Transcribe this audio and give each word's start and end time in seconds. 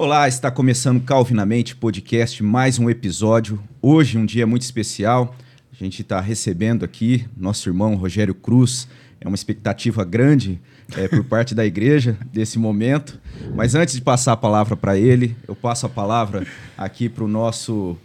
Olá, 0.00 0.28
está 0.28 0.48
começando 0.48 1.02
Calvinamente 1.02 1.74
Podcast, 1.74 2.40
mais 2.40 2.78
um 2.78 2.88
episódio. 2.88 3.60
Hoje, 3.82 4.16
um 4.16 4.24
dia 4.24 4.46
muito 4.46 4.62
especial. 4.62 5.34
A 5.72 5.74
gente 5.74 6.02
está 6.02 6.20
recebendo 6.20 6.84
aqui 6.84 7.26
nosso 7.36 7.68
irmão 7.68 7.96
Rogério 7.96 8.32
Cruz. 8.32 8.86
É 9.20 9.26
uma 9.26 9.34
expectativa 9.34 10.04
grande 10.04 10.60
é, 10.96 11.08
por 11.08 11.24
parte 11.24 11.52
da 11.52 11.66
igreja 11.66 12.16
desse 12.32 12.60
momento. 12.60 13.20
Mas 13.56 13.74
antes 13.74 13.96
de 13.96 14.00
passar 14.00 14.34
a 14.34 14.36
palavra 14.36 14.76
para 14.76 14.96
ele, 14.96 15.36
eu 15.48 15.56
passo 15.56 15.86
a 15.86 15.88
palavra 15.88 16.46
aqui 16.76 17.08
para 17.08 17.24
o 17.24 17.28
nosso 17.28 17.98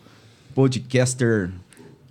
podcaster 0.56 1.52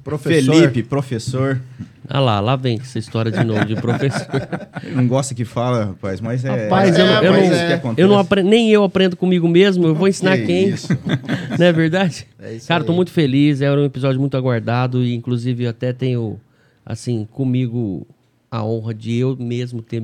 Professor. 0.04 0.54
Felipe, 0.54 0.82
professor. 0.84 1.60
Ah 2.08 2.18
lá, 2.20 2.40
lá 2.40 2.56
vem 2.56 2.78
essa 2.80 2.98
história 2.98 3.30
de 3.30 3.44
novo 3.44 3.64
de 3.64 3.76
professor. 3.76 4.26
Ele 4.82 4.94
não 4.96 5.06
gosta 5.06 5.34
que 5.34 5.44
fala, 5.44 5.84
rapaz, 5.86 6.20
mas 6.20 6.44
é. 6.44 6.64
Rapaz, 6.64 6.98
eu, 6.98 7.04
É, 7.04 7.08
não- 7.08 7.22
eu 7.22 7.32
mas 7.32 7.48
não, 7.50 7.56
é. 7.56 7.94
eu 7.96 8.08
não 8.08 8.18
aprendo, 8.18 8.48
nem 8.50 8.70
eu 8.70 8.82
aprendo 8.84 9.16
comigo 9.16 9.46
mesmo, 9.48 9.86
eu 9.86 9.94
vou 9.94 10.08
ensinar 10.08 10.36
Que 10.38 10.46
quem. 10.46 10.68
isso. 10.70 10.88
Não 11.58 11.66
é 11.66 11.72
verdade? 11.72 12.26
É 12.40 12.54
isso 12.54 12.66
Cara, 12.66 12.82
tô 12.82 12.90
aí. 12.92 12.96
muito 12.96 13.10
feliz, 13.12 13.60
era 13.60 13.78
um 13.80 13.84
episódio 13.84 14.18
muito 14.20 14.36
aguardado 14.36 15.04
e 15.04 15.14
inclusive 15.14 15.64
eu 15.64 15.70
até 15.70 15.92
tenho, 15.92 16.40
assim, 16.84 17.26
comigo 17.30 18.06
a 18.50 18.64
honra 18.64 18.92
de 18.94 19.16
eu 19.18 19.36
mesmo 19.36 19.80
ter 19.82 20.02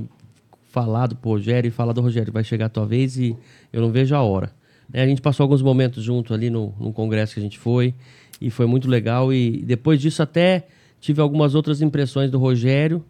falado 0.71 1.17
pro 1.17 1.31
Rogério 1.31 1.69
e 1.69 1.71
falado, 1.71 2.01
Rogério, 2.01 2.33
vai 2.33 2.45
chegar 2.45 2.67
a 2.67 2.69
tua 2.69 2.87
vez 2.87 3.17
e 3.17 3.35
eu 3.73 3.81
não 3.81 3.91
vejo 3.91 4.15
a 4.15 4.23
hora. 4.23 4.51
Né, 4.93 5.03
a 5.03 5.07
gente 5.07 5.21
passou 5.21 5.45
alguns 5.45 5.63
momentos 5.63 6.03
junto 6.05 6.33
ali 6.33 6.49
no, 6.51 6.73
num 6.79 6.93
congresso 6.93 7.35
que 7.35 7.41
a 7.41 7.43
gente 7.43 7.59
foi 7.59 7.93
e 8.41 8.51
foi 8.51 8.67
muito 8.67 8.89
legal 8.89 9.33
e 9.33 9.63
depois 9.67 10.01
disso 10.01 10.23
até 10.23 10.67
tive 11.01 11.21
algumas 11.21 11.55
outras 11.55 11.81
impressões 11.81 12.31
do 12.31 12.39
Rogério 12.39 13.05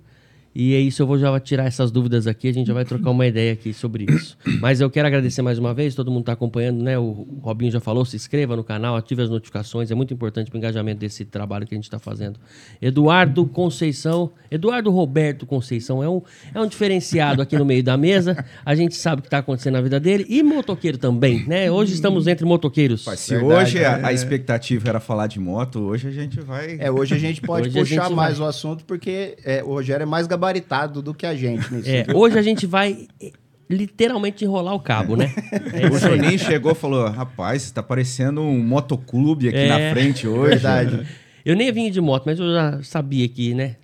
e 0.60 0.74
é 0.74 0.80
isso, 0.80 1.00
eu 1.00 1.06
vou 1.06 1.16
já 1.16 1.38
tirar 1.38 1.66
essas 1.66 1.92
dúvidas 1.92 2.26
aqui, 2.26 2.48
a 2.48 2.52
gente 2.52 2.66
já 2.66 2.74
vai 2.74 2.84
trocar 2.84 3.10
uma 3.10 3.24
ideia 3.24 3.52
aqui 3.52 3.72
sobre 3.72 4.06
isso. 4.10 4.36
Mas 4.60 4.80
eu 4.80 4.90
quero 4.90 5.06
agradecer 5.06 5.40
mais 5.40 5.56
uma 5.56 5.72
vez, 5.72 5.94
todo 5.94 6.10
mundo 6.10 6.22
está 6.22 6.32
acompanhando, 6.32 6.82
né? 6.82 6.98
O 6.98 7.28
Robinho 7.40 7.70
já 7.70 7.78
falou, 7.78 8.04
se 8.04 8.16
inscreva 8.16 8.56
no 8.56 8.64
canal, 8.64 8.96
ative 8.96 9.22
as 9.22 9.30
notificações, 9.30 9.92
é 9.92 9.94
muito 9.94 10.12
importante 10.12 10.50
para 10.50 10.56
o 10.56 10.58
engajamento 10.58 10.98
desse 10.98 11.24
trabalho 11.24 11.64
que 11.64 11.74
a 11.74 11.76
gente 11.76 11.84
está 11.84 12.00
fazendo. 12.00 12.40
Eduardo 12.82 13.46
Conceição, 13.46 14.32
Eduardo 14.50 14.90
Roberto 14.90 15.46
Conceição 15.46 16.02
é 16.02 16.08
um, 16.08 16.22
é 16.52 16.60
um 16.60 16.66
diferenciado 16.66 17.40
aqui 17.40 17.56
no 17.56 17.64
meio 17.64 17.84
da 17.84 17.96
mesa, 17.96 18.44
a 18.66 18.74
gente 18.74 18.96
sabe 18.96 19.20
o 19.20 19.22
que 19.22 19.28
está 19.28 19.38
acontecendo 19.38 19.74
na 19.74 19.80
vida 19.80 20.00
dele 20.00 20.26
e 20.28 20.42
motoqueiro 20.42 20.98
também, 20.98 21.46
né? 21.46 21.70
Hoje 21.70 21.94
estamos 21.94 22.26
entre 22.26 22.44
motoqueiros. 22.44 23.04
Se 23.16 23.36
Verdade, 23.36 23.62
hoje 23.62 23.84
a, 23.84 23.98
é. 23.98 24.06
a 24.06 24.12
expectativa 24.12 24.88
era 24.88 24.98
falar 24.98 25.28
de 25.28 25.38
moto, 25.38 25.78
hoje 25.78 26.08
a 26.08 26.10
gente 26.10 26.40
vai. 26.40 26.78
É, 26.80 26.90
hoje 26.90 27.14
a 27.14 27.18
gente 27.18 27.40
pode 27.40 27.70
puxar 27.70 28.06
gente 28.06 28.16
mais 28.16 28.38
vai. 28.38 28.46
o 28.48 28.50
assunto 28.50 28.84
porque 28.84 29.36
é, 29.44 29.62
o 29.62 29.68
Rogério 29.68 30.02
é 30.02 30.06
mais 30.06 30.26
gabaritado 30.48 31.02
do 31.02 31.14
que 31.14 31.26
a 31.26 31.34
gente 31.34 31.72
nisso. 31.72 31.88
É, 31.88 32.06
hoje 32.14 32.38
a 32.38 32.42
gente 32.42 32.66
vai 32.66 33.06
eh, 33.20 33.32
literalmente 33.68 34.44
enrolar 34.44 34.74
o 34.74 34.80
cabo, 34.80 35.16
né? 35.16 35.32
É 35.72 35.86
O. 35.92 35.98
Juninho 35.98 36.38
chegou 36.38 36.72
e 36.72 36.74
falou: 36.74 37.06
rapaz, 37.08 37.70
tá 37.70 37.82
parecendo 37.82 38.40
um 38.40 38.62
motoclube 38.62 39.48
aqui 39.48 39.58
É. 39.58 39.68
na 39.68 39.94
frente 39.94 40.26
hoje. 40.26 40.50
Verdade. 40.50 41.06
Eu 41.44 41.56
nem 41.56 41.72
vim 41.72 41.90
de 41.90 42.00
moto, 42.00 42.24
mas 42.26 42.38
eu 42.38 42.52
já 42.52 42.82
sabia 42.82 43.26
que, 43.28 43.54
né? 43.54 43.76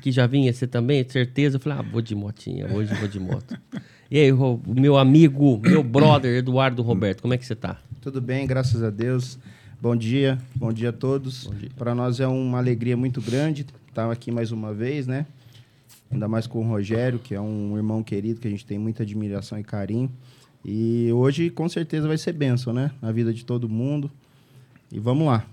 Que 0.00 0.10
já 0.10 0.26
vinha 0.26 0.52
você 0.52 0.66
também, 0.66 1.04
certeza. 1.08 1.56
Eu 1.56 1.60
falei, 1.60 1.78
ah, 1.78 1.82
vou 1.82 2.00
de 2.02 2.14
motinha, 2.14 2.66
hoje 2.72 2.92
vou 2.94 3.06
de 3.06 3.20
moto. 3.20 3.56
E 4.10 4.18
aí, 4.18 4.32
meu 4.66 4.96
amigo, 4.96 5.60
meu 5.62 5.82
brother, 5.84 6.36
Eduardo 6.38 6.82
Roberto, 6.82 7.20
como 7.22 7.34
é 7.34 7.38
que 7.38 7.46
você 7.46 7.54
tá? 7.54 7.76
Tudo 8.00 8.20
bem, 8.20 8.46
graças 8.46 8.82
a 8.82 8.90
Deus. 8.90 9.38
Bom 9.80 9.94
dia, 9.94 10.38
bom 10.56 10.72
dia 10.72 10.88
a 10.88 10.92
todos. 10.92 11.48
Para 11.76 11.94
nós 11.94 12.18
é 12.18 12.26
uma 12.26 12.58
alegria 12.58 12.96
muito 12.96 13.20
grande 13.20 13.66
estar 13.88 14.10
aqui 14.10 14.32
mais 14.32 14.50
uma 14.50 14.72
vez, 14.72 15.06
né? 15.06 15.26
Ainda 16.10 16.28
mais 16.28 16.46
com 16.46 16.60
o 16.60 16.68
Rogério, 16.68 17.18
que 17.18 17.34
é 17.34 17.40
um 17.40 17.76
irmão 17.76 18.02
querido 18.02 18.40
que 18.40 18.46
a 18.46 18.50
gente 18.50 18.64
tem 18.64 18.78
muita 18.78 19.02
admiração 19.02 19.58
e 19.58 19.64
carinho. 19.64 20.10
E 20.64 21.10
hoje 21.12 21.50
com 21.50 21.68
certeza 21.68 22.06
vai 22.08 22.16
ser 22.18 22.32
bênção, 22.32 22.72
né? 22.72 22.90
Na 23.02 23.10
vida 23.12 23.32
de 23.32 23.44
todo 23.44 23.68
mundo. 23.68 24.10
E 24.92 24.98
vamos 25.00 25.26
lá. 25.26 25.44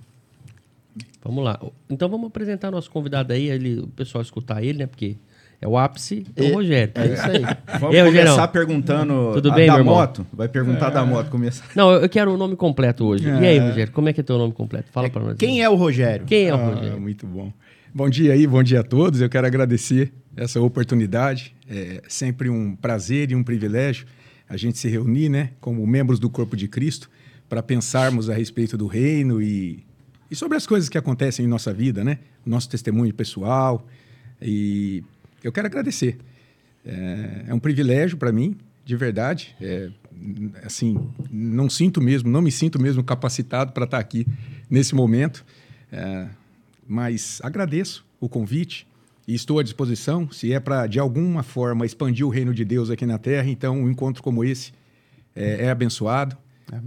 Vamos 1.24 1.44
lá. 1.44 1.60
Então 1.90 2.08
vamos 2.10 2.28
apresentar 2.28 2.70
nosso 2.70 2.90
convidado 2.92 3.34
aí, 3.34 3.50
ele, 3.50 3.80
o 3.80 3.88
pessoal 3.88 4.22
escutar 4.22 4.64
ele, 4.64 4.80
né? 4.80 4.86
Porque 4.88 5.16
é 5.62 5.68
o 5.68 5.78
ápice 5.78 6.26
do 6.36 6.44
E- 6.44 6.52
Rogério. 6.52 6.92
É 6.96 7.06
isso 7.14 7.24
aí. 7.24 7.42
Vamos 7.80 7.96
E 7.96 8.00
aí, 8.00 8.06
começar 8.08 8.30
Rogério? 8.32 8.52
perguntando 8.52 9.32
Tudo 9.34 9.52
a 9.52 9.56
bem, 9.56 9.68
da 9.68 9.84
moto. 9.84 10.26
Vai 10.34 10.48
perguntar 10.50 10.90
da 10.90 11.06
moto. 11.06 11.30
Começar. 11.30 11.66
Não, 11.76 11.92
eu 11.92 12.02
eu 12.02 12.10
quero 12.10 12.34
o 12.34 12.38
nome 12.38 12.56
completo 12.56 13.06
hoje. 13.06 13.26
E 13.28 13.32
aí, 13.32 13.58
Rogério, 13.60 13.92
como 13.94 14.10
é 14.10 14.14
que 14.14 14.20
é 14.20 14.24
teu 14.24 14.38
nome 14.38 14.54
completo? 14.54 14.92
Fala 14.92 15.10
pra 15.10 15.24
nós. 15.24 15.38
Quem 15.38 15.64
é 15.64 15.70
o 15.70 15.76
Rogério? 15.76 16.26
Quem 16.26 16.48
é 16.50 16.54
o 16.54 16.58
Ah, 16.58 16.66
Rogério? 16.76 17.00
muito 17.02 17.26
bom. 17.26 17.52
Bom 17.94 18.10
dia 18.10 18.34
aí, 18.34 18.46
bom 18.46 18.62
dia 18.62 18.82
a 18.82 18.84
todos. 18.84 19.22
Eu 19.22 19.30
quero 19.30 19.48
agradecer 19.48 20.12
essa 20.36 20.60
oportunidade. 20.62 21.56
É 21.68 22.02
sempre 22.08 22.50
um 22.50 22.76
prazer 22.76 23.32
e 23.32 23.36
um 23.36 23.44
privilégio 23.44 24.06
a 24.48 24.58
gente 24.58 24.78
se 24.78 24.88
reunir, 24.88 25.30
né, 25.30 25.52
como 25.60 25.86
membros 25.88 26.20
do 26.20 26.30
corpo 26.30 26.56
de 26.56 26.68
Cristo, 26.68 27.10
para 27.50 27.64
pensarmos 27.64 28.30
a 28.30 28.34
respeito 28.34 28.78
do 28.78 28.88
reino 28.88 29.42
e, 29.42 29.86
e 30.30 30.36
sobre 30.36 30.58
as 30.58 30.68
coisas 30.68 30.90
que 30.90 30.98
acontecem 30.98 31.46
em 31.46 31.48
nossa 31.48 31.74
vida, 31.74 32.04
né? 32.04 32.20
O 32.46 32.50
nosso 32.50 32.70
testemunho 32.70 33.14
pessoal. 33.14 33.88
E 34.42 35.04
eu 35.44 35.52
quero 35.52 35.68
agradecer. 35.68 36.18
É, 36.86 37.46
é 37.48 37.54
um 37.54 37.60
privilégio 37.60 38.18
para 38.18 38.32
mim, 38.32 38.56
de 38.84 38.96
verdade. 38.96 39.56
É, 39.62 39.90
assim, 40.64 40.98
não 41.32 41.70
sinto 41.70 42.02
mesmo, 42.02 42.30
não 42.30 42.42
me 42.42 42.52
sinto 42.52 42.82
mesmo 42.82 43.04
capacitado 43.04 43.72
para 43.72 43.86
estar 43.86 44.00
aqui 44.00 44.26
nesse 44.70 44.96
momento. 44.96 45.46
É, 45.92 46.28
mas 46.88 47.40
agradeço 47.44 48.06
o 48.20 48.28
convite 48.28 48.88
e 49.28 49.34
estou 49.34 49.60
à 49.60 49.64
disposição. 49.64 50.30
Se 50.32 50.52
é 50.54 50.60
para, 50.60 50.88
de 50.88 51.00
alguma 51.00 51.44
forma, 51.44 51.86
expandir 51.86 52.26
o 52.26 52.30
reino 52.30 52.54
de 52.54 52.66
Deus 52.66 52.90
aqui 52.90 53.06
na 53.06 53.18
Terra, 53.18 53.50
então 53.50 53.82
um 53.82 53.90
encontro 53.90 54.22
como 54.22 54.44
esse 54.44 54.74
é, 55.36 55.66
é 55.66 55.70
abençoado. 55.70 56.38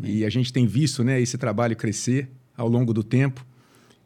E 0.03 0.25
a 0.25 0.31
gente 0.31 0.53
tem 0.53 0.67
visto 0.67 1.05
né, 1.05 1.21
esse 1.21 1.39
trabalho 1.39 1.77
crescer 1.77 2.29
ao 2.57 2.69
longo 2.69 2.93
do 2.93 3.05
tempo. 3.05 3.45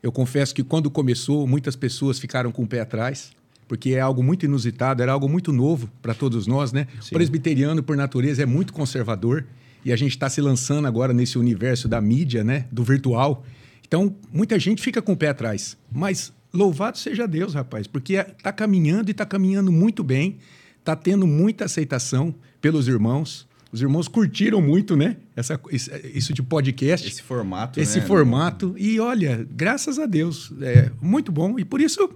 Eu 0.02 0.12
confesso 0.12 0.54
que 0.54 0.62
quando 0.62 0.90
começou, 0.90 1.46
muitas 1.46 1.76
pessoas 1.76 2.18
ficaram 2.18 2.50
com 2.50 2.62
o 2.62 2.66
pé 2.66 2.80
atrás, 2.80 3.32
porque 3.68 3.90
é 3.90 4.00
algo 4.00 4.22
muito 4.22 4.44
inusitado, 4.44 5.02
era 5.02 5.12
algo 5.12 5.28
muito 5.28 5.52
novo 5.52 5.88
para 6.02 6.14
todos 6.14 6.46
nós, 6.46 6.72
né? 6.72 6.86
O 7.06 7.14
presbiteriano, 7.14 7.82
por 7.82 7.96
natureza, 7.96 8.42
é 8.42 8.46
muito 8.46 8.72
conservador 8.72 9.46
e 9.84 9.92
a 9.92 9.96
gente 9.96 10.12
está 10.12 10.28
se 10.28 10.40
lançando 10.40 10.86
agora 10.86 11.12
nesse 11.12 11.38
universo 11.38 11.88
da 11.88 12.00
mídia, 12.00 12.42
né? 12.42 12.66
Do 12.72 12.82
virtual. 12.82 13.44
Então, 13.86 14.14
muita 14.32 14.58
gente 14.58 14.82
fica 14.82 15.00
com 15.00 15.12
o 15.12 15.16
pé 15.16 15.28
atrás. 15.28 15.76
Mas 15.90 16.32
louvado 16.52 16.98
seja 16.98 17.26
Deus, 17.26 17.54
rapaz, 17.54 17.86
porque 17.86 18.14
está 18.14 18.52
caminhando 18.52 19.08
e 19.08 19.12
está 19.12 19.24
caminhando 19.26 19.70
muito 19.72 20.02
bem, 20.02 20.38
está 20.78 20.94
tendo 20.96 21.26
muita 21.26 21.64
aceitação 21.66 22.34
pelos 22.60 22.88
irmãos. 22.88 23.48
Os 23.72 23.80
irmãos 23.80 24.08
curtiram 24.08 24.60
muito, 24.60 24.96
né? 24.96 25.16
Essa, 25.36 25.58
isso- 25.70 26.32
de 26.34 26.42
podcast 26.42 27.06
Esse 27.06 27.22
formato. 27.22 27.78
esse 27.80 28.00
né? 28.00 28.06
formato. 28.06 28.74
E 28.76 28.98
olha, 28.98 29.46
graças 29.48 29.98
a 29.98 30.06
Deus, 30.06 30.52
é 30.60 30.90
muito 31.00 31.30
bom. 31.30 31.56
E 31.58 31.64
por 31.64 31.80
isso 31.80 32.10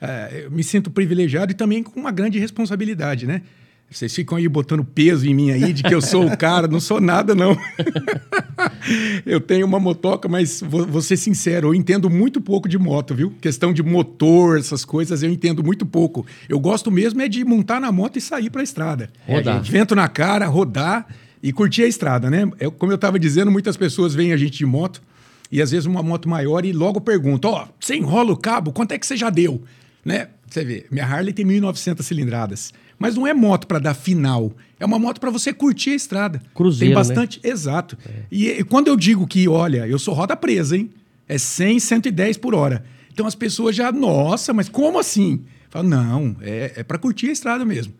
é, 0.00 0.42
eu 0.46 0.50
me 0.50 0.64
sinto 0.64 0.90
privilegiado 0.90 1.52
e 1.52 1.54
também 1.54 1.82
com 1.82 1.98
uma 2.00 2.10
grande 2.10 2.38
responsabilidade, 2.40 3.24
né? 3.24 3.42
Vocês 3.90 4.14
ficam 4.14 4.36
aí 4.36 4.48
botando 4.48 4.84
peso 4.84 5.26
em 5.26 5.34
mim 5.34 5.50
aí 5.52 5.72
de 5.72 5.82
que 5.82 5.94
eu 5.94 6.02
sou 6.02 6.26
o 6.26 6.36
cara, 6.36 6.66
não 6.66 6.80
sou 6.80 7.00
nada, 7.00 7.34
não. 7.34 7.56
eu 9.24 9.40
tenho 9.40 9.64
uma 9.64 9.78
motoca, 9.78 10.28
mas 10.28 10.60
vou, 10.60 10.84
vou 10.84 11.00
ser 11.00 11.16
sincero, 11.16 11.68
eu 11.68 11.74
entendo 11.74 12.10
muito 12.10 12.40
pouco 12.40 12.68
de 12.68 12.78
moto, 12.78 13.14
viu? 13.14 13.32
Questão 13.40 13.72
de 13.72 13.82
motor, 13.82 14.58
essas 14.58 14.84
coisas, 14.84 15.22
eu 15.22 15.30
entendo 15.30 15.62
muito 15.62 15.86
pouco. 15.86 16.26
Eu 16.48 16.58
gosto 16.58 16.90
mesmo 16.90 17.22
é 17.22 17.28
de 17.28 17.44
montar 17.44 17.80
na 17.80 17.92
moto 17.92 18.16
e 18.16 18.20
sair 18.20 18.50
para 18.50 18.60
a 18.60 18.64
estrada. 18.64 19.08
Rodar. 19.26 19.54
É, 19.54 19.58
gente, 19.58 19.70
vento 19.72 19.94
na 19.94 20.08
cara, 20.08 20.46
rodar 20.46 21.06
e 21.42 21.52
curtir 21.52 21.84
a 21.84 21.86
estrada, 21.86 22.28
né? 22.28 22.50
Eu, 22.58 22.72
como 22.72 22.90
eu 22.90 22.96
estava 22.96 23.18
dizendo, 23.18 23.50
muitas 23.50 23.76
pessoas 23.76 24.14
veem 24.14 24.32
a 24.32 24.36
gente 24.36 24.58
de 24.58 24.66
moto 24.66 25.00
e 25.50 25.62
às 25.62 25.70
vezes 25.70 25.86
uma 25.86 26.02
moto 26.02 26.28
maior 26.28 26.64
e 26.64 26.72
logo 26.72 27.00
perguntam: 27.00 27.52
Ó, 27.52 27.68
você 27.78 27.94
enrola 27.94 28.32
o 28.32 28.36
cabo, 28.36 28.72
quanto 28.72 28.92
é 28.92 28.98
que 28.98 29.06
você 29.06 29.16
já 29.16 29.30
deu? 29.30 29.62
Né? 30.04 30.28
Você 30.48 30.64
vê, 30.64 30.86
minha 30.90 31.04
Harley 31.04 31.32
tem 31.32 31.44
1.900 31.44 32.02
cilindradas. 32.02 32.72
Mas 32.98 33.14
não 33.14 33.26
é 33.26 33.34
moto 33.34 33.66
para 33.66 33.78
dar 33.78 33.94
final, 33.94 34.52
é 34.80 34.86
uma 34.86 34.98
moto 34.98 35.20
para 35.20 35.30
você 35.30 35.52
curtir 35.52 35.90
a 35.90 35.94
estrada. 35.94 36.40
Cruzeiro, 36.54 36.80
Tem 36.80 36.88
né? 36.90 36.94
bastante, 36.94 37.40
exato. 37.44 37.96
E, 38.30 38.48
e 38.48 38.64
quando 38.64 38.88
eu 38.88 38.96
digo 38.96 39.26
que, 39.26 39.48
olha, 39.48 39.86
eu 39.86 39.98
sou 39.98 40.14
roda 40.14 40.36
presa, 40.36 40.76
hein? 40.76 40.90
É 41.28 41.36
100, 41.38 41.80
110 41.80 42.36
por 42.38 42.54
hora. 42.54 42.84
Então 43.12 43.26
as 43.26 43.34
pessoas 43.34 43.74
já, 43.74 43.90
nossa, 43.90 44.52
mas 44.52 44.68
como 44.68 44.98
assim? 44.98 45.44
Falo, 45.68 45.88
não, 45.88 46.36
é, 46.40 46.72
é 46.76 46.82
para 46.82 46.98
curtir 46.98 47.28
a 47.28 47.32
estrada 47.32 47.64
mesmo. 47.64 47.92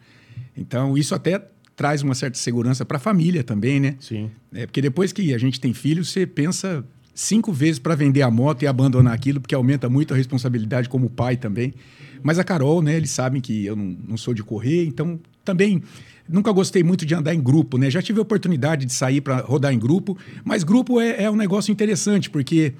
Então 0.57 0.97
isso 0.97 1.15
até 1.15 1.43
traz 1.75 2.03
uma 2.03 2.15
certa 2.15 2.39
segurança 2.39 2.85
para 2.85 2.97
a 2.97 3.01
família 3.01 3.45
também, 3.45 3.79
né? 3.79 3.97
Sim. 4.01 4.31
É 4.53 4.67
porque 4.67 4.81
depois 4.81 5.13
que 5.13 5.35
a 5.35 5.39
gente 5.39 5.61
tem 5.61 5.75
filho, 5.75 6.05
você 6.05 6.27
pensa 6.27 6.85
cinco 7.15 7.53
vezes 7.53 7.79
para 7.79 7.95
vender 7.95 8.23
a 8.23 8.31
moto 8.31 8.63
e 8.63 8.67
abandonar 8.67 9.13
aquilo, 9.13 9.41
porque 9.41 9.55
aumenta 9.55 9.89
muito 9.89 10.13
a 10.13 10.17
responsabilidade 10.17 10.89
como 10.89 11.09
pai 11.11 11.37
também. 11.37 11.75
Mas 12.27 12.41
a 12.41 12.45
Carol, 12.45 12.83
né, 12.83 12.97
eles 12.97 13.13
sabem 13.13 13.41
que 13.41 13.67
eu 13.67 13.77
não, 13.77 13.97
não 14.09 14.17
sou 14.17 14.35
de 14.35 14.43
correr, 14.43 14.85
então 14.85 15.17
também 15.45 15.81
nunca 16.29 16.51
gostei 16.51 16.83
muito 16.83 17.07
de 17.07 17.15
andar 17.15 17.33
em 17.33 17.41
grupo, 17.41 17.79
né? 17.79 17.89
Já 17.89 18.03
tive 18.03 18.19
a 18.19 18.23
oportunidade 18.23 18.85
de 18.85 18.93
sair 18.93 19.21
para 19.21 19.37
rodar 19.43 19.73
em 19.73 19.79
grupo, 19.79 20.19
mas 20.45 20.65
grupo 20.65 21.01
é, 21.01 21.23
é 21.23 21.31
um 21.31 21.37
negócio 21.37 21.71
interessante, 21.71 22.29
porque 22.29 22.75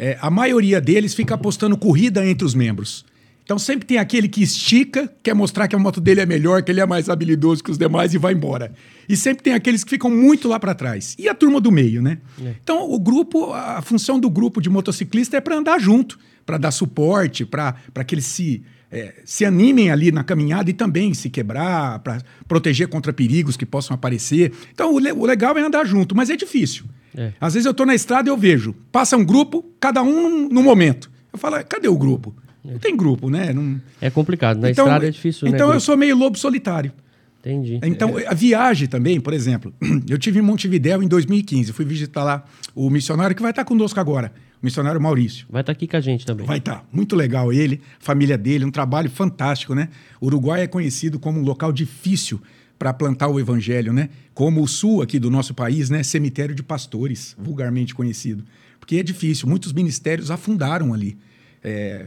é, 0.00 0.18
a 0.20 0.28
maioria 0.28 0.80
deles 0.80 1.14
fica 1.14 1.36
apostando 1.36 1.76
corrida 1.76 2.26
entre 2.26 2.44
os 2.44 2.56
membros. 2.56 3.04
Então 3.44 3.56
sempre 3.56 3.86
tem 3.86 3.98
aquele 3.98 4.26
que 4.26 4.42
estica, 4.42 5.08
quer 5.22 5.32
mostrar 5.32 5.68
que 5.68 5.76
a 5.76 5.78
moto 5.78 6.00
dele 6.00 6.20
é 6.20 6.26
melhor, 6.26 6.64
que 6.64 6.72
ele 6.72 6.80
é 6.80 6.86
mais 6.86 7.08
habilidoso 7.08 7.62
que 7.62 7.70
os 7.70 7.78
demais 7.78 8.12
e 8.14 8.18
vai 8.18 8.34
embora. 8.34 8.72
E 9.08 9.16
sempre 9.16 9.44
tem 9.44 9.54
aqueles 9.54 9.84
que 9.84 9.90
ficam 9.90 10.10
muito 10.10 10.48
lá 10.48 10.58
para 10.58 10.74
trás. 10.74 11.14
E 11.16 11.28
a 11.28 11.34
turma 11.36 11.60
do 11.60 11.70
meio, 11.70 12.02
né? 12.02 12.18
É. 12.44 12.54
Então 12.64 12.90
o 12.90 12.98
grupo, 12.98 13.52
a 13.52 13.80
função 13.80 14.18
do 14.18 14.28
grupo 14.28 14.60
de 14.60 14.68
motociclista 14.68 15.36
é 15.36 15.40
para 15.40 15.56
andar 15.56 15.78
junto, 15.78 16.18
para 16.44 16.58
dar 16.58 16.72
suporte, 16.72 17.46
para 17.46 18.04
que 18.04 18.16
eles 18.16 18.26
se 18.26 18.60
é, 18.90 19.14
se 19.24 19.44
animem 19.44 19.90
ali 19.90 20.10
na 20.10 20.24
caminhada 20.24 20.70
e 20.70 20.72
também 20.72 21.12
se 21.14 21.28
quebrar, 21.28 21.98
para 22.00 22.20
proteger 22.46 22.88
contra 22.88 23.12
perigos 23.12 23.56
que 23.56 23.66
possam 23.66 23.94
aparecer. 23.94 24.52
Então, 24.72 24.94
o, 24.94 24.98
le 24.98 25.12
o 25.12 25.26
legal 25.26 25.56
é 25.58 25.62
andar 25.62 25.86
junto, 25.86 26.16
mas 26.16 26.30
é 26.30 26.36
difícil. 26.36 26.84
É. 27.16 27.32
Às 27.40 27.54
vezes 27.54 27.66
eu 27.66 27.72
estou 27.72 27.86
na 27.86 27.94
estrada 27.94 28.28
e 28.28 28.32
eu 28.32 28.36
vejo, 28.36 28.74
passa 28.90 29.16
um 29.16 29.24
grupo, 29.24 29.64
cada 29.80 30.02
um 30.02 30.48
no 30.48 30.62
momento. 30.62 31.10
Eu 31.32 31.38
falo, 31.38 31.62
cadê 31.64 31.88
o 31.88 31.96
grupo? 31.96 32.34
É. 32.64 32.72
Não 32.72 32.78
tem 32.78 32.96
grupo, 32.96 33.30
né? 33.30 33.52
Não... 33.52 33.80
É 34.00 34.10
complicado, 34.10 34.60
na 34.60 34.70
então, 34.70 34.86
estrada 34.86 35.06
é 35.06 35.10
difícil. 35.10 35.48
Né, 35.48 35.54
então 35.54 35.68
né, 35.68 35.76
eu 35.76 35.80
sou 35.80 35.96
meio 35.96 36.16
lobo 36.16 36.38
solitário. 36.38 36.92
Entendi. 37.40 37.78
Então, 37.82 38.18
é. 38.18 38.26
a 38.26 38.34
viagem 38.34 38.88
também, 38.88 39.20
por 39.20 39.32
exemplo, 39.32 39.72
eu 40.08 40.18
tive 40.18 40.38
em 40.38 40.42
Montevidéu 40.42 41.02
em 41.02 41.08
2015, 41.08 41.72
fui 41.72 41.84
visitar 41.84 42.24
lá 42.24 42.44
o 42.74 42.90
missionário 42.90 43.34
que 43.34 43.42
vai 43.42 43.50
estar 43.50 43.64
conosco 43.64 43.98
agora, 44.00 44.32
missionário 44.62 45.00
Maurício. 45.00 45.46
Vai 45.48 45.62
estar 45.62 45.72
aqui 45.72 45.86
com 45.86 45.96
a 45.96 46.00
gente 46.00 46.26
também. 46.26 46.46
Vai 46.46 46.58
estar. 46.58 46.84
Muito 46.92 47.14
legal 47.14 47.52
ele, 47.52 47.80
família 47.98 48.36
dele, 48.36 48.64
um 48.64 48.70
trabalho 48.70 49.10
fantástico, 49.10 49.74
né? 49.74 49.88
O 50.20 50.26
Uruguai 50.26 50.62
é 50.62 50.66
conhecido 50.66 51.18
como 51.18 51.38
um 51.38 51.42
local 51.42 51.72
difícil 51.72 52.40
para 52.78 52.92
plantar 52.92 53.28
o 53.28 53.40
evangelho, 53.40 53.92
né? 53.92 54.08
Como 54.32 54.62
o 54.62 54.68
sul 54.68 55.02
aqui 55.02 55.18
do 55.18 55.30
nosso 55.30 55.52
país, 55.52 55.90
né? 55.90 56.02
Cemitério 56.02 56.54
de 56.54 56.62
pastores, 56.62 57.34
vulgarmente 57.38 57.94
conhecido. 57.94 58.44
Porque 58.78 58.96
é 58.96 59.02
difícil, 59.02 59.48
muitos 59.48 59.72
ministérios 59.72 60.30
afundaram 60.30 60.94
ali. 60.94 61.18
É, 61.62 62.06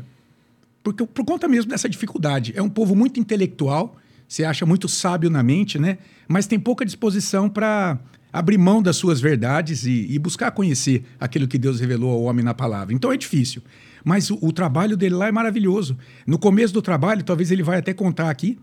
porque, 0.84 1.06
por 1.06 1.26
conta 1.26 1.48
mesmo 1.48 1.70
dessa 1.70 1.90
dificuldade. 1.90 2.54
É 2.56 2.62
um 2.62 2.70
povo 2.70 2.96
muito 2.96 3.20
intelectual, 3.20 3.98
se 4.28 4.44
acha 4.44 4.66
muito 4.66 4.88
sábio 4.88 5.30
na 5.30 5.44
mente, 5.44 5.78
né? 5.78 5.98
Mas 6.28 6.48
tem 6.48 6.60
pouca 6.60 6.86
disposição 6.86 7.50
para 7.50 8.00
abrir 8.32 8.58
mão 8.58 8.82
das 8.82 8.96
suas 8.96 9.20
verdades 9.20 9.86
e, 9.86 10.08
e, 10.10 10.18
buscar 10.18 10.52
conhecer 10.52 11.04
aquilo 11.20 11.48
que 11.48 11.58
Deus 11.58 11.80
revelou 11.80 12.12
ao 12.12 12.24
homem 12.24 12.44
na 12.44 12.54
palavra. 12.54 12.94
Então 12.94 13.12
é 13.12 13.18
difícil. 13.18 13.62
Mas 14.04 14.30
o, 14.30 14.38
o, 14.42 14.52
trabalho 14.52 14.96
dele 14.96 15.16
lá 15.16 15.28
é 15.28 15.32
maravilhoso. 15.32 15.98
No 16.26 16.40
começo 16.40 16.74
do 16.74 16.82
trabalho, 16.82 17.24
talvez 17.24 17.52
ele 17.52 17.64
vai 17.64 17.80
até 17.80 17.94
contar 17.94 18.30
aqui, 18.30 18.58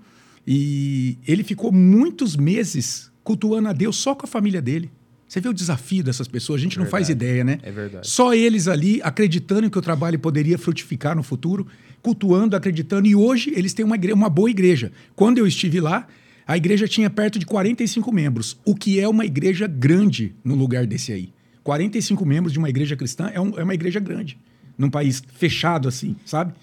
e 0.46 1.18
ele 1.26 1.44
ficou 1.44 1.70
muitos 1.70 2.36
meses 2.36 3.10
cultuando 3.22 3.68
a 3.68 3.72
Deus 3.72 3.96
só 3.96 4.14
com 4.14 4.24
a 4.24 4.28
família 4.28 4.62
dele. 4.62 4.90
Você 5.28 5.42
vê 5.42 5.48
o 5.48 5.52
desafio 5.52 6.02
dessas 6.02 6.26
pessoas, 6.26 6.58
a 6.58 6.64
gente 6.64 6.78
é 6.78 6.82
não 6.82 6.88
faz 6.88 7.10
ideia, 7.10 7.44
né? 7.44 7.58
É 7.62 7.70
verdade. 7.70 8.08
Só 8.08 8.32
eles 8.32 8.66
ali 8.66 8.98
acreditando 9.02 9.70
que 9.70 9.78
o 9.78 9.82
trabalho 9.82 10.18
poderia 10.18 10.56
frutificar 10.56 11.14
no 11.14 11.22
futuro, 11.22 11.66
cultuando, 12.00 12.56
acreditando, 12.56 13.06
e 13.06 13.14
hoje 13.14 13.52
eles 13.54 13.74
têm 13.74 13.84
uma, 13.84 13.96
igreja, 13.96 14.14
uma 14.14 14.30
boa 14.30 14.48
igreja. 14.48 14.90
Quando 15.14 15.36
eu 15.36 15.46
estive 15.46 15.80
lá, 15.80 16.06
a 16.48 16.56
igreja 16.56 16.88
tinha 16.88 17.10
perto 17.10 17.38
de 17.38 17.44
45 17.44 18.10
membros, 18.10 18.58
o 18.64 18.74
que 18.74 18.98
é 18.98 19.06
uma 19.06 19.26
igreja 19.26 19.66
grande 19.66 20.34
no 20.42 20.54
lugar 20.54 20.86
desse 20.86 21.12
aí. 21.12 21.30
45 21.62 22.24
membros 22.24 22.54
de 22.54 22.58
uma 22.58 22.70
igreja 22.70 22.96
cristã 22.96 23.30
é, 23.34 23.38
um, 23.38 23.58
é 23.58 23.62
uma 23.62 23.74
igreja 23.74 24.00
grande, 24.00 24.38
num 24.78 24.88
país 24.88 25.22
fechado 25.36 25.86
assim, 25.86 26.16
sabe? 26.24 26.54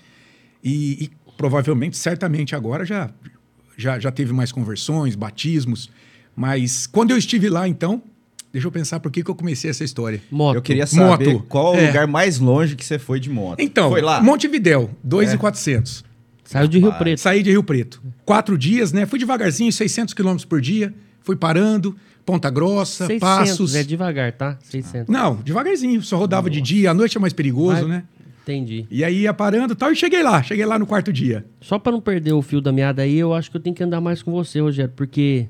E, 0.64 1.04
e, 1.04 1.12
provavelmente, 1.38 1.98
certamente 1.98 2.56
agora 2.56 2.84
já, 2.84 3.12
já, 3.78 4.00
já 4.00 4.12
teve 4.12 4.34
mais 4.34 4.52
conversões, 4.52 5.14
batismos. 5.14 5.92
Mas 6.36 6.88
quando 6.88 7.12
eu 7.12 7.18
estive 7.18 7.48
lá, 7.48 7.68
então, 7.68 8.02
Deixa 8.52 8.70
eu 8.70 8.72
pensar 8.72 9.02
por 9.02 9.12
que, 9.12 9.22
que 9.22 9.30
eu 9.30 9.36
comecei 9.36 9.70
essa 9.70 9.84
história. 9.84 10.24
Moto. 10.32 10.56
Eu 10.56 10.62
queria 10.62 10.88
saber 10.88 11.34
moto. 11.34 11.46
qual 11.50 11.76
é. 11.76 11.84
o 11.84 11.88
lugar 11.88 12.08
mais 12.08 12.40
longe 12.40 12.74
que 12.78 12.86
você 12.86 12.98
foi 12.98 13.20
de 13.20 13.30
moto. 13.30 13.60
Então, 13.60 13.90
foi 13.90 14.02
lá? 14.02 14.24
Montevidéu, 14.24 14.90
2,400. 15.04 16.05
É. 16.05 16.05
Saiu 16.46 16.68
de 16.68 16.80
Rio 16.80 16.94
Preto. 16.94 17.20
Saí 17.20 17.44
de 17.44 17.52
Rio 17.52 17.64
Preto. 17.64 18.02
Quatro 18.24 18.58
dias, 18.58 18.94
né? 18.94 19.06
Fui 19.06 19.20
devagarzinho, 19.20 19.72
600 19.72 20.14
quilômetros 20.14 20.46
por 20.46 20.62
dia. 20.62 20.94
Fui 21.22 21.36
parando, 21.36 21.96
Ponta 22.26 22.50
Grossa, 22.50 23.08
600, 23.08 23.20
Passos. 23.20 23.76
É 23.76 23.84
devagar, 23.84 24.32
tá? 24.32 24.58
600. 24.62 25.12
Não, 25.12 25.36
devagarzinho. 25.36 26.02
Só 26.02 26.18
rodava 26.18 26.48
Nossa. 26.48 26.62
de 26.62 26.62
dia. 26.62 26.92
À 26.92 26.94
noite 26.94 27.18
é 27.18 27.20
mais 27.20 27.34
perigoso, 27.34 27.82
Vai... 27.82 27.90
né? 27.90 28.04
Entendi. 28.44 28.86
E 28.92 29.04
aí 29.04 29.22
ia 29.22 29.34
parando 29.34 29.74
e 29.74 29.76
tal, 29.76 29.92
e 29.92 29.96
cheguei 29.96 30.22
lá. 30.22 30.44
Cheguei 30.44 30.66
lá 30.66 30.78
no 30.78 30.86
quarto 30.86 31.12
dia. 31.12 31.44
Só 31.60 31.80
para 31.80 31.92
não 31.92 32.00
perder 32.00 32.34
o 32.34 32.44
fio 32.44 32.62
da 32.62 32.72
meada 32.72 33.02
aí, 33.02 33.18
eu 33.18 33.34
acho 33.34 33.50
que 33.50 33.58
eu 33.58 33.62
tenho 33.62 33.76
que 33.76 33.84
andar 33.84 34.00
mais 34.00 34.22
com 34.22 34.32
você, 34.32 34.60
Rogério, 34.60 34.94
porque 34.96 35.48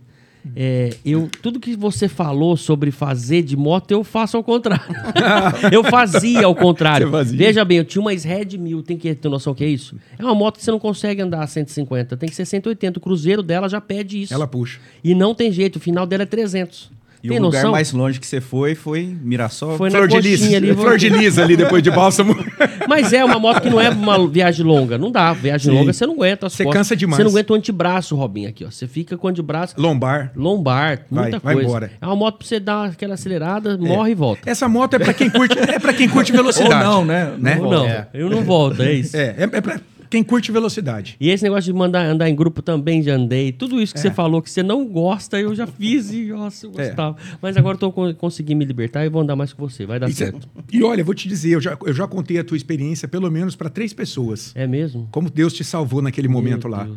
é, 0.56 0.96
eu, 1.06 1.30
tudo 1.42 1.60
que 1.60 1.76
você 1.76 2.08
falou 2.08 2.58
sobre 2.58 2.92
fazer 2.92 3.42
de 3.42 3.56
moto, 3.56 3.92
eu 3.92 4.04
faço 4.04 4.38
ao 4.38 4.44
contrário. 4.44 4.86
eu 5.72 5.84
fazia 5.84 6.46
ao 6.46 6.56
contrário. 6.56 7.10
Veja 7.26 7.64
bem, 7.64 7.78
eu 7.78 7.86
tinha 7.86 8.02
uma 8.02 8.12
Red 8.12 8.58
1000, 8.58 8.84
tem 8.84 8.98
que 8.98 9.14
ter 9.16 9.30
noção 9.30 9.54
que 9.54 9.64
é 9.64 9.68
isso? 9.68 9.96
É 10.18 10.24
uma 10.24 10.36
moto 10.36 10.58
que 10.58 10.64
você 10.64 10.72
não 10.72 10.80
consegue 10.80 11.22
andar 11.22 11.44
a 11.44 11.48
150, 11.48 12.18
tem 12.18 12.30
que 12.30 12.36
ser 12.36 12.46
180. 12.46 13.00
O 13.00 13.02
cruzeiro 13.02 13.42
dela 13.42 13.70
já 13.70 13.80
pede 13.80 14.22
isso. 14.22 14.34
Ela 14.34 14.48
puxa. 14.48 14.80
E 15.04 15.16
não 15.16 15.34
tem 15.34 15.52
jeito, 15.52 15.78
o 15.78 15.80
final 15.80 16.06
dela 16.06 16.24
é 16.24 16.26
300. 16.26 16.92
E 17.25 17.27
Tem 17.27 17.39
o 17.39 17.42
lugar 17.42 17.63
noção? 17.63 17.72
mais 17.72 17.92
longe 17.92 18.19
que 18.19 18.27
você 18.27 18.39
foi 18.39 18.75
foi 18.75 19.18
Mirassol? 19.19 19.77
Foi 19.77 19.89
Flor 19.89 20.07
de 20.07 20.22
Lis. 20.22 20.54
Ali, 20.54 20.75
Flor 20.75 20.95
de 20.95 21.10
Lis 21.10 21.39
ali 21.39 21.57
depois 21.57 21.81
de 21.81 21.89
Bálsamo. 21.89 22.38
Mas 22.88 23.13
é 23.13 23.25
uma 23.25 23.39
moto 23.39 23.62
que 23.62 23.69
não 23.69 23.81
é 23.81 23.89
uma 23.89 24.27
viagem 24.27 24.63
longa. 24.63 24.95
Não 24.95 25.12
dá. 25.12 25.33
Viagem 25.33 25.72
Sim. 25.72 25.80
longa 25.80 25.92
você 25.92 26.06
não 26.06 26.13
aguenta. 26.13 26.48
você 26.48 26.63
cansa 26.69 26.95
demais. 26.95 27.18
Você 27.18 27.24
não 27.24 27.31
aguenta 27.31 27.51
o 27.51 27.56
antebraço, 27.56 28.16
Robinho, 28.16 28.48
aqui. 28.48 28.63
ó. 28.63 28.69
Você 28.69 28.86
fica 28.86 29.18
com 29.18 29.25
o 29.25 29.30
antebraço. 29.31 29.74
Lombar. 29.75 30.31
Lombar. 30.36 31.01
Muita 31.10 31.39
vai, 31.39 31.56
coisa. 31.56 31.56
Vai 31.56 31.63
embora. 31.63 31.92
É 32.00 32.06
uma 32.06 32.16
moto 32.16 32.38
pra 32.38 32.48
você 32.48 32.60
dar 32.60 32.89
aquela 32.89 33.16
acelerada, 33.16 33.72
é. 33.74 33.77
morre 33.77 34.12
e 34.12 34.16
volta. 34.16 34.48
Essa 34.48 34.69
moto 34.69 34.94
é 34.94 35.00
pra 35.00 35.13
quem 35.16 35.27
curte, 35.31 35.57
é 35.57 35.80
pra 35.80 35.94
quem 35.94 36.07
curte 36.07 36.31
velocidade. 36.31 36.75
Ou 36.75 36.92
não, 36.92 37.06
né? 37.06 37.33
né? 37.39 37.57
Ou 37.60 37.72
não. 37.72 37.88
É. 37.88 38.07
Eu 38.13 38.30
não 38.30 38.44
volto, 38.44 38.83
é 38.83 38.94
isso. 38.94 39.18
É, 39.18 39.36
é, 39.36 39.50
é 39.51 39.62
pra 39.62 39.80
quem 40.10 40.24
curte 40.24 40.52
velocidade. 40.52 41.16
E 41.19 41.30
esse 41.30 41.44
negócio 41.44 41.72
de 41.72 41.78
mandar 41.78 42.06
andar 42.06 42.30
em 42.30 42.36
grupo 42.36 42.62
também 42.62 43.02
já 43.02 43.16
andei. 43.16 43.52
Tudo 43.52 43.81
isso 43.81 43.94
que 43.94 44.00
é. 44.00 44.04
você 44.04 44.12
falou 44.12 44.42
que 44.42 44.50
você 44.50 44.63
não 44.63 44.86
gosta, 44.86 45.40
eu 45.40 45.54
já 45.56 45.68
fiz 45.68 46.12
e, 46.12 46.28
nossa, 46.28 46.66
eu 46.66 46.72
é. 46.78 46.88
gostava. 46.88 47.18
É. 47.19 47.38
Mas 47.42 47.57
agora 47.57 47.75
eu 47.75 47.80
tô 47.80 47.92
conseguindo 48.16 48.60
me 48.60 48.66
libertar 48.66 49.06
e 49.06 49.10
vou 49.10 49.22
andar 49.22 49.36
mais 49.36 49.54
com 49.54 49.68
você. 49.68 49.86
Vai 49.86 50.00
dar 50.00 50.10
e 50.10 50.13
certo. 50.13 50.48
Cê, 50.69 50.78
e 50.78 50.84
olha, 50.84 51.04
vou 51.04 51.13
te 51.13 51.28
dizer, 51.28 51.52
eu 51.52 51.62
já, 51.62 51.78
eu 51.86 51.94
já 51.94 52.07
contei 52.07 52.40
a 52.40 52.44
tua 52.44 52.57
experiência 52.57 53.07
pelo 53.07 53.30
menos 53.30 53.56
para 53.56 53.69
três 53.69 53.94
pessoas. 53.94 54.52
É 54.56 54.68
mesmo? 54.68 55.07
Como 55.12 55.30
Deus 55.30 55.54
te 55.54 55.63
salvou 55.63 56.02
naquele 56.02 56.28
Meu 56.28 56.38
momento 56.38 56.68
lá. 56.68 56.88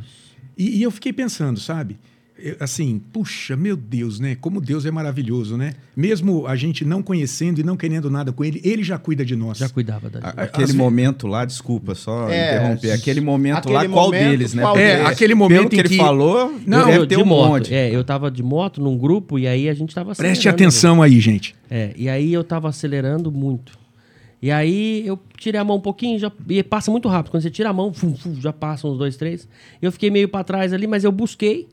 E, 0.56 0.78
e 0.78 0.82
eu 0.82 0.90
fiquei 0.90 1.12
pensando, 1.12 1.60
sabe? 1.60 1.98
Assim, 2.60 3.00
puxa, 3.12 3.56
meu 3.56 3.76
Deus, 3.76 4.20
né? 4.20 4.36
Como 4.40 4.60
Deus 4.60 4.86
é 4.86 4.90
maravilhoso, 4.90 5.56
né? 5.56 5.74
Mesmo 5.96 6.46
a 6.46 6.54
gente 6.54 6.84
não 6.84 7.02
conhecendo 7.02 7.60
e 7.60 7.64
não 7.64 7.76
querendo 7.76 8.08
nada 8.10 8.32
com 8.32 8.44
ele, 8.44 8.60
ele 8.64 8.84
já 8.84 8.96
cuida 8.98 9.24
de 9.24 9.34
nós. 9.34 9.58
Já 9.58 9.68
cuidava 9.68 10.08
da 10.08 10.20
gente. 10.20 10.40
Aquele 10.40 10.70
As... 10.70 10.74
momento 10.74 11.26
lá, 11.26 11.44
desculpa, 11.44 11.94
só 11.94 12.28
é, 12.28 12.56
interromper. 12.56 12.92
Aquele 12.92 13.20
momento 13.20 13.58
aquele 13.58 13.74
lá, 13.74 13.80
momento, 13.82 13.94
qual 13.94 14.10
deles, 14.10 14.54
né? 14.54 14.62
Qual 14.62 14.78
é, 14.78 14.96
deles? 14.96 15.12
aquele 15.12 15.34
momento 15.34 15.58
Pelo 15.58 15.70
que, 15.70 15.80
ele 15.80 15.96
falou, 15.96 16.54
não, 16.64 16.86
deve 16.86 17.06
ter 17.06 17.16
de 17.16 17.22
um 17.22 17.26
moto. 17.26 17.48
Monte. 17.48 17.74
É, 17.74 17.94
eu 17.94 18.04
tava 18.04 18.30
de 18.30 18.42
moto 18.42 18.80
num 18.80 18.96
grupo 18.96 19.38
e 19.38 19.48
aí 19.48 19.68
a 19.68 19.74
gente 19.74 19.94
tava 19.94 20.14
Preste 20.14 20.48
atenção 20.48 21.02
aí, 21.02 21.18
gente. 21.20 21.54
É, 21.68 21.92
e 21.96 22.08
aí 22.08 22.32
eu 22.32 22.44
tava 22.44 22.68
acelerando 22.68 23.32
muito. 23.32 23.76
E 24.40 24.52
aí 24.52 25.04
eu 25.04 25.18
tirei 25.36 25.60
a 25.60 25.64
mão 25.64 25.78
um 25.78 25.80
pouquinho, 25.80 26.18
já 26.18 26.30
e 26.48 26.62
passa 26.62 26.90
muito 26.90 27.08
rápido. 27.08 27.32
Quando 27.32 27.42
você 27.42 27.50
tira 27.50 27.70
a 27.70 27.72
mão, 27.72 27.92
fum, 27.92 28.14
fum, 28.14 28.40
já 28.40 28.52
passa 28.52 28.86
uns 28.86 28.96
dois, 28.96 29.16
três. 29.16 29.48
Eu 29.82 29.90
fiquei 29.90 30.10
meio 30.10 30.28
para 30.28 30.44
trás 30.44 30.72
ali, 30.72 30.86
mas 30.86 31.02
eu 31.02 31.10
busquei 31.10 31.66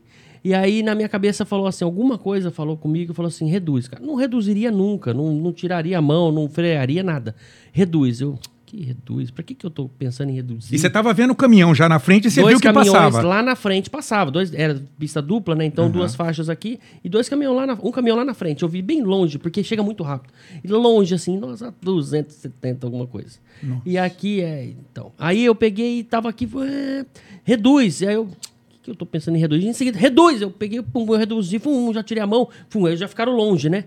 e 0.46 0.54
aí, 0.54 0.80
na 0.80 0.94
minha 0.94 1.08
cabeça, 1.08 1.44
falou 1.44 1.66
assim: 1.66 1.82
alguma 1.82 2.16
coisa 2.16 2.52
falou 2.52 2.76
comigo, 2.76 3.12
falou 3.12 3.26
assim: 3.26 3.48
reduz, 3.50 3.88
cara. 3.88 4.00
Não 4.00 4.14
reduziria 4.14 4.70
nunca, 4.70 5.12
não, 5.12 5.32
não 5.34 5.52
tiraria 5.52 5.98
a 5.98 6.00
mão, 6.00 6.30
não 6.30 6.48
frearia 6.48 7.02
nada. 7.02 7.34
Reduz. 7.72 8.20
Eu, 8.20 8.38
que 8.64 8.80
reduz? 8.80 9.32
Pra 9.32 9.42
que, 9.42 9.56
que 9.56 9.66
eu 9.66 9.70
tô 9.70 9.88
pensando 9.88 10.30
em 10.30 10.34
reduzir? 10.34 10.72
E 10.72 10.78
você 10.78 10.88
tava 10.88 11.12
vendo 11.12 11.32
o 11.32 11.34
caminhão 11.34 11.74
já 11.74 11.88
na 11.88 11.98
frente 11.98 12.28
e 12.28 12.30
você 12.30 12.40
dois 12.40 12.52
viu 12.52 12.60
que 12.60 12.72
passava? 12.72 13.22
lá 13.22 13.42
na 13.42 13.56
frente 13.56 13.90
passava. 13.90 14.30
Dois, 14.30 14.54
era 14.54 14.80
pista 14.96 15.20
dupla, 15.20 15.56
né? 15.56 15.64
Então, 15.64 15.86
uhum. 15.86 15.90
duas 15.90 16.14
faixas 16.14 16.48
aqui 16.48 16.78
e 17.02 17.08
dois 17.08 17.28
caminhões 17.28 17.56
lá 17.56 17.66
na, 17.66 17.72
um 17.82 17.90
caminhão 17.90 18.16
lá 18.16 18.24
na 18.24 18.34
frente. 18.34 18.62
Eu 18.62 18.68
vi 18.68 18.82
bem 18.82 19.02
longe, 19.02 19.40
porque 19.40 19.64
chega 19.64 19.82
muito 19.82 20.04
rápido. 20.04 20.32
E 20.62 20.68
longe, 20.68 21.12
assim, 21.12 21.36
nossa, 21.36 21.74
270, 21.82 22.86
alguma 22.86 23.08
coisa. 23.08 23.36
Nossa. 23.60 23.82
E 23.84 23.98
aqui 23.98 24.42
é. 24.42 24.64
Então. 24.64 25.10
Aí 25.18 25.44
eu 25.44 25.56
peguei 25.56 25.98
e 25.98 26.04
tava 26.04 26.28
aqui, 26.28 26.48
reduz. 27.42 28.00
E 28.00 28.06
aí 28.06 28.14
eu 28.14 28.28
que 28.86 28.90
eu 28.92 28.96
tô 28.96 29.04
pensando 29.04 29.36
em 29.36 29.40
reduzir? 29.40 29.66
Em 29.66 29.72
seguida, 29.72 29.98
reduz! 29.98 30.40
Eu 30.40 30.50
peguei, 30.50 30.80
pum, 30.80 31.06
eu 31.08 31.18
reduzi, 31.18 31.58
pum, 31.58 31.92
já 31.92 32.02
tirei 32.02 32.22
a 32.22 32.26
mão, 32.26 32.48
pum, 32.70 32.86
eles 32.86 32.98
já 32.98 33.08
ficaram 33.08 33.32
longe, 33.32 33.68
né? 33.68 33.84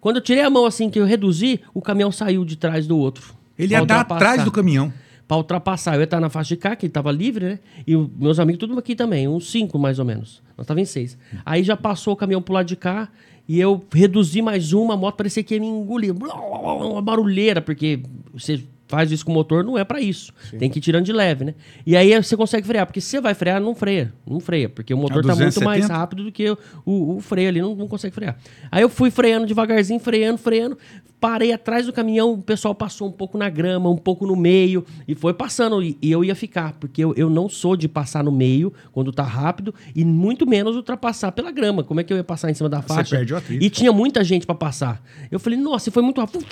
Quando 0.00 0.16
eu 0.16 0.22
tirei 0.22 0.42
a 0.42 0.50
mão 0.50 0.66
assim 0.66 0.90
que 0.90 0.98
eu 0.98 1.04
reduzi, 1.04 1.60
o 1.72 1.80
caminhão 1.80 2.10
saiu 2.10 2.44
de 2.44 2.56
trás 2.56 2.86
do 2.86 2.98
outro. 2.98 3.34
Ele 3.58 3.72
ia 3.72 3.84
dar 3.84 4.00
atrás 4.00 4.44
do 4.44 4.50
caminhão. 4.50 4.92
Pra 5.28 5.36
ultrapassar. 5.36 5.94
Eu 5.94 6.00
ia 6.00 6.04
estar 6.04 6.20
na 6.20 6.28
faixa 6.28 6.48
de 6.48 6.56
cá, 6.56 6.74
que 6.74 6.86
estava 6.86 7.10
livre, 7.12 7.44
né? 7.44 7.58
E 7.86 7.96
meus 7.96 8.38
amigos, 8.38 8.58
tudo 8.58 8.78
aqui 8.78 8.94
também, 8.94 9.28
uns 9.28 9.50
cinco 9.50 9.78
mais 9.78 9.98
ou 9.98 10.04
menos. 10.04 10.42
Nós 10.56 10.64
estávamos 10.64 10.88
em 10.88 10.92
seis. 10.92 11.16
Aí 11.46 11.62
já 11.62 11.76
passou 11.76 12.14
o 12.14 12.16
caminhão 12.16 12.42
pro 12.42 12.52
lado 12.52 12.66
de 12.66 12.76
cá 12.76 13.08
e 13.48 13.60
eu 13.60 13.82
reduzi 13.92 14.42
mais 14.42 14.72
uma, 14.72 14.94
a 14.94 14.96
moto 14.96 15.16
parecia 15.16 15.42
que 15.42 15.54
ia 15.54 15.60
me 15.60 15.66
engolir. 15.66 16.12
Uma 16.12 17.00
barulheira, 17.00 17.60
porque 17.60 18.00
você 18.32 18.62
faz 18.92 19.10
isso 19.10 19.24
com 19.24 19.32
o 19.32 19.34
motor, 19.34 19.64
não 19.64 19.78
é 19.78 19.84
para 19.84 20.02
isso. 20.02 20.34
Sim. 20.50 20.58
Tem 20.58 20.68
que 20.68 20.78
ir 20.78 20.82
tirando 20.82 21.06
de 21.06 21.14
leve, 21.14 21.46
né? 21.46 21.54
E 21.86 21.96
aí 21.96 22.14
você 22.22 22.36
consegue 22.36 22.66
frear, 22.66 22.84
porque 22.84 23.00
se 23.00 23.08
você 23.08 23.22
vai 23.22 23.32
frear, 23.32 23.58
não 23.58 23.74
freia. 23.74 24.12
Não 24.26 24.38
freia, 24.38 24.68
porque 24.68 24.92
o 24.92 24.98
motor 24.98 25.24
tá 25.24 25.34
muito 25.34 25.64
mais 25.64 25.88
rápido 25.88 26.24
do 26.24 26.30
que 26.30 26.50
o, 26.50 26.58
o, 26.84 27.16
o 27.16 27.20
freio 27.22 27.48
ali, 27.48 27.62
não, 27.62 27.74
não 27.74 27.88
consegue 27.88 28.14
frear. 28.14 28.36
Aí 28.70 28.82
eu 28.82 28.90
fui 28.90 29.10
freando 29.10 29.46
devagarzinho, 29.46 29.98
freando, 29.98 30.36
freando, 30.36 30.76
parei 31.22 31.52
atrás 31.52 31.86
do 31.86 31.92
caminhão, 31.92 32.32
o 32.32 32.42
pessoal 32.42 32.74
passou 32.74 33.06
um 33.06 33.12
pouco 33.12 33.38
na 33.38 33.48
grama, 33.48 33.88
um 33.88 33.96
pouco 33.96 34.26
no 34.26 34.34
meio, 34.34 34.84
e 35.06 35.14
foi 35.14 35.32
passando. 35.32 35.80
E, 35.80 35.96
eu 36.02 36.24
ia 36.24 36.34
ficar, 36.34 36.72
porque 36.80 37.04
eu, 37.04 37.14
eu 37.14 37.30
não 37.30 37.48
sou 37.48 37.76
de 37.76 37.86
passar 37.86 38.24
no 38.24 38.32
meio 38.32 38.72
quando 38.90 39.12
tá 39.12 39.22
rápido, 39.22 39.72
e 39.94 40.04
muito 40.04 40.44
menos 40.44 40.74
ultrapassar 40.74 41.30
pela 41.30 41.52
grama. 41.52 41.84
Como 41.84 42.00
é 42.00 42.04
que 42.04 42.12
eu 42.12 42.16
ia 42.16 42.24
passar 42.24 42.50
em 42.50 42.54
cima 42.54 42.68
da 42.68 42.82
faixa? 42.82 43.14
perde 43.16 43.32
o 43.32 43.36
atrito. 43.36 43.64
E 43.64 43.70
tinha 43.70 43.92
muita 43.92 44.24
gente 44.24 44.44
para 44.44 44.56
passar. 44.56 45.00
Eu 45.30 45.38
falei, 45.38 45.56
nossa, 45.56 45.92
foi 45.92 46.02
muito 46.02 46.20
rápido. 46.20 46.44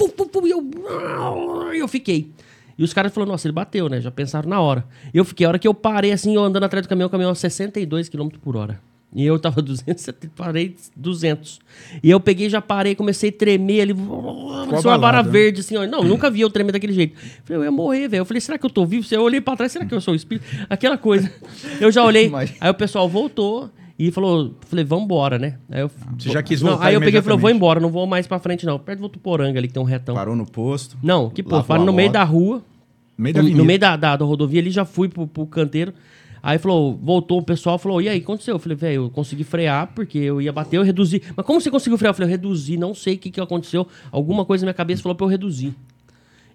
E 0.46 0.50
eu, 0.50 0.70
eu 1.74 1.88
fiquei. 1.88 2.30
E 2.78 2.84
os 2.84 2.94
caras 2.94 3.12
falaram, 3.12 3.32
nossa, 3.32 3.48
ele 3.48 3.52
bateu, 3.52 3.88
né? 3.88 4.00
Já 4.00 4.12
pensaram 4.12 4.48
na 4.48 4.60
hora. 4.60 4.84
Eu 5.12 5.24
fiquei, 5.24 5.44
a 5.44 5.48
hora 5.48 5.58
que 5.58 5.66
eu 5.66 5.74
parei 5.74 6.12
assim, 6.12 6.36
eu 6.36 6.44
andando 6.44 6.62
atrás 6.62 6.86
do 6.86 6.88
caminhão, 6.88 7.08
o 7.08 7.10
caminhão 7.10 7.32
a 7.32 7.34
62 7.34 8.08
km 8.08 8.28
por 8.40 8.56
hora. 8.56 8.80
E 9.12 9.26
eu 9.26 9.38
tava 9.40 9.60
200, 9.60 10.08
parei 10.36 10.76
200. 10.96 11.58
E 12.02 12.08
eu 12.08 12.20
peguei, 12.20 12.48
já 12.48 12.60
parei, 12.62 12.94
comecei 12.94 13.30
a 13.30 13.32
tremer 13.32 13.80
ali. 13.80 13.94
Começou 13.94 14.90
uma 14.90 14.98
vara 14.98 15.22
né? 15.22 15.28
verde, 15.28 15.60
assim, 15.60 15.76
ó. 15.76 15.84
Não, 15.84 16.04
nunca 16.04 16.30
vi 16.30 16.42
eu 16.42 16.50
tremer 16.50 16.70
daquele 16.70 16.92
jeito. 16.92 17.18
Falei, 17.44 17.60
eu 17.60 17.64
ia 17.64 17.70
morrer, 17.72 18.06
velho. 18.06 18.20
Eu 18.20 18.24
falei, 18.24 18.40
será 18.40 18.56
que 18.56 18.64
eu 18.64 18.70
tô 18.70 18.86
vivo? 18.86 19.06
Eu 19.10 19.22
olhei 19.22 19.40
pra 19.40 19.56
trás, 19.56 19.72
será 19.72 19.84
que 19.84 19.92
eu 19.92 20.00
sou 20.00 20.12
o 20.12 20.16
espírito? 20.16 20.46
Aquela 20.68 20.96
coisa. 20.96 21.30
Eu 21.80 21.90
já 21.90 22.04
olhei. 22.04 22.30
Aí 22.60 22.70
o 22.70 22.74
pessoal 22.74 23.08
voltou 23.08 23.70
e 23.98 24.10
falou, 24.10 24.54
falei, 24.66 24.84
vambora, 24.84 25.38
né? 25.38 25.58
Aí 25.70 25.80
eu, 25.80 25.90
Você 26.18 26.30
já 26.30 26.42
quis 26.42 26.62
Não, 26.62 26.70
voltar 26.70 26.86
Aí 26.86 26.94
eu 26.94 27.00
peguei 27.00 27.20
e 27.20 27.22
falei, 27.22 27.38
vou 27.38 27.50
embora, 27.50 27.80
não 27.80 27.90
vou 27.90 28.06
mais 28.06 28.26
pra 28.26 28.38
frente, 28.38 28.64
não. 28.64 28.78
Perto 28.78 28.98
do 28.98 29.02
Votuporanga 29.02 29.58
ali, 29.58 29.68
que 29.68 29.74
tem 29.74 29.82
um 29.82 29.86
retão. 29.86 30.14
Parou 30.14 30.34
no 30.34 30.46
posto. 30.46 30.96
Não, 31.02 31.28
que 31.28 31.42
pô, 31.42 31.62
parou 31.62 31.84
no 31.84 31.92
meio 31.92 32.10
da 32.10 32.24
rua. 32.24 32.62
No 33.18 33.22
meio 33.22 33.34
da 33.34 33.42
No, 33.42 33.50
no 33.50 33.64
meio 33.64 33.78
da, 33.78 33.96
da, 33.96 34.16
da 34.16 34.24
rodovia 34.24 34.60
ali, 34.60 34.70
já 34.70 34.84
fui 34.84 35.08
pro, 35.08 35.26
pro 35.26 35.46
canteiro. 35.46 35.92
Aí 36.42 36.58
falou, 36.58 36.98
voltou 37.02 37.38
o 37.38 37.42
pessoal, 37.42 37.78
falou, 37.78 38.00
e 38.00 38.08
aí, 38.08 38.18
aconteceu? 38.18 38.54
Eu 38.54 38.58
falei, 38.58 38.76
velho, 38.76 39.04
eu 39.04 39.10
consegui 39.10 39.44
frear, 39.44 39.88
porque 39.94 40.18
eu 40.18 40.40
ia 40.40 40.52
bater, 40.52 40.76
eu 40.76 40.82
reduzi. 40.82 41.22
Mas 41.36 41.44
como 41.44 41.60
você 41.60 41.70
conseguiu 41.70 41.98
frear? 41.98 42.10
Eu 42.10 42.14
falei, 42.14 42.28
eu 42.28 42.30
reduzi, 42.30 42.76
não 42.76 42.94
sei 42.94 43.14
o 43.14 43.18
que, 43.18 43.30
que 43.30 43.40
aconteceu. 43.40 43.86
Alguma 44.10 44.44
coisa 44.44 44.64
na 44.64 44.68
minha 44.68 44.74
cabeça 44.74 45.02
falou 45.02 45.14
pra 45.14 45.26
eu 45.26 45.28
reduzir. 45.30 45.74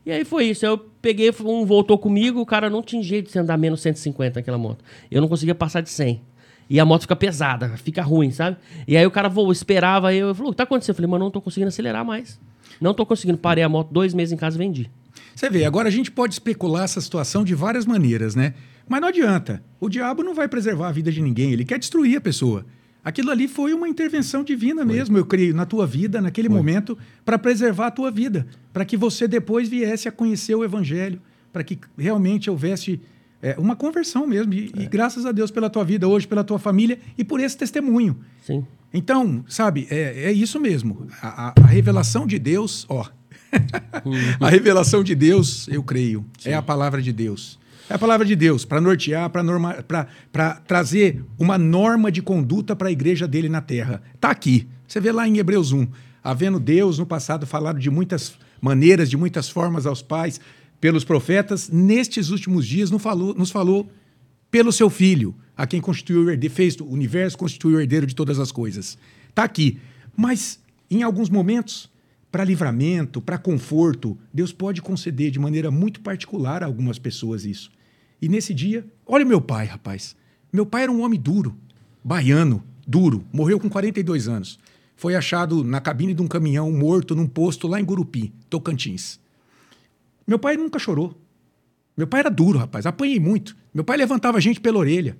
E 0.05 0.11
aí 0.11 0.23
foi 0.23 0.45
isso. 0.45 0.65
Eu 0.65 0.77
peguei, 0.77 1.31
um 1.43 1.65
voltou 1.65 1.97
comigo, 1.97 2.39
o 2.39 2.45
cara 2.45 2.69
não 2.69 2.81
tinha 2.81 3.01
jeito 3.01 3.31
de 3.31 3.39
andar 3.39 3.57
menos 3.57 3.81
150 3.81 4.39
naquela 4.39 4.57
moto. 4.57 4.83
Eu 5.09 5.21
não 5.21 5.27
conseguia 5.27 5.55
passar 5.55 5.81
de 5.81 5.89
100. 5.89 6.21
E 6.69 6.79
a 6.79 6.85
moto 6.85 7.01
fica 7.01 7.15
pesada, 7.15 7.69
fica 7.77 8.01
ruim, 8.01 8.31
sabe? 8.31 8.57
E 8.87 8.97
aí 8.97 9.05
o 9.05 9.11
cara 9.11 9.29
voou, 9.29 9.51
esperava, 9.51 10.09
aí 10.09 10.17
eu 10.17 10.33
falei, 10.33 10.49
o 10.49 10.51
que 10.51 10.57
tá 10.57 10.63
acontecendo? 10.63 10.93
Eu 10.93 10.95
falei, 10.95 11.11
mas 11.11 11.19
não 11.19 11.29
tô 11.29 11.41
conseguindo 11.41 11.67
acelerar 11.67 12.03
mais. 12.03 12.39
Não 12.81 12.93
tô 12.93 13.05
conseguindo. 13.05 13.37
Parei 13.37 13.63
a 13.63 13.69
moto 13.69 13.89
dois 13.91 14.13
meses 14.13 14.31
em 14.31 14.37
casa 14.37 14.57
e 14.57 14.59
vendi. 14.59 14.89
Você 15.35 15.49
vê, 15.49 15.65
agora 15.65 15.87
a 15.87 15.91
gente 15.91 16.11
pode 16.11 16.33
especular 16.33 16.83
essa 16.83 17.01
situação 17.01 17.43
de 17.43 17.53
várias 17.53 17.85
maneiras, 17.85 18.35
né? 18.35 18.53
Mas 18.87 19.01
não 19.01 19.07
adianta. 19.07 19.63
O 19.79 19.89
diabo 19.89 20.23
não 20.23 20.33
vai 20.33 20.47
preservar 20.47 20.89
a 20.89 20.91
vida 20.91 21.11
de 21.11 21.21
ninguém, 21.21 21.51
ele 21.51 21.65
quer 21.65 21.79
destruir 21.79 22.17
a 22.17 22.21
pessoa. 22.21 22.65
Aquilo 23.03 23.29
ali 23.29 23.47
foi 23.47 23.71
uma 23.73 23.87
intervenção 23.87 24.43
divina 24.43 24.83
mesmo, 24.83 25.15
eu 25.17 25.25
creio, 25.25 25.53
na 25.53 25.65
tua 25.65 25.85
vida, 25.85 26.19
naquele 26.21 26.49
momento, 26.49 26.97
para 27.23 27.37
preservar 27.37 27.87
a 27.87 27.91
tua 27.91 28.09
vida, 28.09 28.47
para 28.73 28.83
que 28.83 28.97
você 28.97 29.27
depois 29.27 29.69
viesse 29.69 30.07
a 30.07 30.11
conhecer 30.11 30.55
o 30.55 30.63
evangelho, 30.63 31.21
para 31.53 31.63
que 31.63 31.77
realmente 31.97 32.49
houvesse 32.49 32.99
é, 33.43 33.55
uma 33.59 33.75
conversão 33.75 34.25
mesmo. 34.25 34.53
E, 34.55 34.71
e 34.75 34.87
graças 34.87 35.23
a 35.25 35.31
Deus 35.31 35.51
pela 35.51 35.69
tua 35.69 35.83
vida 35.83 36.07
hoje, 36.07 36.27
pela 36.27 36.43
tua 36.43 36.57
família 36.57 36.97
e 37.15 37.23
por 37.23 37.39
esse 37.39 37.55
testemunho. 37.55 38.17
Sim. 38.41 38.65
Então, 38.91 39.43
sabe, 39.47 39.85
é, 39.91 40.23
é 40.25 40.31
isso 40.31 40.59
mesmo. 40.59 41.05
A, 41.21 41.49
a- 41.49 41.53
a 41.61 41.67
revelação 41.67 42.25
de 42.25 42.39
Deus, 42.39 42.85
ó. 42.89 43.05
a 44.39 44.49
revelação 44.49 45.03
de 45.03 45.13
Deus, 45.15 45.67
eu 45.67 45.83
creio, 45.83 46.25
é 46.43 46.53
a 46.53 46.61
palavra 46.61 47.01
de 47.01 47.11
Deus. 47.13 47.59
É 47.89 47.93
a 47.93 47.99
palavra 47.99 48.25
de 48.25 48.35
Deus 48.35 48.65
para 48.65 48.81
nortear, 48.81 49.29
para 50.31 50.53
trazer 50.67 51.23
uma 51.37 51.57
norma 51.57 52.11
de 52.11 52.21
conduta 52.21 52.75
para 52.75 52.87
a 52.87 52.91
igreja 52.91 53.27
dele 53.27 53.47
na 53.47 53.61
terra. 53.61 54.01
Está 54.15 54.31
aqui. 54.31 54.67
Você 54.87 54.99
vê 54.99 55.11
lá 55.11 55.27
em 55.27 55.37
Hebreus 55.37 55.71
1. 55.71 55.87
Havendo 56.23 56.59
Deus 56.59 56.97
no 56.97 57.05
passado 57.05 57.45
falado 57.45 57.79
de 57.79 57.91
muitas 57.91 58.37
maneiras, 58.59 59.09
de 59.09 59.17
muitas 59.17 59.47
formas 59.47 59.85
aos 59.85 60.01
pais, 60.01 60.39
pelos 60.81 61.03
profetas, 61.03 61.69
nestes 61.69 62.31
últimos 62.31 62.65
dias 62.65 62.89
nos 62.89 63.01
falou, 63.01 63.35
nos 63.35 63.51
falou 63.51 63.87
pelo 64.49 64.71
seu 64.71 64.89
filho, 64.89 65.35
a 65.55 65.67
quem 65.67 65.79
constituiu 65.79 66.23
o 66.23 66.29
herdeiro, 66.31 66.53
fez 66.53 66.75
o 66.79 66.85
universo, 66.85 67.37
constituiu 67.37 67.77
o 67.77 67.81
herdeiro 67.81 68.07
de 68.07 68.15
todas 68.15 68.39
as 68.39 68.51
coisas. 68.51 68.97
Está 69.29 69.43
aqui. 69.43 69.79
Mas, 70.17 70.59
em 70.89 71.03
alguns 71.03 71.29
momentos, 71.29 71.89
para 72.35 72.43
livramento, 72.43 73.21
para 73.21 73.37
conforto, 73.37 74.17
Deus 74.33 74.51
pode 74.51 74.81
conceder 74.81 75.31
de 75.31 75.39
maneira 75.39 75.71
muito 75.71 76.01
particular 76.01 76.63
a 76.63 76.65
algumas 76.65 76.99
pessoas 76.99 77.45
isso. 77.45 77.71
E 78.21 78.27
nesse 78.27 78.53
dia, 78.53 78.85
olha 79.05 79.23
meu 79.23 79.39
pai, 79.39 79.67
rapaz. 79.67 80.17
Meu 80.51 80.65
pai 80.65 80.83
era 80.83 80.91
um 80.91 81.01
homem 81.01 81.17
duro, 81.17 81.55
baiano, 82.03 82.61
duro, 82.85 83.25
morreu 83.31 83.57
com 83.57 83.69
42 83.69 84.27
anos. 84.27 84.59
Foi 84.97 85.15
achado 85.15 85.63
na 85.63 85.79
cabine 85.79 86.13
de 86.13 86.21
um 86.21 86.27
caminhão 86.27 86.69
morto 86.73 87.15
num 87.15 87.25
posto 87.25 87.69
lá 87.69 87.79
em 87.79 87.85
Gurupi, 87.85 88.33
Tocantins. 88.49 89.17
Meu 90.27 90.37
pai 90.37 90.57
nunca 90.57 90.77
chorou. 90.77 91.17
Meu 91.95 92.05
pai 92.05 92.19
era 92.19 92.29
duro, 92.29 92.59
rapaz. 92.59 92.85
Apanhei 92.85 93.17
muito. 93.17 93.55
Meu 93.73 93.85
pai 93.85 93.95
levantava 93.95 94.39
a 94.39 94.41
gente 94.41 94.59
pela 94.59 94.79
orelha. 94.79 95.17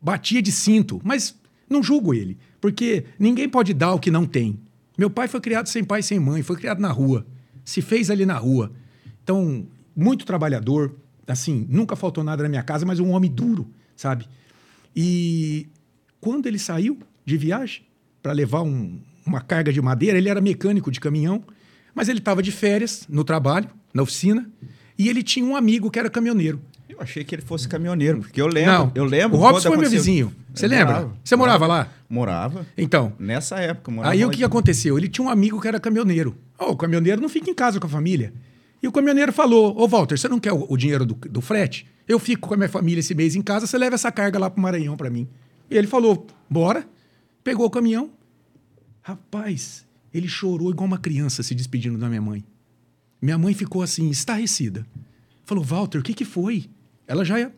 Batia 0.00 0.40
de 0.40 0.50
cinto. 0.50 1.02
Mas 1.04 1.38
não 1.68 1.82
julgo 1.82 2.14
ele. 2.14 2.38
Porque 2.62 3.04
ninguém 3.18 3.46
pode 3.46 3.74
dar 3.74 3.92
o 3.92 4.00
que 4.00 4.10
não 4.10 4.24
tem. 4.24 4.58
Meu 5.00 5.08
pai 5.08 5.28
foi 5.28 5.40
criado 5.40 5.66
sem 5.66 5.82
pai 5.82 6.00
e 6.00 6.02
sem 6.02 6.20
mãe. 6.20 6.42
Foi 6.42 6.56
criado 6.56 6.78
na 6.78 6.92
rua. 6.92 7.26
Se 7.64 7.80
fez 7.80 8.10
ali 8.10 8.26
na 8.26 8.36
rua. 8.36 8.70
Então, 9.24 9.66
muito 9.96 10.26
trabalhador. 10.26 10.94
Assim, 11.26 11.66
nunca 11.70 11.96
faltou 11.96 12.22
nada 12.22 12.42
na 12.42 12.50
minha 12.50 12.62
casa, 12.62 12.84
mas 12.84 13.00
um 13.00 13.08
homem 13.12 13.30
duro, 13.30 13.66
sabe? 13.96 14.28
E 14.94 15.68
quando 16.20 16.44
ele 16.46 16.58
saiu 16.58 16.98
de 17.24 17.38
viagem 17.38 17.82
para 18.22 18.32
levar 18.32 18.60
um- 18.60 19.00
uma 19.24 19.40
carga 19.40 19.72
de 19.72 19.80
madeira, 19.80 20.18
ele 20.18 20.28
era 20.28 20.38
mecânico 20.38 20.90
de 20.90 21.00
caminhão, 21.00 21.42
mas 21.94 22.10
ele 22.10 22.18
estava 22.18 22.42
de 22.42 22.52
férias 22.52 23.06
no 23.08 23.24
trabalho, 23.24 23.70
na 23.94 24.02
oficina, 24.02 24.50
e 24.98 25.08
ele 25.08 25.22
tinha 25.22 25.46
um 25.46 25.56
amigo 25.56 25.90
que 25.90 25.98
era 25.98 26.10
caminhoneiro. 26.10 26.60
Achei 27.00 27.24
que 27.24 27.34
ele 27.34 27.40
fosse 27.42 27.66
caminhoneiro, 27.66 28.20
porque 28.20 28.40
eu 28.40 28.46
lembro. 28.46 28.72
Não, 28.72 28.92
eu 28.94 29.04
lembro. 29.04 29.38
o 29.38 29.40
Robson 29.40 29.68
foi 29.68 29.78
meu 29.78 29.88
vizinho. 29.88 30.34
Você 30.54 30.68
lembra? 30.68 30.94
morava, 30.96 31.16
Você 31.24 31.34
morava 31.36 31.66
lá? 31.66 31.88
Morava. 32.08 32.66
Então, 32.76 33.14
Nessa 33.18 33.58
época, 33.58 33.90
morava 33.90 34.12
Aí 34.12 34.22
o 34.24 34.28
que 34.30 34.36
de- 34.38 34.44
aconteceu? 34.44 34.98
Ele 34.98 35.08
tinha 35.08 35.26
um 35.26 35.30
amigo 35.30 35.58
que 35.60 35.66
era 35.66 35.80
caminhoneiro. 35.80 36.36
Ó, 36.58 36.72
o 36.72 36.76
caminhoneiro 36.76 37.18
não 37.20 37.28
fica 37.28 37.50
em 37.50 37.54
casa 37.54 37.80
com 37.80 37.86
a 37.86 37.90
família. 37.90 38.34
E 38.82 38.86
o 38.86 38.92
caminhoneiro 38.92 39.32
falou: 39.32 39.74
Ô 39.80 39.88
Walter, 39.88 40.18
você 40.18 40.28
não 40.28 40.38
quer 40.38 40.52
o, 40.52 40.66
o 40.68 40.76
dinheiro 40.76 41.06
do, 41.06 41.14
do 41.14 41.40
frete? 41.40 41.86
Eu 42.06 42.18
fico 42.18 42.48
com 42.48 42.54
a 42.54 42.56
minha 42.56 42.68
família 42.68 43.00
esse 43.00 43.14
mês 43.14 43.34
em 43.34 43.40
casa, 43.42 43.66
você 43.66 43.78
leva 43.78 43.94
essa 43.94 44.12
carga 44.12 44.38
lá 44.38 44.50
pro 44.50 44.60
Maranhão 44.62 44.94
para 44.96 45.08
mim. 45.08 45.26
E 45.70 45.76
ele 45.78 45.86
falou: 45.86 46.26
bora. 46.50 46.86
Pegou 47.42 47.64
o 47.64 47.70
caminhão. 47.70 48.10
Rapaz, 49.02 49.86
ele 50.12 50.28
chorou 50.28 50.70
igual 50.70 50.86
uma 50.86 50.98
criança 50.98 51.42
se 51.42 51.54
despedindo 51.54 51.96
da 51.96 52.08
minha 52.08 52.20
mãe. 52.20 52.44
Minha 53.22 53.38
mãe 53.38 53.54
ficou 53.54 53.82
assim, 53.82 54.10
estarrecida. 54.10 54.86
Falou: 55.44 55.64
Walter, 55.64 55.98
o 55.98 56.02
que, 56.02 56.12
que 56.14 56.24
foi? 56.24 56.68
Ela 57.10 57.24
já 57.24 57.50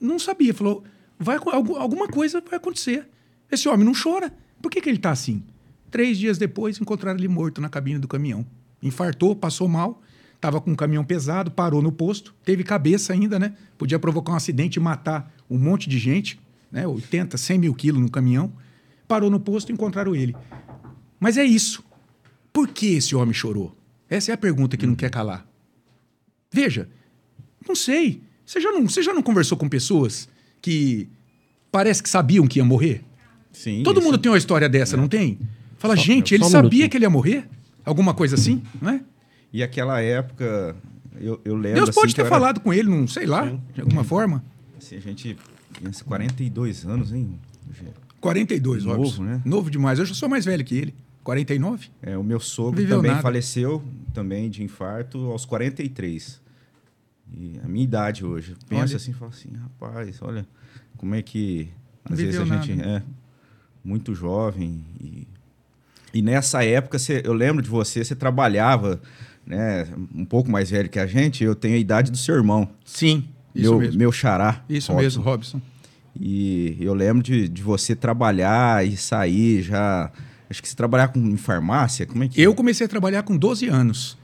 não 0.00 0.20
sabia. 0.20 0.54
Falou: 0.54 0.84
vai, 1.18 1.36
alguma 1.36 2.06
coisa 2.06 2.40
vai 2.40 2.58
acontecer. 2.58 3.08
Esse 3.50 3.68
homem 3.68 3.84
não 3.84 3.92
chora. 3.92 4.32
Por 4.62 4.70
que, 4.70 4.80
que 4.80 4.88
ele 4.88 4.98
está 4.98 5.10
assim? 5.10 5.42
Três 5.90 6.16
dias 6.16 6.38
depois, 6.38 6.80
encontraram 6.80 7.18
ele 7.18 7.26
morto 7.26 7.60
na 7.60 7.68
cabine 7.68 7.98
do 7.98 8.06
caminhão. 8.06 8.46
Infartou, 8.80 9.34
passou 9.34 9.66
mal, 9.66 10.00
estava 10.36 10.60
com 10.60 10.70
um 10.70 10.76
caminhão 10.76 11.04
pesado, 11.04 11.50
parou 11.50 11.82
no 11.82 11.90
posto, 11.90 12.32
teve 12.44 12.62
cabeça 12.62 13.12
ainda, 13.12 13.36
né? 13.36 13.56
Podia 13.76 13.98
provocar 13.98 14.32
um 14.32 14.36
acidente 14.36 14.76
e 14.76 14.80
matar 14.80 15.34
um 15.50 15.58
monte 15.58 15.88
de 15.88 15.98
gente, 15.98 16.38
né? 16.70 16.86
80, 16.86 17.36
100 17.36 17.58
mil 17.58 17.74
quilos 17.74 18.00
no 18.00 18.10
caminhão. 18.10 18.52
Parou 19.08 19.28
no 19.28 19.40
posto 19.40 19.70
e 19.70 19.72
encontraram 19.72 20.14
ele. 20.14 20.36
Mas 21.18 21.36
é 21.36 21.42
isso. 21.42 21.82
Por 22.52 22.68
que 22.68 22.94
esse 22.94 23.16
homem 23.16 23.34
chorou? 23.34 23.76
Essa 24.08 24.30
é 24.30 24.34
a 24.34 24.38
pergunta 24.38 24.76
que 24.76 24.86
não 24.86 24.94
quer 24.94 25.10
calar. 25.10 25.44
Veja, 26.52 26.88
não 27.66 27.74
sei. 27.74 28.29
Você 28.50 28.60
já 28.60 28.72
não, 28.72 28.88
você 28.88 29.00
já 29.00 29.14
não 29.14 29.22
conversou 29.22 29.56
com 29.56 29.68
pessoas 29.68 30.28
que 30.60 31.08
parece 31.70 32.02
que 32.02 32.08
sabiam 32.08 32.48
que 32.48 32.58
ia 32.58 32.64
morrer? 32.64 33.00
Sim. 33.52 33.84
Todo 33.84 34.02
mundo 34.02 34.18
tem 34.18 34.28
uma 34.30 34.36
história 34.38 34.68
dessa, 34.68 34.96
não 34.96 35.06
tem? 35.06 35.38
Fala, 35.78 35.94
Só- 35.94 36.02
gente, 36.02 36.34
ele 36.34 36.42
só 36.42 36.48
um 36.48 36.50
sabia 36.50 36.68
minutinho. 36.70 36.90
que 36.90 36.96
ele 36.96 37.04
ia 37.04 37.10
morrer? 37.10 37.48
Alguma 37.84 38.12
coisa 38.12 38.34
assim, 38.34 38.60
não 38.82 38.90
é? 38.90 39.00
E 39.52 39.62
aquela 39.62 40.00
época, 40.00 40.74
eu, 41.20 41.40
eu 41.44 41.54
lembro. 41.54 41.76
Deus 41.76 41.90
assim, 41.90 42.00
pode 42.00 42.10
eu 42.10 42.16
ter 42.16 42.20
era- 42.22 42.28
falado 42.30 42.58
com 42.58 42.74
ele, 42.74 42.88
não 42.90 43.06
sei 43.06 43.24
lá, 43.24 43.56
de 43.72 43.80
alguma 43.82 44.02
forma. 44.02 44.44
Assim, 44.76 44.96
a 44.96 45.00
gente. 45.00 45.36
tinha 45.72 45.92
42 46.04 46.84
anos, 46.84 47.12
hein? 47.12 47.38
Rogério? 47.68 47.94
42, 48.20 48.84
Novo, 48.84 49.02
Robson. 49.04 49.22
né? 49.22 49.40
Novo 49.44 49.70
demais. 49.70 50.00
Eu 50.00 50.06
já 50.06 50.14
sou 50.14 50.28
mais 50.28 50.44
velho 50.44 50.64
que 50.64 50.74
ele. 50.74 50.94
49? 51.22 51.86
É, 52.02 52.18
o 52.18 52.24
meu 52.24 52.40
sogro 52.40 52.80
Viveu 52.80 52.96
também 52.96 53.12
nada. 53.12 53.22
faleceu 53.22 53.80
também 54.12 54.50
de 54.50 54.64
infarto 54.64 55.18
aos 55.30 55.44
43. 55.44 56.40
E 57.36 57.60
a 57.64 57.68
minha 57.68 57.84
idade 57.84 58.24
hoje. 58.24 58.54
Penso 58.68 58.82
Olha. 58.82 58.96
assim, 58.96 59.12
falo 59.12 59.30
assim, 59.30 59.48
rapaz, 59.56 60.18
olha 60.22 60.46
como 60.96 61.14
é 61.14 61.22
que 61.22 61.68
às 62.04 62.18
Viveu 62.18 62.44
vezes 62.44 62.52
a 62.52 62.56
gente 62.62 62.74
nada. 62.76 62.90
é 62.98 63.02
muito 63.84 64.14
jovem 64.14 64.84
e, 65.00 65.26
e 66.12 66.20
nessa 66.22 66.62
época 66.64 66.98
você- 66.98 67.22
eu 67.24 67.32
lembro 67.32 67.62
de 67.62 67.70
você, 67.70 68.04
você 68.04 68.14
trabalhava, 68.14 69.00
né, 69.46 69.86
um 70.14 70.24
pouco 70.24 70.50
mais 70.50 70.70
velho 70.70 70.88
que 70.90 70.98
a 70.98 71.06
gente, 71.06 71.42
eu 71.42 71.54
tenho 71.54 71.76
a 71.76 71.78
idade 71.78 72.10
do 72.10 72.18
seu 72.18 72.34
irmão, 72.34 72.68
Sim, 72.84 73.24
isso 73.54 73.70
meu, 73.70 73.78
mesmo. 73.80 73.98
meu 73.98 74.12
xará. 74.12 74.62
Isso 74.68 74.92
Robson. 74.92 75.02
mesmo, 75.02 75.22
Robson. 75.22 75.60
E 76.18 76.76
eu 76.80 76.92
lembro 76.92 77.22
de, 77.22 77.48
de 77.48 77.62
você 77.62 77.94
trabalhar 77.96 78.84
e 78.86 78.96
sair 78.96 79.62
já 79.62 80.10
acho 80.50 80.60
que 80.60 80.68
você 80.68 80.74
trabalhava 80.76 81.12
com, 81.12 81.20
em 81.20 81.36
farmácia, 81.36 82.04
como 82.04 82.24
é 82.24 82.28
que 82.28 82.38
Eu 82.40 82.54
comecei 82.54 82.84
a 82.84 82.88
trabalhar 82.88 83.22
com 83.22 83.36
12 83.36 83.68
anos, 83.68 84.18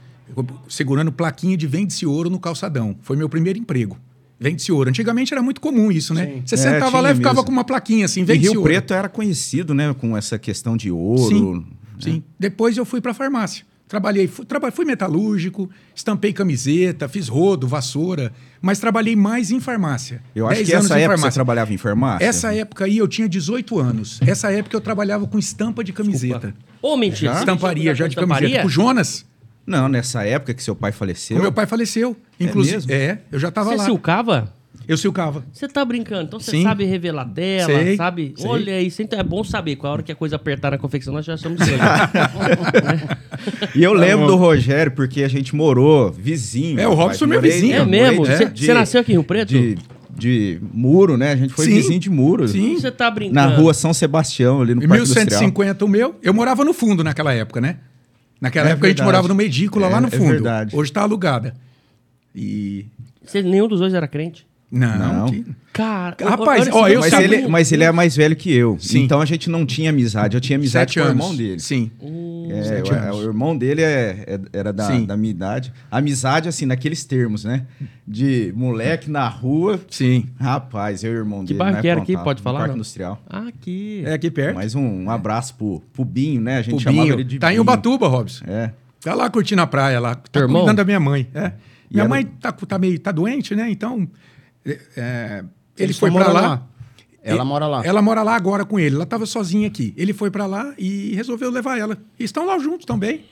segurando 0.67 1.11
plaquinha 1.11 1.55
de 1.57 1.67
vende-se 1.67 2.05
ouro 2.05 2.29
no 2.29 2.39
calçadão. 2.39 2.95
Foi 3.01 3.15
meu 3.17 3.29
primeiro 3.29 3.57
emprego. 3.59 3.97
Vende-se 4.39 4.71
ouro. 4.71 4.89
Antigamente 4.89 5.33
era 5.33 5.41
muito 5.41 5.59
comum 5.59 5.91
isso, 5.91 6.13
né? 6.13 6.25
Sim. 6.27 6.41
Você 6.45 6.55
É, 6.55 6.57
sentava 6.57 6.99
lá 7.01 7.11
e 7.11 7.15
ficava 7.15 7.35
mesmo. 7.35 7.45
com 7.45 7.51
uma 7.51 7.63
plaquinha 7.63 8.05
assim, 8.05 8.21
E 8.21 8.25
vende-se 8.25 8.51
Rio 8.51 8.59
ouro. 8.59 8.71
Preto 8.71 8.93
era 8.93 9.09
conhecido, 9.09 9.73
né, 9.73 9.93
com 9.97 10.15
essa 10.15 10.37
questão 10.37 10.77
de 10.77 10.91
ouro. 10.91 11.27
Sim, 11.29 11.65
sim. 11.99 12.23
Depois 12.39 12.77
eu 12.77 12.85
fui 12.85 13.01
para 13.01 13.11
a 13.11 13.15
farmácia. 13.15 13.65
Trabalhei, 13.87 14.27
fui, 14.27 14.45
traba- 14.45 14.69
fui 14.69 14.83
metalúrgico, 14.83 15.69
estampei 15.95 16.33
camiseta, 16.33 17.07
fiz 17.07 17.29
rodo, 17.29 17.65
vassoura, 17.67 18.33
mas 18.61 18.79
trabalhei 18.79 19.15
mais 19.15 19.49
em 19.49 19.61
farmácia. 19.61 20.21
Eu 20.35 20.45
acho 20.45 20.57
10 20.57 20.67
que 20.67 20.73
anos 20.75 20.85
essa 20.87 20.99
em 20.99 21.03
época 21.03 21.15
você 21.15 21.21
farmácia. 21.21 21.33
trabalhava 21.37 21.73
em 21.73 21.77
farmácia. 21.77 22.25
Essa 22.25 22.53
época 22.53 22.83
aí 22.85 22.97
eu 22.97 23.07
tinha 23.07 23.29
18 23.29 23.79
anos. 23.79 24.19
Essa 24.27 24.51
época 24.51 24.75
eu 24.75 24.81
trabalhava 24.81 25.25
com 25.25 25.39
estampa 25.39 25.85
de 25.85 25.93
camiseta. 25.93 26.53
Ô, 26.81 26.97
mentira. 26.97 27.33
você 27.33 27.39
Estamparia 27.39 27.95
já 27.95 28.07
de 28.09 28.15
camiseta. 28.17 28.59
Com 28.61 28.67
o 28.67 28.69
Jonas. 28.69 29.25
Não, 29.67 29.89
nessa 29.89 30.23
época 30.25 30.53
que 30.53 30.63
seu 30.63 30.75
pai 30.75 30.91
faleceu. 30.93 31.37
O 31.37 31.41
meu 31.41 31.51
pai 31.51 31.65
faleceu. 31.67 32.15
Inclusive, 32.39 32.77
mesmo? 32.77 32.91
é, 32.93 33.19
eu 33.31 33.37
já 33.37 33.49
estava 33.49 33.69
Você 33.71 33.75
lá. 33.75 33.83
silcava? 33.83 34.53
Eu 34.87 34.95
silcava. 34.95 35.43
Você 35.51 35.67
tá 35.67 35.83
brincando, 35.83 36.23
então 36.23 36.39
você 36.39 36.51
Sim. 36.51 36.63
sabe 36.63 36.85
revelar 36.85 37.25
tela, 37.25 37.65
Sei, 37.65 37.97
sabe? 37.97 38.33
sei. 38.37 38.49
Olha 38.49 38.81
isso, 38.81 39.01
então 39.01 39.19
é 39.19 39.23
bom 39.23 39.43
saber. 39.43 39.75
Com 39.75 39.85
a 39.87 39.91
hora 39.91 40.03
que 40.03 40.11
a 40.13 40.15
coisa 40.15 40.37
apertar 40.37 40.71
na 40.71 40.77
confecção, 40.77 41.13
nós 41.13 41.25
já 41.25 41.35
somos. 41.35 41.59
E 43.75 43.83
eu 43.83 43.93
lembro 43.93 44.25
bom. 44.25 44.31
do 44.31 44.35
Rogério 44.37 44.91
porque 44.93 45.23
a 45.23 45.27
gente 45.27 45.55
morou 45.55 46.11
vizinho. 46.11 46.79
É, 46.79 46.87
o. 46.87 46.93
Robson 46.93 47.25
é 47.25 47.27
meu 47.27 47.41
vizinho. 47.41 47.75
É 47.75 47.85
mesmo? 47.85 48.25
Você 48.25 48.45
você 48.49 48.73
nasceu 48.73 49.01
aqui 49.01 49.11
em 49.11 49.15
Rio 49.15 49.23
Preto? 49.23 49.49
De, 49.49 49.77
de 50.15 50.59
muro, 50.73 51.17
né? 51.17 51.31
A 51.31 51.35
gente 51.35 51.53
foi 51.53 51.65
Sim. 51.65 51.75
vizinho 51.75 51.99
de 51.99 52.09
muro. 52.09 52.47
Sim. 52.47 52.75
Você 52.79 52.91
tá 52.91 53.09
brincando? 53.11 53.35
Na 53.35 53.47
rua 53.47 53.73
São 53.73 53.93
Sebastião, 53.93 54.61
ali 54.61 54.73
no 54.73 54.83
Em 54.83 54.87
Parque 54.87 55.03
Industrial. 55.03 55.25
1150 55.41 55.85
o 55.85 55.87
meu, 55.87 56.15
eu 56.23 56.33
morava 56.33 56.63
no 56.65 56.73
fundo 56.73 57.03
naquela 57.03 57.33
época, 57.33 57.61
né? 57.61 57.77
Naquela 58.39 58.69
É 58.69 58.71
época 58.73 58.87
a 58.87 58.89
gente 58.89 58.97
verdade. 58.97 59.05
morava 59.05 59.27
numa 59.27 59.43
edícula 59.43 59.87
É, 59.87 59.89
lá 59.89 60.01
no 60.01 60.07
é 60.07 60.11
fundo. 60.11 60.29
verdade. 60.31 60.75
Hoje 60.75 60.89
está 60.91 61.01
alugada. 61.01 61.55
E. 62.35 62.85
Você, 63.23 63.41
nenhum 63.41 63.67
dos 63.67 63.79
dois 63.79 63.93
era 63.93 64.07
crente? 64.07 64.45
Não. 64.71 65.25
Não. 65.27 65.45
Cara, 65.77 66.15
Rapaz, 66.23 66.63
olha 66.63 66.75
ó, 66.75 66.87
eu 66.87 66.99
mas, 67.01 67.11
sabia- 67.11 67.37
ele, 67.37 67.47
mas 67.47 67.71
ele 67.71 67.83
é 67.83 67.91
mais 67.91 68.15
velho 68.15 68.35
que 68.35 68.51
eu. 68.51 68.77
Sim. 68.79 69.03
Então 69.03 69.21
a 69.21 69.25
gente 69.25 69.47
não 69.47 69.63
tinha 69.63 69.91
amizade. 69.91 70.35
Eu 70.35 70.41
tinha 70.41 70.57
amizade 70.57 70.91
Sete 70.91 70.99
com 70.99 71.05
o 71.05 71.11
anos. 71.11 71.23
irmão 71.23 71.35
dele. 71.37 71.59
Sim. 71.59 71.91
É, 72.49 72.63
Sete 72.63 72.91
o, 72.91 72.95
anos. 72.95 73.17
o 73.17 73.23
irmão 73.23 73.55
dele 73.55 73.83
é- 73.83 74.23
é- 74.27 74.39
era 74.57 74.73
da, 74.73 74.89
da 75.01 75.15
minha 75.15 75.29
idade. 75.29 75.71
Amizade, 75.91 76.49
assim, 76.49 76.65
naqueles 76.65 77.05
termos, 77.05 77.43
né? 77.45 77.67
De 78.07 78.51
moleque 78.55 79.07
na 79.11 79.27
rua. 79.29 79.79
Sim. 79.89 80.25
Rapaz, 80.39 81.03
eu 81.03 81.11
e 81.11 81.15
o 81.15 81.17
irmão 81.19 81.41
Que 81.41 81.47
dele. 81.49 81.59
bairro 81.59 81.75
né, 81.75 81.81
que 81.81 81.87
era 81.87 82.01
aqui? 82.01 82.17
Pode 82.17 82.41
falar, 82.41 82.59
Parque 82.59 82.69
não? 82.71 82.77
Industrial. 82.77 83.21
Aqui. 83.29 84.01
É 84.03 84.13
aqui 84.13 84.31
perto. 84.31 84.55
Mais 84.55 84.73
um, 84.73 84.81
um 85.03 85.11
abraço 85.11 85.53
pro, 85.55 85.81
pro 85.93 86.03
Binho, 86.03 86.41
né? 86.41 86.57
A 86.57 86.61
gente 86.63 86.75
O 86.75 86.79
chamava 86.79 87.03
Binho. 87.03 87.13
ele 87.15 87.23
de 87.23 87.37
Tá 87.37 87.49
em 87.49 87.51
Binho. 87.51 87.61
Ubatuba, 87.61 88.07
Robson. 88.07 88.45
É. 88.47 88.71
Tá 88.99 89.13
lá 89.13 89.29
curtindo 89.29 89.61
a 89.61 89.67
praia 89.67 89.99
lá. 89.99 90.15
Tá 90.15 90.23
Teu 90.31 90.41
irmão? 90.41 90.61
cuidando 90.61 90.77
da 90.77 90.83
minha 90.85 90.99
mãe. 90.99 91.27
É. 91.35 91.51
Minha 91.91 92.01
era- 92.03 92.09
mãe 92.09 92.25
tá, 92.25 92.51
tá 92.51 92.79
meio 92.79 92.99
tá 92.99 93.11
doente, 93.11 93.55
né? 93.55 93.69
Então. 93.69 94.07
é, 94.97 95.43
ele 95.77 95.93
foi 95.93 96.11
para 96.11 96.31
lá. 96.31 96.41
lá? 96.41 96.67
Ela 97.23 97.43
mora 97.43 97.67
lá. 97.67 97.81
Ela 97.83 98.01
mora 98.01 98.23
lá 98.23 98.35
agora 98.35 98.63
com 98.63 98.79
ele. 98.79 98.95
Ela 98.95 99.03
estava 99.03 99.25
sozinha 99.25 99.67
aqui. 99.67 99.93
Ele 99.97 100.13
foi 100.13 100.31
para 100.31 100.45
lá 100.45 100.73
e 100.77 101.13
resolveu 101.13 101.49
levar 101.51 101.77
ela. 101.77 101.97
E 102.17 102.23
estão 102.23 102.45
lá 102.45 102.57
juntos 102.57 102.85
também. 102.85 103.25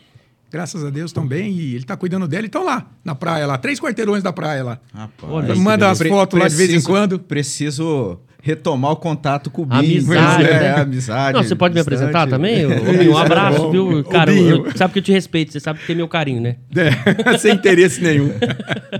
Graças 0.52 0.84
a 0.84 0.90
Deus 0.90 1.12
estão 1.12 1.26
bem. 1.26 1.54
E 1.54 1.76
ele 1.76 1.84
está 1.84 1.96
cuidando 1.96 2.28
dela. 2.28 2.44
E 2.44 2.48
estão 2.48 2.64
lá, 2.64 2.88
na 3.04 3.16
praia, 3.16 3.48
lá. 3.48 3.58
Três 3.58 3.80
quarteirões 3.80 4.22
da 4.22 4.34
praia 4.34 4.64
lá. 4.64 4.80
Rapaz. 4.94 5.58
Manda 5.58 5.88
umas 5.88 6.00
fotos 6.00 6.40
lá 6.40 6.48
de 6.48 6.56
vez 6.56 6.74
em 6.74 6.82
quando. 6.82 7.18
Preciso 7.20 8.20
retomar 8.46 8.92
o 8.92 8.96
contato 8.96 9.50
com 9.50 9.64
o 9.64 9.66
Binho. 9.66 9.80
Amizade, 9.80 10.44
é, 10.44 10.60
né? 10.60 10.76
amizade. 10.80 11.36
Não, 11.36 11.44
você 11.44 11.56
pode 11.56 11.74
me 11.74 11.80
distante. 11.80 11.96
apresentar 11.96 12.28
também? 12.28 12.64
Um 13.10 13.18
abraço, 13.18 13.72
viu? 13.72 14.04
Cara, 14.04 14.32
Binho. 14.32 14.68
eu- 14.68 14.78
sabe 14.78 14.94
que 14.94 15.00
eu 15.00 15.04
te 15.04 15.12
respeito, 15.12 15.52
você 15.52 15.60
sabe 15.60 15.80
que 15.80 15.88
tem 15.88 15.96
meu 15.96 16.08
carinho, 16.08 16.40
né? 16.40 16.58
É, 17.26 17.38
sem 17.40 17.56
interesse 17.56 18.00
nenhum. 18.04 18.30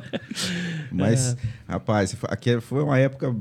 Mas, 0.92 1.38
rapaz, 1.68 2.18
aqui 2.24 2.60
foi 2.60 2.82
uma 2.82 2.98
época 2.98 3.36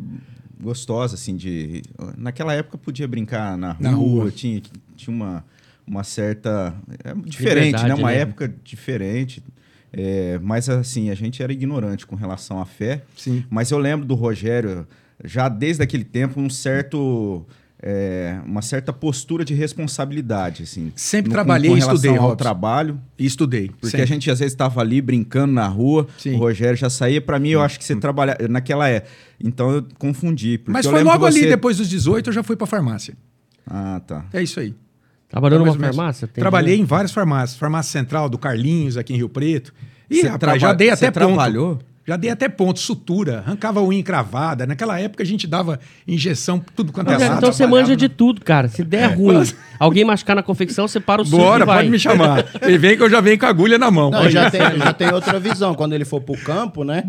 gostosa, 0.60 1.14
assim, 1.14 1.36
de... 1.36 1.80
Naquela 2.18 2.52
época 2.52 2.76
podia 2.76 3.08
brincar 3.08 3.56
na 3.56 3.72
rua, 3.72 3.76
Na 3.80 3.90
rua. 3.92 4.30
Tinha, 4.30 4.60
tinha 4.94 5.16
uma, 5.16 5.42
uma 5.86 6.04
certa... 6.04 6.74
É 7.02 7.14
diferente, 7.14 7.66
Liberdade, 7.76 7.88
né? 7.88 7.94
Uma 7.94 8.10
né? 8.10 8.18
época 8.18 8.54
diferente. 8.62 9.42
É, 9.90 10.38
mas, 10.42 10.68
assim, 10.68 11.08
a 11.08 11.14
gente 11.14 11.42
era 11.42 11.50
ignorante 11.50 12.06
com 12.06 12.14
relação 12.14 12.60
à 12.60 12.66
fé. 12.66 13.00
Sim. 13.16 13.42
Mas 13.48 13.70
eu 13.70 13.78
lembro 13.78 14.04
do 14.04 14.14
Rogério, 14.14 14.86
já 15.22 15.48
desde 15.48 15.82
aquele 15.82 16.04
tempo, 16.04 16.40
um 16.40 16.48
certo... 16.50 17.46
é, 17.82 18.38
uma 18.46 18.62
certa 18.62 18.92
postura 18.92 19.44
de 19.44 19.52
responsabilidade, 19.54 20.62
assim. 20.62 20.90
Sempre 20.96 21.28
No- 21.28 21.34
trabalhei 21.34 21.70
com 21.70 21.76
e 21.76 21.80
relação 21.80 21.94
estudei, 21.96 22.16
ao 22.16 22.22
Robson. 22.22 22.36
trabalho. 22.36 23.00
E 23.18 23.26
estudei. 23.26 23.68
Porque 23.68 23.88
sempre. 23.88 24.02
a 24.02 24.06
gente 24.06 24.30
às 24.30 24.38
vezes 24.38 24.52
estava 24.54 24.80
ali 24.80 25.00
brincando 25.02 25.52
na 25.52 25.66
rua, 25.68 26.06
Sim. 26.18 26.34
o 26.34 26.38
Rogério 26.38 26.76
já 26.76 26.88
saía. 26.88 27.20
Para 27.20 27.38
mim, 27.38 27.50
eu 27.50 27.60
acho 27.62 27.78
que 27.78 27.84
você 27.84 27.94
trabalha 27.96 28.36
naquela 28.48 28.88
é. 28.88 29.04
Então 29.42 29.70
eu 29.70 29.84
confundi. 29.98 30.60
Mas 30.66 30.86
foi 30.86 31.02
logo 31.02 31.18
você... 31.30 31.38
ali, 31.40 31.48
depois 31.48 31.76
dos 31.76 31.88
18, 31.88 32.30
eu 32.30 32.32
já 32.34 32.42
fui 32.42 32.56
para 32.56 32.66
farmácia. 32.66 33.14
Ah, 33.66 34.00
tá. 34.06 34.24
É 34.32 34.42
isso 34.42 34.58
aí. 34.60 34.74
Trabalhou 35.28 35.58
numa 35.58 35.72
ou 35.72 35.78
menos. 35.78 35.96
farmácia? 35.96 36.28
Tem 36.28 36.40
Trabalhei 36.40 36.78
em 36.78 36.84
várias 36.84 37.10
farmácias. 37.12 37.58
Farmácia 37.58 37.92
Central 37.92 38.28
do 38.28 38.38
Carlinhos, 38.38 38.96
aqui 38.96 39.12
em 39.12 39.16
Rio 39.16 39.28
Preto. 39.28 39.72
E, 40.08 40.16
Você 40.16 40.22
rapaz, 40.26 40.38
traba- 40.40 40.58
já 40.58 40.72
dei 40.72 40.88
você 40.88 41.06
até 41.06 41.10
ponto. 41.20 41.28
trabalhou? 41.34 41.78
Já 42.06 42.16
dei 42.16 42.30
até 42.30 42.50
ponto, 42.50 42.78
sutura, 42.78 43.38
arrancava 43.38 43.82
unha 43.82 43.98
encravada. 43.98 44.66
Naquela 44.66 45.00
época 45.00 45.22
a 45.22 45.26
gente 45.26 45.46
dava 45.46 45.80
injeção, 46.06 46.62
tudo 46.76 46.92
quanto 46.92 47.08
é 47.08 47.14
Rogério, 47.14 47.34
lado. 47.34 47.38
então 47.38 47.52
você 47.52 47.66
manja 47.66 47.96
de 47.96 48.10
tudo, 48.10 48.42
cara. 48.42 48.68
Se 48.68 48.84
der 48.84 49.16
ruim, 49.16 49.42
alguém 49.78 50.04
machucar 50.04 50.36
na 50.36 50.42
confecção, 50.42 50.86
você 50.86 51.00
para 51.00 51.22
o 51.22 51.24
suco 51.24 51.38
Bora, 51.38 51.64
e 51.64 51.66
vai. 51.66 51.78
pode 51.78 51.88
me 51.88 51.98
chamar. 51.98 52.44
Ele 52.60 52.76
vem 52.78 52.96
que 52.96 53.02
eu 53.02 53.08
já 53.08 53.22
venho 53.22 53.38
com 53.38 53.46
a 53.46 53.48
agulha 53.48 53.78
na 53.78 53.90
mão. 53.90 54.10
Não, 54.10 54.28
já 54.28 54.50
tem, 54.50 54.60
já 54.60 54.92
tem 54.92 55.12
outra 55.14 55.40
visão. 55.40 55.74
Quando 55.74 55.94
ele 55.94 56.04
for 56.04 56.20
pro 56.20 56.36
campo, 56.36 56.84
né? 56.84 57.04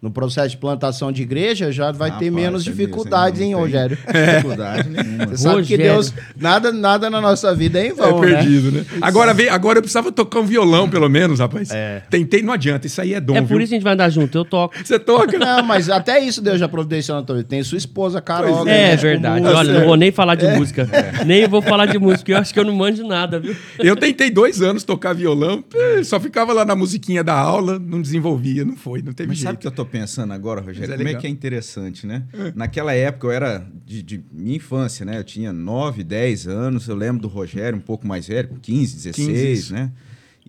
No 0.00 0.12
processo 0.12 0.50
de 0.50 0.56
plantação 0.58 1.10
de 1.10 1.22
igreja, 1.22 1.72
já 1.72 1.90
vai 1.90 2.08
ter 2.10 2.26
Rapaz, 2.28 2.32
menos 2.32 2.62
é 2.66 2.70
dificuldades, 2.70 3.40
hein, 3.40 3.52
Rogério? 3.54 3.98
Dificuldade 4.06 4.88
nenhuma. 4.88 5.26
Você 5.26 5.36
sabe 5.42 5.54
que 5.56 5.60
Rogério. 5.74 5.84
Deus, 5.92 6.14
nada, 6.36 6.70
nada 6.72 7.10
na 7.10 7.20
nossa 7.20 7.52
vida 7.52 7.80
é 7.80 7.86
em 7.86 7.90
É 7.90 7.94
vão, 7.94 8.20
né? 8.20 8.28
perdido, 8.36 8.70
né? 8.70 8.84
Agora, 9.00 9.34
veio- 9.34 9.52
agora 9.52 9.78
eu 9.78 9.82
precisava 9.82 10.12
tocar 10.12 10.38
um 10.38 10.44
violão, 10.46 10.88
pelo 10.88 11.08
menos, 11.08 11.40
rapaz. 11.40 11.70
Tentei, 12.08 12.42
não 12.42 12.52
adianta. 12.52 12.86
Isso 12.86 13.00
aí 13.00 13.12
é 13.12 13.20
dom, 13.20 13.34
É 13.34 13.40
viu? 13.40 13.48
por 13.48 13.60
isso 13.60 13.70
que 13.70 13.74
a 13.74 13.78
gente 13.78 13.82
vai 13.84 13.94
andar 13.94 14.08
junto, 14.08 14.38
eu 14.38 14.44
toco. 14.44 14.74
Você 14.84 15.00
toca? 15.00 15.36
Não, 15.38 15.64
mas 15.64 15.90
até 15.90 16.20
isso 16.20 16.40
Deus 16.40 16.60
já 16.60 16.68
providenciou 16.68 17.18
na 17.18 17.24
tua 17.24 17.36
vida. 17.36 17.48
Tem 17.48 17.62
sua 17.64 17.78
esposa, 17.78 18.20
Carol. 18.20 18.58
Pois 18.58 18.68
É, 18.68 18.90
né, 18.90 18.96
com 18.96 19.02
verdade. 19.02 19.40
música. 19.40 19.58
Olha, 19.58 19.72
não 19.80 19.86
vou 19.86 19.96
nem 19.96 20.12
falar 20.12 20.34
de 20.36 20.46
música. 20.46 20.88
Nem 21.26 21.48
vou 21.48 21.60
falar 21.60 21.86
de 21.86 21.98
música, 21.98 22.18
porque 22.20 22.32
eu 22.34 22.38
acho 22.38 22.54
que 22.54 22.60
eu 22.60 22.64
não 22.64 22.72
manjo 22.74 23.04
nada, 23.04 23.40
viu? 23.40 23.56
Eu 23.80 23.96
tentei 23.96 24.30
dois 24.30 24.62
anos 24.62 24.84
tocar 24.84 25.12
violão, 25.12 25.64
eh, 25.74 26.04
só 26.04 26.20
ficava 26.20 26.52
lá 26.52 26.64
na 26.64 26.76
musiquinha 26.76 27.24
da 27.24 27.34
aula, 27.34 27.78
não 27.80 28.00
desenvolvia, 28.00 28.64
não 28.64 28.76
foi, 28.76 29.02
não 29.02 29.12
teve 29.12 29.30
Mas 29.30 29.38
sabe 29.40 29.48
o 29.48 29.50
jeito. 29.54 29.60
que 29.60 29.66
eu 29.66 29.72
tô 29.72 29.87
pensando 29.88 30.32
agora, 30.32 30.60
Rogério? 30.60 30.92
É 30.92 30.96
Como 30.96 31.02
é 31.02 31.04
legal. 31.06 31.20
que 31.20 31.26
é 31.26 31.30
interessante, 31.30 32.06
né? 32.06 32.24
Naquela 32.54 32.92
época 32.92 33.26
eu 33.26 33.30
era 33.32 33.66
de, 33.84 34.02
de 34.02 34.24
minha 34.32 34.56
infância, 34.56 35.04
né? 35.04 35.18
Eu 35.18 35.24
tinha 35.24 35.52
9, 35.52 36.04
10 36.04 36.46
anos. 36.46 36.86
Eu 36.88 36.94
lembro 36.94 37.22
do 37.22 37.28
Rogério, 37.28 37.78
um 37.78 37.82
pouco 37.82 38.06
mais 38.06 38.28
velho, 38.28 38.48
com 38.48 38.56
15, 38.56 38.94
16, 38.96 39.28
15, 39.28 39.52
isso. 39.52 39.72
né? 39.72 39.90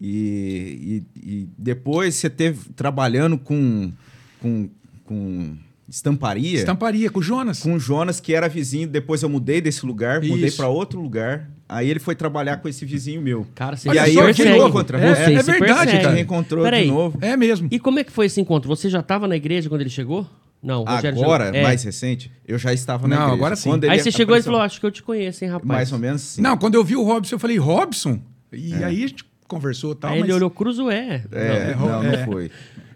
E, 0.01 1.03
e, 1.15 1.31
e 1.31 1.49
depois 1.57 2.15
você 2.15 2.29
teve 2.29 2.69
trabalhando 2.73 3.37
com, 3.37 3.91
com, 4.39 4.69
com 5.03 5.57
estamparia. 5.87 6.59
Estamparia 6.59 7.09
com 7.09 7.19
o 7.19 7.23
Jonas. 7.23 7.59
Com 7.59 7.73
o 7.73 7.79
Jonas, 7.79 8.19
que 8.19 8.33
era 8.33 8.47
vizinho. 8.47 8.87
Depois 8.87 9.23
eu 9.23 9.29
mudei 9.29 9.59
desse 9.59 9.85
lugar, 9.85 10.21
mudei 10.21 10.47
Isso. 10.47 10.57
para 10.57 10.67
outro 10.67 11.01
lugar. 11.01 11.49
Aí 11.71 11.87
ele 11.87 11.99
foi 11.99 12.15
trabalhar 12.15 12.57
com 12.57 12.67
esse 12.67 12.83
vizinho 12.83 13.21
meu. 13.21 13.45
Cara, 13.53 13.77
você 13.77 13.89
E 13.89 13.99
aí 13.99 14.15
só, 14.15 14.27
eu 14.27 14.33
de 14.33 14.43
novo 14.45 14.75
outra 14.75 14.97
É, 14.97 15.13
vez. 15.13 15.39
é 15.39 15.43
verdade, 15.43 15.91
cara. 15.99 16.09
reencontrou 16.09 16.63
Peraí. 16.63 16.85
de 16.85 16.91
novo. 16.91 17.19
É 17.21 17.37
mesmo. 17.37 17.67
E 17.71 17.77
como 17.79 17.99
é 17.99 18.03
que 18.03 18.11
foi 18.11 18.25
esse 18.25 18.41
encontro? 18.41 18.67
Você 18.67 18.89
já 18.89 19.01
estava 19.01 19.27
na 19.27 19.35
igreja 19.35 19.69
quando 19.69 19.81
ele 19.81 19.89
chegou? 19.91 20.27
Não, 20.63 20.81
Agora, 20.81 21.15
chegou. 21.15 21.35
É. 21.35 21.61
mais 21.63 21.83
recente, 21.83 22.31
eu 22.47 22.57
já 22.57 22.73
estava 22.73 23.07
na 23.07 23.15
Não, 23.15 23.21
igreja. 23.27 23.35
agora 23.37 23.55
sim. 23.55 23.69
Quando 23.69 23.83
ele 23.83 23.93
Aí 23.93 23.99
você 23.99 24.11
chegou 24.11 24.33
e 24.35 24.39
apareceu- 24.39 24.51
falou, 24.51 24.65
acho 24.65 24.79
que 24.79 24.85
eu 24.85 24.91
te 24.91 25.03
conheço, 25.03 25.45
hein, 25.45 25.51
rapaz? 25.51 25.67
Mais 25.67 25.91
ou 25.93 25.99
menos 25.99 26.21
sim. 26.21 26.41
Não, 26.41 26.57
quando 26.57 26.73
eu 26.75 26.83
vi 26.83 26.95
o 26.97 27.03
Robson, 27.03 27.35
eu 27.35 27.39
falei, 27.39 27.57
Robson? 27.57 28.19
E 28.51 28.73
aí 28.83 29.03
a 29.03 29.07
gente 29.07 29.23
conversou 29.47 29.91
e 29.93 29.95
tal, 29.95 30.11
Aí 30.11 30.19
mas... 30.21 30.27
ele 30.27 30.35
olhou, 30.35 30.49
Cruzoé. 30.49 31.23
É, 31.31 31.75
Não, 31.75 31.87
não, 31.87 32.03
é. 32.03 32.17
não 32.17 32.25
foi. 32.25 32.51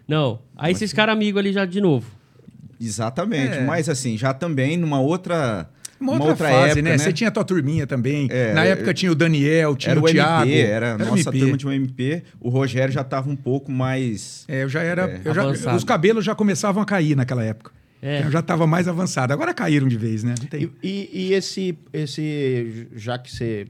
não. 0.06 0.40
Aí 0.56 0.74
vocês 0.74 0.90
ficaram 0.90 1.12
amigos 1.12 1.38
ali 1.38 1.52
já 1.52 1.64
de 1.64 1.80
novo. 1.80 2.06
Exatamente. 2.80 3.54
É. 3.58 3.64
Mas 3.64 3.88
assim, 3.88 4.16
já 4.18 4.34
também 4.34 4.76
numa 4.76 5.00
outra. 5.00 5.68
Uma 6.12 6.24
outra, 6.24 6.48
fase, 6.48 6.66
época, 6.78 6.82
né? 6.82 6.98
Você 6.98 7.12
tinha 7.12 7.28
a 7.28 7.30
tua 7.30 7.44
turminha 7.44 7.86
também. 7.86 8.28
É, 8.30 8.52
Na 8.52 8.66
eu- 8.66 8.72
época 8.72 8.92
tinha 8.94 9.10
o 9.10 9.14
Daniel, 9.14 9.74
tinha 9.76 9.92
Era 9.92 10.00
o 10.00 10.04
o 10.04 10.06
Thiago. 10.06 10.42
MP, 10.50 10.60
era 10.60 10.94
a 10.94 10.98
nossa 10.98 11.30
MP. 11.30 11.38
turma 11.40 11.56
de 11.56 11.66
um 11.66 11.72
MP. 11.72 12.22
O 12.40 12.48
Rogério 12.48 12.92
já 12.92 13.00
estava 13.02 13.28
um 13.30 13.36
pouco 13.36 13.70
mais. 13.72 14.44
É, 14.48 14.62
eu 14.62 14.68
já 14.68 14.82
era... 14.82 15.02
É, 15.10 15.20
eu 15.24 15.34
já- 15.34 15.74
os 15.74 15.84
cabelos 15.84 16.24
já 16.24 16.34
começavam 16.34 16.82
a 16.82 16.86
cair 16.86 17.16
naquela 17.16 17.44
época. 17.44 17.72
É. 18.02 18.22
Eu 18.22 18.30
já 18.30 18.40
estava 18.40 18.66
mais 18.66 18.86
avançado. 18.86 19.32
Agora 19.32 19.54
caíram 19.54 19.88
de 19.88 19.96
vez, 19.96 20.22
né? 20.22 20.34
Não 20.38 20.46
tem... 20.46 20.70
E, 20.82 20.88
e- 21.12 21.28
e 21.28 21.32
esse, 21.32 21.78
esse, 21.92 22.86
já 22.94 23.18
que 23.18 23.32
você 23.34 23.66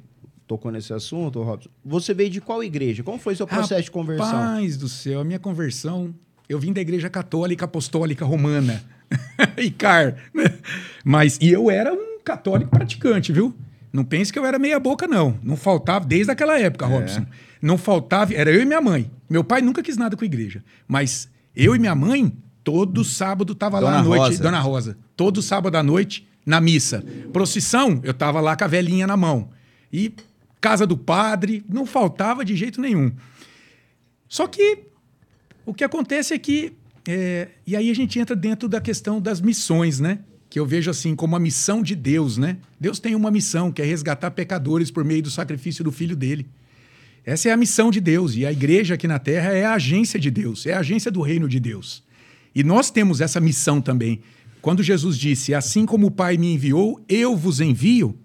tocou 0.47 0.70
nesse 0.73 0.92
assunto, 0.92 1.40
Robson, 1.42 1.70
você 1.85 2.12
veio 2.12 2.29
de 2.31 2.40
qual 2.40 2.62
igreja? 2.62 3.03
Como 3.03 3.18
foi 3.18 3.35
seu 3.37 3.47
processo 3.47 3.85
de 3.85 3.90
conversão? 3.90 4.31
Paz 4.31 4.77
do 4.77 4.88
céu, 4.88 5.20
a 5.20 5.25
minha 5.25 5.38
conversão. 5.38 6.14
Eu 6.49 6.59
vim 6.59 6.73
da 6.73 6.81
igreja 6.81 7.09
católica 7.09 7.64
apostólica 7.64 8.25
romana. 8.25 8.83
Icar. 9.57 10.16
né? 10.35 10.44
Mas, 11.05 11.38
e 11.40 11.51
eu 11.51 11.70
era 11.70 11.92
um 11.92 12.13
católico 12.24 12.70
praticante, 12.70 13.32
viu? 13.32 13.54
Não 13.92 14.04
pense 14.04 14.32
que 14.32 14.38
eu 14.38 14.44
era 14.44 14.58
meia 14.58 14.80
boca, 14.80 15.06
não. 15.06 15.38
Não 15.42 15.56
faltava, 15.56 16.04
desde 16.04 16.32
aquela 16.32 16.58
época, 16.58 16.84
Robson. 16.84 17.24
Não 17.62 17.78
faltava, 17.78 18.34
era 18.34 18.50
eu 18.50 18.60
e 18.60 18.64
minha 18.64 18.80
mãe. 18.80 19.10
Meu 19.30 19.44
pai 19.44 19.62
nunca 19.62 19.82
quis 19.82 19.96
nada 19.96 20.16
com 20.16 20.24
a 20.24 20.26
igreja. 20.26 20.64
Mas 20.88 21.28
eu 21.54 21.76
e 21.76 21.78
minha 21.78 21.94
mãe, 21.94 22.37
todo 22.64 23.04
sábado 23.04 23.54
tava 23.54 23.78
lá 23.78 23.90
Dona 23.90 24.00
à 24.00 24.02
noite, 24.02 24.22
Rosa. 24.22 24.42
Dona 24.42 24.60
Rosa. 24.60 24.98
Todo 25.16 25.40
sábado 25.40 25.76
à 25.76 25.82
noite, 25.82 26.26
na 26.44 26.60
missa. 26.60 27.04
Procissão, 27.32 28.00
eu 28.02 28.12
tava 28.12 28.40
lá 28.40 28.56
com 28.56 28.64
a 28.64 28.66
velhinha 28.66 29.06
na 29.06 29.16
mão. 29.16 29.50
E 29.92 30.12
casa 30.60 30.87
do 30.87 30.96
padre, 30.96 31.64
não 31.68 31.87
faltava 31.87 32.44
de 32.44 32.56
jeito 32.56 32.80
nenhum. 32.80 33.12
Só 34.28 34.48
que 34.48 34.78
o 35.64 35.72
que 35.72 35.84
acontece 35.84 36.34
é 36.34 36.38
que. 36.38 36.72
é, 37.06 37.48
e 37.66 37.76
aí 37.76 37.90
a 37.90 37.94
gente 37.94 38.18
entra 38.18 38.34
dentro 38.34 38.68
da 38.68 38.80
questão 38.80 39.20
das 39.20 39.40
missões, 39.40 40.00
né? 40.00 40.18
Que 40.55 40.61
eu 40.61 40.64
vejo 40.64 40.88
assim 40.88 41.17
como 41.17 41.35
a 41.35 41.40
missão 41.40 41.83
de 41.83 41.97
Deus, 41.97 42.38
né? 42.38 42.59
Deus 42.79 43.01
tem 43.01 43.17
uma 43.17 43.29
missão, 43.29 43.73
que 43.73 43.83
é 43.83 43.85
resgatar 43.85 44.31
pecadores 44.31 44.88
por 44.88 45.05
meio 45.05 45.21
do 45.21 45.29
sacrifício 45.29 45.83
do 45.83 45.90
filho 45.90 46.14
dele. 46.14 46.47
Essa 47.25 47.49
é 47.49 47.53
a 47.53 47.57
missão 47.57 47.90
de 47.90 48.01
Deus. 48.01 48.37
E 48.37 48.47
a 48.47 48.53
igreja 48.53 48.95
aqui 48.95 49.09
na 49.09 49.19
terra 49.19 49.51
é 49.51 49.64
a 49.64 49.75
agência 49.75 50.17
de 50.17 50.31
Deus, 50.31 50.64
é 50.64 50.75
a 50.75 50.79
agência 50.79 51.11
do 51.11 51.23
reino 51.23 51.49
de 51.49 51.59
Deus. 51.59 52.05
E 52.55 52.62
nós 52.62 52.88
temos 52.88 53.21
essa 53.21 53.40
missão 53.40 53.81
também. 53.81 54.21
Quando 54.62 54.81
Jesus 54.81 55.19
disse: 55.19 55.53
Assim 55.53 55.85
como 55.85 56.07
o 56.07 56.11
Pai 56.12 56.37
me 56.37 56.55
enviou, 56.55 57.05
eu 57.09 57.37
vos 57.37 57.61
envio. 57.61 58.17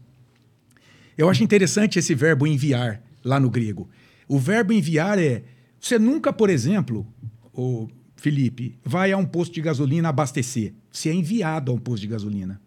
Eu 1.18 1.30
acho 1.30 1.44
interessante 1.44 1.98
esse 1.98 2.14
verbo 2.14 2.46
enviar 2.46 3.02
lá 3.26 3.40
no 3.40 3.50
grego. 3.50 3.90
O 4.28 4.38
verbo 4.38 4.72
enviar 4.72 5.18
é. 5.18 5.42
Você 5.82 5.98
nunca, 5.98 6.32
por 6.32 6.52
exemplo, 6.52 7.12
o 7.52 7.88
Felipe, 8.16 8.78
vai 8.86 9.12
a 9.12 9.18
um 9.18 9.26
posto 9.26 9.56
de 9.56 9.62
gasolina 9.62 10.10
abastecer. 10.10 10.76
Você 10.92 11.10
é 11.10 11.14
enviado 11.14 11.72
a 11.72 11.76
um 11.76 11.78
posto 11.78 12.02
de 12.02 12.08
gasolina. 12.08 12.60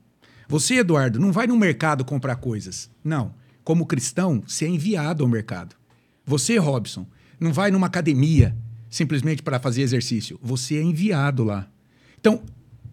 Você, 0.48 0.76
Eduardo, 0.76 1.18
não 1.18 1.32
vai 1.32 1.46
no 1.46 1.56
mercado 1.56 2.04
comprar 2.04 2.36
coisas. 2.36 2.90
Não. 3.02 3.34
Como 3.64 3.86
cristão, 3.86 4.42
você 4.46 4.64
é 4.64 4.68
enviado 4.68 5.22
ao 5.22 5.28
mercado. 5.28 5.76
Você, 6.24 6.56
Robson, 6.56 7.06
não 7.38 7.52
vai 7.52 7.70
numa 7.70 7.86
academia 7.86 8.56
simplesmente 8.90 9.42
para 9.42 9.58
fazer 9.58 9.82
exercício. 9.82 10.38
Você 10.42 10.76
é 10.76 10.82
enviado 10.82 11.42
lá. 11.42 11.68
Então, 12.20 12.42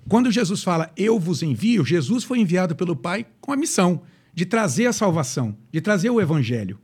quando 0.08 0.32
Jesus 0.32 0.64
fala 0.64 0.92
eu 0.96 1.20
vos 1.20 1.44
envio, 1.44 1.86
Jesus 1.86 2.24
foi 2.24 2.40
enviado 2.40 2.76
pelo 2.76 2.96
Pai 2.96 3.26
com 3.42 3.52
a 3.52 3.58
missão 3.58 4.02
de 4.34 4.46
trazer 4.46 4.86
a 4.86 4.94
salvação, 4.94 5.58
de 5.72 5.82
trazer 5.82 6.10
o 6.10 6.22
evangelho. 6.22 6.80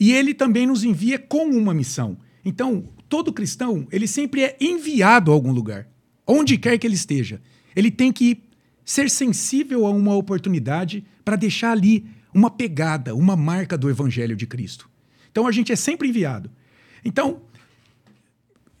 E 0.00 0.12
ele 0.12 0.32
também 0.32 0.66
nos 0.66 0.82
envia 0.82 1.18
com 1.18 1.50
uma 1.50 1.74
missão. 1.74 2.16
Então, 2.44 2.84
todo 3.08 3.32
cristão, 3.32 3.86
ele 3.92 4.08
sempre 4.08 4.42
é 4.42 4.56
enviado 4.60 5.30
a 5.30 5.34
algum 5.34 5.52
lugar, 5.52 5.86
onde 6.26 6.56
quer 6.56 6.78
que 6.78 6.86
ele 6.86 6.94
esteja. 6.94 7.40
Ele 7.74 7.90
tem 7.90 8.12
que 8.12 8.42
ser 8.84 9.08
sensível 9.10 9.86
a 9.86 9.90
uma 9.90 10.14
oportunidade 10.14 11.04
para 11.24 11.36
deixar 11.36 11.72
ali 11.72 12.06
uma 12.32 12.50
pegada, 12.50 13.14
uma 13.14 13.36
marca 13.36 13.78
do 13.78 13.88
evangelho 13.88 14.36
de 14.36 14.46
Cristo. 14.46 14.88
Então, 15.30 15.46
a 15.46 15.52
gente 15.52 15.72
é 15.72 15.76
sempre 15.76 16.08
enviado. 16.08 16.50
Então, 17.04 17.40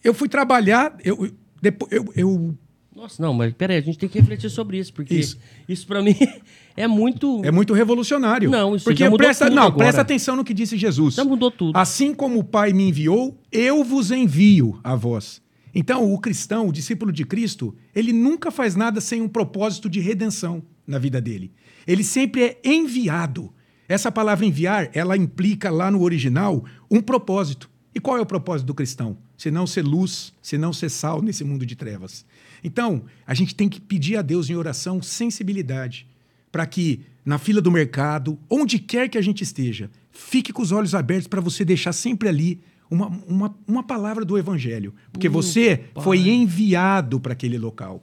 eu 0.02 0.12
fui 0.12 0.28
trabalhar, 0.28 0.96
eu, 1.02 1.32
depois, 1.60 1.90
eu, 1.90 2.12
eu 2.14 2.54
Nossa, 2.94 3.22
não, 3.22 3.32
mas 3.32 3.52
peraí, 3.54 3.78
a 3.78 3.80
gente 3.80 3.98
tem 3.98 4.08
que 4.08 4.18
refletir 4.18 4.50
sobre 4.50 4.78
isso, 4.78 4.92
porque 4.92 5.14
Isso. 5.14 5.38
isso, 5.68 5.86
pra 5.86 6.02
mim 6.02 6.14
é 6.76 6.86
muito. 6.86 7.40
É 7.44 7.50
muito 7.50 7.72
revolucionário. 7.72 8.50
Não, 8.50 8.76
isso 8.76 8.84
Porque 8.84 9.00
já 9.00 9.10
mudou 9.10 9.24
presta, 9.26 9.48
não, 9.48 9.64
agora. 9.64 9.78
presta 9.78 10.02
atenção 10.02 10.36
no 10.36 10.44
que 10.44 10.52
disse 10.52 10.76
Jesus. 10.76 11.14
Já 11.14 11.24
mudou 11.24 11.50
tudo. 11.50 11.76
Assim 11.76 12.14
como 12.14 12.38
o 12.38 12.44
Pai 12.44 12.72
me 12.72 12.88
enviou, 12.88 13.38
eu 13.50 13.82
vos 13.82 14.10
envio 14.10 14.78
a 14.84 14.94
vós. 14.94 15.40
Então, 15.74 16.12
o 16.12 16.18
cristão, 16.18 16.68
o 16.68 16.72
discípulo 16.72 17.10
de 17.10 17.24
Cristo, 17.24 17.74
ele 17.94 18.12
nunca 18.12 18.50
faz 18.50 18.76
nada 18.76 19.00
sem 19.00 19.20
um 19.20 19.28
propósito 19.28 19.88
de 19.88 20.00
redenção 20.00 20.62
na 20.86 20.98
vida 20.98 21.20
dele. 21.20 21.52
Ele 21.86 22.04
sempre 22.04 22.42
é 22.42 22.60
enviado. 22.64 23.52
Essa 23.88 24.12
palavra 24.12 24.46
enviar, 24.46 24.90
ela 24.94 25.16
implica 25.16 25.70
lá 25.70 25.90
no 25.90 26.02
original 26.02 26.64
um 26.90 27.00
propósito. 27.00 27.68
E 27.94 28.00
qual 28.00 28.16
é 28.16 28.20
o 28.20 28.26
propósito 28.26 28.66
do 28.66 28.74
cristão? 28.74 29.18
Se 29.36 29.50
não 29.50 29.66
ser 29.66 29.82
luz, 29.82 30.32
se 30.40 30.56
não 30.56 30.72
ser 30.72 30.88
sal 30.88 31.20
nesse 31.20 31.44
mundo 31.44 31.66
de 31.66 31.74
trevas. 31.74 32.24
Então, 32.62 33.04
a 33.26 33.34
gente 33.34 33.54
tem 33.54 33.68
que 33.68 33.80
pedir 33.80 34.16
a 34.16 34.22
Deus 34.22 34.48
em 34.48 34.56
oração 34.56 35.02
sensibilidade 35.02 36.06
para 36.50 36.66
que 36.66 37.00
na 37.24 37.36
fila 37.36 37.60
do 37.60 37.70
mercado, 37.70 38.38
onde 38.48 38.78
quer 38.78 39.08
que 39.08 39.18
a 39.18 39.22
gente 39.22 39.42
esteja, 39.42 39.90
fique 40.12 40.52
com 40.52 40.62
os 40.62 40.70
olhos 40.70 40.94
abertos 40.94 41.26
para 41.26 41.40
você 41.40 41.64
deixar 41.64 41.92
sempre 41.92 42.28
ali 42.28 42.60
uma, 42.94 43.08
uma, 43.26 43.54
uma 43.66 43.82
palavra 43.82 44.24
do 44.24 44.38
evangelho. 44.38 44.94
Porque 45.12 45.28
você 45.28 45.84
foi 46.02 46.28
enviado 46.28 47.18
para 47.20 47.32
aquele 47.32 47.58
local. 47.58 48.02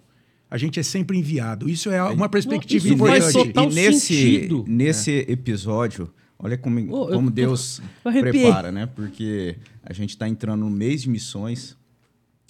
A 0.49 0.57
gente 0.57 0.79
é 0.79 0.83
sempre 0.83 1.17
enviado. 1.17 1.69
Isso 1.69 1.89
é 1.89 2.03
uma 2.03 2.27
perspectiva 2.27 2.85
isso 2.87 2.97
faz 2.97 3.29
importante. 3.29 3.53
total 3.53 3.71
e 3.71 3.73
nesse, 3.75 3.99
sentido. 4.07 4.65
nesse 4.67 5.11
episódio, 5.29 6.13
olha 6.37 6.57
como, 6.57 6.77
Oh, 6.79 7.09
eu 7.09 7.13
como 7.15 7.29
tô- 7.29 7.35
Deus 7.35 7.81
eu 8.03 8.09
arrepiei. 8.11 8.43
prepara, 8.43 8.71
né? 8.71 8.85
Porque 8.85 9.55
a 9.83 9.93
gente 9.93 10.09
está 10.09 10.27
entrando 10.27 10.59
no 10.61 10.69
mês 10.69 11.03
de 11.03 11.09
missões 11.09 11.77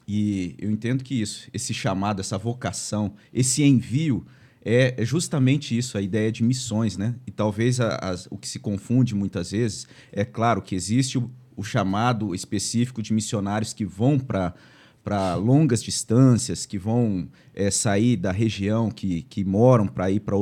e 0.07 0.55
eu 0.57 0.69
entendo 0.71 1.03
que 1.03 1.13
isso, 1.21 1.47
esse 1.53 1.73
chamado, 1.73 2.19
essa 2.19 2.37
vocação, 2.37 3.13
esse 3.33 3.63
envio 3.63 4.25
é 4.63 4.95
é 5.01 5.05
justamente 5.05 5.75
isso, 5.77 5.97
a 5.97 6.01
ideia 6.01 6.31
de 6.31 6.43
missões, 6.43 6.95
né? 6.97 7.15
E 7.25 7.31
talvez 7.31 7.79
a- 7.79 7.95
as- 8.01 8.27
o 8.29 8.37
que 8.37 8.47
se 8.47 8.59
confunde 8.59 9.15
muitas 9.15 9.51
vezes 9.51 9.87
é 10.11 10.23
claro 10.25 10.61
que 10.61 10.75
existe 10.75 11.17
o, 11.17 11.31
o 11.55 11.63
chamado 11.63 12.33
específico 12.35 13.01
de 13.01 13.13
missionários 13.13 13.73
que 13.73 13.85
vão 13.85 14.17
para 14.19 14.53
para 15.03 15.33
longas 15.33 15.81
distâncias, 15.81 16.67
que 16.67 16.77
vão 16.77 17.27
eh, 17.55 17.71
sair 17.71 18.15
da 18.15 18.31
região, 18.31 18.91
que, 18.91 19.23
que 19.23 19.43
moram 19.43 19.87
para 19.87 20.11
ir 20.11 20.19
para 20.19 20.35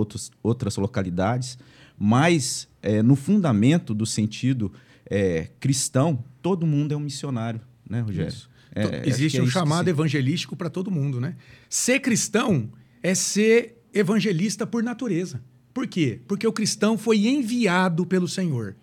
outras 0.43 0.76
localidades, 0.76 1.58
mas 1.98 2.67
eh, 2.82 3.02
no 3.02 3.15
fundamento 3.15 3.93
do 3.93 4.06
sentido 4.06 4.69
eh, 5.10 5.50
cristão, 5.62 6.22
todo 6.41 6.67
mundo 6.67 6.93
é 6.93 6.98
um 6.98 7.00
missionário, 7.00 7.62
né, 7.89 8.02
Rogério? 8.02 8.34
É, 8.76 9.00
que 9.00 9.10
Existe 9.10 9.38
é 9.39 9.41
um 9.41 9.48
chamado 9.50 9.86
se- 9.86 9.89
evangelístico 9.91 10.58
para 10.58 10.69
todo 10.69 10.91
mundo, 10.91 11.22
né? 11.22 11.38
Ser 11.69 12.02
cristão 12.02 12.69
é 13.02 13.15
ser 13.15 13.82
evangelista 13.93 14.67
por 14.67 14.84
natureza. 14.84 15.41
Por 15.74 15.88
quê? 15.88 16.19
Porque 16.28 16.45
o 16.45 16.52
cristão 16.52 16.98
foi 16.98 17.28
enviado 17.28 18.06
pelo 18.06 18.28
Senhor. 18.28 18.76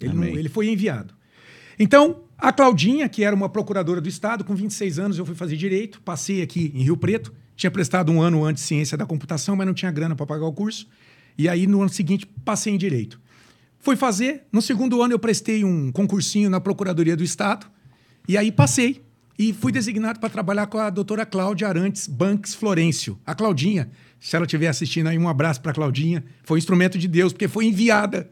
Ele, 0.00 0.14
não- 0.14 0.22
ele 0.38 0.48
foi 0.48 0.70
enviado. 0.70 1.14
Então, 1.78 2.24
a 2.38 2.52
Claudinha, 2.52 3.08
que 3.08 3.24
era 3.24 3.34
uma 3.34 3.48
procuradora 3.48 4.00
do 4.00 4.08
Estado, 4.08 4.44
com 4.44 4.54
26 4.54 4.98
anos 4.98 5.18
eu 5.18 5.26
fui 5.26 5.34
fazer 5.34 5.56
direito, 5.56 6.00
passei 6.02 6.42
aqui 6.42 6.72
em 6.74 6.82
Rio 6.82 6.96
Preto, 6.96 7.32
tinha 7.56 7.70
prestado 7.70 8.10
um 8.10 8.20
ano 8.20 8.44
antes 8.44 8.62
ciência 8.62 8.96
da 8.96 9.06
computação, 9.06 9.56
mas 9.56 9.66
não 9.66 9.74
tinha 9.74 9.90
grana 9.90 10.16
para 10.16 10.26
pagar 10.26 10.46
o 10.46 10.52
curso. 10.52 10.88
E 11.38 11.48
aí, 11.48 11.66
no 11.66 11.80
ano 11.80 11.88
seguinte, 11.88 12.26
passei 12.44 12.72
em 12.72 12.78
direito. 12.78 13.20
Fui 13.78 13.96
fazer, 13.96 14.44
no 14.50 14.62
segundo 14.62 15.02
ano 15.02 15.12
eu 15.12 15.18
prestei 15.18 15.64
um 15.64 15.92
concursinho 15.92 16.48
na 16.48 16.60
Procuradoria 16.60 17.16
do 17.16 17.22
Estado, 17.22 17.66
e 18.26 18.36
aí 18.36 18.50
passei. 18.50 19.02
E 19.38 19.52
fui 19.52 19.72
designado 19.72 20.20
para 20.20 20.30
trabalhar 20.30 20.66
com 20.68 20.78
a 20.78 20.88
doutora 20.88 21.26
Cláudia 21.26 21.66
Arantes 21.66 22.06
Banks 22.06 22.54
Florencio. 22.54 23.18
A 23.26 23.34
Claudinha, 23.34 23.90
se 24.20 24.36
ela 24.36 24.44
estiver 24.44 24.68
assistindo 24.68 25.08
aí, 25.08 25.18
um 25.18 25.28
abraço 25.28 25.60
para 25.60 25.72
a 25.72 25.74
Claudinha. 25.74 26.24
Foi 26.44 26.56
um 26.56 26.58
instrumento 26.58 26.96
de 26.96 27.08
Deus, 27.08 27.32
porque 27.32 27.48
foi 27.48 27.66
enviada. 27.66 28.30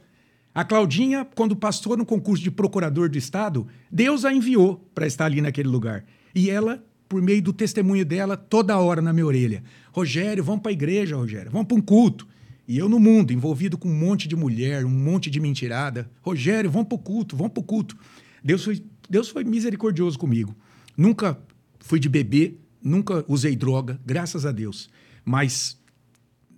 A 0.55 0.65
Claudinha, 0.65 1.27
quando 1.35 1.57
passou 1.57 1.97
no 1.97 2.05
concurso 2.05 2.43
de 2.43 2.51
procurador 2.51 3.09
do 3.09 3.17
Estado, 3.17 3.67
Deus 3.91 4.25
a 4.25 4.33
enviou 4.33 4.77
para 4.95 5.07
estar 5.07 5.25
ali 5.25 5.41
naquele 5.41 5.69
lugar. 5.69 6.05
E 6.35 6.51
ela, 6.51 6.85
por 7.09 7.23
meio 7.23 7.41
do 7.41 7.55
testemunho 7.55 8.05
dela, 8.05 8.37
toda 8.37 8.79
hora 8.79 9.01
na 9.01 9.15
minha 9.15 9.25
orelha: 9.25 9.62
Rogério, 9.93 10.45
vamos 10.45 10.61
para 10.61 10.71
a 10.71 10.75
igreja, 10.75 11.17
Rogério, 11.17 11.51
vamos 11.51 11.67
para 11.67 11.77
um 11.77 11.81
culto. 11.81 12.29
E 12.69 12.79
eu 12.79 12.88
no 12.88 13.01
mundo, 13.01 13.33
envolvido 13.33 13.79
com 13.79 13.88
um 13.88 13.95
monte 13.95 14.29
de 14.29 14.37
mulher, 14.37 14.85
um 14.85 14.91
monte 14.91 15.31
de 15.31 15.41
mentirada. 15.41 16.11
Rogério, 16.21 16.71
vamos 16.71 16.88
para 16.88 16.97
o 16.97 16.99
culto, 16.99 17.35
vamos 17.35 17.53
para 17.53 17.61
o 17.61 17.65
culto. 17.65 17.97
Deus 18.45 18.62
foi, 18.62 18.83
Deus 19.09 19.29
foi 19.29 19.45
misericordioso 19.45 20.19
comigo. 20.19 20.55
Nunca 20.97 21.38
fui 21.81 21.99
de 21.99 22.09
beber, 22.09 22.61
nunca 22.83 23.25
usei 23.27 23.57
droga, 23.57 23.99
graças 24.05 24.45
a 24.45 24.53
Deus. 24.53 24.91
Mas 25.25 25.81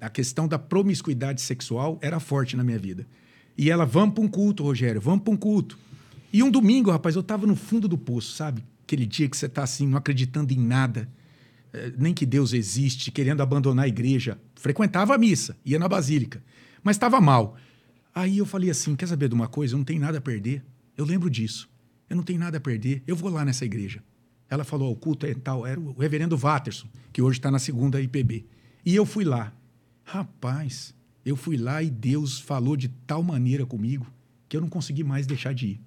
a 0.00 0.10
questão 0.10 0.48
da 0.48 0.58
promiscuidade 0.58 1.40
sexual 1.40 1.98
era 2.02 2.18
forte 2.18 2.56
na 2.56 2.64
minha 2.64 2.78
vida. 2.78 3.06
E 3.56 3.70
ela, 3.70 3.84
vamos 3.84 4.14
para 4.14 4.24
um 4.24 4.28
culto, 4.28 4.62
Rogério, 4.62 5.00
vamos 5.00 5.22
para 5.22 5.32
um 5.32 5.36
culto. 5.36 5.78
E 6.32 6.42
um 6.42 6.50
domingo, 6.50 6.90
rapaz, 6.90 7.14
eu 7.14 7.20
estava 7.20 7.46
no 7.46 7.54
fundo 7.54 7.86
do 7.86 7.96
poço, 7.96 8.32
sabe? 8.32 8.64
Aquele 8.82 9.06
dia 9.06 9.28
que 9.28 9.36
você 9.36 9.46
está 9.46 9.62
assim, 9.62 9.86
não 9.86 9.96
acreditando 9.96 10.52
em 10.52 10.58
nada, 10.58 11.08
eh, 11.72 11.92
nem 11.96 12.12
que 12.12 12.26
Deus 12.26 12.52
existe, 12.52 13.10
querendo 13.10 13.40
abandonar 13.40 13.84
a 13.84 13.88
igreja. 13.88 14.38
Frequentava 14.56 15.14
a 15.14 15.18
missa, 15.18 15.56
ia 15.64 15.78
na 15.78 15.88
basílica, 15.88 16.42
mas 16.82 16.96
estava 16.96 17.20
mal. 17.20 17.56
Aí 18.14 18.38
eu 18.38 18.46
falei 18.46 18.70
assim: 18.70 18.94
quer 18.94 19.06
saber 19.08 19.28
de 19.28 19.34
uma 19.34 19.48
coisa? 19.48 19.74
Eu 19.74 19.78
não 19.78 19.84
tenho 19.84 20.00
nada 20.00 20.18
a 20.18 20.20
perder. 20.20 20.64
Eu 20.96 21.04
lembro 21.04 21.28
disso. 21.28 21.68
Eu 22.08 22.16
não 22.16 22.22
tenho 22.22 22.38
nada 22.38 22.58
a 22.58 22.60
perder. 22.60 23.02
Eu 23.06 23.16
vou 23.16 23.30
lá 23.30 23.44
nessa 23.44 23.64
igreja. 23.64 24.02
Ela 24.48 24.62
falou: 24.62 24.92
o 24.92 24.96
culto 24.96 25.26
é 25.26 25.34
tal. 25.34 25.66
Era 25.66 25.80
o 25.80 25.92
reverendo 25.98 26.36
Watterson, 26.36 26.86
que 27.12 27.20
hoje 27.20 27.38
está 27.38 27.50
na 27.50 27.58
segunda 27.58 28.00
IPB. 28.00 28.46
E 28.86 28.94
eu 28.94 29.04
fui 29.04 29.24
lá. 29.24 29.52
Rapaz, 30.04 30.94
eu 31.24 31.36
fui 31.36 31.56
lá 31.56 31.82
e 31.82 31.90
Deus 31.90 32.38
falou 32.38 32.76
de 32.76 32.88
tal 32.88 33.22
maneira 33.22 33.64
comigo 33.64 34.06
que 34.48 34.56
eu 34.56 34.60
não 34.60 34.68
consegui 34.68 35.02
mais 35.02 35.26
deixar 35.26 35.54
de 35.54 35.66
ir. 35.66 35.80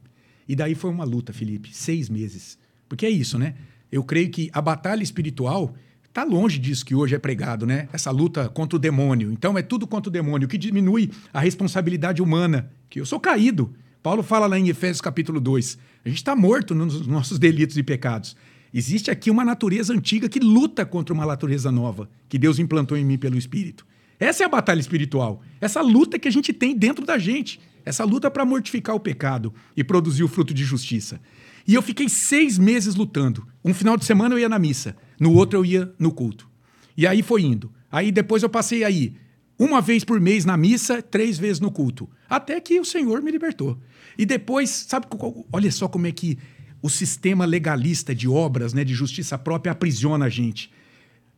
E 0.48 0.56
daí 0.56 0.74
foi 0.76 0.90
uma 0.90 1.04
luta, 1.04 1.32
Felipe, 1.32 1.70
seis 1.74 2.10
meses. 2.10 2.58
Porque 2.90 3.06
é 3.06 3.10
isso, 3.10 3.38
né? 3.38 3.56
Eu 3.92 4.04
creio 4.04 4.30
que 4.30 4.50
a 4.54 4.62
batalha 4.62 5.04
espiritual 5.04 5.76
tá 6.14 6.24
longe 6.24 6.58
disso 6.58 6.86
que 6.86 6.96
hoje 6.96 7.16
é 7.16 7.20
pregado, 7.20 7.66
né? 7.66 7.88
Essa 7.94 8.12
luta 8.12 8.50
contra 8.50 8.76
o 8.76 8.80
demônio. 8.80 9.32
Então 9.32 9.58
é 9.58 9.62
tudo 9.62 9.86
contra 9.86 10.10
o 10.10 10.12
demônio, 10.12 10.48
que 10.48 10.58
diminui 10.58 11.12
a 11.34 11.40
responsabilidade 11.40 12.22
humana, 12.22 12.72
que 12.90 13.00
eu 13.00 13.06
sou 13.06 13.20
caído. 13.20 13.74
Paulo 14.02 14.24
fala 14.24 14.48
lá 14.48 14.58
em 14.58 14.70
Efésios 14.70 15.02
capítulo 15.02 15.40
2. 15.40 15.78
A 16.06 16.10
gente 16.10 16.18
está 16.18 16.36
morto 16.36 16.74
nos 16.74 17.06
nossos 17.06 17.38
delitos 17.38 17.78
e 17.78 17.84
pecados. 17.84 18.36
Existe 18.74 19.12
aqui 19.12 19.30
uma 19.30 19.46
natureza 19.46 19.94
antiga 19.94 20.28
que 20.28 20.40
luta 20.40 20.86
contra 20.86 21.14
uma 21.14 21.26
natureza 21.26 21.72
nova, 21.72 22.10
que 22.28 22.38
Deus 22.38 22.60
implantou 22.60 22.98
em 22.98 23.06
mim 23.06 23.18
pelo 23.18 23.38
Espírito. 23.38 23.86
Essa 24.20 24.44
é 24.44 24.46
a 24.46 24.50
batalha 24.50 24.80
espiritual. 24.80 25.42
Essa 25.62 25.82
luta 25.82 26.18
que 26.18 26.28
a 26.28 26.32
gente 26.32 26.52
tem 26.52 26.76
dentro 26.76 27.06
da 27.06 27.18
gente. 27.18 27.60
Essa 27.86 28.04
luta 28.04 28.30
para 28.30 28.46
mortificar 28.46 28.96
o 28.96 29.00
pecado 29.00 29.54
e 29.76 29.84
produzir 29.84 30.24
o 30.24 30.28
fruto 30.28 30.54
de 30.54 30.64
justiça. 30.64 31.22
E 31.68 31.74
eu 31.74 31.82
fiquei 31.82 32.10
seis 32.10 32.58
meses 32.58 32.96
lutando. 32.96 33.48
Um 33.64 33.74
final 33.74 33.96
de 33.96 34.06
semana 34.06 34.36
eu 34.36 34.40
ia 34.40 34.50
na 34.50 34.60
missa, 34.60 34.96
no 35.20 35.34
outro 35.34 35.60
eu 35.60 35.66
ia 35.66 35.94
no 36.00 36.12
culto. 36.12 36.50
E 36.96 37.06
aí 37.06 37.22
foi 37.22 37.44
indo. 37.44 37.72
Aí 37.92 38.12
depois 38.12 38.44
eu 38.44 38.50
passei 38.50 38.84
aí 38.84 39.16
uma 39.60 39.82
vez 39.82 40.04
por 40.04 40.20
mês 40.20 40.46
na 40.46 40.56
missa, 40.56 41.02
três 41.02 41.38
vezes 41.38 41.60
no 41.60 41.72
culto. 41.72 42.10
Até 42.30 42.60
que 42.60 42.80
o 42.80 42.86
Senhor 42.86 43.22
me 43.22 43.32
libertou. 43.32 43.80
E 44.18 44.26
depois, 44.26 44.70
sabe, 44.70 45.08
olha 45.52 45.72
só 45.72 45.88
como 45.88 46.08
é 46.08 46.12
que 46.12 46.38
o 46.82 46.90
sistema 46.90 47.44
legalista 47.46 48.14
de 48.14 48.28
obras, 48.28 48.74
né, 48.74 48.84
de 48.84 48.94
justiça 48.94 49.38
própria, 49.38 49.72
aprisiona 49.72 50.26
a 50.26 50.30
gente. 50.30 50.72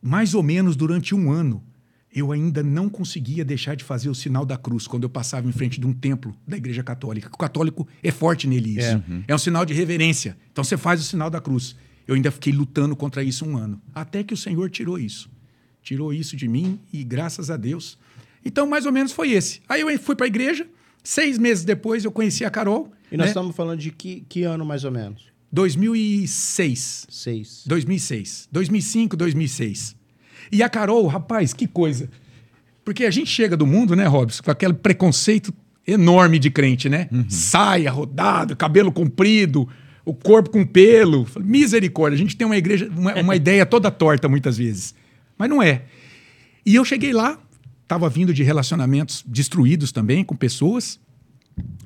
Mais 0.02 0.34
ou 0.34 0.42
menos 0.42 0.76
durante 0.76 1.14
um 1.14 1.30
ano, 1.30 1.62
eu 2.14 2.32
ainda 2.32 2.62
não 2.62 2.88
conseguia 2.88 3.44
deixar 3.44 3.76
de 3.76 3.84
fazer 3.84 4.08
o 4.08 4.14
sinal 4.14 4.44
da 4.44 4.56
cruz 4.56 4.86
quando 4.86 5.04
eu 5.04 5.10
passava 5.10 5.48
em 5.48 5.52
frente 5.52 5.78
de 5.78 5.86
um 5.86 5.92
templo 5.92 6.36
da 6.46 6.56
Igreja 6.56 6.82
Católica. 6.82 7.30
O 7.32 7.38
católico 7.38 7.86
é 8.02 8.10
forte 8.10 8.48
nele 8.48 8.78
isso. 8.78 8.88
É, 8.88 8.94
uhum. 8.96 9.24
é 9.28 9.34
um 9.34 9.38
sinal 9.38 9.64
de 9.64 9.72
reverência. 9.72 10.36
Então 10.50 10.64
você 10.64 10.76
faz 10.76 11.00
o 11.00 11.04
sinal 11.04 11.30
da 11.30 11.40
cruz. 11.40 11.76
Eu 12.06 12.16
ainda 12.16 12.30
fiquei 12.32 12.52
lutando 12.52 12.96
contra 12.96 13.22
isso 13.22 13.46
um 13.46 13.56
ano. 13.56 13.80
Até 13.94 14.24
que 14.24 14.34
o 14.34 14.36
Senhor 14.36 14.68
tirou 14.70 14.98
isso. 14.98 15.30
Tirou 15.82 16.12
isso 16.12 16.36
de 16.36 16.48
mim 16.48 16.80
e 16.92 17.04
graças 17.04 17.50
a 17.50 17.56
Deus. 17.56 17.96
Então, 18.44 18.66
mais 18.66 18.86
ou 18.86 18.92
menos 18.92 19.12
foi 19.12 19.30
esse. 19.30 19.60
Aí 19.68 19.80
eu 19.80 19.98
fui 19.98 20.16
para 20.16 20.26
a 20.26 20.28
igreja. 20.28 20.66
Seis 21.04 21.38
meses 21.38 21.64
depois 21.64 22.04
eu 22.04 22.10
conheci 22.10 22.44
a 22.44 22.50
Carol. 22.50 22.92
E 23.12 23.16
nós 23.16 23.26
né? 23.26 23.30
estamos 23.30 23.54
falando 23.54 23.78
de 23.78 23.90
que, 23.90 24.24
que 24.28 24.42
ano 24.42 24.64
mais 24.64 24.84
ou 24.84 24.90
menos? 24.90 25.30
2006. 25.52 27.06
Seis. 27.08 27.64
2006. 27.66 28.48
2005, 28.50 29.16
2006. 29.16 29.96
E 30.50 30.62
a 30.62 30.68
Carol, 30.68 31.06
rapaz, 31.06 31.52
que 31.52 31.66
coisa. 31.66 32.08
Porque 32.84 33.04
a 33.04 33.10
gente 33.10 33.30
chega 33.30 33.56
do 33.56 33.66
mundo, 33.66 33.94
né, 33.94 34.06
Robson, 34.06 34.42
com 34.42 34.50
aquele 34.50 34.74
preconceito 34.74 35.52
enorme 35.86 36.38
de 36.38 36.50
crente, 36.50 36.88
né? 36.88 37.08
Uhum. 37.12 37.26
Saia, 37.28 37.90
rodado, 37.90 38.56
cabelo 38.56 38.90
comprido, 38.92 39.68
o 40.04 40.14
corpo 40.14 40.50
com 40.50 40.64
pelo. 40.66 41.26
Misericórdia, 41.40 42.16
a 42.16 42.18
gente 42.18 42.36
tem 42.36 42.46
uma 42.46 42.56
igreja, 42.56 42.90
uma, 42.96 43.14
uma 43.14 43.34
ideia 43.36 43.64
toda 43.64 43.90
torta 43.90 44.28
muitas 44.28 44.58
vezes. 44.58 44.94
Mas 45.38 45.48
não 45.48 45.62
é. 45.62 45.84
E 46.64 46.74
eu 46.74 46.84
cheguei 46.84 47.12
lá, 47.12 47.38
estava 47.82 48.08
vindo 48.08 48.32
de 48.32 48.42
relacionamentos 48.42 49.24
destruídos 49.26 49.92
também 49.92 50.24
com 50.24 50.36
pessoas. 50.36 51.00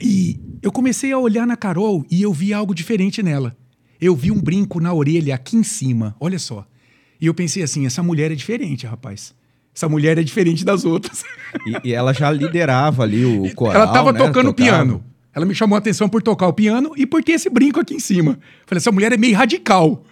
E 0.01 0.39
eu 0.63 0.71
comecei 0.71 1.13
a 1.13 1.19
olhar 1.19 1.47
na 1.47 1.57
Carol 1.57 2.05
e 2.11 2.23
eu 2.23 2.33
vi 2.33 2.53
algo 2.53 2.75
diferente 2.75 3.23
nela. 3.23 3.57
Eu 4.01 4.15
vi 4.15 4.31
um 4.31 4.41
brinco 4.41 4.81
na 4.81 4.93
orelha 4.93 5.35
aqui 5.35 5.57
em 5.57 5.63
cima, 5.63 6.15
olha 6.21 6.39
só. 6.39 6.67
E 7.21 7.27
eu 7.27 7.35
pensei 7.35 7.63
assim: 7.63 7.87
essa 7.87 8.03
mulher 8.03 8.31
é 8.31 8.35
diferente, 8.35 8.87
rapaz. 8.87 9.35
Essa 9.75 9.89
mulher 9.89 10.19
é 10.19 10.23
diferente 10.23 10.65
das 10.65 10.85
outras. 10.85 11.25
E, 11.67 11.89
e 11.89 11.93
ela 11.93 12.13
já 12.13 12.31
liderava 12.31 13.03
ali 13.03 13.25
o 13.25 13.53
coral. 13.55 13.83
Ela 13.83 13.91
estava 13.91 14.13
né? 14.13 14.19
tocando 14.19 14.53
Tocava. 14.53 14.55
piano. 14.55 15.05
Ela 15.35 15.45
me 15.45 15.55
chamou 15.55 15.75
a 15.75 15.79
atenção 15.79 16.09
por 16.09 16.23
tocar 16.23 16.47
o 16.47 16.53
piano 16.53 16.93
e 16.97 17.05
por 17.05 17.23
ter 17.23 17.33
esse 17.33 17.51
brinco 17.51 17.81
aqui 17.81 17.95
em 17.95 17.99
cima. 17.99 18.39
Falei, 18.67 18.79
essa 18.79 18.93
mulher 18.93 19.13
é 19.13 19.17
meio 19.17 19.37
radical. 19.37 20.05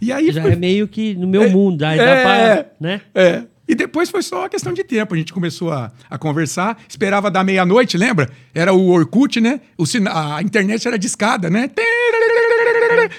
E 0.00 0.10
aí 0.10 0.32
já 0.32 0.42
foi... 0.42 0.52
é 0.52 0.56
meio 0.56 0.88
que 0.88 1.14
no 1.14 1.28
meu 1.28 1.42
é, 1.42 1.48
mundo, 1.48 1.82
aí 1.82 1.98
é, 1.98 2.04
dá 2.04 2.22
pra, 2.22 2.66
né? 2.80 3.00
É. 3.14 3.42
E 3.68 3.74
depois 3.74 4.10
foi 4.10 4.22
só 4.22 4.40
uma 4.40 4.48
questão 4.48 4.72
de 4.72 4.82
tempo. 4.82 5.14
A 5.14 5.16
gente 5.16 5.32
começou 5.32 5.70
a, 5.70 5.92
a 6.10 6.18
conversar, 6.18 6.78
esperava 6.88 7.30
da 7.30 7.44
meia-noite, 7.44 7.96
lembra? 7.96 8.28
Era 8.54 8.72
o 8.72 8.88
Orkut, 8.88 9.40
né? 9.40 9.60
O, 9.78 9.84
a 10.10 10.42
internet 10.42 10.88
era 10.88 10.98
discada, 10.98 11.48
né? 11.48 11.70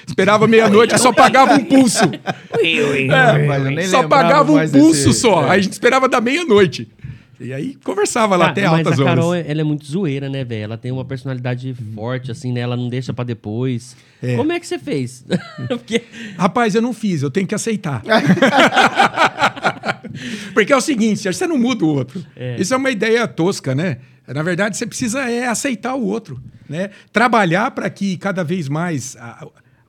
Esperava 0.08 0.47
meia-noite, 0.47 0.97
só 0.97 1.12
pagava 1.12 1.53
um 1.56 1.65
pulso. 1.65 2.03
É, 2.60 3.88
só 3.88 4.08
pagava 4.08 4.51
um 4.51 4.69
pulso 4.69 5.10
esse... 5.10 5.19
só. 5.19 5.43
É. 5.43 5.51
Aí 5.51 5.60
a 5.60 5.62
gente 5.62 5.73
esperava 5.73 6.08
da 6.08 6.21
meia-noite. 6.21 6.88
E 7.39 7.51
aí 7.51 7.75
conversava 7.84 8.38
lá 8.38 8.45
ah, 8.45 8.49
até 8.49 8.65
altas 8.65 8.86
horas. 8.86 8.99
Mas 8.99 9.08
a 9.08 9.15
Carol, 9.15 9.36
ela 9.36 9.62
é 9.62 9.63
muito 9.63 9.86
zoeira, 9.86 10.29
né, 10.29 10.45
velho? 10.45 10.63
Ela 10.63 10.77
tem 10.77 10.91
uma 10.91 11.03
personalidade 11.03 11.75
forte, 11.93 12.32
assim, 12.32 12.53
né? 12.53 12.62
Ela 12.62 12.77
não 12.77 12.88
deixa 12.88 13.13
para 13.13 13.25
depois. 13.25 13.97
É. 14.21 14.38
Como 14.38 14.51
é 14.51 14.60
que 14.60 14.67
você 14.67 14.79
fez? 14.79 15.25
Porque... 15.67 16.03
Rapaz, 16.38 16.73
eu 16.73 16.82
não 16.82 16.93
fiz. 16.93 17.21
Eu 17.21 17.29
tenho 17.29 17.45
que 17.45 17.53
aceitar. 17.53 18.01
Porque 20.53 20.71
é 20.71 20.75
o 20.75 20.82
seguinte, 20.82 21.23
você 21.23 21.47
não 21.47 21.58
muda 21.58 21.84
o 21.84 21.89
outro. 21.89 22.23
É. 22.36 22.56
Isso 22.60 22.73
é 22.73 22.77
uma 22.77 22.91
ideia 22.91 23.27
tosca, 23.27 23.75
né? 23.75 23.97
Na 24.27 24.43
verdade, 24.43 24.77
você 24.77 24.86
precisa 24.86 25.29
é 25.29 25.47
aceitar 25.47 25.95
o 25.95 26.06
outro, 26.06 26.41
né? 26.69 26.91
Trabalhar 27.12 27.71
para 27.71 27.89
que 27.89 28.15
cada 28.15 28.43
vez 28.43 28.69
mais 28.69 29.17
a, 29.17 29.45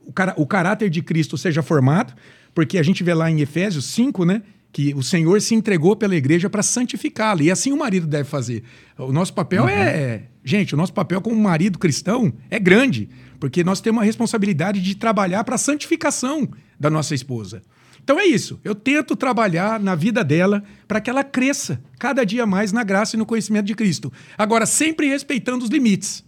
o, 0.06 0.12
car 0.12 0.34
o 0.36 0.46
caráter 0.46 0.90
de 0.90 1.02
Cristo 1.02 1.36
seja 1.36 1.62
formado, 1.62 2.14
porque 2.54 2.78
a 2.78 2.82
gente 2.82 3.02
vê 3.02 3.14
lá 3.14 3.30
em 3.30 3.40
Efésios 3.40 3.86
5, 3.86 4.24
né? 4.24 4.42
que 4.74 4.92
o 4.92 5.04
Senhor 5.04 5.40
se 5.40 5.54
entregou 5.54 5.94
pela 5.94 6.16
igreja 6.16 6.50
para 6.50 6.60
santificá-la. 6.60 7.44
E 7.44 7.50
assim 7.50 7.70
o 7.70 7.78
marido 7.78 8.08
deve 8.08 8.28
fazer. 8.28 8.64
O 8.98 9.12
nosso 9.12 9.32
papel 9.32 9.62
uhum. 9.62 9.68
é. 9.68 10.24
Gente, 10.42 10.74
o 10.74 10.76
nosso 10.76 10.92
papel 10.92 11.20
como 11.20 11.40
marido 11.40 11.78
cristão 11.78 12.34
é 12.50 12.58
grande, 12.58 13.08
porque 13.38 13.62
nós 13.62 13.80
temos 13.80 14.02
a 14.02 14.04
responsabilidade 14.04 14.82
de 14.82 14.96
trabalhar 14.96 15.44
para 15.44 15.54
a 15.54 15.58
santificação 15.58 16.48
da 16.78 16.90
nossa 16.90 17.14
esposa. 17.14 17.62
Então 18.02 18.18
é 18.18 18.26
isso. 18.26 18.60
Eu 18.64 18.74
tento 18.74 19.14
trabalhar 19.14 19.78
na 19.78 19.94
vida 19.94 20.24
dela 20.24 20.62
para 20.88 21.00
que 21.00 21.08
ela 21.08 21.22
cresça 21.22 21.80
cada 21.96 22.24
dia 22.24 22.44
mais 22.44 22.72
na 22.72 22.82
graça 22.82 23.14
e 23.14 23.18
no 23.18 23.24
conhecimento 23.24 23.66
de 23.66 23.76
Cristo. 23.76 24.12
Agora, 24.36 24.66
sempre 24.66 25.06
respeitando 25.06 25.64
os 25.64 25.70
limites. 25.70 26.24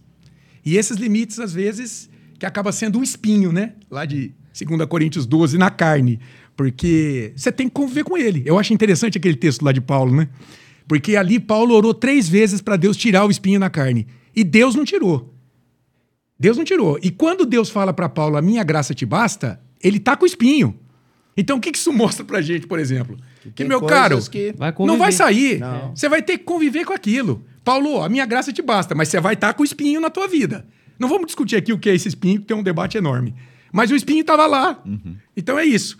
E 0.65 0.77
esses 0.77 0.97
limites, 0.97 1.37
às 1.37 1.53
vezes, 1.53 2.09
que 2.39 2.45
acaba 2.45 2.71
sendo 2.71 2.99
um 2.99 3.03
espinho, 3.03 3.51
né? 3.51 3.73
Lá 3.89 4.05
de 4.05 4.33
2 4.53 4.85
Coríntios 4.87 5.25
12, 5.25 5.57
na 5.57 5.69
carne. 5.69 6.19
Porque 6.55 7.33
você 7.35 7.51
tem 7.51 7.67
que 7.67 7.73
conviver 7.73 8.03
com 8.03 8.17
ele. 8.17 8.43
Eu 8.45 8.57
acho 8.57 8.73
interessante 8.73 9.17
aquele 9.17 9.35
texto 9.35 9.63
lá 9.63 9.71
de 9.71 9.81
Paulo, 9.81 10.15
né? 10.15 10.27
Porque 10.87 11.15
ali 11.15 11.39
Paulo 11.39 11.75
orou 11.75 11.93
três 11.93 12.27
vezes 12.27 12.61
para 12.61 12.77
Deus 12.77 12.97
tirar 12.97 13.25
o 13.25 13.31
espinho 13.31 13.59
na 13.59 13.69
carne. 13.69 14.07
E 14.35 14.43
Deus 14.43 14.73
não 14.73 14.85
tirou. 14.85 15.33
Deus 16.39 16.57
não 16.57 16.63
tirou. 16.63 16.99
E 17.01 17.11
quando 17.11 17.45
Deus 17.45 17.69
fala 17.69 17.93
para 17.93 18.07
Paulo, 18.07 18.37
a 18.37 18.41
minha 18.41 18.63
graça 18.63 18.93
te 18.93 19.05
basta, 19.05 19.59
ele 19.83 19.99
tá 19.99 20.15
com 20.15 20.23
o 20.23 20.27
espinho. 20.27 20.79
Então 21.35 21.57
o 21.57 21.61
que, 21.61 21.71
que 21.71 21.77
isso 21.77 21.93
mostra 21.93 22.25
pra 22.25 22.41
gente, 22.41 22.65
por 22.65 22.79
exemplo? 22.79 23.17
Que, 23.43 23.51
que 23.51 23.63
meu 23.63 23.81
caro, 23.81 24.19
que... 24.29 24.53
Vai 24.57 24.73
não 24.79 24.97
vai 24.97 25.11
sair. 25.11 25.59
Não. 25.59 25.95
Você 25.95 26.09
vai 26.09 26.21
ter 26.21 26.37
que 26.37 26.43
conviver 26.43 26.85
com 26.85 26.93
aquilo. 26.93 27.43
Paulo, 27.63 28.01
a 28.01 28.09
minha 28.09 28.25
graça 28.25 28.51
te 28.51 28.61
basta, 28.61 28.95
mas 28.95 29.09
você 29.09 29.19
vai 29.19 29.33
estar 29.33 29.47
tá 29.47 29.53
com 29.53 29.61
o 29.61 29.65
espinho 29.65 29.99
na 29.99 30.09
tua 30.09 30.27
vida. 30.27 30.65
Não 30.99 31.09
vamos 31.09 31.27
discutir 31.27 31.55
aqui 31.55 31.73
o 31.73 31.79
que 31.79 31.89
é 31.89 31.95
esse 31.95 32.07
espinho, 32.07 32.39
que 32.39 32.47
tem 32.47 32.57
um 32.57 32.63
debate 32.63 32.97
enorme. 32.97 33.35
Mas 33.71 33.91
o 33.91 33.95
espinho 33.95 34.21
estava 34.21 34.45
lá. 34.45 34.81
Uhum. 34.85 35.17
Então 35.35 35.57
é 35.57 35.65
isso. 35.65 35.99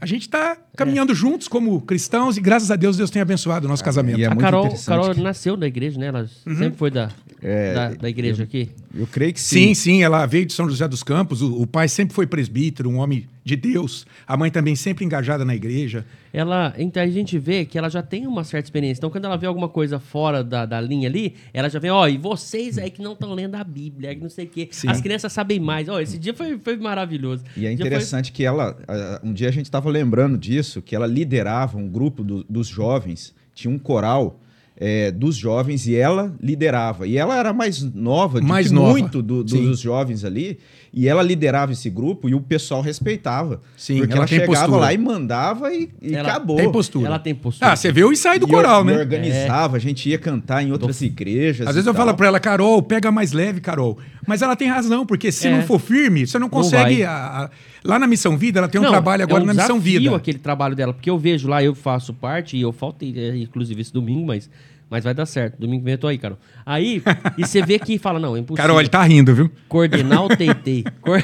A 0.00 0.06
gente 0.06 0.22
está 0.22 0.56
caminhando 0.78 1.12
é. 1.12 1.14
juntos 1.14 1.48
como 1.48 1.80
cristãos 1.80 2.36
e 2.36 2.40
graças 2.40 2.70
a 2.70 2.76
Deus 2.76 2.96
Deus 2.96 3.10
tem 3.10 3.20
abençoado 3.20 3.66
o 3.66 3.68
nosso 3.68 3.82
casamento. 3.82 4.20
É 4.20 4.26
a 4.26 4.36
Carol, 4.36 4.72
Carol 4.86 5.12
que... 5.12 5.20
nasceu 5.20 5.56
da 5.56 5.66
igreja, 5.66 5.98
né? 5.98 6.06
Ela 6.06 6.30
uhum. 6.46 6.56
sempre 6.56 6.78
foi 6.78 6.90
da, 6.90 7.10
é, 7.42 7.74
da, 7.74 7.88
da, 7.94 8.08
igreja 8.08 8.42
eu, 8.42 8.44
aqui. 8.44 8.70
Eu 8.94 9.06
creio 9.06 9.32
que 9.32 9.40
sim. 9.40 9.68
Sim, 9.68 9.74
sim. 9.74 10.02
Ela 10.02 10.24
veio 10.24 10.46
de 10.46 10.52
São 10.52 10.68
José 10.68 10.86
dos 10.86 11.02
Campos. 11.02 11.42
O, 11.42 11.62
o 11.62 11.66
pai 11.66 11.88
sempre 11.88 12.14
foi 12.14 12.26
presbítero, 12.26 12.88
um 12.88 12.98
homem 12.98 13.26
de 13.48 13.56
Deus. 13.56 14.06
A 14.26 14.36
mãe 14.36 14.50
também 14.50 14.76
sempre 14.76 15.04
engajada 15.04 15.44
na 15.44 15.54
igreja. 15.54 16.04
Ela, 16.32 16.74
então 16.76 17.02
a 17.02 17.06
gente 17.06 17.38
vê 17.38 17.64
que 17.64 17.78
ela 17.78 17.88
já 17.88 18.02
tem 18.02 18.26
uma 18.26 18.44
certa 18.44 18.66
experiência. 18.66 19.00
Então, 19.00 19.10
quando 19.10 19.24
ela 19.24 19.36
vê 19.36 19.46
alguma 19.46 19.68
coisa 19.68 19.98
fora 19.98 20.44
da, 20.44 20.66
da 20.66 20.80
linha 20.80 21.08
ali, 21.08 21.34
ela 21.54 21.70
já 21.70 21.78
vem, 21.78 21.90
ó, 21.90 22.02
oh, 22.02 22.08
e 22.08 22.18
vocês 22.18 22.76
aí 22.76 22.90
que 22.90 23.00
não 23.00 23.14
estão 23.14 23.32
lendo 23.32 23.54
a 23.54 23.64
Bíblia, 23.64 24.14
que 24.14 24.20
não 24.20 24.28
sei 24.28 24.44
o 24.44 24.48
quê. 24.48 24.68
Sim. 24.70 24.88
As 24.88 25.00
crianças 25.00 25.32
sabem 25.32 25.58
mais. 25.58 25.88
Ó, 25.88 25.94
oh, 25.94 26.00
esse 26.00 26.18
dia 26.18 26.34
foi, 26.34 26.58
foi 26.58 26.76
maravilhoso. 26.76 27.42
E 27.56 27.66
é 27.66 27.72
interessante 27.72 28.26
foi... 28.26 28.36
que 28.36 28.44
ela, 28.44 28.76
um 29.24 29.32
dia 29.32 29.48
a 29.48 29.52
gente 29.52 29.66
estava 29.66 29.88
lembrando 29.88 30.36
disso, 30.36 30.67
que 30.82 30.94
ela 30.94 31.06
liderava 31.06 31.78
um 31.78 31.88
grupo 31.88 32.22
do, 32.22 32.44
dos 32.44 32.66
jovens, 32.66 33.34
tinha 33.54 33.72
um 33.72 33.78
coral 33.78 34.40
é, 34.76 35.10
dos 35.10 35.34
jovens 35.34 35.86
e 35.86 35.96
ela 35.96 36.34
liderava. 36.40 37.06
E 37.06 37.16
ela 37.16 37.36
era 37.36 37.52
mais 37.52 37.82
nova 37.82 38.40
mais 38.40 38.70
nova. 38.70 38.90
muito 38.90 39.20
do, 39.20 39.42
dos 39.42 39.80
jovens 39.80 40.24
ali. 40.24 40.58
E 40.92 41.06
ela 41.06 41.22
liderava 41.22 41.72
esse 41.72 41.90
grupo 41.90 42.28
e 42.28 42.34
o 42.34 42.40
pessoal 42.40 42.80
respeitava. 42.80 43.60
Sim, 43.76 43.98
porque 43.98 44.12
ela, 44.12 44.20
ela 44.20 44.26
chegava 44.26 44.52
postura. 44.52 44.76
lá 44.78 44.92
e 44.92 44.98
mandava 44.98 45.72
e, 45.72 45.90
e 46.00 46.14
ela 46.14 46.28
acabou. 46.28 46.56
Tem 46.56 46.72
postura. 46.72 47.06
Ela 47.06 47.18
tem 47.18 47.34
postura. 47.34 47.72
Ah, 47.72 47.76
você 47.76 47.92
vê 47.92 48.04
o 48.04 48.12
ensaio 48.12 48.40
do 48.40 48.46
e 48.46 48.50
coral, 48.50 48.84
né? 48.84 48.98
organizava, 48.98 49.76
é. 49.76 49.78
a 49.78 49.80
gente 49.80 50.08
ia 50.08 50.18
cantar 50.18 50.62
em 50.62 50.72
outras 50.72 51.00
igrejas. 51.02 51.66
Às 51.66 51.74
vezes 51.74 51.86
eu 51.86 51.94
falo 51.94 52.14
para 52.14 52.26
ela, 52.26 52.40
Carol, 52.40 52.82
pega 52.82 53.10
mais 53.10 53.32
leve, 53.32 53.60
Carol. 53.60 53.98
Mas 54.26 54.42
ela 54.42 54.56
tem 54.56 54.68
razão, 54.68 55.06
porque 55.06 55.32
se 55.32 55.46
é. 55.48 55.50
não 55.50 55.62
for 55.62 55.78
firme, 55.78 56.26
você 56.26 56.38
não 56.38 56.48
consegue. 56.48 57.02
Não 57.02 57.08
a, 57.08 57.44
a, 57.44 57.50
lá 57.84 57.98
na 57.98 58.06
Missão 58.06 58.36
Vida, 58.36 58.60
ela 58.60 58.68
tem 58.68 58.80
um 58.80 58.84
não, 58.84 58.90
trabalho 58.90 59.22
agora 59.22 59.40
é 59.40 59.44
um 59.44 59.46
na 59.46 59.54
Missão 59.54 59.80
Vida. 59.80 60.14
aquele 60.14 60.38
trabalho 60.38 60.74
dela, 60.74 60.92
porque 60.92 61.08
eu 61.08 61.18
vejo 61.18 61.48
lá, 61.48 61.62
eu 61.62 61.74
faço 61.74 62.12
parte, 62.12 62.56
e 62.56 62.60
eu 62.60 62.72
faltei, 62.72 63.14
é, 63.16 63.36
inclusive, 63.36 63.80
esse 63.80 63.92
domingo, 63.92 64.26
mas 64.26 64.50
mas 64.90 65.04
vai 65.04 65.14
dar 65.14 65.26
certo. 65.26 65.58
Domingo 65.58 65.80
que 65.80 65.84
vem 65.84 65.94
eu 65.94 65.98
tô 65.98 66.06
aí, 66.06 66.18
Carol. 66.18 66.38
Aí, 66.64 67.02
e 67.36 67.46
você 67.46 67.62
vê 67.62 67.78
que 67.78 67.98
fala, 67.98 68.18
não, 68.18 68.36
é 68.36 68.38
impossível. 68.38 68.62
Carol, 68.62 68.80
ele 68.80 68.88
tá 68.88 69.02
rindo, 69.02 69.34
viu? 69.34 69.50
Coordenar 69.68 70.24
o 70.24 70.28
TT. 70.28 70.84
Cor... 71.00 71.20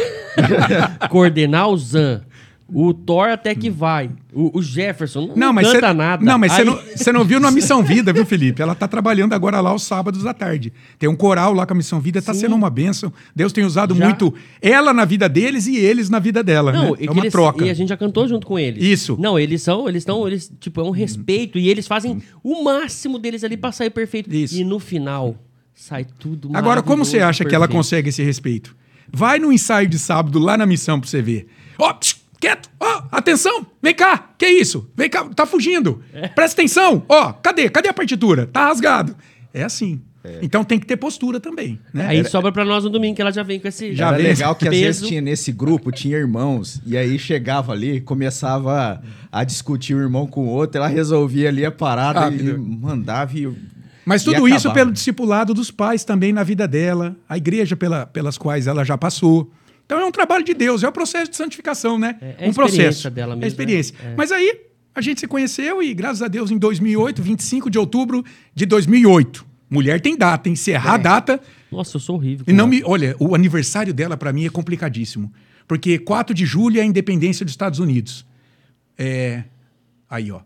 Coordenar 1.09 1.68
o 1.68 1.77
ZAN. 1.77 2.22
O 2.66 2.94
Thor 2.94 3.29
até 3.29 3.55
que 3.55 3.68
vai. 3.68 4.11
O, 4.33 4.59
o 4.59 4.62
Jefferson 4.62 5.27
não, 5.29 5.37
Não, 5.37 5.53
mas 5.53 5.70
canta 5.70 5.88
cê, 5.88 5.92
nada. 5.94 6.24
Não, 6.24 6.38
mas 6.38 6.50
você 6.53 6.61
Aí- 6.62 6.66
não, 7.12 7.12
não 7.20 7.24
viu 7.24 7.38
na 7.38 7.50
Missão 7.50 7.83
Vida, 7.83 8.11
viu, 8.11 8.24
Felipe? 8.24 8.62
Ela 8.62 8.74
tá 8.74 8.88
trabalhando 8.88 9.35
agora 9.35 9.61
lá 9.61 9.68
aos 9.70 9.83
sábados 9.83 10.24
à 10.24 10.33
tarde. 10.33 10.72
Tem 10.98 11.07
um 11.09 11.14
coral 11.14 11.53
lá 11.53 11.66
com 11.66 11.74
a 11.74 11.77
Missão 11.77 12.00
Vida, 12.00 12.22
tá 12.22 12.33
Sim. 12.33 12.40
sendo 12.40 12.55
uma 12.57 12.70
bênção. 12.70 13.12
Deus 13.37 13.53
tem 13.53 13.64
usado 13.64 13.94
Já. 13.94 14.05
muito 14.07 14.33
ela 14.62 14.94
na 14.94 15.05
vida 15.05 15.29
deles 15.29 15.66
e 15.66 15.77
eles 15.77 16.09
na 16.09 16.18
vida 16.18 16.42
dela. 16.42 16.72
Não, 16.72 16.92
né? 16.92 16.98
É 17.03 17.11
uma 17.11 17.20
eles- 17.20 17.33
troca. 17.33 17.66
E 17.66 17.70
a 17.70 17.74
gente 17.74 17.90
já 17.90 17.98
cantou 17.98 18.27
junto 18.27 18.46
com 18.46 18.59
eles. 18.59 18.83
Isso. 18.83 19.16
Não, 19.20 19.38
eles 19.38 19.61
são, 19.62 19.87
eles 19.87 20.00
estão, 20.00 20.27
eles, 20.27 20.50
tipo, 20.59 20.81
é 20.81 20.85
um 20.85 20.90
respeito. 20.90 21.59
E 21.59 21.68
eles 21.68 21.87
fazem 21.87 22.22
o 22.42 22.64
máximo 22.64 23.18
deles 23.18 23.44
ali 23.44 23.59
pra 23.59 23.72
sair 23.72 23.90
perfeito. 23.90 24.35
Isso. 24.35 24.57
E 24.57 24.64
no 24.64 24.79
final, 24.79 25.37
sai 25.74 26.07
tudo 26.18 26.50
Agora, 26.55 26.83
como 26.83 27.05
você 27.05 27.18
acha 27.18 27.44
que 27.44 27.55
ela 27.55 27.66
perfeito. 27.66 27.79
consegue 27.79 28.09
esse 28.09 28.22
respeito? 28.22 28.74
Vai 29.12 29.38
no 29.38 29.53
ensaio 29.53 29.87
de 29.87 29.98
sábado 29.98 30.38
lá 30.38 30.57
na 30.57 30.64
missão 30.64 30.98
pra 30.98 31.09
você 31.09 31.20
ver. 31.20 31.46
Ó, 31.79 31.92
tch, 31.92 32.16
quieto, 32.44 32.68
ó, 32.78 33.04
atenção, 33.11 33.66
vem 33.83 33.94
cá, 33.94 34.33
que 34.37 34.46
isso? 34.46 34.90
Vem 34.94 35.09
cá, 35.09 35.24
tá 35.35 35.46
fugindo. 35.46 36.02
É. 36.12 36.28
Presta 36.28 36.61
atenção, 36.61 37.02
ó, 37.09 37.33
cadê? 37.33 37.70
Cadê 37.70 37.88
a 37.88 37.94
partitura? 37.94 38.46
Tá 38.46 38.66
rasgado. 38.66 39.16
É 39.52 39.62
assim. 39.62 40.02
Então 40.40 40.64
tem 40.64 40.78
que 40.78 40.87
ter 40.87 40.96
postura 40.96 41.38
também, 41.38 41.78
né? 41.92 42.07
Aí 42.07 42.24
sobra 42.24 42.50
pra 42.50 42.64
nós 42.64 42.85
no 42.85 42.88
domingo, 42.88 43.14
que 43.14 43.20
ela 43.20 43.30
já 43.30 43.42
vem 43.42 43.61
com 43.61 43.68
esse 43.68 43.94
Já 43.94 44.09
Era 44.09 44.16
vem 44.16 44.26
legal 44.26 44.54
que 44.54 44.66
às 44.66 44.74
vezes 44.74 45.07
tinha 45.07 45.20
nesse 45.20 45.52
grupo, 45.52 45.92
tinha 45.92 46.16
irmãos, 46.16 46.80
e 46.87 46.96
aí 46.96 47.18
chegava 47.18 47.72
ali, 47.72 48.00
começava 48.00 49.02
a, 49.30 49.44
discutir 49.44 49.94
um 49.94 50.00
irmão 50.00 50.26
com 50.26 50.46
o 50.46 50.48
outro, 50.48 50.78
ela 50.78 50.88
resolvia 50.88 51.50
ali 51.50 51.64
a 51.64 51.70
parada 51.70 52.20
e 52.20 52.22
Rápido. 52.22 52.59
mandava 52.59 53.38
e. 53.38 53.52
Mas 54.04 54.22
e 54.22 54.24
tudo 54.26 54.48
isso 54.48 54.72
pelo 54.72 54.92
discipulado 54.92 55.52
dos 55.52 55.70
pais 55.70 56.04
também 56.04 56.33
na 56.33 56.42
vida 56.42 56.66
dela, 56.66 57.16
a 57.28 57.37
igreja 57.37 57.76
pela, 57.76 58.07
pelas 58.07 58.38
quais 58.38 58.66
ela 58.66 58.85
já 58.85 58.96
passou. 58.98 59.50
Então 59.87 59.99
é 59.99 60.05
um 60.05 60.11
trabalho 60.11 60.44
de 60.44 60.55
Deus, 60.55 60.83
é 60.83 60.88
o 60.88 60.92
processo 60.92 61.31
de 61.31 61.37
santificação, 61.37 61.99
né? 61.99 62.16
É- 62.20 62.47
é 62.47 62.49
um 62.49 62.53
processo. 62.55 62.77
experiência 62.81 63.11
dela 63.11 63.33
É 63.33 63.37
mesmo, 63.37 63.44
a 63.44 63.49
experiência. 63.49 63.94
né? 64.03 64.12
É. 64.12 64.14
Mas 64.16 64.33
aí 64.33 64.61
a 64.94 65.01
gente 65.01 65.20
se 65.20 65.27
conheceu 65.27 65.83
e 65.83 65.92
graças 65.92 66.23
a 66.23 66.29
Deus 66.29 66.51
em 66.51 66.57
2008, 66.59 67.23
25 67.23 67.68
de 67.70 67.79
outubro 67.79 68.25
de 68.55 68.64
2008. 68.66 69.44
Mulher 69.68 70.01
tem 70.01 70.16
data, 70.16 70.49
hein? 70.49 70.55
Se 70.55 70.70
errar 70.70 70.94
a 70.94 70.97
data, 70.99 71.40
Nossa, 71.70 71.97
eu 71.97 72.01
sou 72.01 72.16
horrível. 72.16 72.44
e 72.49 72.53
não 72.53 72.66
me, 72.66 72.83
olha, 72.85 73.16
o 73.18 73.35
aniversário 73.35 73.92
dela 73.92 74.16
para 74.16 74.33
mim 74.33 74.47
é 74.47 74.51
complicadíssimo, 74.51 75.33
porque 75.66 75.99
4 75.99 76.33
de 76.35 76.47
julho 76.47 76.79
é 76.79 76.83
a 76.83 76.87
independência 76.87 77.44
dos 77.44 77.53
Estados 77.53 77.79
Unidos. 77.81 78.25
É, 78.97 79.44
aí, 80.09 80.31
ó. 80.31 80.40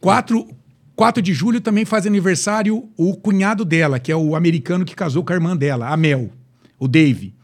4, 0.00 0.46
4 0.94 1.22
de 1.22 1.32
julho 1.32 1.60
também 1.60 1.84
faz 1.84 2.06
aniversário 2.06 2.88
o 2.96 3.16
cunhado 3.16 3.64
dela, 3.64 3.98
que 3.98 4.12
é 4.12 4.16
o 4.16 4.36
americano 4.36 4.84
que 4.84 4.94
casou 4.94 5.24
com 5.24 5.32
a 5.32 5.36
irmã 5.36 5.56
dela, 5.56 5.88
a 5.88 5.96
Mel, 5.96 6.30
o 6.78 6.86
Dave. 6.86 7.34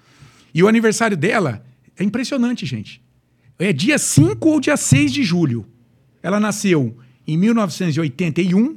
E 0.55 0.63
o 0.63 0.69
aniversário 0.69 1.17
dela 1.17 1.65
é 1.99 2.05
impressionante, 2.05 2.67
gente. 2.67 3.01
É 3.59 3.73
dia 3.73 3.99
5 3.99 4.49
ou 4.49 4.61
dia 4.61 4.77
6 4.77 5.13
de 5.13 5.23
julho. 5.23 5.67
Ela 6.23 6.39
nasceu 6.41 6.97
em 7.27 7.37
1981. 7.37 8.77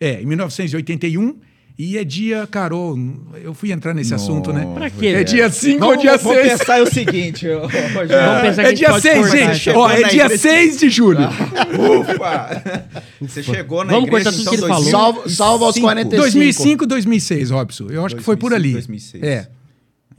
É, 0.00 0.22
em 0.22 0.26
1981. 0.26 1.36
E 1.78 1.96
é 1.96 2.04
dia, 2.04 2.46
Carol, 2.46 2.94
eu 3.42 3.54
fui 3.54 3.72
entrar 3.72 3.94
nesse 3.94 4.12
assunto, 4.12 4.52
né? 4.52 4.70
Pra 4.74 4.90
quê? 4.90 5.06
É 5.08 5.24
dia 5.24 5.48
5 5.50 5.82
ou 5.82 5.88
Vamos, 5.92 6.02
dia 6.02 6.16
vamos 6.18 6.38
6? 6.42 6.58
pensar 6.58 6.82
o 6.82 6.86
seguinte, 6.92 7.48
ô, 7.48 7.60
Rogério. 7.62 8.08
Vamos 8.42 8.58
É 8.58 8.64
gente 8.66 8.76
dia 8.76 8.88
pode 8.90 9.02
6, 9.02 9.18
cortar. 9.18 9.54
gente. 9.54 9.70
Ó, 9.70 9.90
é 9.90 9.96
dia 10.10 10.24
igreja- 10.24 10.38
6 10.38 10.78
de 10.78 10.90
julho. 10.90 11.20
Ufa! 12.00 12.82
Você 13.22 13.42
chegou 13.42 13.82
na 13.82 13.92
Vamos 13.94 14.08
igreja 14.08 14.28
então, 14.30 14.44
que 14.52 14.60
ele 14.60 14.66
falou. 14.68 14.82
2005. 14.84 14.90
Salva, 14.90 15.28
salva 15.30 15.64
aos 15.64 15.78
45. 15.78 16.16
2005, 16.22 16.86
2006, 16.86 17.50
Robson. 17.50 17.86
Eu 17.88 18.04
acho 18.04 18.16
que 18.16 18.22
foi 18.22 18.36
por 18.36 18.52
ali. 18.52 18.72
2005, 18.72 19.18
2006. 19.22 19.24
É. 19.24 19.59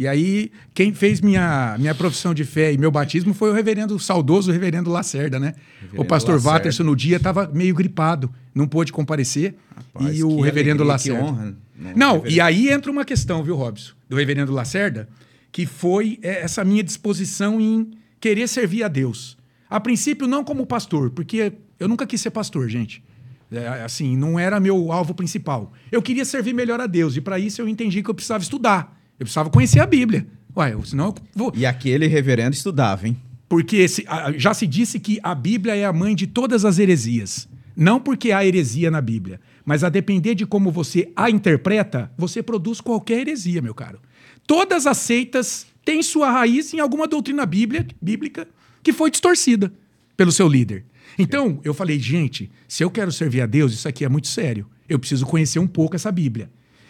E 0.01 0.07
aí, 0.07 0.51
quem 0.73 0.91
fez 0.95 1.21
minha, 1.21 1.75
minha 1.77 1.93
profissão 1.93 2.33
de 2.33 2.43
fé 2.43 2.73
e 2.73 2.77
meu 2.79 2.89
batismo 2.89 3.35
foi 3.35 3.51
o 3.51 3.53
reverendo, 3.53 3.93
o 3.93 3.99
saudoso 3.99 4.51
reverendo 4.51 4.89
Lacerda, 4.89 5.39
né? 5.39 5.53
o 5.95 6.03
pastor 6.03 6.33
Lacerda. 6.33 6.57
Watterson, 6.57 6.83
no 6.85 6.95
dia, 6.95 7.17
estava 7.17 7.47
meio 7.53 7.75
gripado, 7.75 8.27
não 8.55 8.67
pôde 8.67 8.91
comparecer. 8.91 9.53
Rapaz, 9.75 10.17
e 10.17 10.23
o 10.23 10.41
reverendo 10.41 10.81
alegria, 10.81 11.03
que 11.03 11.11
Lacerda. 11.11 11.23
honra. 11.23 11.55
Não, 11.95 12.13
reverendo. 12.13 12.35
e 12.35 12.41
aí 12.41 12.69
entra 12.71 12.91
uma 12.91 13.05
questão, 13.05 13.43
viu, 13.43 13.55
Robson, 13.55 13.93
do 14.09 14.15
reverendo 14.15 14.51
Lacerda, 14.51 15.07
que 15.51 15.67
foi 15.67 16.17
é, 16.23 16.41
essa 16.41 16.65
minha 16.65 16.83
disposição 16.83 17.61
em 17.61 17.91
querer 18.19 18.47
servir 18.47 18.81
a 18.81 18.87
Deus. 18.87 19.37
A 19.69 19.79
princípio, 19.79 20.25
não 20.25 20.43
como 20.43 20.65
pastor, 20.65 21.11
porque 21.11 21.53
eu 21.79 21.87
nunca 21.87 22.07
quis 22.07 22.19
ser 22.21 22.31
pastor, 22.31 22.67
gente. 22.67 23.03
É, 23.51 23.67
assim, 23.83 24.17
não 24.17 24.39
era 24.39 24.59
meu 24.59 24.91
alvo 24.91 25.13
principal. 25.13 25.71
Eu 25.91 26.01
queria 26.01 26.25
servir 26.25 26.55
melhor 26.55 26.81
a 26.81 26.87
Deus, 26.87 27.15
e 27.17 27.21
para 27.21 27.37
isso 27.37 27.61
eu 27.61 27.67
entendi 27.67 28.01
que 28.01 28.09
eu 28.09 28.15
precisava 28.15 28.41
estudar. 28.41 28.99
Eu 29.21 29.25
precisava 29.25 29.51
conhecer 29.51 29.79
a 29.79 29.85
Bíblia. 29.85 30.25
Ué, 30.57 30.75
senão 30.83 31.05
eu 31.09 31.15
vou. 31.35 31.53
E 31.55 31.63
aquele 31.63 32.07
reverendo 32.07 32.55
estudava, 32.55 33.07
hein? 33.07 33.15
Porque 33.47 33.87
se- 33.87 34.03
já 34.37 34.51
se 34.51 34.65
disse 34.65 34.99
que 34.99 35.19
a 35.21 35.35
Bíblia 35.35 35.75
é 35.75 35.85
a 35.85 35.93
mãe 35.93 36.15
de 36.15 36.25
todas 36.25 36.65
as 36.65 36.79
heresias. 36.79 37.47
Não 37.75 37.99
porque 37.99 38.31
há 38.31 38.43
heresia 38.43 38.89
na 38.89 38.99
Bíblia, 38.99 39.39
mas 39.63 39.83
a 39.83 39.89
depender 39.89 40.33
de 40.33 40.43
como 40.47 40.71
você 40.71 41.11
a 41.15 41.29
interpreta, 41.29 42.11
você 42.17 42.41
produz 42.41 42.81
qualquer 42.81 43.19
heresia, 43.19 43.61
meu 43.61 43.75
caro. 43.75 43.99
Todas 44.47 44.87
as 44.87 44.97
seitas 44.97 45.67
têm 45.85 46.01
sua 46.01 46.31
raiz 46.31 46.73
em 46.73 46.79
alguma 46.79 47.07
doutrina 47.07 47.45
bíblia, 47.45 47.85
bíblica 48.01 48.47
que 48.81 48.91
foi 48.91 49.11
distorcida 49.11 49.71
pelo 50.17 50.31
seu 50.31 50.47
líder. 50.47 50.83
Então, 51.15 51.59
eu 51.63 51.75
falei, 51.75 51.99
gente, 51.99 52.49
se 52.67 52.83
eu 52.83 52.89
quero 52.89 53.11
servir 53.11 53.41
a 53.41 53.45
Deus, 53.45 53.71
isso 53.71 53.87
aqui 53.87 54.03
é 54.03 54.09
muito 54.09 54.27
sério. 54.27 54.65
Eu 54.89 54.97
preciso 54.97 55.27
conhecer 55.27 55.59
um 55.59 55.67
pouco 55.67 55.95
essa 55.95 56.11
Bíblia. 56.11 56.49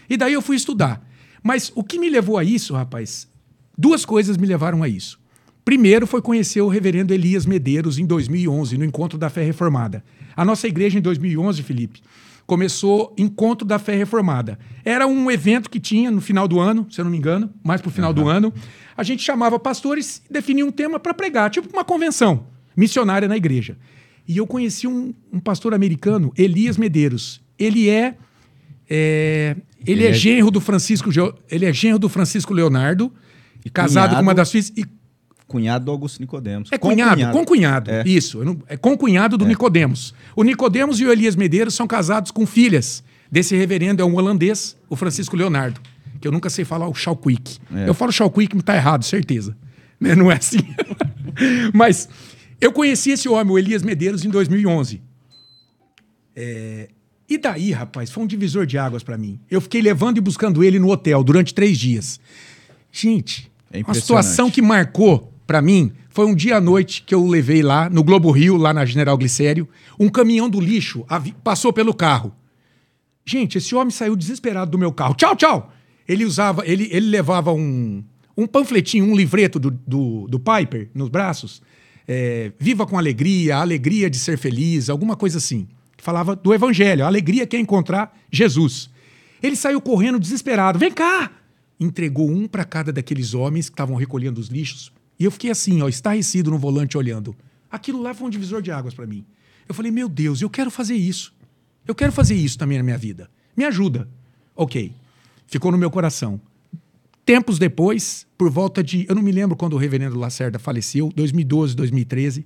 E 0.10 0.16
daí 0.16 0.32
eu 0.32 0.42
fui 0.42 0.56
estudar. 0.56 1.06
Mas 1.44 1.72
o 1.76 1.84
que 1.84 2.00
me 2.00 2.10
levou 2.10 2.38
a 2.38 2.44
isso, 2.44 2.74
rapaz? 2.74 3.28
Duas 3.78 4.06
coisas 4.06 4.38
me 4.38 4.46
levaram 4.46 4.84
a 4.84 4.88
isso. 4.88 5.20
Primeiro 5.64 6.08
foi 6.08 6.22
conhecer 6.22 6.62
o 6.62 6.68
reverendo 6.68 7.14
Elias 7.14 7.46
Medeiros 7.46 8.00
em 8.00 8.06
2011, 8.06 8.78
no 8.78 8.86
Encontro 8.86 9.18
da 9.18 9.30
Fé 9.30 9.44
Reformada. 9.44 10.04
A 10.36 10.44
nossa 10.44 10.68
igreja 10.68 10.98
em 10.98 11.02
2011, 11.02 11.62
Felipe, 11.62 12.02
começou 12.48 13.14
Encontro 13.18 13.66
da 13.66 13.80
Fé 13.80 13.96
Reformada. 13.96 14.58
Era 14.84 15.06
um 15.08 15.30
evento 15.30 15.70
que 15.70 15.80
tinha 15.80 16.10
no 16.12 16.20
final 16.20 16.48
do 16.48 16.60
ano, 16.60 16.88
se 16.90 17.00
eu 17.00 17.06
não 17.06 17.12
me 17.12 17.18
engano, 17.18 17.50
mais 17.64 17.80
pro 17.80 17.92
final 17.92 18.14
do 18.14 18.28
ano. 18.28 18.54
A 18.98 19.04
gente 19.04 19.24
chamava 19.24 19.60
pastores 19.60 20.22
e 20.30 20.34
definia 20.34 20.66
um 20.66 20.72
tema 20.72 21.00
para 21.00 21.14
pregar, 21.14 21.50
tipo 21.50 21.70
uma 21.72 21.86
convenção 21.86 22.48
missionária 22.76 23.28
na 23.28 23.38
igreja. 23.38 23.78
E 24.28 24.38
eu 24.38 24.48
conheci 24.48 24.88
um, 24.88 25.14
um 25.32 25.40
pastor 25.40 25.74
americano, 25.74 26.32
Elias 26.38 26.78
Medeiros. 26.78 27.42
Ele 27.58 27.90
é, 27.90 28.16
é, 28.90 29.56
ele, 29.86 30.02
Ele 30.02 30.06
é, 30.08 30.10
é- 30.10 30.14
genro 30.14 30.52
do 30.52 30.62
Francisco, 30.62 31.10
ele 31.50 31.66
é 31.66 31.74
genro 31.74 31.98
do 32.00 32.08
Francisco 32.10 32.54
Leonardo, 32.54 33.12
E 33.66 33.70
casado 33.70 34.10
com 34.12 34.16
uma 34.16 34.22
cunhado- 34.24 34.36
das 34.38 34.52
filhas 34.52 34.72
e 34.76 34.86
Cunhado 35.48 35.84
do 35.86 35.92
Augusto 35.92 36.20
Nicodemos. 36.22 36.70
é 36.72 36.78
cunhado, 36.78 37.30
com 37.32 37.44
cunhado. 37.44 37.92
É. 37.92 38.04
Isso, 38.06 38.42
não- 38.46 38.58
é 38.70 38.78
com 38.78 38.98
cunhado 38.98 39.38
do 39.38 39.46
Nicodemos. 39.46 40.14
O 40.34 40.44
Nicodemos 40.44 41.00
e 41.02 41.06
o 41.06 41.12
Elias 41.12 41.36
Medeiros 41.36 41.74
são 41.76 41.86
casados 41.86 42.32
com 42.32 42.46
filhas 42.46 43.04
desse 43.30 43.54
reverendo, 43.56 44.02
é 44.02 44.06
um 44.06 44.16
holandês, 44.16 44.78
o 44.90 44.96
Francisco 44.96 45.36
Leonardo, 45.36 45.82
que 46.22 46.28
eu 46.28 46.32
nunca 46.32 46.50
sei 46.50 46.64
falar 46.64 46.88
o 46.88 46.94
Schalkwijk. 46.94 47.58
É. 47.76 47.90
Eu 47.90 47.94
falo 47.94 48.12
Schalkwijk, 48.14 48.56
mas 48.56 48.64
tá 48.64 48.76
errado, 48.76 49.04
certeza. 49.04 49.56
Né? 50.00 50.16
Não 50.16 50.32
é 50.32 50.36
assim. 50.38 50.58
mas 51.76 52.08
eu 52.60 52.72
conheci 52.72 53.12
esse 53.12 53.28
homem, 53.30 53.54
o 53.54 53.60
Elias 53.60 53.84
Medeiros, 53.84 54.24
em 54.26 54.30
2011. 54.30 55.00
É, 56.36 56.88
E 57.32 57.38
daí, 57.38 57.72
rapaz, 57.72 58.12
foi 58.12 58.26
um 58.26 58.28
divisor 58.28 58.66
de 58.66 58.78
águas 58.78 59.04
pra 59.04 59.18
mim. 59.18 59.40
Eu 59.50 59.62
fiquei 59.62 59.82
levando 59.82 60.18
e 60.18 60.22
buscando 60.22 60.62
ele 60.66 60.78
no 60.78 60.90
hotel 60.90 61.24
durante 61.24 61.54
três 61.54 61.80
dias. 61.80 62.20
Gente, 62.92 63.50
É 63.72 63.80
uma 63.80 63.94
situação 63.94 64.52
que 64.52 64.62
marcou 64.62 65.32
pra 65.48 65.62
mim 65.62 65.94
foi 66.10 66.26
um 66.26 66.36
dia 66.36 66.58
à 66.58 66.62
noite 66.62 67.04
que 67.04 67.16
eu 67.16 67.26
levei 67.26 67.64
lá 67.64 67.90
no 67.90 68.04
Globo 68.04 68.32
Rio, 68.32 68.58
lá 68.58 68.74
na 68.74 68.84
General 68.84 69.18
Glicério, 69.18 69.66
um 69.98 70.10
caminhão 70.10 70.50
do 70.50 70.60
lixo 70.60 71.06
passou 71.42 71.72
pelo 71.72 71.94
carro. 71.94 72.36
Gente, 73.26 73.58
esse 73.58 73.74
homem 73.74 73.92
saiu 73.92 74.14
desesperado 74.18 74.70
do 74.70 74.78
meu 74.78 74.92
carro. 74.92 75.16
Tchau, 75.16 75.34
tchau! 75.34 75.72
Ele 76.06 76.26
usava, 76.26 76.68
ele, 76.68 76.90
ele 76.92 77.08
levava 77.08 77.54
um, 77.54 78.04
um 78.36 78.46
panfletinho, 78.46 79.06
um 79.06 79.16
livreto 79.16 79.58
do, 79.58 79.72
do, 79.72 80.28
do 80.28 80.38
Piper 80.38 80.90
nos 80.94 81.08
braços. 81.08 81.62
É, 82.06 82.52
Viva 82.60 82.86
com 82.86 82.98
alegria, 82.98 83.56
alegria 83.56 84.10
de 84.10 84.20
ser 84.20 84.38
feliz, 84.38 84.90
alguma 84.90 85.16
coisa 85.16 85.38
assim. 85.38 85.66
Falava 86.02 86.36
do 86.36 86.52
evangelho, 86.52 87.04
a 87.04 87.08
alegria 87.08 87.46
que 87.46 87.56
é 87.56 87.60
encontrar 87.60 88.18
Jesus. 88.32 88.90
Ele 89.42 89.56
saiu 89.56 89.80
correndo 89.80 90.20
desesperado. 90.20 90.80
Vem 90.80 90.92
cá! 90.92 91.32
Entregou 91.80 92.28
um 92.28 92.48
para 92.48 92.66
cada 92.66 92.92
daqueles 92.92 93.36
homens 93.36 93.70
que 93.70 93.74
estavam 93.74 93.96
recolhendo 93.96 94.42
os 94.42 94.48
lixos. 94.48 94.92
E 95.20 95.24
eu 95.24 95.30
fiquei 95.30 95.52
assim, 95.52 95.80
ó, 95.84 95.88
estarrecido 95.88 96.50
no 96.50 96.58
volante 96.58 96.98
olhando. 96.98 97.36
Aquilo 97.70 98.02
lá 98.02 98.16
foi 98.16 98.26
um 98.26 98.30
divisor 98.32 98.64
de 98.64 98.72
águas 98.72 98.96
para 98.96 99.06
mim. 99.06 99.24
Eu 99.70 99.76
falei, 99.76 99.92
meu 99.92 100.10
Deus, 100.10 100.42
eu 100.42 100.50
quero 100.50 100.72
fazer 100.72 100.96
isso. 100.96 101.36
Eu 101.88 101.94
quero 101.94 102.12
fazer 102.12 102.34
isso 102.34 102.58
também 102.58 102.80
na 102.80 102.84
minha 102.84 102.98
vida. 102.98 103.30
Me 103.56 103.64
ajuda. 103.64 104.10
Ok. 104.56 104.92
Ficou 105.46 105.72
no 105.72 105.78
meu 105.78 105.92
coração. 105.92 106.42
Tempos 107.24 107.60
depois, 107.60 108.26
por 108.36 108.50
volta 108.50 108.84
de. 108.84 109.06
Eu 109.08 109.14
não 109.14 109.22
me 109.22 109.32
lembro 109.32 109.56
quando 109.56 109.74
o 109.74 109.78
reverendo 109.78 110.18
Lacerda 110.18 110.58
faleceu, 110.58 111.12
2012, 111.16 111.76
2013. 111.76 112.44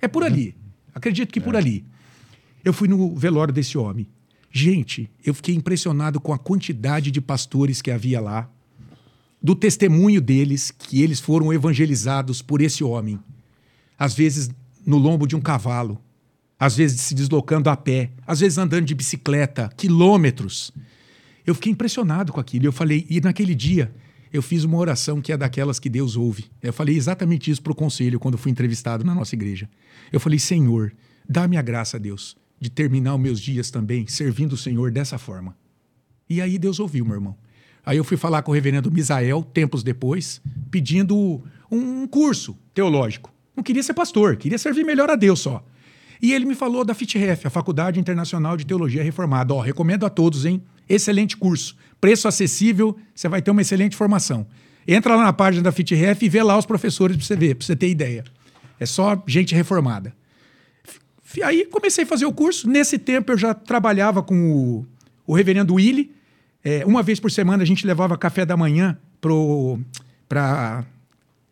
É 0.00 0.08
por 0.08 0.24
ali. 0.24 0.56
Acredito 0.92 1.32
que 1.32 1.40
por 1.40 1.54
ali. 1.54 1.84
Eu 2.66 2.72
fui 2.72 2.88
no 2.88 3.14
velório 3.14 3.54
desse 3.54 3.78
homem. 3.78 4.08
Gente, 4.50 5.08
eu 5.24 5.32
fiquei 5.32 5.54
impressionado 5.54 6.18
com 6.18 6.32
a 6.32 6.38
quantidade 6.38 7.12
de 7.12 7.20
pastores 7.20 7.80
que 7.80 7.92
havia 7.92 8.20
lá, 8.20 8.50
do 9.40 9.54
testemunho 9.54 10.20
deles, 10.20 10.72
que 10.72 11.00
eles 11.00 11.20
foram 11.20 11.52
evangelizados 11.52 12.42
por 12.42 12.60
esse 12.60 12.82
homem. 12.82 13.20
às 13.96 14.14
vezes 14.14 14.50
no 14.84 14.98
lombo 14.98 15.28
de 15.28 15.36
um 15.36 15.40
cavalo, 15.40 15.96
às 16.58 16.76
vezes 16.76 17.02
se 17.02 17.14
deslocando 17.14 17.70
a 17.70 17.76
pé, 17.76 18.10
às 18.26 18.40
vezes 18.40 18.58
andando 18.58 18.84
de 18.84 18.96
bicicleta, 18.96 19.70
quilômetros. 19.76 20.72
Eu 21.46 21.54
fiquei 21.54 21.70
impressionado 21.70 22.32
com 22.32 22.40
aquilo. 22.40 22.66
Eu 22.66 22.72
falei, 22.72 23.06
e 23.08 23.20
naquele 23.20 23.54
dia 23.54 23.94
eu 24.32 24.42
fiz 24.42 24.64
uma 24.64 24.76
oração 24.76 25.20
que 25.20 25.30
é 25.30 25.36
daquelas 25.36 25.78
que 25.78 25.88
Deus 25.88 26.16
ouve. 26.16 26.46
Eu 26.60 26.72
falei 26.72 26.96
exatamente 26.96 27.48
isso 27.48 27.62
para 27.62 27.70
o 27.70 27.76
conselho 27.76 28.18
quando 28.18 28.36
fui 28.36 28.50
entrevistado 28.50 29.04
na 29.04 29.14
nossa 29.14 29.36
igreja. 29.36 29.70
Eu 30.10 30.18
falei, 30.18 30.40
Senhor, 30.40 30.92
dá-me 31.28 31.56
a 31.56 31.62
graça, 31.62 31.96
Deus, 31.96 32.36
de 32.60 32.70
terminar 32.70 33.14
os 33.14 33.20
meus 33.20 33.40
dias 33.40 33.70
também 33.70 34.06
servindo 34.06 34.54
o 34.54 34.56
Senhor 34.56 34.90
dessa 34.90 35.18
forma. 35.18 35.56
E 36.28 36.40
aí 36.40 36.58
Deus 36.58 36.80
ouviu, 36.80 37.04
meu 37.04 37.14
irmão. 37.14 37.36
Aí 37.84 37.96
eu 37.96 38.04
fui 38.04 38.16
falar 38.16 38.42
com 38.42 38.50
o 38.50 38.54
reverendo 38.54 38.90
Misael, 38.90 39.42
tempos 39.44 39.82
depois, 39.82 40.40
pedindo 40.70 41.42
um 41.70 42.06
curso 42.06 42.58
teológico. 42.74 43.32
Não 43.54 43.62
queria 43.62 43.82
ser 43.82 43.94
pastor, 43.94 44.36
queria 44.36 44.58
servir 44.58 44.84
melhor 44.84 45.08
a 45.08 45.14
Deus 45.14 45.40
só. 45.40 45.64
E 46.20 46.32
ele 46.32 46.44
me 46.44 46.54
falou 46.54 46.84
da 46.84 46.94
FITREF, 46.94 47.46
a 47.46 47.50
Faculdade 47.50 48.00
Internacional 48.00 48.56
de 48.56 48.66
Teologia 48.66 49.02
Reformada. 49.02 49.54
Ó, 49.54 49.60
recomendo 49.60 50.04
a 50.04 50.10
todos, 50.10 50.44
hein? 50.44 50.62
Excelente 50.88 51.36
curso. 51.36 51.76
Preço 52.00 52.26
acessível, 52.26 52.96
você 53.14 53.28
vai 53.28 53.42
ter 53.42 53.50
uma 53.50 53.60
excelente 53.60 53.94
formação. 53.94 54.46
Entra 54.88 55.14
lá 55.14 55.24
na 55.24 55.32
página 55.32 55.62
da 55.62 55.72
FITREF 55.72 56.24
e 56.24 56.28
vê 56.28 56.42
lá 56.42 56.56
os 56.56 56.64
professores 56.64 57.16
para 57.16 57.26
você 57.26 57.36
ver, 57.36 57.54
para 57.54 57.66
você 57.66 57.76
ter 57.76 57.88
ideia. 57.88 58.24
É 58.80 58.86
só 58.86 59.22
gente 59.26 59.54
reformada. 59.54 60.14
Aí 61.42 61.66
comecei 61.66 62.04
a 62.04 62.06
fazer 62.06 62.26
o 62.26 62.32
curso. 62.32 62.68
Nesse 62.68 62.98
tempo 62.98 63.32
eu 63.32 63.38
já 63.38 63.52
trabalhava 63.52 64.22
com 64.22 64.52
o, 64.52 64.86
o 65.26 65.34
reverendo 65.34 65.74
Willy. 65.74 66.10
É, 66.64 66.84
uma 66.84 67.02
vez 67.02 67.20
por 67.20 67.30
semana 67.30 67.62
a 67.62 67.66
gente 67.66 67.86
levava 67.86 68.16
café 68.16 68.44
da 68.44 68.56
manhã 68.56 68.98
para 70.28 70.84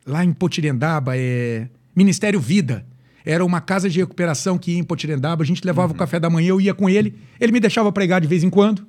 lá 0.07 0.25
em 0.25 0.33
Potirendaba, 0.33 1.17
é, 1.17 1.69
Ministério 1.95 2.41
Vida. 2.41 2.85
Era 3.25 3.45
uma 3.45 3.61
casa 3.61 3.89
de 3.89 3.99
recuperação 4.01 4.59
que 4.59 4.73
ia 4.73 4.79
em 4.79 4.85
Potirendaba. 4.85 5.43
A 5.43 5.47
gente 5.47 5.65
levava 5.65 5.89
uhum. 5.89 5.95
o 5.95 5.99
café 5.99 6.21
da 6.21 6.29
manhã, 6.29 6.49
eu 6.49 6.61
ia 6.61 6.75
com 6.75 6.91
ele. 6.91 7.17
Ele 7.41 7.53
me 7.53 7.61
deixava 7.61 7.91
pregar 7.91 8.21
de 8.21 8.27
vez 8.27 8.45
em 8.45 8.51
quando. 8.51 8.87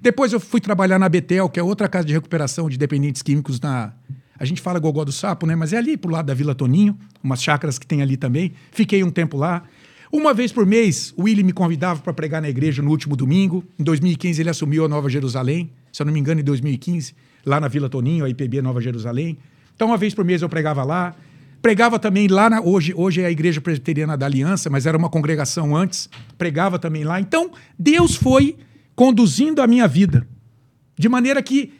Depois 0.00 0.32
eu 0.32 0.40
fui 0.40 0.60
trabalhar 0.60 0.98
na 0.98 1.08
Betel, 1.08 1.48
que 1.48 1.60
é 1.60 1.62
outra 1.62 1.88
casa 1.88 2.06
de 2.06 2.12
recuperação 2.12 2.68
de 2.68 2.78
dependentes 2.78 3.22
químicos 3.22 3.60
na. 3.60 3.92
A 4.38 4.44
gente 4.44 4.60
fala 4.60 4.78
Gogó 4.78 5.04
do 5.04 5.12
Sapo, 5.12 5.46
né? 5.46 5.54
Mas 5.54 5.72
é 5.72 5.78
ali 5.78 5.96
pro 5.96 6.10
lado 6.10 6.26
da 6.26 6.34
Vila 6.34 6.54
Toninho, 6.54 6.98
umas 7.22 7.42
chácaras 7.42 7.78
que 7.78 7.86
tem 7.86 8.02
ali 8.02 8.16
também. 8.16 8.52
Fiquei 8.72 9.04
um 9.04 9.10
tempo 9.10 9.36
lá. 9.36 9.62
Uma 10.16 10.32
vez 10.32 10.52
por 10.52 10.64
mês, 10.64 11.12
o 11.16 11.24
Willi 11.24 11.42
me 11.42 11.52
convidava 11.52 12.00
para 12.00 12.12
pregar 12.12 12.40
na 12.40 12.48
igreja 12.48 12.80
no 12.80 12.88
último 12.88 13.16
domingo. 13.16 13.64
Em 13.76 13.82
2015, 13.82 14.40
ele 14.40 14.48
assumiu 14.48 14.84
a 14.84 14.88
Nova 14.88 15.08
Jerusalém. 15.08 15.72
Se 15.92 16.00
eu 16.00 16.06
não 16.06 16.12
me 16.12 16.20
engano, 16.20 16.40
em 16.40 16.44
2015, 16.44 17.16
lá 17.44 17.58
na 17.58 17.66
Vila 17.66 17.88
Toninho, 17.88 18.24
a 18.24 18.28
IPB 18.28 18.62
Nova 18.62 18.80
Jerusalém. 18.80 19.36
Então, 19.74 19.88
uma 19.88 19.96
vez 19.96 20.14
por 20.14 20.24
mês 20.24 20.40
eu 20.40 20.48
pregava 20.48 20.84
lá. 20.84 21.16
Pregava 21.60 21.98
também 21.98 22.28
lá 22.28 22.48
na. 22.48 22.60
Hoje, 22.62 22.94
hoje 22.94 23.22
é 23.22 23.26
a 23.26 23.30
Igreja 23.32 23.60
Presbiteriana 23.60 24.16
da 24.16 24.24
Aliança, 24.24 24.70
mas 24.70 24.86
era 24.86 24.96
uma 24.96 25.10
congregação 25.10 25.74
antes. 25.74 26.08
Pregava 26.38 26.78
também 26.78 27.02
lá. 27.02 27.20
Então, 27.20 27.50
Deus 27.76 28.14
foi 28.14 28.56
conduzindo 28.94 29.60
a 29.60 29.66
minha 29.66 29.88
vida. 29.88 30.28
De 30.96 31.08
maneira 31.08 31.42
que, 31.42 31.72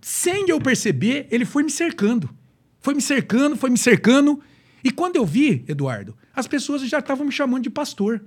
sem 0.00 0.48
eu 0.48 0.60
perceber, 0.60 1.26
ele 1.28 1.44
foi 1.44 1.64
me 1.64 1.70
cercando. 1.70 2.30
Foi 2.78 2.94
me 2.94 3.02
cercando, 3.02 3.56
foi 3.56 3.68
me 3.68 3.78
cercando. 3.78 4.40
E 4.84 4.92
quando 4.92 5.16
eu 5.16 5.26
vi, 5.26 5.64
Eduardo, 5.66 6.14
as 6.34 6.46
pessoas 6.46 6.82
já 6.82 6.98
estavam 6.98 7.26
me 7.26 7.32
chamando 7.32 7.62
de 7.62 7.70
pastor. 7.70 8.22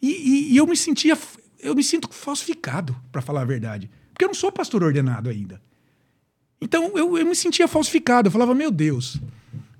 E, 0.00 0.08
e, 0.10 0.52
e 0.52 0.56
eu 0.56 0.66
me 0.66 0.76
sentia. 0.76 1.16
Eu 1.60 1.74
me 1.74 1.82
sinto 1.82 2.08
falsificado, 2.12 2.94
para 3.10 3.22
falar 3.22 3.42
a 3.42 3.44
verdade. 3.44 3.90
Porque 4.12 4.24
eu 4.24 4.28
não 4.28 4.34
sou 4.34 4.52
pastor 4.52 4.82
ordenado 4.82 5.28
ainda. 5.28 5.60
Então 6.60 6.92
eu, 6.96 7.16
eu 7.18 7.26
me 7.26 7.34
sentia 7.34 7.66
falsificado. 7.66 8.28
Eu 8.28 8.32
falava, 8.32 8.54
meu 8.54 8.70
Deus, 8.70 9.20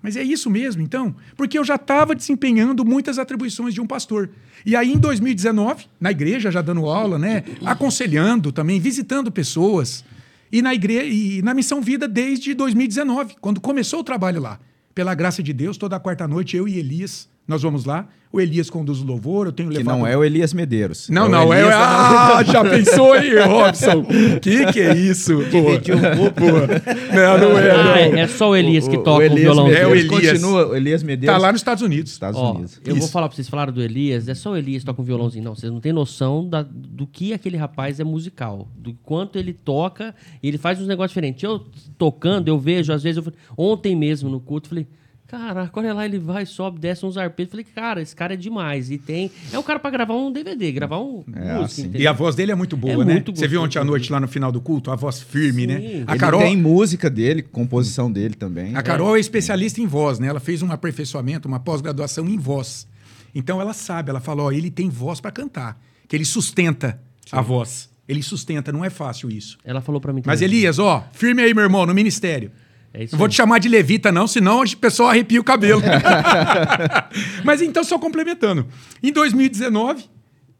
mas 0.02 0.16
é 0.16 0.22
isso 0.22 0.48
mesmo, 0.48 0.82
então? 0.82 1.14
Porque 1.36 1.58
eu 1.58 1.64
já 1.64 1.74
estava 1.74 2.14
desempenhando 2.14 2.84
muitas 2.84 3.18
atribuições 3.18 3.74
de 3.74 3.80
um 3.80 3.86
pastor. 3.86 4.30
E 4.64 4.76
aí, 4.76 4.92
em 4.92 4.98
2019, 4.98 5.86
na 6.00 6.10
igreja, 6.10 6.50
já 6.50 6.62
dando 6.62 6.86
aula, 6.86 7.18
né? 7.18 7.44
Aconselhando 7.64 8.52
também, 8.52 8.78
visitando 8.78 9.32
pessoas. 9.32 10.04
E 10.50 10.62
na 10.62 10.74
igreja 10.74 11.06
e 11.06 11.42
na 11.42 11.52
Missão 11.52 11.80
Vida 11.80 12.06
desde 12.06 12.54
2019, 12.54 13.36
quando 13.40 13.60
começou 13.60 14.00
o 14.00 14.04
trabalho 14.04 14.40
lá. 14.40 14.60
Pela 14.94 15.14
graça 15.14 15.42
de 15.42 15.52
Deus, 15.52 15.76
toda 15.76 15.98
quarta 15.98 16.26
noite, 16.26 16.56
eu 16.56 16.68
e 16.68 16.78
Elias 16.78 17.28
nós 17.46 17.62
vamos 17.62 17.84
lá. 17.84 18.08
O 18.32 18.40
Elias 18.40 18.68
conduz 18.68 19.00
o 19.00 19.06
louvor, 19.06 19.46
eu 19.46 19.52
tenho 19.52 19.68
levado... 19.68 19.94
Que 19.94 20.00
não 20.00 20.06
é 20.06 20.16
o 20.16 20.22
Elias 20.22 20.52
Medeiros. 20.52 21.08
Não, 21.08 21.26
é 21.26 21.28
não, 21.28 21.54
é... 21.54 21.62
Ah, 21.72 22.42
já 22.44 22.62
pensou 22.62 23.12
aí, 23.12 23.38
Robson? 23.38 24.04
Que 24.42 24.72
que 24.72 24.80
é 24.80 24.94
isso? 24.94 25.36
Dividiu 25.48 25.96
um 25.96 26.16
pouco. 26.16 26.40
Não, 27.14 27.38
não 27.38 27.58
é, 27.58 27.70
ah, 27.70 28.00
é, 28.00 28.20
é 28.20 28.28
só 28.28 28.50
o 28.50 28.56
Elias 28.56 28.86
que 28.88 28.98
toca 28.98 29.24
o, 29.24 29.28
o, 29.28 29.32
o 29.32 29.36
violão. 29.36 29.68
É 29.68 29.86
o 29.86 29.94
Elias. 29.94 30.08
Continua, 30.08 30.66
o 30.66 30.76
Elias 30.76 31.02
Medeiros. 31.02 31.34
Tá 31.34 31.40
lá 31.40 31.52
nos 31.52 31.60
Estados 31.60 31.82
Unidos. 31.82 32.12
Estados 32.12 32.38
Ó, 32.38 32.52
Unidos. 32.52 32.80
Eu 32.84 32.92
isso. 32.92 33.00
vou 33.00 33.08
falar 33.08 33.28
pra 33.28 33.36
vocês, 33.36 33.48
falaram 33.48 33.72
do 33.72 33.80
Elias, 33.80 34.28
é 34.28 34.34
só 34.34 34.50
o 34.50 34.56
Elias 34.56 34.82
que 34.82 34.86
toca 34.86 35.00
um 35.00 35.04
violãozinho. 35.04 35.44
Não, 35.44 35.54
vocês 35.54 35.72
não 35.72 35.80
têm 35.80 35.92
noção 35.92 36.46
da, 36.46 36.62
do 36.62 37.06
que 37.06 37.32
aquele 37.32 37.56
rapaz 37.56 38.00
é 38.00 38.04
musical. 38.04 38.68
Do 38.76 38.92
quanto 39.02 39.38
ele 39.38 39.52
toca, 39.52 40.14
ele 40.42 40.58
faz 40.58 40.80
uns 40.80 40.88
negócios 40.88 41.12
diferentes. 41.12 41.42
Eu 41.42 41.64
tocando, 41.96 42.48
eu 42.48 42.58
vejo, 42.58 42.92
às 42.92 43.02
vezes, 43.02 43.24
eu, 43.24 43.32
ontem 43.56 43.96
mesmo 43.96 44.28
no 44.28 44.40
culto, 44.40 44.68
falei... 44.68 44.86
Caraca, 45.28 45.80
olha 45.80 45.92
lá, 45.92 46.04
ele 46.04 46.20
vai, 46.20 46.46
sobe, 46.46 46.78
desce 46.78 47.04
uns 47.04 47.16
arpejos. 47.16 47.50
Falei, 47.50 47.66
cara, 47.74 48.00
esse 48.00 48.14
cara 48.14 48.34
é 48.34 48.36
demais. 48.36 48.90
E 48.92 48.98
tem. 48.98 49.30
É 49.52 49.58
um 49.58 49.62
cara 49.62 49.80
para 49.80 49.90
gravar 49.90 50.14
um 50.14 50.30
DVD, 50.30 50.70
gravar 50.70 51.00
um. 51.00 51.24
É, 51.34 51.54
música, 51.54 51.88
assim. 51.88 51.90
E 51.94 52.06
a 52.06 52.12
voz 52.12 52.36
dele 52.36 52.52
é 52.52 52.54
muito 52.54 52.76
boa, 52.76 53.02
é 53.02 53.04
né? 53.04 53.12
Muito 53.14 53.34
Você 53.34 53.48
viu 53.48 53.60
ontem 53.60 53.78
à 53.78 53.84
noite 53.84 54.10
lá 54.12 54.20
no 54.20 54.28
final 54.28 54.52
do 54.52 54.60
culto? 54.60 54.90
A 54.90 54.94
voz 54.94 55.20
firme, 55.20 55.66
né? 55.66 55.80
Sim. 55.80 55.98
né? 55.98 56.04
A 56.06 56.16
Carol. 56.16 56.40
tem 56.40 56.56
música 56.56 57.10
dele, 57.10 57.42
composição 57.42 58.10
dele 58.10 58.34
também. 58.34 58.76
A 58.76 58.82
Carol 58.82 59.16
é, 59.16 59.18
é 59.18 59.20
especialista 59.20 59.80
em 59.80 59.86
voz, 59.86 60.20
né? 60.20 60.28
Ela 60.28 60.40
fez 60.40 60.62
um 60.62 60.70
aperfeiçoamento, 60.70 61.48
uma 61.48 61.58
pós-graduação 61.58 62.28
em 62.28 62.38
voz. 62.38 62.86
Então 63.34 63.60
ela 63.60 63.72
sabe, 63.72 64.10
ela 64.10 64.20
falou: 64.20 64.46
ó, 64.46 64.52
ele 64.52 64.70
tem 64.70 64.88
voz 64.88 65.20
para 65.20 65.32
cantar, 65.32 65.80
que 66.06 66.14
ele 66.14 66.24
sustenta 66.24 67.00
Sim. 67.28 67.36
a 67.36 67.40
voz. 67.40 67.90
Ele 68.08 68.22
sustenta, 68.22 68.70
não 68.70 68.84
é 68.84 68.90
fácil 68.90 69.28
isso. 69.28 69.58
Ela 69.64 69.80
falou 69.80 70.00
para 70.00 70.12
mim 70.12 70.22
também. 70.22 70.32
Mas 70.32 70.40
Elias, 70.40 70.78
ó, 70.78 71.04
firme 71.12 71.42
aí, 71.42 71.52
meu 71.52 71.64
irmão, 71.64 71.84
no 71.84 71.92
ministério. 71.92 72.52
É 72.98 73.06
não 73.12 73.18
vou 73.18 73.28
te 73.28 73.34
chamar 73.34 73.58
de 73.58 73.68
levita, 73.68 74.10
não, 74.10 74.26
senão 74.26 74.62
o 74.62 74.76
pessoal 74.78 75.10
arrepia 75.10 75.38
o 75.38 75.44
cabelo. 75.44 75.82
Mas 77.44 77.60
então, 77.60 77.84
só 77.84 77.98
complementando. 77.98 78.66
Em 79.02 79.12
2019, 79.12 80.08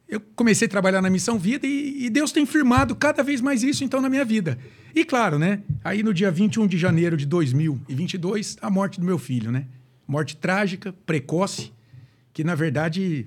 eu 0.07 0.21
comecei 0.35 0.67
a 0.67 0.69
trabalhar 0.69 1.01
na 1.01 1.09
Missão 1.09 1.39
Vida 1.39 1.67
e, 1.67 2.05
e, 2.05 2.11
Deus 2.11 2.33
tem 2.33 2.45
firmado 2.45 2.95
cada 2.95 3.23
vez 3.23 3.41
mais 3.41 3.63
isso, 3.63 3.85
então, 3.85 4.03
na 4.03 4.11
minha 4.11 4.25
vida. 4.25 4.59
E 4.95 5.03
claro, 5.03 5.39
né? 5.39 5.63
Aí 5.83 6.03
no 6.03 6.13
dia 6.13 6.31
21 6.31 6.67
de 6.67 6.77
janeiro 6.77 7.17
de 7.17 7.25
2022, 7.25 8.59
a 8.61 8.69
morte 8.69 9.01
do 9.01 9.07
meu 9.07 9.19
filho, 9.19 9.51
né? 9.51 9.65
Morte 10.07 10.37
trágica, 10.37 10.95
precoce, 11.07 11.73
que 12.35 12.45
na 12.45 12.55
verdade 12.55 13.27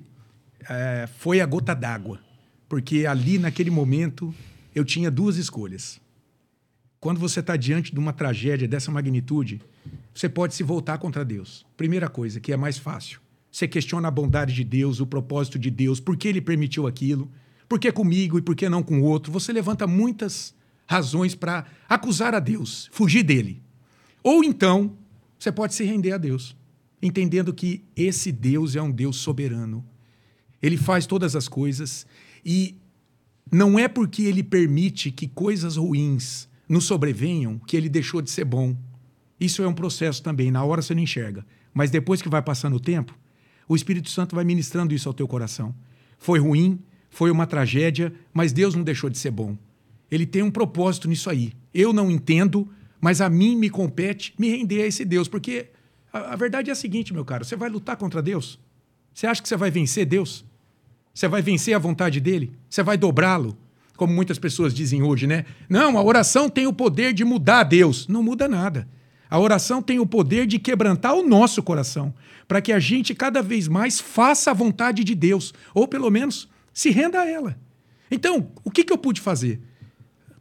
é, 0.68 1.08
foi 1.18 1.40
a 1.40 1.46
gota 1.46 1.74
d'água. 1.74 2.20
Porque 2.68 3.06
ali, 3.06 3.40
naquele 3.40 3.70
momento, 3.70 4.32
eu 4.72 4.84
tinha 4.84 5.10
duas 5.10 5.36
escolhas 5.36 6.00
quando 7.00 7.18
você 7.18 7.40
está 7.40 7.56
diante 7.56 7.92
de 7.92 7.98
uma 7.98 8.12
tragédia 8.12 8.68
dessa 8.68 8.92
magnitude, 8.92 9.62
você 10.14 10.28
pode 10.28 10.54
se 10.54 10.62
voltar 10.62 10.98
contra 10.98 11.24
Deus. 11.24 11.64
Primeira 11.76 12.10
coisa, 12.10 12.38
que 12.38 12.52
é 12.52 12.56
mais 12.56 12.76
fácil. 12.76 13.20
Você 13.50 13.66
questiona 13.66 14.08
a 14.08 14.10
bondade 14.10 14.54
de 14.54 14.62
Deus, 14.62 15.00
o 15.00 15.06
propósito 15.06 15.58
de 15.58 15.70
Deus, 15.70 15.98
por 15.98 16.16
que 16.16 16.28
ele 16.28 16.42
permitiu 16.42 16.86
aquilo, 16.86 17.28
por 17.66 17.78
que 17.78 17.90
comigo 17.90 18.38
e 18.38 18.42
por 18.42 18.54
que 18.54 18.68
não 18.68 18.82
com 18.82 19.00
o 19.00 19.04
outro. 19.04 19.32
Você 19.32 19.50
levanta 19.50 19.86
muitas 19.86 20.54
razões 20.86 21.34
para 21.34 21.64
acusar 21.88 22.34
a 22.34 22.38
Deus, 22.38 22.90
fugir 22.92 23.22
dele. 23.22 23.62
Ou 24.22 24.44
então, 24.44 24.92
você 25.38 25.50
pode 25.50 25.74
se 25.74 25.84
render 25.84 26.12
a 26.12 26.18
Deus, 26.18 26.54
entendendo 27.00 27.54
que 27.54 27.82
esse 27.96 28.30
Deus 28.30 28.76
é 28.76 28.82
um 28.82 28.90
Deus 28.90 29.16
soberano. 29.16 29.82
Ele 30.60 30.76
faz 30.76 31.06
todas 31.06 31.34
as 31.34 31.48
coisas 31.48 32.06
e 32.44 32.76
não 33.50 33.78
é 33.78 33.88
porque 33.88 34.22
ele 34.22 34.42
permite 34.42 35.10
que 35.10 35.26
coisas 35.26 35.76
ruins 35.76 36.49
nos 36.70 36.84
sobrevenham 36.84 37.58
que 37.58 37.76
ele 37.76 37.88
deixou 37.88 38.22
de 38.22 38.30
ser 38.30 38.44
bom. 38.44 38.76
Isso 39.40 39.60
é 39.60 39.66
um 39.66 39.74
processo 39.74 40.22
também, 40.22 40.52
na 40.52 40.62
hora 40.62 40.80
você 40.80 40.94
não 40.94 41.02
enxerga. 41.02 41.44
Mas 41.74 41.90
depois 41.90 42.22
que 42.22 42.28
vai 42.28 42.40
passando 42.40 42.76
o 42.76 42.80
tempo, 42.80 43.12
o 43.68 43.74
Espírito 43.74 44.08
Santo 44.08 44.36
vai 44.36 44.44
ministrando 44.44 44.94
isso 44.94 45.08
ao 45.08 45.12
teu 45.12 45.26
coração. 45.26 45.74
Foi 46.16 46.38
ruim, 46.38 46.78
foi 47.10 47.28
uma 47.28 47.44
tragédia, 47.44 48.14
mas 48.32 48.52
Deus 48.52 48.76
não 48.76 48.84
deixou 48.84 49.10
de 49.10 49.18
ser 49.18 49.32
bom. 49.32 49.58
Ele 50.08 50.24
tem 50.24 50.44
um 50.44 50.50
propósito 50.50 51.08
nisso 51.08 51.28
aí. 51.28 51.52
Eu 51.74 51.92
não 51.92 52.08
entendo, 52.08 52.68
mas 53.00 53.20
a 53.20 53.28
mim 53.28 53.56
me 53.56 53.68
compete 53.68 54.32
me 54.38 54.48
render 54.48 54.82
a 54.82 54.86
esse 54.86 55.04
Deus, 55.04 55.26
porque 55.26 55.70
a, 56.12 56.34
a 56.34 56.36
verdade 56.36 56.70
é 56.70 56.72
a 56.72 56.76
seguinte, 56.76 57.12
meu 57.12 57.24
caro: 57.24 57.44
você 57.44 57.56
vai 57.56 57.68
lutar 57.68 57.96
contra 57.96 58.22
Deus? 58.22 58.60
Você 59.12 59.26
acha 59.26 59.42
que 59.42 59.48
você 59.48 59.56
vai 59.56 59.72
vencer 59.72 60.06
Deus? 60.06 60.44
Você 61.12 61.26
vai 61.26 61.42
vencer 61.42 61.74
a 61.74 61.80
vontade 61.80 62.20
dele? 62.20 62.52
Você 62.68 62.80
vai 62.80 62.96
dobrá-lo? 62.96 63.58
Como 64.00 64.14
muitas 64.14 64.38
pessoas 64.38 64.72
dizem 64.72 65.02
hoje, 65.02 65.26
né? 65.26 65.44
Não, 65.68 65.98
a 65.98 66.02
oração 66.02 66.48
tem 66.48 66.66
o 66.66 66.72
poder 66.72 67.12
de 67.12 67.22
mudar 67.22 67.64
Deus. 67.64 68.08
Não 68.08 68.22
muda 68.22 68.48
nada. 68.48 68.88
A 69.28 69.38
oração 69.38 69.82
tem 69.82 69.98
o 69.98 70.06
poder 70.06 70.46
de 70.46 70.58
quebrantar 70.58 71.14
o 71.14 71.22
nosso 71.22 71.62
coração, 71.62 72.14
para 72.48 72.62
que 72.62 72.72
a 72.72 72.80
gente 72.80 73.14
cada 73.14 73.42
vez 73.42 73.68
mais 73.68 74.00
faça 74.00 74.52
a 74.52 74.54
vontade 74.54 75.04
de 75.04 75.14
Deus, 75.14 75.52
ou 75.74 75.86
pelo 75.86 76.08
menos 76.08 76.48
se 76.72 76.88
renda 76.88 77.20
a 77.20 77.28
ela. 77.28 77.60
Então, 78.10 78.50
o 78.64 78.70
que, 78.70 78.84
que 78.84 78.92
eu 78.92 78.96
pude 78.96 79.20
fazer? 79.20 79.60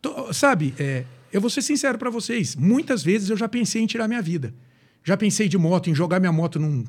Tô, 0.02 0.32
sabe, 0.32 0.74
é, 0.80 1.04
eu 1.30 1.42
vou 1.42 1.50
ser 1.50 1.62
sincero 1.62 1.98
para 1.98 2.10
vocês, 2.10 2.56
muitas 2.56 3.04
vezes 3.04 3.30
eu 3.30 3.36
já 3.36 3.50
pensei 3.50 3.82
em 3.82 3.88
tirar 3.88 4.08
minha 4.08 4.22
vida. 4.22 4.56
Já 5.04 5.18
pensei 5.18 5.50
de 5.50 5.58
moto, 5.58 5.90
em 5.90 5.94
jogar 5.94 6.22
minha 6.22 6.32
moto 6.32 6.62
num, 6.62 6.86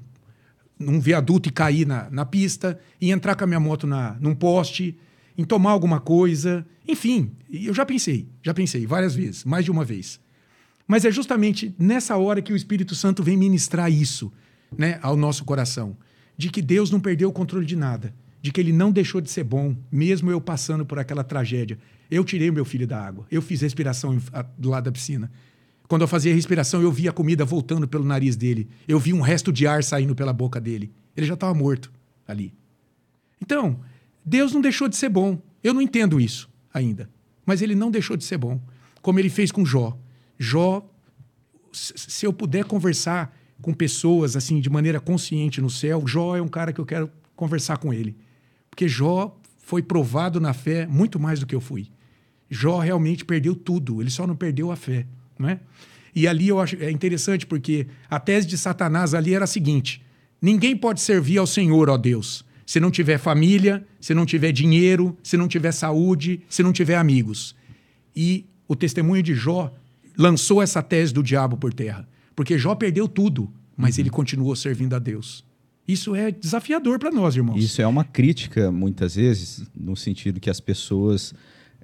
num 0.79 1.01
viaduto 1.01 1.49
e 1.49 1.53
cair 1.53 1.85
na, 1.85 2.09
na 2.11 2.25
pista, 2.25 2.79
em 3.01 3.11
entrar 3.11 3.35
com 3.35 3.43
a 3.43 3.47
minha 3.49 3.59
moto 3.59 3.89
na, 3.89 4.17
num 4.21 4.37
poste, 4.37 4.97
em 5.41 5.45
tomar 5.45 5.71
alguma 5.71 5.99
coisa. 5.99 6.67
Enfim, 6.87 7.33
eu 7.51 7.73
já 7.73 7.87
pensei, 7.87 8.29
já 8.43 8.53
pensei 8.53 8.87
várias 8.87 9.15
vezes, 9.15 9.43
mais 9.43 9.65
de 9.65 9.71
uma 9.71 9.85
vez. 9.85 10.21
Mas 10.87 11.07
é 11.07 11.11
justamente 11.11 11.75
nessa 11.79 12.17
hora 12.19 12.43
que 12.43 12.53
o 12.53 12.57
Espírito 12.57 12.95
Santo 12.95 13.23
vem 13.23 13.39
ministrar 13.39 13.91
isso 13.91 14.31
né, 14.77 14.99
ao 15.01 15.17
nosso 15.17 15.45
coração. 15.45 15.97
De 16.37 16.51
que 16.51 16.61
Deus 16.61 16.91
não 16.91 17.01
perdeu 17.01 17.31
o 17.31 17.33
controle 17.33 17.65
de 17.65 17.75
nada. 17.75 18.15
De 18.43 18.53
que 18.53 18.61
ele 18.61 18.73
não 18.73 18.91
deixou 18.93 19.21
de 19.21 19.31
ser 19.31 19.45
bom, 19.45 19.75
mesmo 19.91 20.31
eu 20.31 20.41
passando 20.41 20.85
por 20.85 20.99
aquela 20.99 21.25
tragédia. 21.25 21.79
Eu 22.11 22.23
tirei 22.23 22.51
o 22.51 22.53
meu 22.53 22.65
filho 22.65 22.87
da 22.87 23.03
água. 23.03 23.27
Eu 23.31 23.41
fiz 23.41 23.63
respiração 23.63 24.19
do 24.59 24.69
lado 24.69 24.85
da 24.85 24.93
piscina. 24.93 25.31
Quando 25.89 26.03
eu 26.03 26.09
fazia 26.09 26.35
respiração, 26.35 26.83
eu 26.83 26.93
via 26.93 27.11
a 27.11 27.13
comida 27.13 27.45
voltando 27.45 27.89
pelo 27.89 28.05
nariz 28.05 28.37
dele. 28.37 28.69
Eu 28.87 28.99
vi 28.99 29.13
um 29.13 29.21
resto 29.21 29.53
de 29.53 29.67
ar 29.67 29.83
saindo 29.83 30.15
pela 30.15 30.33
boca 30.33 30.61
dele. 30.61 30.93
Ele 31.17 31.27
já 31.27 31.35
estava 31.35 31.55
morto 31.55 31.91
ali. 32.27 32.53
Então, 33.41 33.81
Deus 34.25 34.53
não 34.53 34.61
deixou 34.61 34.89
de 34.89 34.97
ser 34.97 35.09
bom. 35.09 35.41
Eu 35.63 35.75
não 35.75 35.83
entendo 35.83 36.21
isso 36.21 36.49
ainda. 36.73 37.11
Mas 37.45 37.63
ele 37.63 37.75
não 37.75 37.91
deixou 37.91 38.17
de 38.17 38.25
ser 38.25 38.39
bom. 38.39 38.61
Como 39.03 39.19
ele 39.19 39.31
fez 39.31 39.51
com 39.51 39.65
Jó. 39.65 39.99
Jó, 40.39 40.89
se 41.73 42.27
eu 42.27 42.33
puder 42.33 42.65
conversar 42.65 43.37
com 43.61 43.73
pessoas 43.75 44.37
assim 44.37 44.61
de 44.61 44.71
maneira 44.71 45.01
consciente 45.01 45.61
no 45.61 45.71
céu, 45.71 46.03
Jó 46.07 46.37
é 46.37 46.43
um 46.43 46.49
cara 46.49 46.73
que 46.73 46.81
eu 46.81 46.87
quero 46.87 47.11
conversar 47.37 47.79
com 47.79 47.93
ele. 47.93 48.17
Porque 48.71 48.89
Jó 48.89 49.37
foi 49.59 49.83
provado 49.83 50.41
na 50.41 50.53
fé 50.53 50.87
muito 50.87 51.19
mais 51.19 51.41
do 51.41 51.47
que 51.47 51.55
eu 51.55 51.61
fui. 51.61 51.89
Jó 52.49 52.79
realmente 52.79 53.25
perdeu 53.25 53.55
tudo, 53.55 54.01
ele 54.01 54.11
só 54.11 54.27
não 54.27 54.35
perdeu 54.35 54.73
a 54.73 54.77
fé. 54.77 55.07
Né? 55.39 55.61
E 56.15 56.27
ali 56.27 56.49
eu 56.49 56.61
acho 56.61 56.77
é 56.83 56.91
interessante 56.91 57.47
porque 57.47 57.87
a 58.09 58.19
tese 58.19 58.47
de 58.47 58.59
Satanás 58.59 59.15
ali 59.15 59.35
era 59.35 59.45
a 59.45 59.49
seguinte: 59.49 60.05
ninguém 60.43 60.77
pode 60.77 61.01
servir 61.01 61.39
ao 61.39 61.47
Senhor, 61.47 61.89
ó 61.89 61.97
Deus, 61.97 62.45
se 62.71 62.79
não 62.79 62.89
tiver 62.89 63.19
família, 63.19 63.85
se 64.01 64.15
não 64.15 64.25
tiver 64.25 64.53
dinheiro, 64.53 65.19
se 65.25 65.37
não 65.37 65.49
tiver 65.49 65.73
saúde, 65.73 66.41
se 66.49 66.63
não 66.63 66.73
tiver 66.73 66.95
amigos. 66.95 67.53
E 68.15 68.47
o 68.69 68.77
testemunho 68.77 69.25
de 69.25 69.35
Jó 69.35 69.75
lançou 70.17 70.63
essa 70.63 70.81
tese 70.81 71.13
do 71.13 71.21
diabo 71.21 71.57
por 71.57 71.75
terra, 71.75 72.09
porque 72.37 72.57
Jó 72.57 72.77
perdeu 72.77 73.09
tudo, 73.09 73.53
mas 73.77 73.97
uhum. 73.97 74.03
ele 74.03 74.11
continuou 74.11 74.55
servindo 74.55 74.95
a 74.95 75.01
Deus. 75.01 75.45
Isso 75.89 76.15
é 76.15 76.31
desafiador 76.31 77.01
para 77.01 77.11
nós, 77.11 77.35
irmãos. 77.35 77.61
Isso 77.61 77.83
é 77.83 77.87
uma 77.89 78.05
crítica, 78.05 78.71
muitas 78.71 79.17
vezes, 79.17 79.69
no 79.75 79.97
sentido 79.97 80.39
que 80.39 80.49
as 80.49 80.61
pessoas 80.61 81.35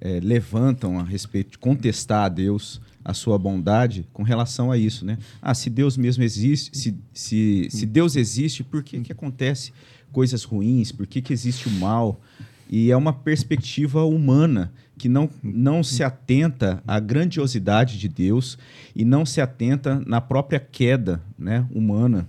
é, 0.00 0.20
levantam 0.20 1.00
a 1.00 1.02
respeito 1.02 1.50
de 1.50 1.58
contestar 1.58 2.26
a 2.26 2.28
Deus 2.28 2.80
a 3.04 3.12
sua 3.12 3.36
bondade 3.36 4.06
com 4.12 4.22
relação 4.22 4.70
a 4.70 4.78
isso, 4.78 5.04
né? 5.04 5.18
Ah, 5.42 5.52
se 5.52 5.68
Deus 5.68 5.96
mesmo 5.96 6.22
existe, 6.22 6.78
se, 6.78 6.96
se, 7.12 7.66
se 7.70 7.86
Deus 7.86 8.14
existe, 8.14 8.62
por 8.62 8.84
que, 8.84 9.00
que 9.00 9.10
acontece 9.10 9.72
coisas 10.16 10.44
ruins? 10.44 10.90
Por 10.92 11.06
que, 11.06 11.20
que 11.20 11.30
existe 11.30 11.68
o 11.68 11.70
mal? 11.72 12.18
E 12.70 12.90
é 12.90 12.96
uma 12.96 13.12
perspectiva 13.12 14.02
humana 14.02 14.72
que 14.96 15.10
não, 15.10 15.28
não 15.42 15.82
se 15.84 16.02
atenta 16.02 16.82
à 16.88 16.98
grandiosidade 16.98 17.98
de 17.98 18.08
Deus 18.08 18.56
e 18.94 19.04
não 19.04 19.26
se 19.26 19.42
atenta 19.42 20.02
na 20.06 20.18
própria 20.18 20.58
queda 20.58 21.20
né, 21.38 21.66
humana 21.70 22.26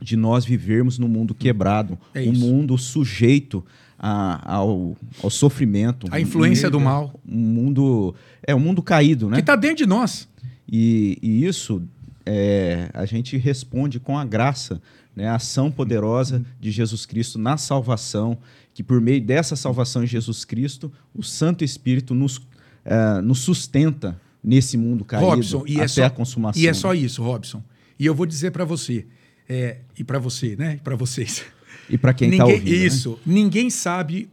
de 0.00 0.16
nós 0.16 0.44
vivermos 0.44 0.98
num 0.98 1.06
mundo 1.06 1.32
quebrado, 1.32 1.96
é 2.12 2.22
um 2.22 2.32
mundo 2.32 2.76
sujeito 2.76 3.64
a, 3.96 4.54
ao, 4.56 4.96
ao 5.22 5.30
sofrimento. 5.30 6.08
A 6.10 6.20
influência 6.20 6.66
um, 6.66 6.72
do 6.72 6.80
mal. 6.80 7.20
Um 7.24 7.38
mundo. 7.38 8.16
É 8.44 8.52
um 8.52 8.58
mundo 8.58 8.82
caído, 8.82 9.28
né? 9.28 9.36
Que 9.36 9.42
está 9.42 9.54
dentro 9.54 9.76
de 9.76 9.86
nós. 9.86 10.28
E, 10.68 11.18
e 11.22 11.46
isso 11.46 11.80
é, 12.26 12.90
a 12.92 13.04
gente 13.04 13.36
responde 13.36 14.00
com 14.00 14.18
a 14.18 14.24
graça, 14.24 14.82
né? 15.14 15.28
a 15.28 15.36
ação 15.36 15.70
poderosa 15.70 16.44
de 16.60 16.70
Jesus 16.70 17.06
Cristo 17.06 17.38
na 17.38 17.56
salvação, 17.56 18.38
que 18.74 18.82
por 18.82 19.00
meio 19.00 19.20
dessa 19.20 19.56
salvação 19.56 20.02
em 20.04 20.06
Jesus 20.06 20.44
Cristo, 20.44 20.92
o 21.14 21.22
Santo 21.22 21.64
Espírito 21.64 22.14
nos, 22.14 22.40
é, 22.84 23.20
nos 23.20 23.40
sustenta 23.40 24.20
nesse 24.42 24.76
mundo 24.76 25.04
caído 25.04 25.26
Robson, 25.26 25.64
e 25.66 25.72
é 25.72 25.76
até 25.76 25.84
é 25.84 25.88
só, 25.88 26.04
a 26.04 26.10
consumação. 26.10 26.62
E 26.62 26.66
é 26.66 26.74
só 26.74 26.94
isso, 26.94 27.22
Robson. 27.22 27.62
E 27.98 28.06
eu 28.06 28.14
vou 28.14 28.26
dizer 28.26 28.50
para 28.50 28.64
você, 28.64 29.06
é, 29.48 29.78
e 29.98 30.02
para 30.02 30.18
você, 30.18 30.56
né? 30.56 30.80
Para 30.82 30.96
vocês. 30.96 31.44
E 31.88 31.98
para 31.98 32.14
quem 32.14 32.30
está 32.30 32.44
ouvindo. 32.44 32.64
Né? 32.64 32.76
Isso. 32.76 33.10
Né? 33.26 33.34
Ninguém 33.34 33.70
sabe 33.70 34.28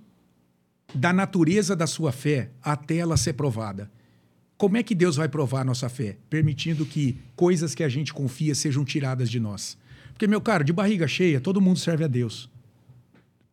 da 0.93 1.13
natureza 1.13 1.75
da 1.75 1.85
sua 1.85 2.11
fé 2.11 2.49
até 2.61 2.97
ela 2.97 3.17
ser 3.17 3.33
provada. 3.33 3.91
Como 4.57 4.75
é 4.75 4.83
que 4.83 4.93
Deus 4.93 5.15
vai 5.15 5.29
provar 5.29 5.61
a 5.61 5.63
nossa 5.63 5.87
fé? 5.87 6.17
Permitindo 6.29 6.85
que 6.85 7.17
coisas 7.35 7.73
que 7.73 7.83
a 7.83 7.89
gente 7.89 8.13
confia 8.13 8.53
sejam 8.53 8.83
tiradas 8.83 9.29
de 9.29 9.39
nós. 9.39 9.77
Porque, 10.19 10.27
meu 10.27 10.41
caro, 10.41 10.65
de 10.65 10.73
barriga 10.73 11.07
cheia, 11.07 11.39
todo 11.39 11.61
mundo 11.61 11.79
serve 11.79 12.03
a 12.03 12.07
Deus. 12.07 12.49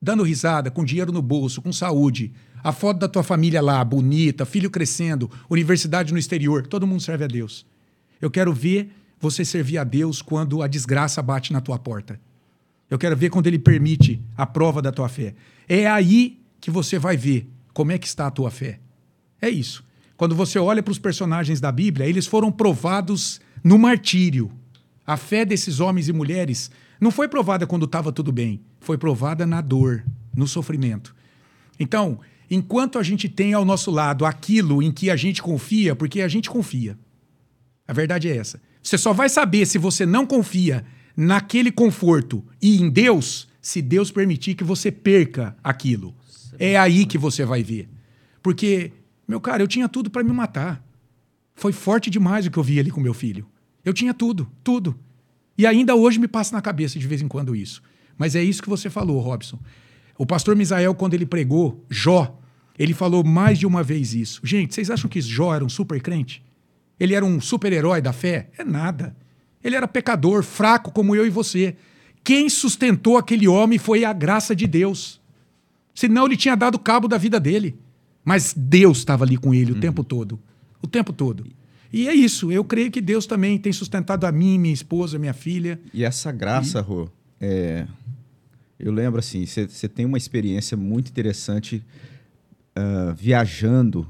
Dando 0.03 0.25
risada, 0.25 0.69
com 0.69 0.85
dinheiro 0.85 1.12
no 1.12 1.23
bolso, 1.23 1.62
com 1.62 1.73
saúde, 1.73 2.33
a 2.61 2.73
foto 2.73 2.99
da 2.99 3.07
tua 3.07 3.23
família 3.23 3.62
lá, 3.62 3.85
bonita, 3.85 4.45
filho 4.45 4.69
crescendo, 4.69 5.31
universidade 5.49 6.12
no 6.12 6.19
exterior, 6.19 6.67
todo 6.67 6.85
mundo 6.85 7.01
serve 7.01 7.23
a 7.23 7.29
Deus. 7.29 7.64
Eu 8.21 8.33
quero 8.33 8.53
ver 8.53 8.91
você 9.21 9.45
servir 9.45 9.79
a 9.79 9.85
Deus 9.85 10.21
quando 10.21 10.61
a 10.61 10.67
desgraça 10.67 11.23
bate 11.23 11.53
na 11.53 11.61
tua 11.61 11.79
porta. 11.79 12.21
Eu 12.91 12.99
quero 12.99 13.17
ver 13.17 13.31
quando 13.31 13.47
ele 13.47 13.61
permite 13.61 14.21
a 14.37 14.45
prova 14.45 14.83
da 14.83 14.91
tua 14.91 15.09
fé. 15.09 15.37
É 15.69 15.87
aí 15.87 16.41
que 16.61 16.69
você 16.69 16.99
vai 16.99 17.17
ver 17.17 17.49
como 17.73 17.93
é 17.93 17.99
que 17.99 18.09
está 18.09 18.27
a 18.27 18.31
tua 18.33 18.51
fé. 18.51 18.81
É 19.41 19.49
isso. 19.49 19.85
Quando 20.17 20.35
você 20.35 20.59
olha 20.59 20.83
para 20.83 20.91
os 20.91 20.99
personagens 20.99 21.61
da 21.61 21.71
Bíblia, 21.71 22.09
eles 22.09 22.27
foram 22.27 22.51
provados 22.51 23.41
no 23.62 23.79
martírio. 23.79 24.51
A 25.07 25.17
fé 25.17 25.45
desses 25.45 25.79
homens 25.79 26.09
e 26.09 26.13
mulheres 26.13 26.71
não 27.01 27.11
foi 27.11 27.29
provada 27.29 27.67
quando 27.67 27.85
estava 27.85 28.11
tudo 28.11 28.33
bem, 28.33 28.61
foi 28.81 28.99
provada 28.99 29.47
na 29.47 29.61
dor, 29.61 30.05
no 30.35 30.49
sofrimento. 30.49 31.15
Então, 31.79 32.19
enquanto 32.51 32.99
a 32.99 33.03
gente 33.03 33.29
tem 33.29 33.55
ao 33.55 33.65
nosso 33.65 33.91
lado 33.91 34.25
aquilo 34.25 34.83
em 34.83 34.91
que 34.91 35.11
a 35.11 35.17
gente 35.17 35.43
confia, 35.43 35.95
porque 35.95 36.21
a 36.23 36.29
gente 36.29 36.51
confia. 36.51 36.99
A 37.87 37.93
verdade 37.93 38.29
é 38.29 38.37
essa. 38.37 38.61
Você 38.83 38.99
só 38.99 39.13
vai 39.13 39.29
saber 39.29 39.67
se 39.67 39.79
você 39.79 40.05
não 40.05 40.27
confia 40.27 40.85
naquele 41.17 41.71
conforto 41.71 42.45
e 42.61 42.81
em 42.81 42.91
Deus, 42.91 43.49
se 43.61 43.81
Deus 43.81 44.11
permitir 44.11 44.55
que 44.55 44.65
você 44.65 44.91
perca 44.91 45.57
aquilo. 45.63 46.15
É 46.59 46.77
aí 46.77 47.07
que 47.07 47.19
você 47.19 47.45
vai 47.45 47.63
ver. 47.63 47.89
Porque, 48.43 48.93
meu 49.27 49.41
cara, 49.41 49.63
eu 49.63 49.69
tinha 49.69 49.89
tudo 49.89 50.11
para 50.11 50.23
me 50.23 50.33
matar. 50.33 50.85
Foi 51.55 51.73
forte 51.73 52.11
demais 52.11 52.47
o 52.47 52.51
que 52.51 52.59
eu 52.59 52.63
vi 52.63 52.79
ali 52.79 52.91
com 52.91 53.01
meu 53.01 53.15
filho. 53.15 53.47
Eu 53.87 53.95
tinha 53.95 54.12
tudo, 54.12 54.51
tudo. 54.64 54.99
E 55.57 55.64
ainda 55.64 55.95
hoje 55.95 56.18
me 56.18 56.26
passa 56.26 56.53
na 56.57 56.61
cabeça 56.61 56.99
de 56.99 57.07
vez 57.07 57.22
em 57.22 57.28
quando 57.28 57.55
isso. 57.55 57.80
Mas 58.18 58.34
é 58.34 58.43
isso 58.43 58.61
que 58.61 58.68
você 58.68 58.91
falou, 58.91 59.20
Robson. 59.20 59.61
O 60.18 60.26
pastor 60.26 60.57
Misael, 60.57 60.93
quando 60.93 61.14
ele 61.14 61.24
pregou 61.24 61.84
Jó, 61.89 62.37
ele 62.76 62.93
falou 62.93 63.22
mais 63.22 63.61
de 63.61 63.64
uma 63.64 63.84
vez 63.84 64.12
isso. 64.12 64.41
Gente, 64.43 64.74
vocês 64.74 64.91
acham 64.91 65.09
que 65.09 65.20
Jó 65.20 65.55
era 65.55 65.64
um 65.64 65.68
super 65.68 66.03
crente? 66.03 66.43
Ele 66.99 67.14
era 67.14 67.24
um 67.24 67.41
super-herói 67.41 68.01
da 68.01 68.12
fé? 68.12 68.51
É 68.59 68.64
nada. 68.64 69.16
Ele 69.62 69.76
era 69.76 69.87
pecador, 69.87 70.43
fraco 70.43 70.91
como 70.91 71.14
eu 71.14 71.24
e 71.24 71.30
você. 71.30 71.76
Quem 72.24 72.49
sustentou 72.49 73.16
aquele 73.16 73.47
homem 73.47 73.78
foi 73.78 74.05
a 74.05 74.12
graça 74.12 74.55
de 74.57 74.66
Deus. 74.66 75.20
Senão 75.95 76.26
ele 76.26 76.37
tinha 76.37 76.57
dado 76.57 76.76
cabo 76.76 77.07
da 77.07 77.18
vida 77.18 77.39
dele. 77.39 77.78
Mas 78.24 78.53
Deus 78.57 78.99
estava 78.99 79.24
ali 79.24 79.37
com 79.37 79.55
ele 79.55 79.70
o 79.70 79.74
uhum. 79.76 79.80
tempo 79.80 80.03
todo. 80.03 80.41
O 80.82 80.89
tempo 80.89 81.12
todo. 81.12 81.47
E 81.93 82.09
é 82.09 82.14
isso. 82.14 82.51
Eu 82.51 82.64
creio 82.64 82.91
que 82.91 83.01
Deus 83.01 83.26
também 83.26 83.59
tem 83.59 83.72
sustentado 83.72 84.24
a 84.24 84.32
mim, 84.32 84.59
minha 84.59 84.74
esposa, 84.74 85.18
minha 85.18 85.34
filha. 85.34 85.80
E 85.93 86.05
essa 86.05 86.32
graça, 86.32 86.78
e... 86.78 86.82
Rô, 86.82 87.09
é... 87.41 87.87
eu 88.78 88.93
lembro 88.93 89.18
assim, 89.18 89.45
você 89.47 89.89
tem 89.89 90.05
uma 90.05 90.18
experiência 90.18 90.76
muito 90.76 91.11
interessante 91.11 91.82
uh, 92.76 93.14
viajando, 93.14 94.07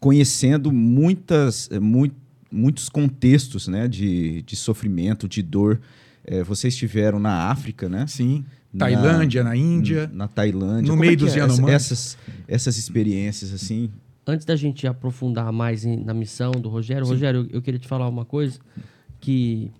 conhecendo 0.00 0.72
muitas, 0.72 1.68
muito, 1.80 2.16
muitos 2.50 2.88
contextos 2.88 3.68
né, 3.68 3.86
de, 3.86 4.42
de 4.42 4.56
sofrimento, 4.56 5.28
de 5.28 5.42
dor. 5.42 5.80
É, 6.24 6.42
vocês 6.42 6.74
estiveram 6.74 7.18
na 7.18 7.50
África, 7.50 7.88
né? 7.88 8.06
Sim. 8.06 8.44
Na, 8.72 8.86
Tailândia, 8.86 9.44
na 9.44 9.56
Índia. 9.56 10.10
Na 10.12 10.28
Tailândia. 10.28 10.82
No 10.82 10.90
Como 10.90 11.00
meio 11.00 11.12
é 11.12 11.16
dos 11.16 11.34
é? 11.34 11.40
Yanomamis. 11.40 11.74
Essas, 11.74 12.18
essas 12.48 12.78
experiências, 12.78 13.52
assim. 13.52 13.90
Antes 14.26 14.44
da 14.46 14.54
gente 14.54 14.86
aprofundar 14.86 15.52
mais 15.52 15.84
em, 15.84 15.96
na 15.96 16.14
missão 16.14 16.52
do 16.52 16.68
Rogério, 16.68 17.04
Sim. 17.04 17.12
Rogério, 17.12 17.40
eu, 17.50 17.56
eu 17.56 17.62
queria 17.62 17.80
te 17.80 17.88
falar 17.88 18.08
uma 18.08 18.24
coisa 18.24 18.58
que 19.20 19.72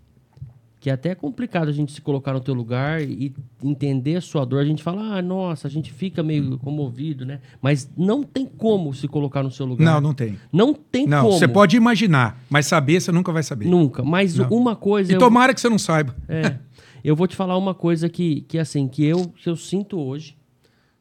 que 0.82 0.90
é 0.90 0.92
até 0.92 1.14
complicado 1.14 1.68
a 1.68 1.72
gente 1.72 1.92
se 1.92 2.00
colocar 2.00 2.32
no 2.32 2.40
teu 2.40 2.52
lugar 2.52 3.00
e 3.00 3.32
entender 3.62 4.16
a 4.16 4.20
sua 4.20 4.44
dor. 4.44 4.60
A 4.60 4.64
gente 4.64 4.82
fala, 4.82 5.16
ah, 5.16 5.22
nossa, 5.22 5.68
a 5.68 5.70
gente 5.70 5.92
fica 5.92 6.24
meio 6.24 6.58
comovido, 6.58 7.24
né? 7.24 7.38
Mas 7.60 7.88
não 7.96 8.24
tem 8.24 8.44
como 8.46 8.92
se 8.92 9.06
colocar 9.06 9.44
no 9.44 9.50
seu 9.52 9.64
lugar. 9.64 9.84
Não, 9.84 10.00
não 10.00 10.12
tem. 10.12 10.36
Não 10.52 10.74
tem 10.74 11.06
não, 11.06 11.22
como. 11.22 11.38
Você 11.38 11.46
pode 11.46 11.76
imaginar, 11.76 12.36
mas 12.50 12.66
saber 12.66 13.00
você 13.00 13.12
nunca 13.12 13.30
vai 13.30 13.44
saber. 13.44 13.66
Nunca. 13.66 14.02
Mas 14.02 14.34
não. 14.34 14.48
uma 14.48 14.74
coisa. 14.74 15.12
E 15.12 15.18
tomara 15.18 15.54
que 15.54 15.60
você 15.60 15.68
não 15.68 15.78
saiba. 15.78 16.16
É. 16.28 16.56
eu 17.04 17.14
vou 17.14 17.28
te 17.28 17.36
falar 17.36 17.56
uma 17.56 17.74
coisa 17.74 18.08
que, 18.08 18.40
que 18.48 18.58
assim, 18.58 18.88
que 18.88 19.04
eu, 19.04 19.28
que 19.28 19.48
eu 19.48 19.54
sinto 19.54 20.00
hoje, 20.00 20.36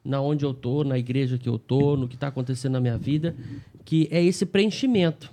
na 0.03 0.21
onde 0.21 0.45
eu 0.45 0.53
tô, 0.53 0.83
na 0.83 0.97
igreja 0.97 1.37
que 1.37 1.47
eu 1.47 1.59
tô, 1.59 1.95
no 1.95 2.07
que 2.07 2.15
está 2.15 2.27
acontecendo 2.27 2.73
na 2.73 2.79
minha 2.79 2.97
vida, 2.97 3.35
que 3.85 4.07
é 4.11 4.23
esse 4.23 4.45
preenchimento 4.45 5.31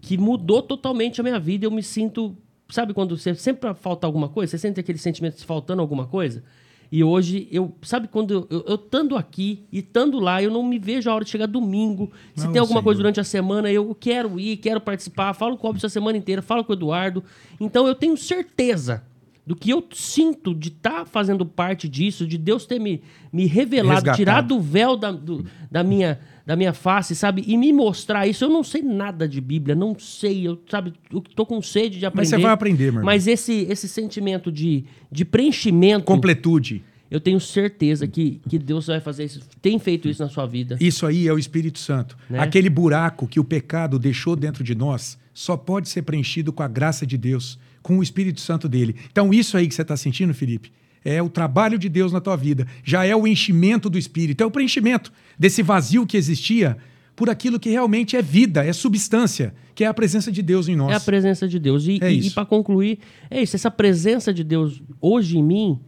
que 0.00 0.16
mudou 0.16 0.62
totalmente 0.62 1.20
a 1.20 1.24
minha 1.24 1.38
vida. 1.38 1.66
Eu 1.66 1.70
me 1.70 1.82
sinto 1.82 2.36
sabe 2.68 2.92
quando 2.92 3.16
você 3.16 3.34
sempre 3.34 3.72
falta 3.74 4.06
alguma 4.06 4.28
coisa? 4.28 4.50
Você 4.50 4.58
sente 4.58 4.78
aquele 4.78 4.98
sentimento 4.98 5.36
de 5.36 5.44
faltando 5.44 5.80
alguma 5.80 6.06
coisa? 6.06 6.42
E 6.90 7.04
hoje, 7.04 7.46
eu 7.50 7.74
sabe 7.82 8.08
quando 8.08 8.48
eu, 8.50 8.64
eu, 8.66 8.74
estando 8.76 9.14
aqui 9.14 9.66
e 9.70 9.80
estando 9.80 10.18
lá, 10.18 10.42
eu 10.42 10.50
não 10.50 10.62
me 10.62 10.78
vejo 10.78 11.10
a 11.10 11.14
hora 11.14 11.24
de 11.24 11.30
chegar 11.30 11.46
domingo. 11.46 12.10
Se 12.34 12.46
Não, 12.46 12.52
tem 12.52 12.60
alguma 12.60 12.78
Senhor. 12.78 12.84
coisa 12.84 12.98
durante 12.98 13.20
a 13.20 13.24
semana, 13.24 13.70
eu 13.70 13.94
quero 13.94 14.40
ir, 14.40 14.56
quero 14.56 14.80
participar, 14.80 15.34
falo 15.34 15.58
com 15.58 15.66
o 15.66 15.70
Robson 15.70 15.86
a 15.86 15.90
semana 15.90 16.16
inteira, 16.16 16.40
falo 16.40 16.64
com 16.64 16.72
o 16.72 16.74
Eduardo. 16.74 17.22
Então 17.60 17.86
eu 17.86 17.94
tenho 17.94 18.16
certeza 18.16 19.02
do 19.48 19.56
que 19.56 19.70
eu 19.70 19.82
sinto 19.94 20.54
de 20.54 20.68
estar 20.68 21.06
fazendo 21.06 21.46
parte 21.46 21.88
disso, 21.88 22.26
de 22.26 22.36
Deus 22.36 22.66
ter 22.66 22.78
me, 22.78 23.00
me 23.32 23.46
revelado, 23.46 23.94
Resgatado. 23.94 24.16
tirado 24.18 24.56
o 24.56 24.60
véu 24.60 24.94
da, 24.94 25.10
do- 25.10 25.42
da, 25.70 25.82
minha, 25.82 26.20
da 26.44 26.54
minha 26.54 26.74
face, 26.74 27.14
sabe? 27.16 27.42
E 27.46 27.56
me 27.56 27.72
mostrar 27.72 28.26
isso. 28.26 28.44
Eu 28.44 28.50
não 28.50 28.62
sei 28.62 28.82
nada 28.82 29.26
de 29.26 29.40
Bíblia, 29.40 29.74
não 29.74 29.98
sei, 29.98 30.46
eu, 30.46 30.60
sabe? 30.70 30.92
Eu 31.10 31.22
tô 31.22 31.46
com 31.46 31.62
sede 31.62 31.98
de 31.98 32.04
aprender. 32.04 32.20
Mas 32.20 32.28
você 32.28 32.36
vai 32.38 32.52
aprender, 32.52 32.84
meu 32.84 33.00
irmão. 33.00 33.04
Mas 33.06 33.26
esse, 33.26 33.66
esse 33.70 33.88
sentimento 33.88 34.52
de, 34.52 34.84
de 35.10 35.24
preenchimento, 35.24 36.04
Completude. 36.04 36.82
eu 37.10 37.18
tenho 37.18 37.40
certeza 37.40 38.06
que, 38.06 38.42
que 38.46 38.58
Deus 38.58 38.86
vai 38.88 39.00
fazer 39.00 39.24
isso, 39.24 39.40
tem 39.62 39.78
feito 39.78 40.10
isso 40.10 40.22
na 40.22 40.28
sua 40.28 40.44
vida. 40.44 40.76
Isso 40.78 41.06
aí 41.06 41.26
é 41.26 41.32
o 41.32 41.38
Espírito 41.38 41.78
Santo. 41.78 42.18
Né? 42.28 42.38
Aquele 42.38 42.68
buraco 42.68 43.26
que 43.26 43.40
o 43.40 43.44
pecado 43.44 43.98
deixou 43.98 44.36
dentro 44.36 44.62
de 44.62 44.74
nós 44.74 45.18
só 45.32 45.56
pode 45.56 45.88
ser 45.88 46.02
preenchido 46.02 46.52
com 46.52 46.62
a 46.62 46.68
graça 46.68 47.06
de 47.06 47.16
Deus, 47.16 47.58
com 47.82 47.98
o 47.98 48.02
Espírito 48.02 48.40
Santo 48.40 48.68
dele. 48.68 48.96
Então, 49.10 49.32
isso 49.32 49.56
aí 49.56 49.66
que 49.66 49.74
você 49.74 49.82
está 49.82 49.96
sentindo, 49.96 50.34
Felipe, 50.34 50.72
é 51.04 51.22
o 51.22 51.28
trabalho 51.28 51.78
de 51.78 51.88
Deus 51.88 52.12
na 52.12 52.20
tua 52.20 52.36
vida. 52.36 52.66
Já 52.84 53.04
é 53.04 53.14
o 53.14 53.26
enchimento 53.26 53.88
do 53.88 53.98
Espírito, 53.98 54.42
é 54.42 54.46
o 54.46 54.50
preenchimento 54.50 55.12
desse 55.38 55.62
vazio 55.62 56.06
que 56.06 56.16
existia 56.16 56.76
por 57.18 57.28
aquilo 57.28 57.58
que 57.58 57.68
realmente 57.68 58.16
é 58.16 58.22
vida, 58.22 58.64
é 58.64 58.72
substância, 58.72 59.52
que 59.74 59.82
é 59.82 59.88
a 59.88 59.94
presença 59.94 60.30
de 60.30 60.40
Deus 60.40 60.68
em 60.68 60.76
nós. 60.76 60.92
É 60.92 60.94
a 60.94 61.00
presença 61.00 61.48
de 61.48 61.58
Deus. 61.58 61.84
E, 61.86 61.98
É 62.00 62.12
e, 62.12 62.18
isso. 62.18 62.34
para 62.34 62.46
concluir, 62.46 63.00
é 63.28 63.42
isso, 63.42 63.56
essa 63.56 63.70
presença 63.72 64.32
de 64.32 64.44
Deus 64.44 64.80
hoje 65.00 65.36
em 65.36 65.42
mim, 65.42 65.80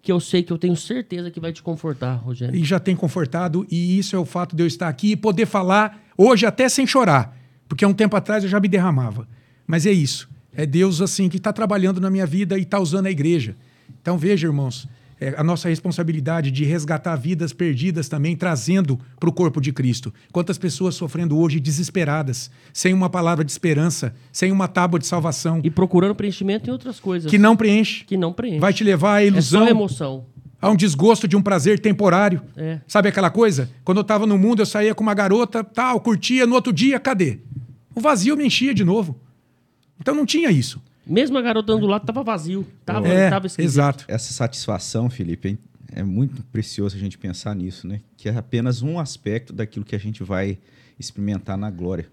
que 0.00 0.10
eu 0.10 0.18
sei 0.18 0.42
que 0.42 0.50
eu 0.50 0.56
tenho 0.56 0.74
certeza 0.74 1.30
que 1.30 1.38
vai 1.38 1.52
te 1.52 1.62
confortar, 1.62 2.14
Rogério. 2.14 2.56
e 2.56 2.64
já 2.64 2.80
tem 2.80 2.96
confortado, 2.96 3.66
e 3.70 3.98
isso 3.98 4.16
é 4.16 4.18
o 4.18 4.24
fato 4.24 4.56
de 4.56 4.62
eu 4.62 4.66
estar 4.66 4.88
aqui 4.88 5.12
e 5.12 5.16
poder 5.16 5.44
falar 5.44 6.02
hoje 6.16 6.46
até 6.46 6.66
sem 6.68 6.86
chorar, 6.86 7.36
porque 7.68 7.84
há 7.84 7.88
um 7.88 7.92
tempo 7.92 8.16
atrás 8.16 8.42
eu 8.42 8.48
já 8.48 8.58
me 8.58 8.66
derramava. 8.68 9.28
Mas 9.66 9.84
é 9.84 9.92
isso, 9.92 10.30
é 10.60 10.66
Deus 10.66 11.00
assim 11.00 11.26
que 11.30 11.38
está 11.38 11.54
trabalhando 11.54 12.02
na 12.02 12.10
minha 12.10 12.26
vida 12.26 12.58
e 12.58 12.62
está 12.62 12.78
usando 12.78 13.06
a 13.06 13.10
igreja. 13.10 13.56
Então 14.02 14.18
veja, 14.18 14.46
irmãos, 14.46 14.86
é 15.18 15.34
a 15.38 15.42
nossa 15.42 15.70
responsabilidade 15.70 16.50
de 16.50 16.64
resgatar 16.64 17.16
vidas 17.16 17.50
perdidas 17.52 18.10
também, 18.10 18.36
trazendo 18.36 18.98
para 19.18 19.28
o 19.30 19.32
corpo 19.32 19.58
de 19.58 19.72
Cristo. 19.72 20.12
Quantas 20.30 20.58
pessoas 20.58 20.94
sofrendo 20.94 21.38
hoje 21.38 21.58
desesperadas, 21.58 22.50
sem 22.74 22.92
uma 22.92 23.08
palavra 23.08 23.42
de 23.42 23.50
esperança, 23.50 24.14
sem 24.30 24.52
uma 24.52 24.68
tábua 24.68 24.98
de 24.98 25.06
salvação, 25.06 25.62
E 25.64 25.70
procurando 25.70 26.14
preenchimento 26.14 26.68
em 26.68 26.72
outras 26.72 27.00
coisas. 27.00 27.30
que 27.30 27.38
não 27.38 27.56
preenche, 27.56 28.04
que 28.04 28.18
não 28.18 28.32
preenche. 28.32 28.60
vai 28.60 28.74
te 28.74 28.84
levar 28.84 29.14
à 29.14 29.22
é 29.22 29.28
ilusão, 29.28 29.64
só 29.64 29.70
emoção. 29.70 30.26
a 30.60 30.68
um 30.68 30.76
desgosto 30.76 31.26
de 31.26 31.36
um 31.36 31.42
prazer 31.42 31.78
temporário. 31.78 32.42
É. 32.54 32.80
Sabe 32.86 33.08
aquela 33.08 33.30
coisa? 33.30 33.70
Quando 33.82 33.96
eu 33.98 34.04
tava 34.04 34.26
no 34.26 34.36
mundo, 34.36 34.60
eu 34.60 34.66
saía 34.66 34.94
com 34.94 35.02
uma 35.02 35.14
garota, 35.14 35.64
tal, 35.64 36.00
curtia, 36.00 36.46
no 36.46 36.54
outro 36.54 36.70
dia, 36.70 37.00
cadê? 37.00 37.38
O 37.94 38.00
vazio 38.00 38.36
me 38.36 38.44
enchia 38.44 38.74
de 38.74 38.84
novo. 38.84 39.18
Então 40.00 40.14
não 40.14 40.24
tinha 40.26 40.50
isso. 40.50 40.80
Mesmo 41.06 41.36
a 41.38 41.42
garota 41.42 41.76
do 41.76 41.86
lado 41.86 42.04
tava 42.06 42.22
vazio. 42.22 42.66
Tava, 42.84 43.08
é, 43.08 43.28
tava 43.30 43.46
esquisito. 43.46 43.68
exato. 43.70 44.04
Essa 44.08 44.32
satisfação, 44.32 45.10
Felipe, 45.10 45.48
hein, 45.48 45.58
é 45.92 46.02
muito 46.02 46.42
precioso 46.44 46.96
a 46.96 46.98
gente 46.98 47.18
pensar 47.18 47.54
nisso, 47.54 47.86
né? 47.86 48.00
Que 48.16 48.28
é 48.28 48.36
apenas 48.36 48.80
um 48.82 48.98
aspecto 48.98 49.52
daquilo 49.52 49.84
que 49.84 49.94
a 49.96 49.98
gente 49.98 50.22
vai 50.22 50.58
experimentar 50.98 51.56
na 51.56 51.70
glória. 51.70 52.06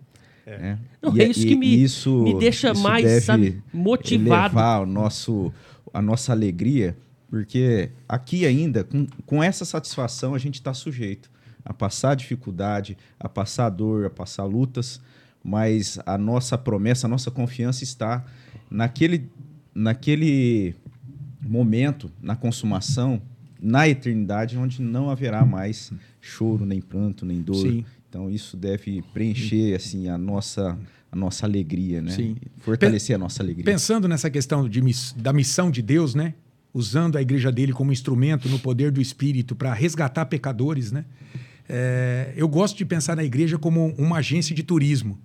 né? 0.45 0.79
Não, 1.01 1.15
E 1.15 1.21
é 1.21 1.27
isso 1.27 1.45
que 1.45 1.55
me- 1.57 1.83
isso- 1.83 2.23
me 2.23 2.39
deixa 2.39 2.71
isso 2.71 2.81
mais, 2.81 3.03
deve 3.03 3.21
sabe, 3.21 3.61
motivado. 3.73 4.29
elevar 4.55 4.81
o 4.81 4.85
nosso, 4.85 5.53
a 5.93 6.01
nossa 6.01 6.31
alegria, 6.31 6.95
porque 7.29 7.89
aqui 8.07 8.45
ainda, 8.45 8.83
com, 8.85 9.05
com 9.25 9.43
essa 9.43 9.65
satisfação, 9.65 10.33
a 10.33 10.37
gente 10.39 10.55
está 10.55 10.73
sujeito 10.73 11.29
a 11.65 11.73
passar 11.73 12.15
dificuldade, 12.15 12.97
a 13.19 13.27
passar 13.27 13.69
dor, 13.69 14.05
a 14.05 14.09
passar 14.09 14.45
lutas, 14.45 15.01
mas 15.43 15.99
a 16.05 16.17
nossa 16.17 16.57
promessa, 16.57 17.07
a 17.07 17.09
nossa 17.09 17.31
confiança 17.31 17.83
está 17.83 18.25
naquele, 18.69 19.29
naquele 19.73 20.75
momento, 21.41 22.11
na 22.21 22.35
consumação, 22.35 23.21
na 23.61 23.87
eternidade, 23.87 24.57
onde 24.57 24.81
não 24.81 25.09
haverá 25.09 25.45
mais 25.45 25.91
choro, 26.21 26.65
nem 26.65 26.81
pranto, 26.81 27.25
nem 27.25 27.41
dor. 27.41 27.55
Sim. 27.55 27.85
Então 28.09 28.29
isso 28.29 28.55
deve 28.55 29.01
preencher 29.13 29.75
assim 29.75 30.07
a 30.07 30.17
nossa 30.17 30.77
a 31.09 31.15
nossa 31.15 31.45
alegria, 31.45 32.01
né? 32.01 32.11
Sim. 32.11 32.35
Fortalecer 32.57 33.15
a 33.15 33.19
nossa 33.19 33.41
alegria. 33.41 33.63
Pensando 33.63 34.07
nessa 34.07 34.29
questão 34.29 34.67
de 34.67 34.81
da 35.15 35.31
missão 35.31 35.71
de 35.71 35.81
Deus, 35.81 36.13
né? 36.13 36.33
Usando 36.73 37.17
a 37.17 37.21
igreja 37.21 37.51
dele 37.51 37.71
como 37.71 37.91
instrumento 37.91 38.49
no 38.49 38.59
poder 38.59 38.91
do 38.91 39.01
Espírito 39.01 39.55
para 39.55 39.73
resgatar 39.73 40.25
pecadores, 40.25 40.91
né? 40.91 41.05
É, 41.69 42.33
eu 42.35 42.47
gosto 42.47 42.77
de 42.77 42.85
pensar 42.85 43.15
na 43.15 43.23
igreja 43.23 43.57
como 43.57 43.93
uma 43.97 44.17
agência 44.17 44.55
de 44.55 44.63
turismo. 44.63 45.17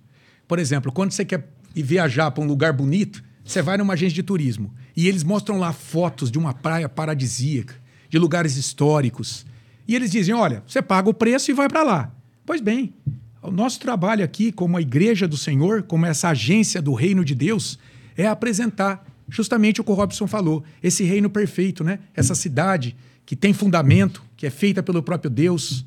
Por 0.53 0.59
exemplo, 0.59 0.91
quando 0.91 1.11
você 1.11 1.25
quer 1.25 1.49
viajar 1.73 2.29
para 2.29 2.43
um 2.43 2.45
lugar 2.45 2.73
bonito, 2.73 3.23
você 3.43 3.59
vai 3.59 3.75
numa 3.75 3.93
agência 3.93 4.13
de 4.13 4.21
turismo 4.21 4.71
e 4.95 5.07
eles 5.07 5.23
mostram 5.23 5.57
lá 5.57 5.73
fotos 5.73 6.29
de 6.29 6.37
uma 6.37 6.53
praia 6.53 6.87
paradisíaca, 6.87 7.73
de 8.07 8.19
lugares 8.19 8.55
históricos. 8.55 9.47
E 9.87 9.95
eles 9.95 10.11
dizem: 10.11 10.35
olha, 10.35 10.61
você 10.67 10.79
paga 10.79 11.09
o 11.09 11.13
preço 11.13 11.49
e 11.49 11.55
vai 11.55 11.67
para 11.67 11.81
lá. 11.81 12.11
Pois 12.45 12.61
bem, 12.61 12.93
o 13.41 13.49
nosso 13.49 13.79
trabalho 13.79 14.23
aqui, 14.23 14.51
como 14.51 14.77
a 14.77 14.81
igreja 14.81 15.27
do 15.27 15.37
Senhor, 15.37 15.81
como 15.81 16.05
essa 16.05 16.29
agência 16.29 16.83
do 16.83 16.93
reino 16.93 17.25
de 17.25 17.33
Deus, 17.33 17.79
é 18.15 18.27
apresentar 18.27 19.03
justamente 19.27 19.81
o 19.81 19.83
que 19.83 19.89
o 19.89 19.95
Robson 19.95 20.27
falou, 20.27 20.63
esse 20.83 21.03
reino 21.03 21.31
perfeito, 21.31 21.83
né? 21.83 21.97
Essa 22.13 22.35
cidade 22.35 22.95
que 23.25 23.35
tem 23.35 23.53
fundamento, 23.53 24.21
que 24.37 24.45
é 24.45 24.51
feita 24.51 24.83
pelo 24.83 25.01
próprio 25.01 25.31
Deus, 25.31 25.83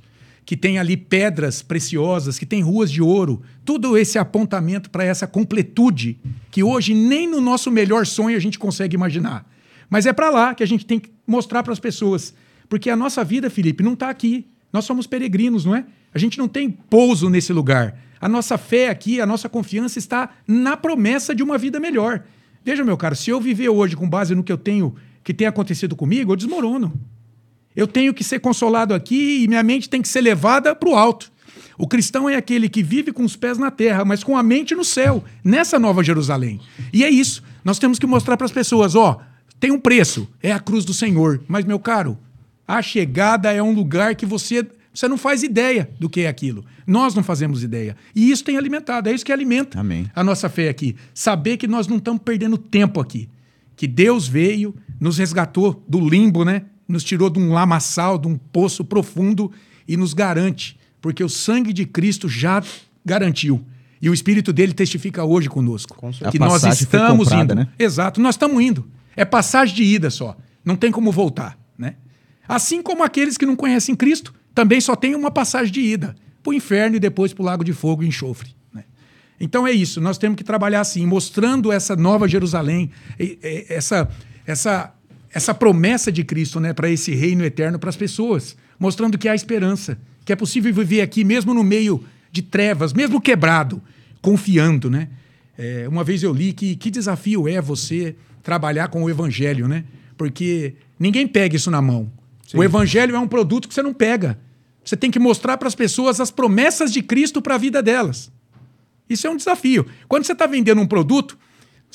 que 0.47 0.57
tem 0.57 0.79
ali 0.79 0.97
pedras 0.97 1.61
preciosas, 1.61 2.39
que 2.39 2.47
tem 2.47 2.63
ruas 2.63 2.89
de 2.89 3.03
ouro, 3.03 3.43
tudo 3.65 3.99
esse 3.99 4.17
apontamento 4.17 4.89
para 4.89 5.03
essa 5.03 5.27
completude 5.27 6.21
que 6.53 6.63
hoje 6.63 6.95
nem 6.95 7.29
no 7.29 7.41
nosso 7.41 7.69
melhor 7.69 8.07
sonho 8.07 8.37
a 8.37 8.41
gente 8.41 8.57
consegue 8.57 8.95
imaginar. 8.95 9.45
Mas 9.91 10.07
é 10.07 10.13
para 10.13 10.31
lá 10.31 10.55
que 10.55 10.63
a 10.63 10.67
gente 10.67 10.87
tem 10.87 11.01
que 11.01 11.11
mostrar 11.27 11.65
para 11.65 11.73
as 11.73 11.81
pessoas, 11.81 12.33
porque 12.69 12.89
a 12.89 12.95
nossa 12.95 13.25
vida, 13.25 13.51
Felipe, 13.51 13.83
não 13.83 13.95
está 13.95 14.09
aqui. 14.09 14.47
Nós 14.73 14.85
somos 14.85 15.05
peregrinos, 15.05 15.65
não 15.65 15.75
é? 15.75 15.85
A 16.15 16.19
gente 16.19 16.39
não 16.39 16.47
tem 16.47 16.71
pouso 16.71 17.29
nesse 17.29 17.53
lugar. 17.53 17.99
A 18.21 18.29
nossa 18.29 18.57
fé 18.57 18.89
aqui, 18.89 19.21
a 19.21 19.27
nossa 19.27 19.49
confiança 19.49 19.99
está 19.99 20.31
na 20.47 20.77
promessa 20.77 21.35
de 21.35 21.43
uma 21.43 21.59
vida 21.59 21.81
melhor. 21.81 22.23
Veja, 22.65 22.85
meu 22.85 22.97
caro, 22.97 23.17
se 23.17 23.31
eu 23.31 23.41
viver 23.41 23.69
hoje 23.69 23.97
com 23.97 24.09
base 24.09 24.33
no 24.35 24.45
que 24.45 24.53
eu 24.53 24.59
tenho, 24.59 24.95
que 25.25 25.35
tem 25.35 25.47
acontecido 25.47 25.97
comigo, 25.97 26.33
eu 26.33 26.37
desmorono. 26.37 26.93
Eu 27.77 27.87
tenho 27.87 28.15
que 28.15 28.25
ser 28.25 28.41
consolado 28.41 28.95
aqui 28.95 29.45
e 29.45 29.49
minha 29.49 29.63
mente 29.63 29.89
tem 29.89 30.01
que 30.01 30.09
ser 30.09 30.23
levada 30.23 30.75
para 30.75 30.89
o 30.89 30.97
alto. 30.97 31.31
O 31.79 31.87
cristão 31.87 32.29
é 32.29 32.37
aquele 32.37 32.69
que 32.69 32.83
vive 32.83 33.13
com 33.13 33.23
os 33.23 33.37
pés 33.37 33.59
na 33.59 33.71
terra, 33.71 34.05
mas 34.05 34.25
com 34.25 34.37
a 34.37 34.43
mente 34.43 34.75
no 34.75 34.85
céu, 34.85 35.23
nessa 35.45 35.79
nova 35.79 36.03
Jerusalém. 36.03 36.59
E 36.93 37.05
é 37.05 37.11
isso. 37.11 37.43
Nós 37.63 37.79
temos 37.79 37.99
que 37.99 38.07
mostrar 38.07 38.37
para 38.37 38.47
as 38.47 38.53
pessoas: 38.53 38.95
ó, 38.95 39.21
tem 39.61 39.71
um 39.71 39.79
preço, 39.79 40.27
é 40.43 40.53
a 40.53 40.59
cruz 40.59 40.85
do 40.85 40.95
Senhor. 40.95 41.43
Mas, 41.47 41.67
meu 41.67 41.79
caro, 41.79 42.19
a 42.67 42.81
chegada 42.81 43.53
é 43.53 43.63
um 43.63 43.73
lugar 43.73 44.15
que 44.15 44.25
você, 44.25 44.67
você 44.93 45.07
não 45.07 45.19
faz 45.19 45.43
ideia 45.43 45.91
do 46.01 46.09
que 46.09 46.23
é 46.23 46.29
aquilo. 46.29 46.65
Nós 46.87 47.15
não 47.15 47.23
fazemos 47.23 47.63
ideia. 47.63 47.95
E 48.15 48.31
isso 48.31 48.45
tem 48.45 48.57
alimentado, 48.57 49.11
é 49.11 49.13
isso 49.13 49.25
que 49.25 49.33
alimenta 49.33 49.79
Amém. 49.79 50.11
a 50.15 50.25
nossa 50.25 50.49
fé 50.49 50.71
aqui. 50.71 50.97
Saber 51.13 51.59
que 51.59 51.67
nós 51.67 51.87
não 51.87 51.99
estamos 51.99 52.23
perdendo 52.23 52.57
tempo 52.57 53.01
aqui. 53.01 53.29
Que 53.77 53.87
Deus 53.87 54.27
veio, 54.27 54.75
nos 54.99 55.19
resgatou 55.19 55.85
do 55.87 56.01
limbo, 56.01 56.43
né? 56.43 56.63
Nos 56.89 57.03
tirou 57.05 57.29
de 57.29 57.39
um 57.39 57.53
lamaçal, 57.53 58.19
de 58.19 58.29
um 58.29 58.37
poço 58.37 58.85
profundo 58.85 59.51
e 59.89 59.97
nos 59.97 60.15
garante, 60.15 60.79
porque 61.01 61.23
o 61.23 61.29
sangue 61.29 61.73
de 61.73 61.85
Cristo 61.85 62.29
já 62.29 62.63
garantiu. 63.05 63.65
E 64.01 64.11
o 64.11 64.15
Espírito 64.15 64.53
dele 64.53 64.73
testifica 64.73 65.25
hoje 65.25 65.49
conosco. 65.49 65.97
Que 66.31 66.39
nós 66.39 66.63
estamos 66.65 67.29
comprada, 67.29 67.55
indo. 67.55 67.55
né? 67.55 67.69
Exato, 67.79 68.21
nós 68.21 68.35
estamos 68.35 68.63
indo. 68.63 68.89
É 69.17 69.25
passagem 69.25 69.75
de 69.75 69.83
ida 69.83 70.11
só. 70.11 70.37
Não 70.65 70.77
tem 70.77 70.93
como 70.93 71.11
voltar, 71.11 71.59
né? 71.79 71.95
Assim 72.47 72.83
como 72.83 73.03
aqueles 73.03 73.37
que 73.37 73.47
não 73.47 73.57
conhecem 73.57 73.95
Cristo, 73.95 74.35
também 74.55 74.81
só 74.81 74.95
tem 74.95 75.15
uma 75.15 75.31
passagem 75.31 75.73
de 75.73 75.81
ida 75.81 76.15
para 76.43 76.51
o 76.51 76.55
inferno 76.55 76.97
e 76.97 77.01
depois 77.01 77.33
para 77.33 77.43
o 77.43 77.45
lago 77.45 77.65
de 77.65 77.73
fogo 77.73 78.03
e 78.03 78.07
enxofre. 78.07 78.55
né? 78.73 78.85
Então 79.41 79.67
é 79.67 79.73
isso, 79.73 80.01
nós 80.01 80.17
temos 80.19 80.37
que 80.37 80.45
trabalhar 80.45 80.81
assim, 80.81 81.05
mostrando 81.05 81.73
essa 81.73 81.97
nova 81.97 82.29
Jerusalém, 82.29 82.91
essa, 83.69 84.09
essa, 84.47 84.95
essa 85.37 85.53
promessa 85.53 86.11
de 86.11 86.25
Cristo 86.25 86.59
né, 86.59 86.73
para 86.73 86.89
esse 86.89 87.15
reino 87.15 87.45
eterno 87.45 87.79
para 87.79 87.91
as 87.91 87.97
pessoas, 87.97 88.57
mostrando 88.79 89.19
que 89.19 89.29
há 89.29 89.35
esperança, 89.35 89.99
que 90.25 90.33
é 90.33 90.37
possível 90.37 90.73
viver 90.73 91.03
aqui 91.03 91.25
mesmo 91.25 91.53
no 91.53 91.63
meio 91.63 92.03
de 92.33 92.41
trevas, 92.41 92.95
mesmo 92.95 93.21
quebrado, 93.21 93.83
confiando. 94.23 94.89
Né? 94.89 95.09
É, 95.59 95.87
uma 95.91 96.03
vez 96.03 96.23
eu 96.23 96.33
li 96.33 96.55
que 96.55 96.75
que 96.75 96.91
desafio 96.91 97.47
é 97.47 97.61
você 97.61 98.17
trabalhar 98.43 98.89
com 98.89 99.05
o 99.05 99.11
evangelho, 99.11 99.69
né? 99.69 99.85
Porque 100.17 100.75
ninguém 100.99 101.29
pega 101.29 101.55
isso 101.55 101.71
na 101.71 101.83
mão. 101.83 102.11
O 102.55 102.65
evangelho 102.65 103.15
é 103.15 103.19
um 103.19 103.29
produto 103.29 103.69
que 103.69 103.75
você 103.75 103.83
não 103.83 103.93
pega. 103.93 104.39
Você 104.83 104.97
tem 104.97 105.11
que 105.11 105.19
mostrar 105.19 105.59
para 105.59 105.69
as 105.69 105.75
pessoas 105.75 106.19
as 106.19 106.31
promessas 106.31 106.91
de 106.91 107.03
Cristo 107.03 107.43
para 107.43 107.57
a 107.57 107.59
vida 107.59 107.83
delas. 107.83 108.33
Isso 109.07 109.27
é 109.27 109.31
um 109.31 109.37
desafio. 109.37 109.85
Quando 110.09 110.25
você 110.25 110.33
está 110.33 110.47
vendendo 110.47 110.81
um 110.81 110.87
produto, 110.87 111.37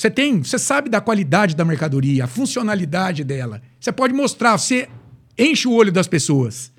Você 0.01 0.09
tem, 0.09 0.41
você 0.41 0.57
sabe 0.57 0.89
da 0.89 0.99
qualidade 0.99 1.55
da 1.55 1.63
mercadoria, 1.63 2.23
a 2.23 2.27
funcionalidade 2.27 3.23
dela. 3.23 3.61
Você 3.79 3.91
pode 3.91 4.15
mostrar, 4.15 4.57
você 4.57 4.89
enche 5.37 5.67
o 5.67 5.73
olho 5.73 5.91
das 5.91 6.07
pessoas. 6.07 6.73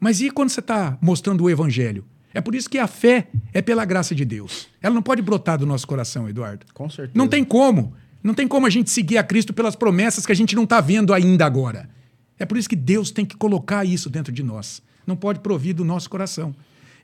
Mas 0.00 0.20
e 0.20 0.32
quando 0.32 0.48
você 0.48 0.58
está 0.58 0.98
mostrando 1.00 1.44
o 1.44 1.48
evangelho? 1.48 2.04
É 2.34 2.40
por 2.40 2.56
isso 2.56 2.68
que 2.68 2.76
a 2.76 2.88
fé 2.88 3.28
é 3.54 3.62
pela 3.62 3.84
graça 3.84 4.16
de 4.16 4.24
Deus. 4.24 4.66
Ela 4.82 4.92
não 4.92 5.00
pode 5.00 5.22
brotar 5.22 5.56
do 5.56 5.64
nosso 5.64 5.86
coração, 5.86 6.28
Eduardo. 6.28 6.66
Com 6.74 6.90
certeza. 6.90 7.12
Não 7.14 7.28
tem 7.28 7.44
como. 7.44 7.94
Não 8.20 8.34
tem 8.34 8.48
como 8.48 8.66
a 8.66 8.70
gente 8.70 8.90
seguir 8.90 9.16
a 9.16 9.22
Cristo 9.22 9.54
pelas 9.54 9.76
promessas 9.76 10.26
que 10.26 10.32
a 10.32 10.36
gente 10.36 10.56
não 10.56 10.64
está 10.64 10.80
vendo 10.80 11.14
ainda 11.14 11.46
agora. 11.46 11.88
É 12.36 12.44
por 12.44 12.58
isso 12.58 12.68
que 12.68 12.74
Deus 12.74 13.12
tem 13.12 13.24
que 13.24 13.36
colocar 13.36 13.84
isso 13.84 14.10
dentro 14.10 14.32
de 14.32 14.42
nós. 14.42 14.82
Não 15.06 15.14
pode 15.14 15.38
provir 15.38 15.72
do 15.72 15.84
nosso 15.84 16.10
coração. 16.10 16.52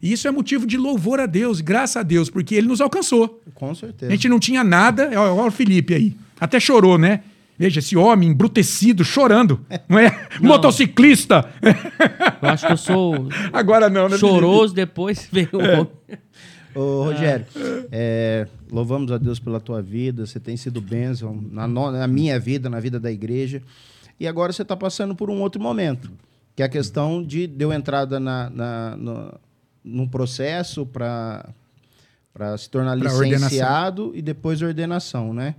E 0.02 0.12
isso 0.12 0.26
é 0.26 0.30
motivo 0.32 0.66
de 0.66 0.76
louvor 0.76 1.20
a 1.20 1.26
Deus, 1.26 1.60
graças 1.60 1.96
a 1.96 2.02
Deus, 2.02 2.28
porque 2.28 2.54
ele 2.56 2.66
nos 2.66 2.80
alcançou. 2.80 3.40
Com 3.54 3.72
certeza. 3.74 4.10
A 4.10 4.14
gente 4.16 4.28
não 4.28 4.40
tinha 4.40 4.64
nada. 4.64 5.06
Olha, 5.08 5.32
olha 5.32 5.48
o 5.48 5.50
Felipe 5.52 5.94
aí. 5.94 6.16
Até 6.40 6.58
chorou, 6.58 6.98
né? 6.98 7.20
Veja, 7.56 7.78
esse 7.78 7.96
homem 7.96 8.30
embrutecido, 8.30 9.04
chorando. 9.04 9.60
Não 9.88 9.98
é? 9.98 10.26
Não. 10.40 10.48
Motociclista. 10.48 11.48
Eu 12.42 12.48
acho 12.48 12.66
que 12.66 12.72
eu 12.72 12.76
sou 12.76 13.28
Agora 13.52 13.88
não, 13.88 14.08
né? 14.08 14.18
choroso, 14.18 14.74
depois 14.74 15.28
veio 15.30 15.50
o 15.52 15.58
homem. 15.58 15.88
Ô, 16.74 17.04
Rogério, 17.04 17.44
é, 17.92 18.48
louvamos 18.72 19.12
a 19.12 19.18
Deus 19.18 19.38
pela 19.38 19.60
tua 19.60 19.80
vida. 19.82 20.26
Você 20.26 20.40
tem 20.40 20.56
sido 20.56 20.80
bênção 20.80 21.38
na, 21.52 21.68
no- 21.68 21.92
na 21.92 22.08
minha 22.08 22.40
vida, 22.40 22.68
na 22.68 22.80
vida 22.80 22.98
da 22.98 23.12
igreja. 23.12 23.62
E 24.18 24.26
agora 24.26 24.52
você 24.52 24.62
está 24.62 24.74
passando 24.76 25.14
por 25.14 25.30
um 25.30 25.40
outro 25.42 25.60
momento, 25.62 26.10
que 26.56 26.62
é 26.62 26.66
a 26.66 26.68
questão 26.68 27.22
de 27.22 27.46
deu 27.46 27.72
entrada 27.72 28.18
na, 28.18 28.50
na, 28.50 28.96
no, 28.96 29.34
num 29.84 30.06
processo 30.06 30.86
para 30.86 31.44
se 32.58 32.68
tornar 32.70 32.96
Pra 32.98 33.12
licenciado 33.12 34.12
e 34.14 34.22
depois 34.22 34.62
ordenação, 34.62 35.34
né? 35.34 35.54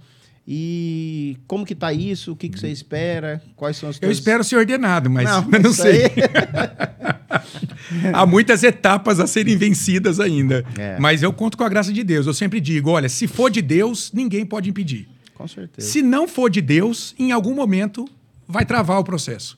E 0.47 1.37
como 1.47 1.65
que 1.65 1.73
tá 1.73 1.93
isso? 1.93 2.33
O 2.33 2.35
que, 2.35 2.49
que 2.49 2.59
você 2.59 2.69
espera? 2.69 3.41
Quais 3.55 3.77
são 3.77 3.89
as 3.89 3.97
Eu 4.01 4.11
espero 4.11 4.43
ser 4.43 4.57
ordenado, 4.57 5.09
mas 5.09 5.29
Não, 5.29 5.41
não, 5.49 5.71
isso 5.71 5.81
sei. 5.81 6.03
aí- 6.03 6.11
Há 8.13 8.25
muitas 8.25 8.63
etapas 8.63 9.19
a 9.19 9.27
serem 9.27 9.55
vencidas 9.55 10.19
ainda. 10.19 10.65
É. 10.77 10.97
Mas 10.99 11.23
eu 11.23 11.31
conto 11.31 11.57
com 11.57 11.63
a 11.63 11.69
graça 11.69 11.93
de 11.93 12.03
Deus. 12.03 12.27
Eu 12.27 12.33
sempre 12.33 12.59
digo: 12.59 12.89
olha, 12.89 13.07
se 13.07 13.27
for 13.27 13.49
de 13.49 13.61
Deus, 13.61 14.11
ninguém 14.13 14.45
pode 14.45 14.69
impedir. 14.69 15.07
Com 15.33 15.47
certeza. 15.47 15.87
Se 15.87 16.01
não 16.01 16.27
for 16.27 16.49
de 16.49 16.61
Deus, 16.61 17.15
em 17.17 17.31
algum 17.31 17.53
momento 17.53 18.05
vai 18.47 18.65
travar 18.65 18.99
o 18.99 19.03
processo. 19.03 19.57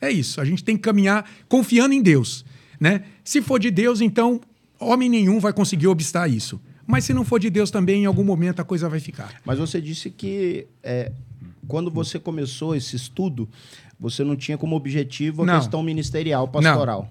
É 0.00 0.10
isso. 0.10 0.40
A 0.40 0.44
gente 0.44 0.62
tem 0.62 0.76
que 0.76 0.82
caminhar 0.82 1.28
confiando 1.48 1.94
em 1.94 2.02
Deus. 2.02 2.44
Né? 2.80 3.02
Se 3.24 3.40
for 3.42 3.58
de 3.58 3.70
Deus, 3.70 4.00
então 4.00 4.40
homem 4.78 5.08
nenhum 5.08 5.40
vai 5.40 5.52
conseguir 5.52 5.86
obstar 5.88 6.28
isso. 6.30 6.60
Mas 6.86 7.04
se 7.04 7.12
não 7.12 7.24
for 7.24 7.38
de 7.38 7.50
Deus 7.50 7.70
também, 7.70 8.02
em 8.02 8.06
algum 8.06 8.24
momento 8.24 8.60
a 8.60 8.64
coisa 8.64 8.88
vai 8.88 9.00
ficar. 9.00 9.32
Mas 9.44 9.58
você 9.58 9.80
disse 9.80 10.10
que 10.10 10.66
é, 10.82 11.12
quando 11.66 11.90
você 11.90 12.18
começou 12.18 12.74
esse 12.74 12.96
estudo, 12.96 13.48
você 14.00 14.24
não 14.24 14.36
tinha 14.36 14.56
como 14.56 14.74
objetivo 14.76 15.42
a 15.42 15.46
Não. 15.46 15.58
questão 15.58 15.82
ministerial, 15.82 16.48
pastoral. 16.48 17.10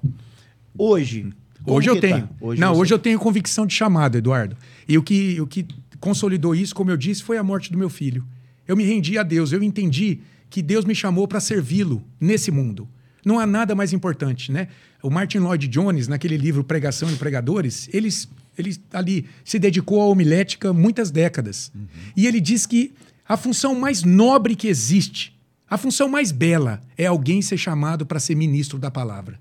Hoje. 0.78 1.32
como 1.64 1.78
Hoje 1.78 1.90
eu 1.90 1.96
que 1.96 2.02
tenho. 2.02 2.22
tá? 2.28 2.30
Hoje 2.40 2.62
não, 2.62 2.74
você- 2.74 2.82
hoje 2.82 2.94
eu 2.94 3.00
tenho 3.00 3.20
convicção 3.20 3.66
de 3.68 3.74
chamado, 3.74 4.18
Eduardo. 4.18 4.56
E 4.88 4.98
o 4.98 5.04
que, 5.04 5.40
o 5.42 5.48
que 5.48 5.66
consolidou 6.00 6.56
isso, 6.56 6.74
como 6.74 6.90
eu 6.92 6.98
disse, 6.98 7.24
foi 7.24 7.38
a 7.38 7.44
morte 7.44 7.72
do 7.72 7.78
meu 7.78 7.90
filho. 7.90 8.26
Eu 8.68 8.76
me 8.78 8.84
rendi 8.84 9.18
a 9.18 9.24
Deus, 9.24 9.52
eu 9.52 9.62
entendi 9.64 10.20
que 10.50 10.62
Deus 10.62 10.86
me 10.86 10.96
chamou 10.96 11.28
para 11.28 11.40
servi-lo 11.40 12.04
nesse 12.20 12.52
mundo. 12.52 12.88
Não 13.28 13.40
há 13.40 13.46
nada 13.46 13.76
mais 13.76 13.92
importante, 13.92 14.54
né? 14.54 14.70
O 15.04 15.10
Martin 15.10 15.40
Lloyd 15.40 15.68
Jones, 15.68 16.08
naquele 16.08 16.38
livro 16.38 16.64
Pregação 16.64 17.12
e 17.12 17.16
Pregadores, 17.18 17.90
eles, 17.92 18.26
ele 18.58 18.78
ali 18.94 19.28
se 19.44 19.60
dedicou 19.60 20.02
à 20.02 20.06
homilética 20.06 20.72
muitas 20.72 21.12
décadas. 21.12 21.70
E 22.16 22.26
ele 22.26 22.40
diz 22.40 22.66
que 22.66 22.94
a 23.28 23.36
função 23.36 23.76
mais 23.76 24.02
nobre 24.02 24.56
que 24.56 24.70
existe, 24.70 25.38
a 25.70 25.78
função 25.78 26.08
mais 26.08 26.32
bela, 26.32 26.80
é 26.98 27.06
alguém 27.06 27.42
ser 27.42 27.58
chamado 27.58 28.06
para 28.06 28.18
ser 28.18 28.34
ministro 28.34 28.80
da 28.80 28.90
palavra. 28.90 29.38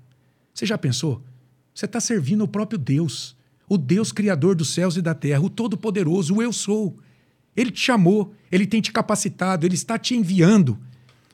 Você 0.53 0.65
já 0.65 0.77
pensou? 0.77 1.23
Você 1.73 1.85
está 1.85 2.01
servindo 2.01 2.43
o 2.43 2.47
próprio 2.47 2.77
Deus, 2.77 3.37
o 3.69 3.77
Deus 3.77 4.11
criador 4.11 4.53
dos 4.53 4.73
céus 4.73 4.97
e 4.97 5.01
da 5.01 5.13
terra, 5.13 5.39
o 5.39 5.49
Todo-Poderoso, 5.49 6.35
o 6.35 6.41
Eu 6.41 6.51
Sou. 6.51 6.99
Ele 7.55 7.71
te 7.71 7.79
chamou, 7.79 8.33
ele 8.51 8.67
tem 8.67 8.81
te 8.81 8.91
capacitado, 8.91 9.65
ele 9.65 9.75
está 9.75 9.97
te 9.97 10.13
enviando 10.13 10.77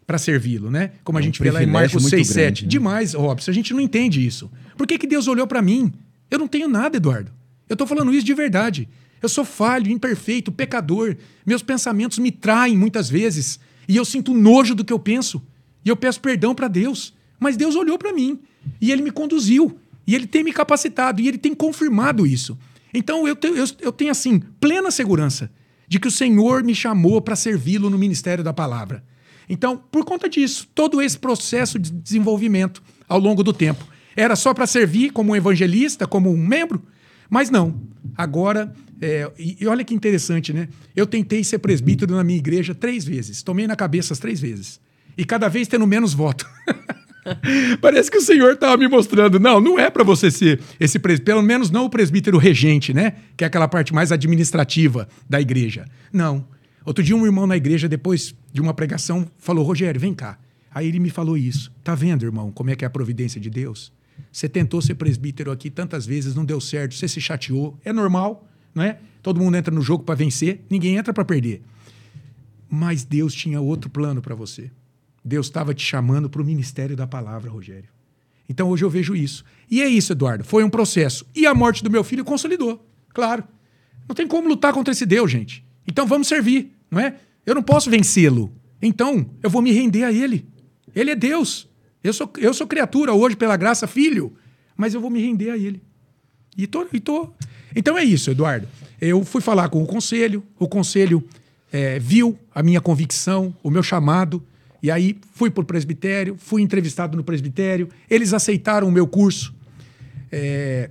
para 0.05 0.17
servi-lo, 0.17 0.69
né? 0.69 0.91
Como 1.03 1.17
a 1.17 1.21
É 1.21 1.23
um 1.23 1.25
gente 1.25 1.41
vê 1.41 1.49
lá 1.51 1.63
em 1.63 1.67
Marcos 1.67 2.01
muito 2.01 2.09
6, 2.09 2.27
grande, 2.27 2.41
7. 2.59 2.63
né? 2.63 2.67
Demais, 2.69 3.13
Robson, 3.13 3.51
a 3.51 3.53
gente 3.53 3.73
não 3.73 3.79
entende 3.79 4.25
isso. 4.25 4.51
Por 4.77 4.85
que, 4.87 4.97
que 4.97 5.07
Deus 5.07 5.27
olhou 5.27 5.47
para 5.47 5.61
mim? 5.61 5.91
Eu 6.29 6.39
não 6.39 6.47
tenho 6.47 6.67
nada, 6.67 6.97
Eduardo. 6.97 7.31
Eu 7.69 7.73
estou 7.73 7.87
falando 7.87 8.13
isso 8.13 8.25
de 8.25 8.33
verdade. 8.33 8.87
Eu 9.21 9.29
sou 9.29 9.45
falho, 9.45 9.89
imperfeito, 9.89 10.51
pecador. 10.51 11.15
Meus 11.45 11.63
pensamentos 11.63 12.19
me 12.19 12.31
traem 12.31 12.77
muitas 12.77 13.09
vezes. 13.09 13.59
E 13.87 13.95
eu 13.95 14.03
sinto 14.03 14.33
nojo 14.33 14.75
do 14.75 14.83
que 14.83 14.91
eu 14.91 14.99
penso. 14.99 15.41
E 15.85 15.89
eu 15.89 15.95
peço 15.95 16.19
perdão 16.19 16.53
para 16.53 16.67
Deus. 16.67 17.13
Mas 17.39 17.55
Deus 17.55 17.75
olhou 17.75 17.97
para 17.97 18.11
mim. 18.11 18.39
E 18.81 18.91
ele 18.91 19.01
me 19.01 19.11
conduziu. 19.11 19.77
E 20.05 20.13
ele 20.13 20.27
tem 20.27 20.43
me 20.43 20.51
capacitado. 20.51 21.21
E 21.21 21.27
ele 21.27 21.37
tem 21.37 21.53
confirmado 21.55 22.27
isso. 22.27 22.57
Então 22.93 23.25
eu 23.27 23.35
tenho, 23.35 23.55
eu, 23.55 23.65
eu 23.79 23.91
tenho 23.91 24.11
assim, 24.11 24.39
plena 24.59 24.91
segurança 24.91 25.49
de 25.87 25.99
que 25.99 26.07
o 26.07 26.11
Senhor 26.11 26.63
me 26.63 26.75
chamou 26.75 27.21
para 27.21 27.35
servi-lo 27.35 27.89
no 27.89 27.97
ministério 27.97 28.43
da 28.43 28.51
palavra. 28.53 29.03
Então, 29.53 29.77
por 29.77 30.03
conta 30.03 30.27
disso, 30.27 30.67
todo 30.73 30.99
esse 30.99 31.15
processo 31.15 31.77
de 31.77 31.91
desenvolvimento 31.91 32.81
ao 33.07 33.19
longo 33.19 33.43
do 33.43 33.53
tempo 33.53 33.85
era 34.15 34.35
só 34.35 34.51
para 34.51 34.65
servir 34.65 35.11
como 35.11 35.31
um 35.31 35.35
evangelista, 35.35 36.07
como 36.07 36.33
um 36.33 36.37
membro, 36.43 36.81
mas 37.29 37.51
não. 37.51 37.79
Agora, 38.17 38.73
é, 38.99 39.31
e, 39.37 39.67
olha 39.67 39.83
que 39.83 39.93
interessante, 39.93 40.51
né? 40.51 40.67
Eu 40.95 41.05
tentei 41.05 41.43
ser 41.43 41.59
presbítero 41.59 42.15
na 42.15 42.23
minha 42.23 42.39
igreja 42.39 42.73
três 42.73 43.05
vezes, 43.05 43.43
tomei 43.43 43.67
na 43.67 43.75
cabeça 43.75 44.13
as 44.13 44.17
três 44.17 44.39
vezes, 44.39 44.79
e 45.15 45.23
cada 45.23 45.47
vez 45.47 45.67
tendo 45.67 45.85
menos 45.85 46.15
voto. 46.15 46.49
Parece 47.79 48.09
que 48.09 48.17
o 48.17 48.21
Senhor 48.21 48.53
estava 48.53 48.75
me 48.75 48.87
mostrando. 48.87 49.39
Não, 49.39 49.61
não 49.61 49.77
é 49.77 49.87
para 49.91 50.03
você 50.03 50.31
ser 50.31 50.59
esse 50.79 50.97
presbítero, 50.97 51.35
pelo 51.35 51.47
menos 51.47 51.69
não 51.69 51.85
o 51.85 51.89
presbítero 51.91 52.39
regente, 52.39 52.91
né? 52.91 53.13
Que 53.37 53.43
é 53.43 53.47
aquela 53.47 53.67
parte 53.67 53.93
mais 53.93 54.11
administrativa 54.11 55.07
da 55.29 55.39
igreja. 55.39 55.85
Não. 56.11 56.43
Outro 56.85 57.03
dia, 57.03 57.15
um 57.15 57.25
irmão 57.25 57.47
na 57.47 57.55
igreja, 57.55 57.87
depois 57.87 58.35
de 58.51 58.61
uma 58.61 58.73
pregação, 58.73 59.27
falou: 59.37 59.65
Rogério, 59.65 59.99
vem 59.99 60.13
cá. 60.13 60.37
Aí 60.73 60.87
ele 60.87 60.99
me 60.99 61.09
falou 61.09 61.37
isso. 61.37 61.71
Tá 61.83 61.93
vendo, 61.93 62.25
irmão, 62.25 62.51
como 62.51 62.69
é 62.69 62.75
que 62.75 62.83
é 62.83 62.87
a 62.87 62.89
providência 62.89 63.39
de 63.39 63.49
Deus? 63.49 63.93
Você 64.31 64.49
tentou 64.49 64.81
ser 64.81 64.95
presbítero 64.95 65.51
aqui 65.51 65.69
tantas 65.69 66.05
vezes, 66.05 66.35
não 66.35 66.43
deu 66.43 66.59
certo, 66.59 66.95
você 66.95 67.07
se 67.07 67.21
chateou. 67.21 67.77
É 67.85 67.93
normal, 67.93 68.47
não 68.73 68.83
é? 68.83 68.99
Todo 69.21 69.39
mundo 69.39 69.55
entra 69.55 69.73
no 69.73 69.81
jogo 69.81 70.03
para 70.03 70.15
vencer, 70.15 70.65
ninguém 70.69 70.97
entra 70.97 71.13
para 71.13 71.23
perder. 71.23 71.61
Mas 72.69 73.03
Deus 73.03 73.33
tinha 73.33 73.61
outro 73.61 73.89
plano 73.89 74.21
para 74.21 74.35
você. 74.35 74.71
Deus 75.23 75.45
estava 75.45 75.73
te 75.73 75.85
chamando 75.85 76.29
para 76.29 76.41
o 76.41 76.45
ministério 76.45 76.95
da 76.95 77.07
palavra, 77.07 77.49
Rogério. 77.49 77.89
Então 78.49 78.69
hoje 78.69 78.83
eu 78.83 78.89
vejo 78.89 79.15
isso. 79.15 79.45
E 79.69 79.81
é 79.81 79.87
isso, 79.87 80.11
Eduardo. 80.11 80.43
Foi 80.43 80.63
um 80.63 80.69
processo. 80.69 81.25
E 81.35 81.45
a 81.45 81.53
morte 81.53 81.83
do 81.83 81.89
meu 81.89 82.03
filho 82.03 82.25
consolidou. 82.25 82.85
Claro. 83.13 83.43
Não 84.07 84.15
tem 84.15 84.27
como 84.27 84.49
lutar 84.49 84.73
contra 84.73 84.91
esse 84.91 85.05
Deus, 85.05 85.31
gente. 85.31 85.62
Então 85.87 86.05
vamos 86.05 86.27
servir, 86.27 86.71
não 86.89 86.99
é? 86.99 87.15
Eu 87.45 87.55
não 87.55 87.63
posso 87.63 87.89
vencê-lo. 87.89 88.51
Então 88.81 89.25
eu 89.41 89.49
vou 89.49 89.61
me 89.61 89.71
render 89.71 90.03
a 90.03 90.11
ele. 90.11 90.45
Ele 90.95 91.11
é 91.11 91.15
Deus. 91.15 91.67
Eu 92.03 92.13
sou, 92.13 92.31
eu 92.37 92.53
sou 92.53 92.67
criatura 92.67 93.13
hoje, 93.13 93.35
pela 93.35 93.55
graça, 93.55 93.87
filho. 93.87 94.33
Mas 94.75 94.93
eu 94.93 95.01
vou 95.01 95.09
me 95.09 95.21
render 95.21 95.49
a 95.49 95.57
ele. 95.57 95.81
E 96.57 96.67
tô, 96.67 96.85
e 96.91 96.99
tô. 96.99 97.29
Então 97.75 97.97
é 97.97 98.03
isso, 98.03 98.29
Eduardo. 98.29 98.67
Eu 98.99 99.23
fui 99.23 99.41
falar 99.41 99.69
com 99.69 99.81
o 99.81 99.85
conselho, 99.85 100.43
o 100.59 100.67
conselho 100.67 101.23
eh, 101.71 101.99
viu 101.99 102.37
a 102.53 102.61
minha 102.61 102.79
convicção, 102.79 103.55
o 103.63 103.69
meu 103.69 103.83
chamado, 103.83 104.43
e 104.81 104.91
aí 104.91 105.17
fui 105.33 105.49
para 105.49 105.61
o 105.61 105.65
presbitério, 105.65 106.35
fui 106.37 106.61
entrevistado 106.61 107.17
no 107.17 107.23
presbitério, 107.23 107.89
eles 108.09 108.33
aceitaram 108.33 108.87
o 108.87 108.91
meu 108.91 109.07
curso. 109.07 109.53
Eh, 110.31 110.89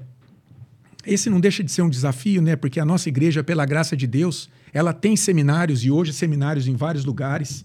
esse 1.06 1.28
não 1.28 1.40
deixa 1.40 1.62
de 1.62 1.70
ser 1.70 1.82
um 1.82 1.88
desafio, 1.88 2.40
né? 2.40 2.56
Porque 2.56 2.80
a 2.80 2.84
nossa 2.84 3.08
igreja, 3.08 3.42
pela 3.42 3.66
graça 3.66 3.96
de 3.96 4.06
Deus, 4.06 4.48
ela 4.72 4.92
tem 4.92 5.16
seminários 5.16 5.84
e 5.84 5.90
hoje 5.90 6.12
seminários 6.12 6.66
em 6.66 6.74
vários 6.74 7.04
lugares. 7.04 7.64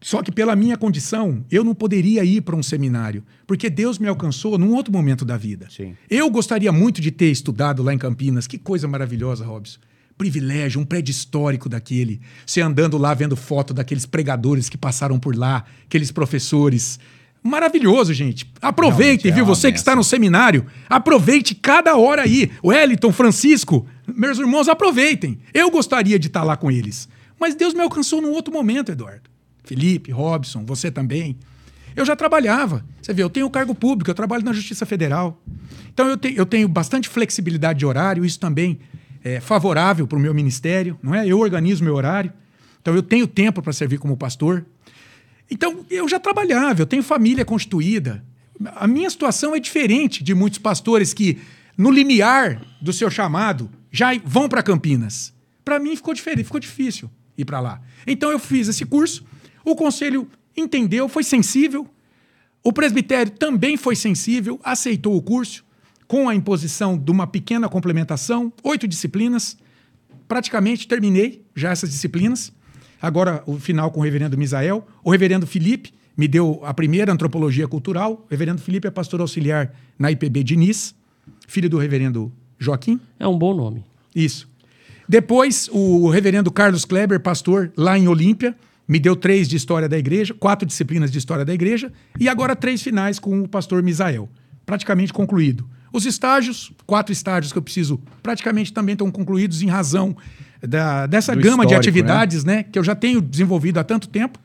Só 0.00 0.22
que 0.22 0.30
pela 0.30 0.54
minha 0.54 0.76
condição, 0.76 1.44
eu 1.50 1.64
não 1.64 1.74
poderia 1.74 2.24
ir 2.24 2.40
para 2.42 2.54
um 2.54 2.62
seminário, 2.62 3.24
porque 3.46 3.68
Deus 3.68 3.98
me 3.98 4.06
alcançou 4.06 4.56
num 4.56 4.72
outro 4.72 4.92
momento 4.92 5.24
da 5.24 5.36
vida. 5.36 5.66
Sim. 5.70 5.96
Eu 6.08 6.30
gostaria 6.30 6.70
muito 6.70 7.00
de 7.00 7.10
ter 7.10 7.30
estudado 7.30 7.82
lá 7.82 7.92
em 7.92 7.98
Campinas. 7.98 8.46
Que 8.46 8.58
coisa 8.58 8.86
maravilhosa, 8.86 9.44
Robson. 9.44 9.80
Privilégio, 10.16 10.80
um 10.80 10.84
prédio 10.84 11.10
histórico 11.10 11.68
daquele. 11.68 12.20
Você 12.46 12.60
andando 12.60 12.96
lá 12.96 13.12
vendo 13.12 13.34
foto 13.36 13.74
daqueles 13.74 14.06
pregadores 14.06 14.68
que 14.68 14.76
passaram 14.78 15.18
por 15.18 15.34
lá, 15.36 15.64
aqueles 15.84 16.12
professores. 16.12 17.00
Maravilhoso, 17.42 18.12
gente. 18.12 18.48
Aproveite, 18.62 19.24
Realmente 19.24 19.28
é 19.28 19.32
viu? 19.34 19.44
uma 19.44 19.54
Você 19.54 19.72
que 19.72 19.78
está 19.78 19.92
benção. 19.92 20.00
no 20.00 20.04
seminário, 20.04 20.66
aproveite 20.88 21.54
cada 21.56 21.96
hora 21.96 22.22
aí. 22.22 22.50
Wellington, 22.64 23.12
Francisco, 23.12 23.86
meus 24.14 24.38
irmãos, 24.38 24.68
aproveitem. 24.68 25.38
Eu 25.52 25.70
gostaria 25.70 26.18
de 26.18 26.26
estar 26.28 26.42
lá 26.42 26.56
com 26.56 26.70
eles. 26.70 27.08
Mas 27.38 27.54
Deus 27.54 27.74
me 27.74 27.80
alcançou 27.80 28.20
num 28.20 28.32
outro 28.32 28.52
momento, 28.52 28.90
Eduardo. 28.90 29.28
Felipe, 29.64 30.10
Robson, 30.10 30.64
você 30.64 30.90
também. 30.90 31.36
Eu 31.94 32.04
já 32.04 32.16
trabalhava. 32.16 32.84
Você 33.02 33.12
vê, 33.12 33.22
eu 33.22 33.30
tenho 33.30 33.48
cargo 33.50 33.74
público, 33.74 34.10
eu 34.10 34.14
trabalho 34.14 34.44
na 34.44 34.52
Justiça 34.52 34.86
Federal. 34.86 35.40
Então 35.92 36.08
eu, 36.08 36.16
te- 36.16 36.34
eu 36.36 36.46
tenho 36.46 36.68
bastante 36.68 37.08
flexibilidade 37.08 37.78
de 37.80 37.86
horário, 37.86 38.24
isso 38.24 38.38
também 38.38 38.78
é, 39.24 39.40
favorável 39.40 40.06
para 40.06 40.16
o 40.16 40.20
meu 40.20 40.32
ministério, 40.32 40.98
não 41.02 41.14
é? 41.14 41.26
Eu 41.26 41.38
organizo 41.40 41.82
meu 41.84 41.94
horário, 41.94 42.32
então 42.80 42.94
eu 42.94 43.02
tenho 43.02 43.26
tempo 43.26 43.60
para 43.60 43.72
servir 43.72 43.98
como 43.98 44.16
pastor. 44.16 44.64
Então 45.50 45.84
eu 45.90 46.08
já 46.08 46.20
trabalhava, 46.20 46.82
eu 46.82 46.86
tenho 46.86 47.02
família 47.02 47.44
constituída. 47.44 48.24
A 48.76 48.86
minha 48.86 49.08
situação 49.10 49.54
é 49.54 49.60
diferente 49.60 50.22
de 50.22 50.34
muitos 50.34 50.58
pastores 50.58 51.12
que, 51.14 51.38
no 51.76 51.90
limiar 51.90 52.62
do 52.80 52.92
seu 52.92 53.10
chamado, 53.10 53.68
já 53.90 54.08
vão 54.24 54.48
para 54.48 54.62
Campinas. 54.62 55.34
Para 55.64 55.78
mim 55.78 55.94
ficou 55.96 56.14
diferente, 56.14 56.44
ficou 56.44 56.60
difícil 56.60 57.10
ir 57.36 57.44
para 57.44 57.60
lá. 57.60 57.80
Então 58.06 58.30
eu 58.30 58.38
fiz 58.38 58.68
esse 58.68 58.84
curso, 58.84 59.24
o 59.64 59.76
conselho 59.76 60.28
entendeu, 60.56 61.08
foi 61.08 61.22
sensível, 61.22 61.88
o 62.62 62.72
presbitério 62.72 63.32
também 63.32 63.76
foi 63.76 63.94
sensível, 63.94 64.60
aceitou 64.62 65.16
o 65.16 65.22
curso, 65.22 65.64
com 66.08 66.28
a 66.28 66.34
imposição 66.34 66.98
de 66.98 67.10
uma 67.10 67.26
pequena 67.26 67.68
complementação, 67.68 68.52
oito 68.64 68.88
disciplinas. 68.88 69.58
Praticamente 70.26 70.88
terminei 70.88 71.44
já 71.54 71.70
essas 71.70 71.90
disciplinas. 71.90 72.50
Agora, 73.00 73.42
o 73.46 73.58
final 73.58 73.90
com 73.90 74.00
o 74.00 74.02
reverendo 74.02 74.36
Misael. 74.36 74.86
O 75.04 75.10
reverendo 75.10 75.46
Felipe 75.46 75.92
me 76.16 76.26
deu 76.26 76.60
a 76.64 76.72
primeira 76.72 77.12
antropologia 77.12 77.68
cultural. 77.68 78.24
O 78.26 78.30
reverendo 78.30 78.60
Felipe 78.60 78.88
é 78.88 78.90
pastor 78.90 79.20
auxiliar 79.20 79.74
na 79.98 80.10
IPB 80.10 80.42
Diniz, 80.42 80.94
filho 81.46 81.68
do 81.68 81.76
reverendo 81.76 82.32
Joaquim. 82.58 83.00
É 83.18 83.26
um 83.26 83.38
bom 83.38 83.54
nome. 83.54 83.84
Isso. 84.14 84.48
Depois, 85.08 85.68
o 85.72 86.08
reverendo 86.10 86.50
Carlos 86.50 86.84
Kleber, 86.84 87.20
pastor 87.20 87.72
lá 87.76 87.98
em 87.98 88.08
Olímpia, 88.08 88.54
me 88.86 88.98
deu 88.98 89.16
três 89.16 89.48
de 89.48 89.56
história 89.56 89.88
da 89.88 89.98
igreja, 89.98 90.34
quatro 90.34 90.66
disciplinas 90.66 91.10
de 91.10 91.18
história 91.18 91.44
da 91.44 91.54
igreja, 91.54 91.92
e 92.18 92.28
agora 92.28 92.56
três 92.56 92.82
finais 92.82 93.18
com 93.18 93.42
o 93.42 93.48
pastor 93.48 93.82
Misael. 93.82 94.28
Praticamente 94.66 95.12
concluído. 95.12 95.68
Os 95.92 96.04
estágios, 96.04 96.72
quatro 96.86 97.12
estágios 97.12 97.52
que 97.52 97.58
eu 97.58 97.62
preciso, 97.62 98.00
praticamente 98.22 98.72
também 98.72 98.92
estão 98.92 99.10
concluídos 99.10 99.62
em 99.62 99.66
razão 99.66 100.16
da, 100.60 101.06
dessa 101.06 101.34
Do 101.34 101.40
gama 101.40 101.64
de 101.64 101.72
histórico, 101.72 101.76
atividades 101.76 102.44
né? 102.44 102.62
que 102.62 102.78
eu 102.78 102.84
já 102.84 102.94
tenho 102.94 103.20
desenvolvido 103.20 103.78
há 103.78 103.84
tanto 103.84 104.08
tempo. 104.08 104.38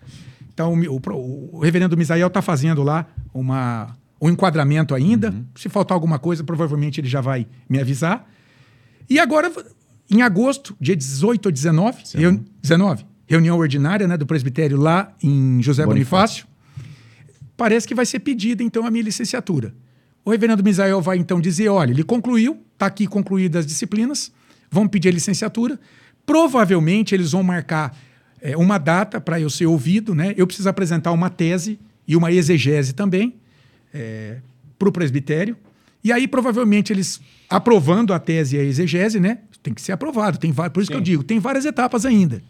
Então, 0.53 0.73
o, 0.73 0.95
o, 0.95 1.49
o 1.57 1.59
reverendo 1.59 1.97
Misael 1.97 2.27
está 2.27 2.41
fazendo 2.41 2.83
lá 2.83 3.05
uma, 3.33 3.95
um 4.23 4.29
enquadramento 4.29 4.95
ainda. 4.95 5.31
Uhum. 5.31 5.45
Se 5.55 5.67
faltar 5.67 5.95
alguma 5.95 6.17
coisa, 6.17 6.43
provavelmente 6.45 7.01
ele 7.01 7.09
já 7.09 7.19
vai 7.19 7.45
me 7.69 7.77
avisar. 7.79 8.25
E 9.09 9.19
agora, 9.19 9.51
em 10.09 10.21
agosto, 10.21 10.75
dia 10.79 10.95
18 10.95 11.47
ou 11.47 11.51
19, 11.51 12.03
reuni 12.15 12.45
19 12.61 13.05
reunião 13.25 13.57
ordinária 13.57 14.07
né, 14.07 14.15
do 14.15 14.25
presbitério 14.25 14.77
lá 14.77 15.13
em 15.21 15.61
José 15.61 15.85
Bonifácio. 15.85 16.45
Bonifácio. 16.45 16.53
Parece 17.57 17.87
que 17.87 17.95
vai 17.95 18.05
ser 18.05 18.19
pedida, 18.19 18.61
então, 18.61 18.85
a 18.85 18.91
minha 18.91 19.03
licenciatura. 19.03 19.73
O 20.23 20.31
reverendo 20.31 20.63
Misael 20.63 21.01
vai, 21.01 21.17
então, 21.17 21.41
dizer, 21.41 21.67
olha, 21.69 21.91
ele 21.91 22.03
concluiu, 22.03 22.61
está 22.73 22.85
aqui 22.85 23.07
concluídas 23.07 23.61
as 23.61 23.65
disciplinas, 23.65 24.31
vão 24.69 24.87
pedir 24.87 25.09
a 25.09 25.11
licenciatura. 25.11 25.79
Provavelmente, 26.25 27.15
eles 27.15 27.31
vão 27.31 27.43
marcar 27.43 27.97
é, 28.41 28.55
uma 28.55 28.77
data 28.77 29.19
para 29.19 29.39
eu 29.39 29.49
ser 29.49 29.65
ouvido, 29.65 30.13
né? 30.13 30.33
Eu 30.37 30.45
preciso 30.45 30.69
apresentar 30.69 31.11
uma 31.11 31.29
tese 31.29 31.79
e 32.07 32.15
uma 32.15 32.31
exegese 32.31 32.93
também 32.93 33.35
é, 33.93 34.37
para 34.77 34.89
o 34.89 34.91
presbitério. 34.91 35.55
E 36.03 36.11
aí, 36.11 36.27
provavelmente, 36.27 36.91
eles 36.91 37.21
aprovando 37.49 38.13
a 38.13 38.19
tese 38.19 38.57
e 38.57 38.59
a 38.59 38.63
exegese, 38.63 39.19
né? 39.19 39.39
Tem 39.61 39.73
que 39.73 39.81
ser 39.81 39.93
aprovado. 39.93 40.37
Tem, 40.37 40.53
por 40.53 40.81
isso 40.81 40.87
Sim. 40.87 40.93
que 40.93 40.97
eu 40.97 41.01
digo, 41.01 41.23
tem 41.23 41.39
várias 41.39 41.65
etapas 41.65 42.05
ainda. 42.05 42.41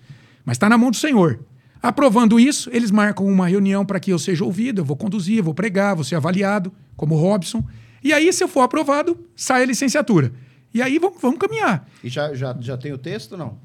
Mas 0.43 0.55
está 0.55 0.67
na 0.67 0.77
mão 0.77 0.89
do 0.89 0.97
Senhor. 0.97 1.39
Aprovando 1.81 2.39
isso, 2.39 2.69
eles 2.71 2.89
marcam 2.89 3.25
uma 3.25 3.47
reunião 3.47 3.85
para 3.85 3.99
que 3.99 4.11
eu 4.11 4.17
seja 4.17 4.43
ouvido, 4.45 4.81
eu 4.81 4.85
vou 4.85 4.95
conduzir, 4.95 5.37
eu 5.37 5.43
vou 5.43 5.53
pregar, 5.53 5.95
vou 5.95 6.03
ser 6.03 6.15
avaliado, 6.15 6.71
como 6.95 7.15
Robson. 7.15 7.63
E 8.03 8.13
aí, 8.13 8.31
se 8.31 8.43
eu 8.43 8.47
for 8.47 8.61
aprovado, 8.61 9.19
sai 9.35 9.63
a 9.63 9.65
licenciatura. 9.65 10.31
E 10.73 10.81
aí 10.81 10.97
vamos, 10.97 11.21
vamos 11.21 11.37
caminhar. 11.37 11.87
E 12.03 12.09
já, 12.09 12.33
já, 12.33 12.55
já 12.59 12.77
tem 12.77 12.91
o 12.93 12.97
texto, 12.97 13.37
não? 13.37 13.57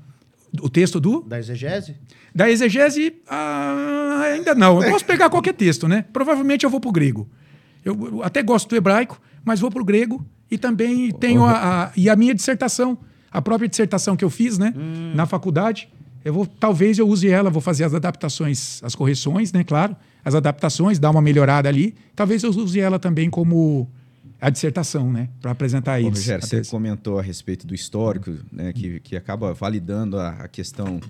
O 0.60 0.68
texto 0.68 1.00
do? 1.00 1.22
Da 1.22 1.38
exegese? 1.38 1.96
Da 2.34 2.50
exegese, 2.50 3.14
ah, 3.28 4.22
ainda 4.24 4.54
não. 4.54 4.82
Eu 4.82 4.90
posso 4.90 5.04
pegar 5.04 5.30
qualquer 5.30 5.54
texto, 5.54 5.88
né? 5.88 6.04
Provavelmente 6.12 6.64
eu 6.64 6.70
vou 6.70 6.80
para 6.80 6.88
o 6.88 6.92
grego. 6.92 7.28
Eu, 7.84 8.22
até 8.22 8.42
gosto 8.42 8.68
do 8.68 8.76
hebraico, 8.76 9.20
mas 9.44 9.60
vou 9.60 9.70
para 9.70 9.82
o 9.82 9.84
grego. 9.84 10.24
E 10.50 10.56
também 10.56 11.10
tenho 11.12 11.44
a, 11.44 11.84
a, 11.84 11.92
e 11.96 12.08
a 12.08 12.16
minha 12.16 12.34
dissertação, 12.34 12.98
a 13.30 13.42
própria 13.42 13.68
dissertação 13.68 14.16
que 14.16 14.24
eu 14.24 14.30
fiz, 14.30 14.58
né? 14.58 14.72
Hum. 14.76 15.12
Na 15.14 15.26
faculdade 15.26 15.88
eu 16.24 16.34
vou, 16.34 16.46
talvez 16.46 16.98
eu 16.98 17.08
use 17.08 17.28
ela, 17.28 17.48
vou 17.48 17.62
fazer 17.62 17.84
as 17.84 17.94
adaptações, 17.94 18.82
as 18.82 18.94
correções, 18.94 19.52
né? 19.52 19.64
Claro, 19.64 19.96
as 20.24 20.34
adaptações, 20.34 20.98
dar 20.98 21.10
uma 21.10 21.22
melhorada 21.22 21.68
ali. 21.68 21.94
Talvez 22.14 22.42
eu 22.42 22.50
use 22.50 22.78
ela 22.78 22.98
também 22.98 23.30
como 23.30 23.88
a 24.40 24.50
dissertação, 24.50 25.10
né? 25.10 25.28
Para 25.40 25.52
apresentar 25.52 26.00
isso. 26.00 26.10
Rogério, 26.10 26.46
você 26.46 26.62
comentou 26.64 27.18
a 27.18 27.22
respeito 27.22 27.66
do 27.66 27.74
histórico, 27.74 28.32
né? 28.52 28.72
Que, 28.72 29.00
que 29.00 29.16
acaba 29.16 29.54
validando 29.54 30.18
a, 30.18 30.30
a 30.30 30.48
questão 30.48 31.00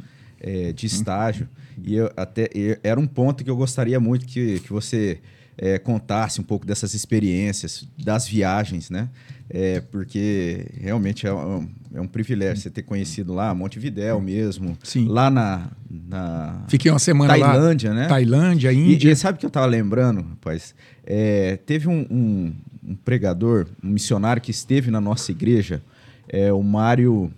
é, 0.40 0.72
de 0.72 0.86
estágio. 0.86 1.48
E 1.82 1.94
eu, 1.94 2.10
até 2.16 2.48
eu, 2.54 2.76
era 2.82 3.00
um 3.00 3.06
ponto 3.06 3.42
que 3.42 3.50
eu 3.50 3.56
gostaria 3.56 3.98
muito 3.98 4.26
que, 4.26 4.60
que 4.60 4.72
você 4.72 5.20
é, 5.58 5.78
contasse 5.78 6.40
um 6.40 6.44
pouco 6.44 6.64
dessas 6.64 6.94
experiências, 6.94 7.84
das 7.98 8.26
viagens, 8.28 8.88
né? 8.88 9.08
É, 9.50 9.80
porque 9.80 10.66
realmente 10.78 11.26
é 11.26 11.32
um, 11.32 11.68
é 11.92 12.00
um 12.00 12.06
privilégio 12.06 12.62
você 12.62 12.70
ter 12.70 12.82
conhecido 12.82 13.34
lá 13.34 13.54
Montevidéu 13.54 14.20
mesmo. 14.20 14.76
Sim. 14.84 15.08
Lá 15.08 15.30
na, 15.30 15.68
na 15.90 16.64
Fiquei 16.68 16.90
uma 16.90 16.98
semana 16.98 17.32
Tailândia, 17.36 17.90
lá. 17.90 17.96
né? 17.96 18.06
Tailândia, 18.06 18.72
Índia. 18.72 19.08
E, 19.08 19.12
e 19.12 19.16
sabe 19.16 19.36
o 19.36 19.40
que 19.40 19.46
eu 19.46 19.48
estava 19.48 19.66
lembrando, 19.66 20.20
rapaz? 20.20 20.74
É, 21.04 21.56
teve 21.66 21.88
um, 21.88 22.06
um, 22.10 22.54
um, 22.90 22.94
pregador, 22.94 23.66
um 23.82 23.88
missionário 23.88 24.40
que 24.40 24.50
esteve 24.50 24.90
na 24.90 25.00
nossa 25.00 25.32
igreja, 25.32 25.82
é, 26.28 26.52
o 26.52 26.62
Mário... 26.62 27.32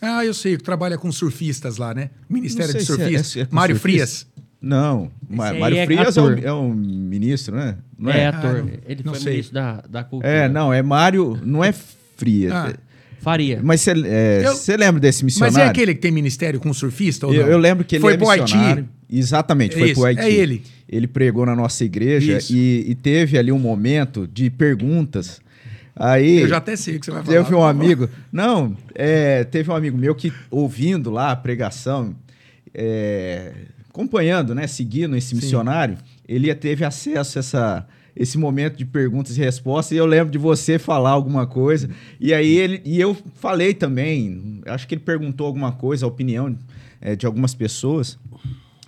Ah, 0.00 0.24
eu 0.24 0.34
sei, 0.34 0.58
que 0.58 0.62
trabalha 0.62 0.98
com 0.98 1.10
surfistas 1.10 1.78
lá, 1.78 1.94
né? 1.94 2.10
Ministério 2.28 2.72
de 2.72 2.80
é, 2.80 2.84
Surfistas. 2.84 3.36
É, 3.36 3.40
é 3.40 3.48
Mário 3.50 3.74
surfista? 3.74 4.06
Frias. 4.06 4.26
Não, 4.64 5.10
Esse 5.28 5.58
Mário 5.58 5.76
é 5.76 5.84
Frias 5.84 6.16
é 6.16 6.22
um, 6.22 6.38
é 6.38 6.52
um, 6.54 6.74
ministro, 6.74 7.54
né? 7.54 7.76
Não 7.98 8.10
é, 8.10 8.20
é 8.20 8.26
ator. 8.28 8.66
Ah, 8.66 8.78
Ele 8.86 9.02
foi 9.02 9.18
sei. 9.18 9.32
ministro 9.32 9.54
da, 9.54 9.84
da 9.86 10.02
cultura. 10.02 10.32
É, 10.32 10.48
não, 10.48 10.72
é 10.72 10.82
Mário, 10.82 11.38
não 11.44 11.62
é 11.62 11.70
Frias. 11.70 12.50
Ah. 12.50 12.72
Faria. 13.20 13.60
Mas 13.62 13.82
você 13.82 13.92
é, 14.72 14.76
lembra 14.76 15.00
desse 15.00 15.22
missionário? 15.24 15.54
Mas 15.54 15.66
é 15.66 15.68
aquele 15.68 15.94
que 15.94 16.00
tem 16.00 16.10
ministério 16.10 16.60
com 16.60 16.72
surfista 16.72 17.26
ou 17.26 17.34
eu, 17.34 17.46
eu, 17.46 17.58
lembro 17.58 17.84
que 17.84 17.96
ele 17.96 18.02
foi 18.02 18.14
é 18.14 18.16
pro 18.16 18.28
Haiti. 18.28 18.84
Exatamente, 19.10 19.74
foi 19.74 19.90
Isso, 19.90 20.00
pro 20.00 20.04
Haiti. 20.04 20.20
É 20.20 20.30
ele. 20.30 20.62
Ele 20.88 21.06
pregou 21.06 21.44
na 21.44 21.56
nossa 21.56 21.84
igreja 21.84 22.38
e, 22.50 22.84
e, 22.88 22.94
teve 22.94 23.38
ali 23.38 23.50
um 23.50 23.58
momento 23.58 24.26
de 24.26 24.50
perguntas. 24.50 25.40
Aí, 25.96 26.40
eu 26.40 26.48
já 26.48 26.56
até 26.58 26.76
sei 26.76 26.96
o 26.96 27.00
que 27.00 27.06
você 27.06 27.12
vai 27.12 27.22
falar. 27.22 27.44
Teve 27.44 27.54
um 27.54 27.62
amigo. 27.62 28.08
Não, 28.30 28.76
é, 28.94 29.44
teve 29.44 29.70
um 29.70 29.74
amigo 29.74 29.96
meu 29.96 30.14
que, 30.14 30.32
ouvindo 30.50 31.10
lá 31.10 31.30
a 31.30 31.36
pregação, 31.36 32.14
é, 32.74 33.52
acompanhando, 33.94 34.56
né, 34.56 34.66
seguindo 34.66 35.16
esse 35.16 35.36
missionário, 35.36 35.96
Sim. 35.96 36.02
ele 36.28 36.52
teve 36.52 36.84
acesso 36.84 37.38
a 37.38 37.40
essa, 37.40 37.86
esse 38.16 38.36
momento 38.36 38.76
de 38.76 38.84
perguntas 38.84 39.38
e 39.38 39.40
respostas. 39.40 39.92
E 39.92 39.96
eu 39.96 40.04
lembro 40.04 40.32
de 40.32 40.38
você 40.38 40.80
falar 40.80 41.10
alguma 41.10 41.46
coisa. 41.46 41.88
E 42.18 42.34
aí 42.34 42.56
ele 42.56 42.82
e 42.84 43.00
eu 43.00 43.16
falei 43.36 43.72
também. 43.72 44.60
Acho 44.66 44.88
que 44.88 44.96
ele 44.96 45.00
perguntou 45.00 45.46
alguma 45.46 45.70
coisa, 45.70 46.04
a 46.04 46.08
opinião 46.08 46.58
é, 47.00 47.14
de 47.14 47.24
algumas 47.24 47.54
pessoas. 47.54 48.18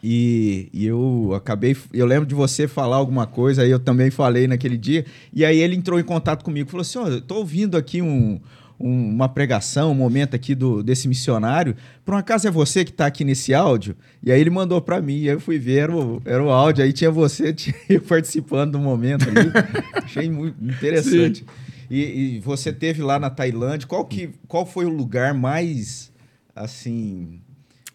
E, 0.02 0.68
e, 0.72 0.84
eu 0.84 1.32
acabei. 1.36 1.76
Eu 1.92 2.04
lembro 2.04 2.26
de 2.26 2.34
você 2.34 2.66
falar 2.66 2.96
alguma 2.96 3.28
coisa, 3.28 3.62
aí 3.62 3.70
eu 3.70 3.78
também 3.78 4.10
falei 4.10 4.48
naquele 4.48 4.76
dia. 4.76 5.06
E 5.32 5.44
aí 5.44 5.58
ele 5.60 5.76
entrou 5.76 6.00
em 6.00 6.04
contato 6.04 6.44
comigo 6.44 6.68
falou 6.68 6.82
assim: 6.82 6.98
Ó, 6.98 7.04
oh, 7.04 7.08
eu 7.08 7.20
tô 7.20 7.36
ouvindo 7.36 7.76
aqui 7.76 8.02
um, 8.02 8.40
um, 8.78 9.10
uma 9.10 9.28
pregação, 9.28 9.90
um 9.90 9.94
momento 9.94 10.36
aqui 10.36 10.54
do, 10.54 10.82
desse 10.82 11.08
missionário. 11.08 11.74
Por 12.04 12.14
um 12.14 12.16
acaso 12.16 12.46
é 12.46 12.50
você 12.50 12.84
que 12.84 12.90
está 12.90 13.06
aqui 13.06 13.24
nesse 13.24 13.54
áudio? 13.54 13.96
E 14.22 14.30
aí 14.30 14.40
ele 14.40 14.50
mandou 14.50 14.80
para 14.80 15.00
mim, 15.00 15.20
e 15.20 15.28
aí 15.28 15.34
eu 15.34 15.40
fui 15.40 15.58
ver, 15.58 15.78
era 15.78 15.96
o, 15.96 16.22
era 16.24 16.42
o 16.42 16.50
áudio, 16.50 16.84
aí 16.84 16.92
tinha 16.92 17.10
você 17.10 17.52
tinha 17.54 17.74
participando 18.06 18.72
do 18.72 18.78
momento 18.78 19.28
ali. 19.28 19.50
Achei 19.94 20.30
muito 20.30 20.62
interessante. 20.62 21.44
E, 21.90 22.36
e, 22.36 22.40
você 22.40 22.72
teve 22.72 23.00
lá 23.02 23.18
na 23.18 23.30
Tailândia, 23.30 23.86
qual, 23.86 24.04
que, 24.04 24.30
qual 24.48 24.66
foi 24.66 24.84
o 24.86 24.90
lugar 24.90 25.32
mais, 25.32 26.12
assim, 26.54 27.40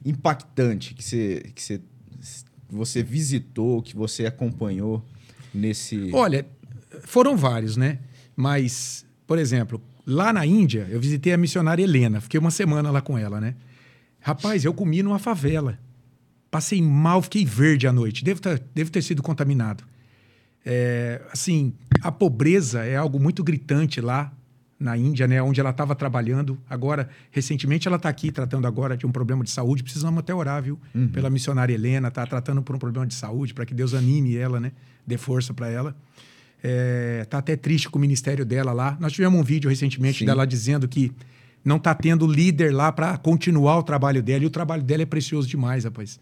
impactante 0.06 0.94
que 0.94 1.04
você, 1.04 1.44
que 1.54 1.62
você, 1.62 1.82
você 2.70 3.04
visitou, 3.04 3.82
que 3.82 3.96
você 3.96 4.26
acompanhou 4.26 5.06
nesse... 5.54 6.10
Olha, 6.14 6.46
foram 7.02 7.36
vários, 7.36 7.76
né? 7.76 8.00
Mas, 8.34 9.06
por 9.28 9.38
exemplo, 9.38 9.82
Lá 10.12 10.34
na 10.34 10.45
Índia, 10.45 10.88
eu 10.89 10.99
visitei 10.99 11.32
a 11.32 11.38
missionária 11.38 11.82
Helena, 11.82 12.20
fiquei 12.20 12.38
uma 12.38 12.51
semana 12.51 12.91
lá 12.91 13.01
com 13.01 13.18
ela, 13.18 13.39
né? 13.39 13.55
Rapaz, 14.20 14.66
eu 14.66 14.74
comi 14.74 15.01
numa 15.01 15.18
favela. 15.18 15.80
Passei 16.49 16.82
mal, 16.82 17.22
fiquei 17.22 17.45
verde 17.45 17.88
à 17.88 17.93
noite. 17.93 18.22
Devo 18.22 18.41
ter, 18.41 18.62
devo 18.76 18.91
ter 18.91 19.01
sido 19.01 19.24
contaminado. 19.24 19.86
É, 20.66 21.22
assim, 21.32 21.74
a 22.01 22.12
pobreza 22.12 22.84
é 22.84 22.97
algo 22.97 23.22
muito 23.22 23.41
gritante 23.41 24.01
lá 24.01 24.34
na 24.78 24.97
Índia, 24.97 25.28
né, 25.28 25.41
onde 25.41 25.62
ela 25.62 25.70
estava 25.70 25.95
trabalhando. 25.95 26.59
Agora, 26.70 27.07
recentemente, 27.32 27.88
ela 27.88 27.95
está 27.95 28.09
aqui 28.09 28.34
tratando 28.34 28.68
agora 28.68 28.97
de 28.97 29.05
um 29.05 29.12
problema 29.14 29.45
de 29.45 29.49
saúde. 29.49 29.82
Precisamos 29.82 30.20
até 30.20 30.36
orar, 30.36 30.62
viu? 30.62 30.78
Uhum. 30.93 31.07
Pela 31.07 31.30
missionária 31.30 31.74
Helena, 31.74 32.09
está 32.09 32.28
tratando 32.28 32.62
por 32.62 32.76
um 32.76 32.80
problema 32.80 33.07
de 33.07 33.14
saúde, 33.14 33.53
para 33.53 33.66
que 33.66 33.74
Deus 33.74 33.93
anime 33.93 34.36
ela, 34.36 34.59
né? 34.59 34.74
Dê 35.07 35.18
força 35.18 35.53
para 35.53 35.70
ela. 35.70 35.95
É, 36.64 37.26
tá 37.30 37.39
até 37.39 37.55
triste 37.55 37.89
com 37.89 37.97
o 37.97 38.01
ministério 38.01 38.45
dela 38.45 38.72
lá. 38.72 38.97
Nós 38.99 39.14
tivemos 39.14 39.39
um 39.39 39.43
vídeo 39.43 39.70
recentemente 39.70 40.20
Sim. 40.20 40.26
dela 40.26 40.45
dizendo 40.45 40.88
que 40.88 41.12
não 41.64 41.80
tá 41.80 41.93
tendo 41.93 42.28
líder 42.28 42.74
lá 42.74 42.91
para 42.91 43.18
continuar 43.18 43.78
o 43.78 43.84
trabalho 43.84 44.22
dela. 44.22 44.43
E 44.43 44.47
o 44.47 44.49
trabalho 44.49 44.84
dela 44.84 45.03
é 45.03 45.05
precioso 45.05 45.47
demais, 45.47 45.84
rapaz. 45.84 46.20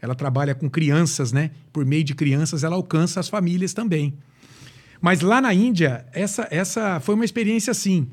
Ela 0.00 0.14
trabalha 0.14 0.54
com 0.54 0.68
crianças, 0.68 1.32
né? 1.32 1.50
Por 1.72 1.84
meio 1.84 2.04
de 2.04 2.14
crianças, 2.14 2.64
ela 2.64 2.76
alcança 2.76 3.20
as 3.20 3.28
famílias 3.28 3.72
também. 3.72 4.14
Mas 5.00 5.20
lá 5.20 5.40
na 5.40 5.52
Índia, 5.52 6.06
essa, 6.12 6.46
essa 6.50 7.00
foi 7.00 7.14
uma 7.14 7.24
experiência 7.24 7.70
assim. 7.70 8.08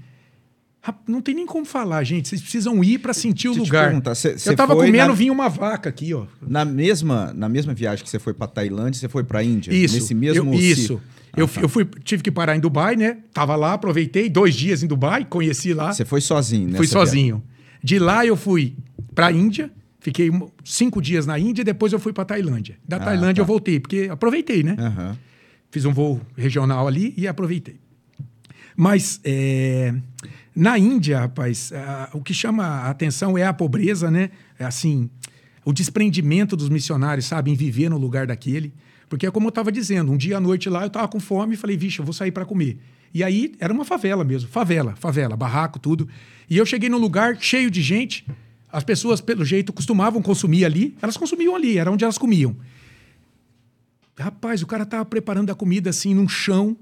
Não 1.08 1.22
tem 1.22 1.34
nem 1.34 1.46
como 1.46 1.66
falar, 1.66 2.04
gente. 2.04 2.28
Vocês 2.28 2.42
precisam 2.42 2.84
ir 2.84 3.00
para 3.00 3.14
sentir 3.14 3.48
o 3.48 3.54
lugar. 3.54 3.94
Cê, 4.16 4.38
cê 4.38 4.50
eu 4.50 4.56
tava 4.56 4.76
comendo, 4.76 5.08
na... 5.08 5.14
vinha 5.14 5.32
uma 5.32 5.48
vaca 5.48 5.90
aqui, 5.90 6.14
ó. 6.14 6.26
Na 6.46 6.66
mesma, 6.66 7.34
na 7.34 7.48
mesma 7.48 7.74
viagem 7.74 8.04
que 8.04 8.10
você 8.10 8.20
foi 8.20 8.34
para 8.34 8.48
Tailândia, 8.48 9.00
você 9.00 9.08
foi 9.08 9.24
para 9.24 9.42
Índia? 9.44 9.74
Isso. 9.74 9.96
Nesse 9.96 10.14
mesmo 10.14 10.54
eu, 10.54 10.60
Isso. 10.60 11.02
Ah, 11.34 11.40
eu, 11.40 11.48
tá. 11.48 11.62
eu 11.62 11.68
fui, 11.70 11.86
tive 12.04 12.22
que 12.24 12.32
parar 12.32 12.56
em 12.56 12.60
Dubai, 12.60 12.96
né? 12.96 13.18
Tava 13.34 13.56
lá, 13.56 13.74
aproveitei 13.74 14.30
dois 14.30 14.56
dias 14.56 14.84
em 14.84 14.88
Dubai, 14.88 15.26
conheci 15.26 15.74
lá. 15.74 15.92
Você 15.92 16.06
foi 16.06 16.22
sozinho, 16.22 16.70
né? 16.70 16.78
Fui 16.78 16.88
sozinho. 16.88 17.38
Viagem. 17.38 17.54
De 17.84 18.00
lá 18.00 18.26
eu 18.26 18.38
fui 18.38 18.78
para 19.14 19.32
Índia, 19.32 19.72
fiquei 20.00 20.32
cinco 20.64 21.02
dias 21.02 21.26
na 21.26 21.38
Índia, 21.38 21.64
depois 21.64 21.92
eu 21.92 22.00
fui 22.00 22.14
para 22.14 22.24
Tailândia. 22.24 22.78
Da 22.88 22.98
ah, 22.98 23.00
Tailândia 23.00 23.36
tá. 23.36 23.42
eu 23.42 23.46
voltei, 23.46 23.80
porque 23.80 24.08
aproveitei, 24.10 24.64
né? 24.64 24.76
Uhum. 24.80 25.18
Fiz 25.70 25.86
um 25.86 25.92
voo 25.92 26.22
regional 26.38 26.88
ali 26.88 27.14
e 27.18 27.28
aproveitei. 27.28 27.80
Mas 28.76 29.20
é, 29.24 29.94
na 30.56 30.78
Índia, 30.78 31.20
rapaz, 31.20 31.72
o 32.14 32.22
que 32.22 32.34
chama 32.34 32.64
a 32.64 32.90
atenção 32.90 33.38
é 33.38 33.44
a 33.44 33.54
pobreza, 33.54 34.10
né? 34.10 34.30
É 34.58 34.66
assim, 34.66 35.10
o 35.66 35.74
desprendimento 35.74 36.56
dos 36.56 36.70
missionários, 36.70 37.26
sabe, 37.26 37.52
em 37.52 37.56
viver 37.56 37.90
no 37.90 37.98
lugar 37.98 38.28
daquele. 38.28 38.74
Porque 39.14 39.28
é 39.28 39.30
como 39.30 39.46
eu 39.46 39.50
estava 39.50 39.72
dizendo, 39.72 40.12
um 40.12 40.18
dia 40.18 40.38
à 40.38 40.40
noite 40.40 40.68
lá 40.68 40.82
eu 40.82 40.88
estava 40.88 41.08
com 41.08 41.20
fome 41.20 41.54
e 41.54 41.56
falei, 41.56 41.78
vixe, 41.78 42.00
eu 42.00 42.04
vou 42.04 42.16
sair 42.16 42.32
para 42.32 42.46
comer. 42.46 42.80
E 43.14 43.24
aí 43.24 43.54
era 43.60 43.72
uma 43.72 43.86
favela 43.86 44.24
mesmo, 44.24 44.50
favela, 44.50 44.96
favela, 44.96 45.38
barraco, 45.38 45.78
tudo. 45.78 46.10
E 46.50 46.58
eu 46.58 46.66
cheguei 46.66 46.90
num 46.90 46.98
lugar 46.98 47.38
cheio 47.40 47.70
de 47.70 47.80
gente. 47.80 48.26
As 48.72 48.84
pessoas, 48.84 49.22
pelo 49.22 49.46
jeito, 49.46 49.72
costumavam 49.72 50.20
consumir 50.20 50.66
ali. 50.66 50.98
Elas 51.00 51.16
consumiam 51.16 51.56
ali, 51.56 51.78
era 51.78 51.92
onde 51.92 52.04
elas 52.04 52.18
comiam. 52.18 52.56
Rapaz, 54.18 54.64
o 54.64 54.66
cara 54.66 54.82
estava 54.82 55.06
preparando 55.06 55.52
a 55.52 55.56
comida 55.56 55.92
assim 55.92 56.16
num 56.16 56.28
chão, 56.28 56.76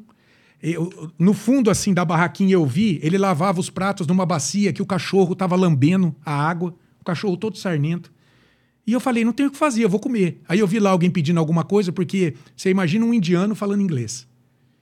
eu, 0.64 1.12
no 1.20 1.34
fundo 1.34 1.70
assim 1.70 1.94
da 1.94 2.06
barraquinha 2.06 2.54
eu 2.54 2.66
vi, 2.66 2.98
ele 3.04 3.18
lavava 3.18 3.60
os 3.60 3.70
pratos 3.70 4.08
numa 4.08 4.26
bacia 4.26 4.72
que 4.72 4.82
o 4.82 4.86
cachorro 4.86 5.34
estava 5.34 5.58
lambendo 5.58 6.16
a 6.26 6.32
água, 6.34 6.74
o 7.02 7.04
cachorro 7.04 7.36
todo 7.36 7.58
sarnento. 7.58 8.10
E 8.92 8.94
eu 8.94 9.00
falei, 9.00 9.24
não 9.24 9.32
tenho 9.32 9.48
o 9.48 9.52
que 9.54 9.58
fazer, 9.58 9.86
eu 9.86 9.88
vou 9.88 10.02
comer. 10.02 10.42
Aí 10.50 10.60
eu 10.60 10.68
vi 10.68 10.78
lá 10.78 10.90
alguém 10.90 11.10
pedindo 11.10 11.40
alguma 11.40 11.64
coisa, 11.64 11.94
porque 11.94 12.34
você 12.54 12.70
imagina 12.70 13.06
um 13.06 13.14
indiano 13.14 13.56
falando 13.56 13.82
inglês. 13.82 14.28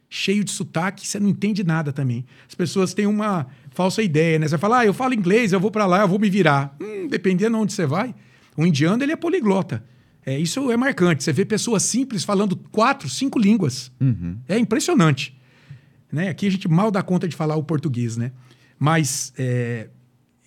Cheio 0.10 0.44
de 0.44 0.50
sotaque, 0.50 1.06
você 1.06 1.20
não 1.20 1.30
entende 1.30 1.64
nada 1.64 1.94
também. 1.94 2.26
As 2.48 2.56
pessoas 2.56 2.92
têm 2.96 3.06
uma 3.06 3.46
falsa 3.70 4.02
ideia, 4.02 4.40
né? 4.40 4.48
Você 4.48 4.58
fala, 4.58 4.80
ah, 4.80 4.86
eu 4.88 4.96
falo 4.96 5.14
inglês, 5.14 5.54
eu 5.54 5.60
vou 5.60 5.70
para 5.70 5.86
lá, 5.86 6.02
eu 6.02 6.08
vou 6.08 6.18
me 6.18 6.28
virar. 6.28 6.76
Hum, 6.82 7.08
dependendo 7.08 7.56
de 7.56 7.62
onde 7.62 7.74
você 7.74 7.86
vai. 7.86 8.16
O 8.58 8.66
indiano, 8.66 9.04
ele 9.04 9.12
é 9.12 9.16
poliglota. 9.16 9.86
É, 10.26 10.40
isso 10.40 10.72
é 10.72 10.76
marcante. 10.76 11.24
Você 11.24 11.32
vê 11.32 11.46
pessoas 11.46 11.84
simples 11.84 12.24
falando 12.24 12.56
quatro, 12.56 13.08
cinco 13.08 13.38
línguas. 13.38 13.92
Uhum. 14.02 14.40
É 14.48 14.58
impressionante. 14.58 15.38
Né? 16.12 16.30
Aqui 16.30 16.48
a 16.48 16.50
gente 16.50 16.68
mal 16.68 16.90
dá 16.90 17.04
conta 17.04 17.28
de 17.28 17.36
falar 17.36 17.56
o 17.58 17.64
português, 17.64 18.18
né? 18.18 18.32
Mas 18.80 19.32
é, 19.38 19.88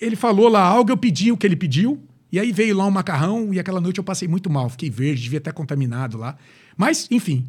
ele 0.00 0.16
falou 0.16 0.48
lá 0.48 0.64
algo, 0.64 0.90
eu 0.90 0.96
pedi 0.96 1.30
o 1.30 1.36
que 1.36 1.46
ele 1.46 1.54
pediu, 1.54 2.02
e 2.32 2.40
aí 2.40 2.50
veio 2.50 2.74
lá 2.74 2.86
um 2.86 2.90
macarrão, 2.90 3.52
e 3.52 3.60
aquela 3.60 3.80
noite 3.80 3.98
eu 3.98 4.04
passei 4.04 4.26
muito 4.26 4.48
mal, 4.48 4.70
fiquei 4.70 4.88
verde, 4.88 5.22
devia 5.22 5.40
ter 5.40 5.52
contaminado 5.52 6.16
lá. 6.16 6.36
Mas, 6.76 7.06
enfim. 7.10 7.46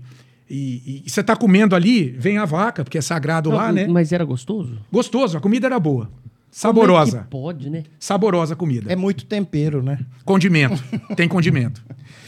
E, 0.49 1.03
e 1.05 1.09
você 1.09 1.21
está 1.21 1.35
comendo 1.35 1.73
ali, 1.73 2.09
vem 2.11 2.37
a 2.37 2.43
vaca, 2.43 2.83
porque 2.83 2.97
é 2.97 3.01
sagrado 3.01 3.49
Não, 3.49 3.57
lá, 3.57 3.71
né? 3.71 3.87
Mas 3.87 4.11
era 4.11 4.25
gostoso? 4.25 4.77
Gostoso, 4.91 5.37
a 5.37 5.41
comida 5.41 5.67
era 5.67 5.79
boa. 5.79 6.11
Saborosa. 6.51 7.11
Como 7.11 7.23
é 7.23 7.27
pode, 7.29 7.69
né? 7.69 7.83
Saborosa 7.97 8.53
a 8.53 8.57
comida. 8.57 8.91
É 8.91 8.95
muito 8.95 9.25
tempero, 9.25 9.81
né? 9.81 9.99
Condimento. 10.23 10.83
Tem 11.15 11.27
condimento. 11.27 11.81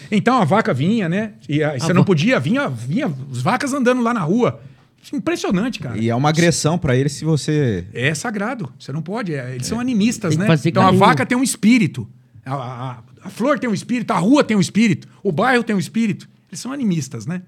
Então 0.10 0.41
a 0.41 0.45
vaca 0.45 0.74
vinha, 0.74 1.08
né? 1.08 1.34
E 1.47 1.64
a, 1.64 1.78
você 1.78 1.93
não 1.93 2.03
podia, 2.03 2.39
vinha, 2.39 2.68
vinha 2.68 3.14
as 3.32 3.41
vacas 3.41 3.74
andando 3.74 4.01
lá 4.01 4.14
na 4.14 4.22
rua. 4.22 4.62
Impressionante, 5.14 5.80
cara. 5.80 5.97
E 5.97 6.10
é 6.10 6.16
uma 6.16 6.30
agressão 6.30 6.78
para 6.78 6.95
eles 6.95 7.12
se 7.12 7.24
você. 7.24 7.86
É 7.93 8.14
sagrado. 8.16 8.72
Você 8.80 8.91
não 8.91 9.01
pode. 9.01 9.34
É, 9.36 9.53
eles 9.53 9.68
é. 9.68 9.70
são 9.70 9.80
animistas, 9.80 10.36
né? 10.36 10.47
Então 10.66 10.84
carinho. 10.84 11.03
a 11.03 11.06
vaca 11.08 11.26
tem 11.26 11.38
um 11.38 11.43
espírito. 11.43 12.08
A, 12.46 12.54
a, 12.54 13.04
a, 13.24 13.30
flor 13.30 13.58
tem 13.58 13.70
um 13.70 13.74
espírito, 13.74 14.12
a 14.12 14.18
rua 14.18 14.43
tem 14.43 14.56
um 14.56 14.62
espírito, 14.62 15.08
o 15.24 15.32
bairro 15.32 15.64
tem 15.64 15.76
um 15.76 15.80
espírito. 15.80 16.30
Eles 16.50 16.60
são 16.60 16.72
animistas, 16.72 17.26
né? 17.26 17.41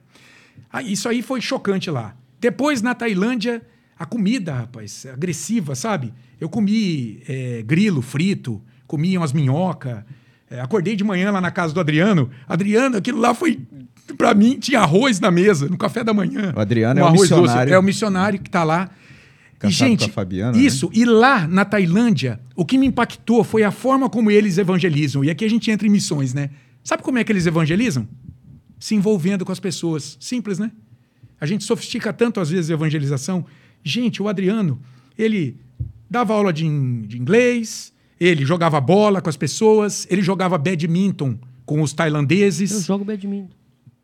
Ah, 0.72 0.82
isso 0.82 1.08
aí 1.08 1.22
foi 1.22 1.40
chocante 1.40 1.90
lá. 1.90 2.16
Depois, 2.40 2.82
na 2.82 2.96
Tailândia, 2.96 3.62
a 3.98 4.06
comida, 4.06 4.54
rapaz, 4.54 5.06
agressiva, 5.06 5.76
sabe? 5.76 6.14
Eu 6.40 6.50
comi 6.50 7.22
é, 7.28 7.64
grilo 7.64 8.02
frito, 8.02 8.62
comi 8.86 9.18
umas 9.18 9.34
minhoca. 9.34 10.06
É, 10.50 10.60
acordei 10.60 10.96
de 10.96 11.04
manhã 11.04 11.32
lá 11.32 11.42
na 11.42 11.52
casa 11.52 11.74
do 11.74 11.80
Adriano. 11.80 12.30
Adriano, 12.48 12.98
aquilo 12.98 13.20
lá 13.20 13.34
foi 13.34 13.60
para 14.16 14.34
mim, 14.34 14.58
tinha 14.58 14.80
arroz 14.80 15.20
na 15.20 15.30
mesa, 15.30 15.68
no 15.68 15.78
café 15.78 16.04
da 16.04 16.14
manhã. 16.14 16.54
O 16.56 16.60
Adriano 16.60 17.02
um 17.02 17.06
é 17.06 17.10
o 17.10 17.12
missionário. 17.12 17.66
Doce. 17.66 17.74
É 17.74 17.80
o 17.80 17.84
missionário 17.84 18.40
que 18.40 18.48
está 18.48 18.64
lá. 18.64 18.90
E, 19.64 19.70
gente, 19.70 20.12
Fabiana, 20.12 20.56
né? 20.56 20.64
isso. 20.64 20.88
Né? 20.88 20.92
E 20.96 21.06
lá 21.06 21.48
na 21.48 21.66
Tailândia, 21.66 22.40
o 22.56 22.66
que 22.66 22.78
me 22.78 22.86
impactou 22.86 23.44
foi 23.44 23.64
a 23.64 23.72
forma 23.72 24.10
como 24.10 24.30
eles 24.30 24.58
evangelizam. 24.58 25.24
E 25.24 25.30
aqui 25.30 25.44
a 25.44 25.50
gente 25.50 25.72
entra 25.72 25.88
em 25.88 25.90
missões, 25.90 26.34
né? 26.34 26.52
Sabe 26.84 27.02
como 27.02 27.18
é 27.18 27.24
que 27.24 27.32
eles 27.32 27.46
evangelizam? 27.46 28.08
Se 28.80 28.94
envolvendo 28.94 29.44
com 29.44 29.52
as 29.52 29.60
pessoas. 29.60 30.18
Simples, 30.20 30.60
né? 30.60 30.72
A 31.40 31.46
gente 31.46 31.64
sofistica 31.64 32.14
tanto, 32.14 32.40
às 32.40 32.50
vezes, 32.50 32.70
a 32.70 32.74
evangelização. 32.74 33.46
Gente, 33.84 34.22
o 34.22 34.28
Adriano, 34.28 34.80
ele 35.18 35.58
dava 36.10 36.34
aula 36.34 36.54
de, 36.54 36.64
de 37.08 37.18
inglês, 37.18 37.94
ele 38.20 38.46
jogava 38.46 38.80
bola 38.80 39.22
com 39.22 39.30
as 39.30 39.38
pessoas, 39.38 40.08
ele 40.10 40.22
jogava 40.22 40.58
badminton 40.58 41.38
com 41.66 41.82
os 41.82 41.94
tailandeses. 41.94 42.72
Eu 42.72 42.82
jogo 42.82 43.06
badminton. 43.06 43.56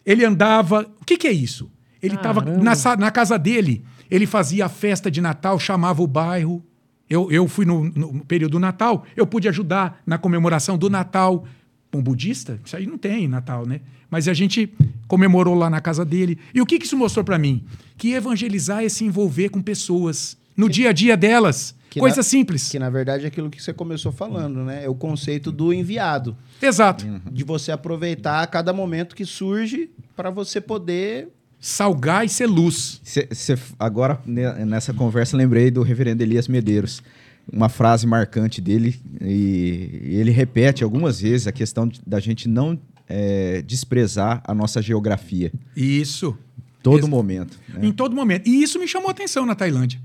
Ele 0.05 0.25
andava. 0.25 0.81
O 0.99 1.05
que, 1.05 1.17
que 1.17 1.27
é 1.27 1.31
isso? 1.31 1.71
Ele 2.01 2.15
estava 2.15 2.41
na, 2.41 2.73
na, 2.97 3.11
casa 3.11 3.39
dele, 3.39 3.81
ele 4.13 4.27
fazia 4.27 4.67
a 4.67 4.69
festa 4.69 5.09
de 5.09 5.19
Natal, 5.19 5.59
chamava 5.59 6.03
o 6.03 6.07
bairro. 6.07 6.63
Eu, 7.09 7.31
eu 7.31 7.47
fui 7.47 7.65
no, 7.65 7.85
no 7.85 8.23
período 8.23 8.53
do 8.53 8.59
Natal, 8.59 9.03
eu 9.17 9.25
pude 9.25 9.49
ajudar 9.49 10.03
na 10.05 10.19
comemoração 10.19 10.77
do 10.77 10.87
Natal. 10.87 11.45
Um 11.91 11.99
budista? 12.01 12.59
Isso 12.63 12.77
aí 12.77 12.85
não 12.85 12.97
tem 12.97 13.27
Natal, 13.27 13.65
né? 13.65 13.81
Mas 14.11 14.27
a 14.27 14.33
gente 14.33 14.71
comemorou 15.07 15.55
lá 15.55 15.67
na 15.67 15.81
casa 15.81 16.05
dele. 16.05 16.37
E 16.53 16.61
o 16.61 16.65
que, 16.65 16.77
que 16.77 16.85
isso 16.85 16.95
mostrou 16.95 17.25
para 17.25 17.39
mim? 17.39 17.63
Que 17.97 18.13
evangelizar 18.13 18.83
é 18.83 18.89
se 18.89 19.03
envolver 19.03 19.49
com 19.49 19.63
pessoas 19.63 20.37
no 20.55 20.69
dia 20.69 20.91
a 20.91 20.93
dia 20.93 21.17
delas. 21.17 21.75
Coisa 21.99 22.17
na, 22.17 22.23
simples. 22.23 22.69
Que 22.69 22.77
na 22.77 22.91
verdade 22.91 23.25
é 23.25 23.27
aquilo 23.27 23.49
que 23.49 23.61
você 23.61 23.73
começou 23.73 24.11
falando, 24.11 24.63
né? 24.63 24.85
É 24.85 24.89
o 24.89 24.95
conceito 24.95 25.51
do 25.51 25.73
enviado. 25.73 26.37
Exato. 26.61 27.05
De 27.31 27.43
você 27.43 27.71
aproveitar 27.71 28.43
a 28.43 28.47
cada 28.47 28.71
momento 28.73 29.15
que 29.15 29.25
surge 29.25 29.89
para 30.15 30.29
você 30.29 30.61
poder 30.61 31.29
salgar 31.63 32.25
e 32.25 32.29
ser 32.29 32.45
luz. 32.45 32.99
Cê, 33.05 33.25
cê, 33.31 33.57
agora, 33.79 34.21
nessa 34.25 34.93
conversa, 34.93 35.37
lembrei 35.37 35.71
do 35.71 35.81
reverendo 35.81 36.21
Elias 36.21 36.45
Medeiros. 36.49 37.01
Uma 37.49 37.69
frase 37.69 38.05
marcante 38.05 38.59
dele, 38.59 39.01
e 39.21 40.17
ele 40.17 40.31
repete 40.31 40.83
algumas 40.83 41.21
vezes 41.21 41.47
a 41.47 41.51
questão 41.53 41.87
de, 41.87 42.01
da 42.05 42.19
gente 42.19 42.49
não 42.49 42.77
é, 43.07 43.61
desprezar 43.61 44.41
a 44.45 44.53
nossa 44.53 44.81
geografia. 44.81 45.53
Isso. 45.75 46.37
Todo 46.81 47.07
momento. 47.07 47.57
Né? 47.69 47.87
Em 47.87 47.91
todo 47.93 48.13
momento. 48.13 48.47
E 48.47 48.61
isso 48.61 48.77
me 48.77 48.87
chamou 48.87 49.07
a 49.07 49.11
atenção 49.11 49.45
na 49.45 49.55
Tailândia. 49.55 50.01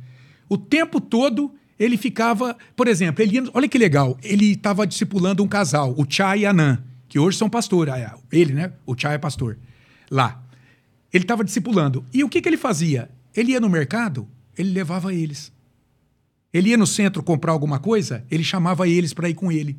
O 0.49 0.57
tempo 0.57 1.01
todo 1.01 1.53
ele 1.79 1.97
ficava, 1.97 2.57
por 2.77 2.87
exemplo, 2.87 3.23
ele 3.23 3.51
olha 3.53 3.69
que 3.69 3.79
legal, 3.79 4.17
ele 4.23 4.53
estava 4.53 4.87
discipulando 4.87 5.43
um 5.43 5.49
casal, 5.49 5.95
o 5.97 6.05
Chai 6.09 6.41
e 6.41 6.47
a 6.47 6.53
Nan, 6.53 6.83
que 7.09 7.19
hoje 7.19 7.39
são 7.39 7.49
pastores, 7.49 7.95
ah, 7.95 8.17
ele, 8.33 8.53
né? 8.53 8.73
O 8.85 8.97
Chai 8.97 9.15
é 9.15 9.19
pastor, 9.19 9.59
lá. 10.11 10.45
Ele 11.13 11.25
estava 11.25 11.45
discipulando. 11.45 12.05
E 12.13 12.23
o 12.23 12.29
que, 12.29 12.41
que 12.41 12.49
ele 12.49 12.57
fazia? 12.57 13.11
Ele 13.35 13.53
ia 13.53 13.61
no 13.61 13.69
mercado, 13.69 14.29
ele 14.57 14.71
levava 14.71 15.15
eles. 15.15 15.53
Ele 16.53 16.71
ia 16.71 16.77
no 16.77 16.87
centro 16.87 17.23
comprar 17.23 17.53
alguma 17.53 17.79
coisa, 17.79 18.25
ele 18.31 18.43
chamava 18.43 18.89
eles 18.89 19.13
para 19.13 19.29
ir 19.29 19.35
com 19.35 19.53
ele. 19.53 19.79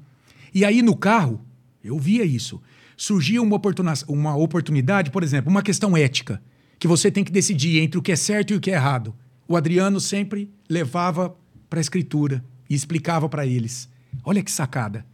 E 0.53 0.63
aí 0.63 0.82
no 0.82 0.95
carro, 0.95 1.43
eu 1.84 1.97
via 1.97 2.23
isso. 2.23 2.61
Surgia 2.95 3.41
uma, 3.41 3.59
uma 4.07 4.36
oportunidade, 4.36 5.11
por 5.11 5.23
exemplo, 5.23 5.49
uma 5.49 5.63
questão 5.63 5.95
ética, 5.95 6.41
que 6.77 6.88
você 6.88 7.09
tem 7.09 7.23
que 7.23 7.32
decidir 7.32 7.80
entre 7.80 7.97
o 7.97 8.01
que 8.01 8.11
é 8.11 8.15
certo 8.15 8.53
e 8.53 8.55
o 8.55 8.59
que 8.59 8.71
é 8.71 8.75
errado. 8.75 9.15
O 9.47 9.57
Adriano 9.57 9.99
sempre 9.99 10.49
levava 10.69 11.36
para 11.69 11.80
a 11.80 11.82
escritura 11.82 12.43
e 12.69 12.75
explicava 12.75 13.27
para 13.27 13.45
eles. 13.45 13.89
Olha 14.23 14.43
que 14.43 14.51
sacada. 14.51 15.05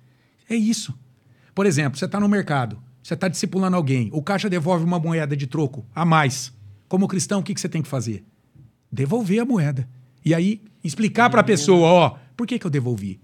É 0.49 0.55
isso. 0.55 0.93
Por 1.53 1.65
exemplo, 1.65 1.97
você 1.97 2.05
está 2.05 2.19
no 2.19 2.27
mercado, 2.27 2.81
você 3.05 3.13
está 3.13 3.27
discipulando 3.27 3.75
alguém, 3.75 4.09
o 4.11 4.19
caixa 4.19 4.49
devolve 4.49 4.83
uma 4.83 4.97
moeda 4.97 5.37
de 5.37 5.45
troco 5.45 5.85
a 5.93 6.03
mais. 6.03 6.51
Como 6.87 7.07
cristão, 7.07 7.39
o 7.39 7.43
que, 7.43 7.53
que 7.53 7.61
você 7.61 7.69
tem 7.69 7.83
que 7.83 7.87
fazer? 7.87 8.25
Devolver 8.91 9.39
a 9.39 9.45
moeda. 9.45 9.87
E 10.25 10.33
aí, 10.33 10.59
explicar 10.83 11.29
para 11.29 11.41
a 11.41 11.43
pessoa: 11.43 11.87
ó, 11.87 12.17
por 12.35 12.47
que, 12.47 12.57
que 12.57 12.65
eu 12.65 12.71
devolvi? 12.71 13.21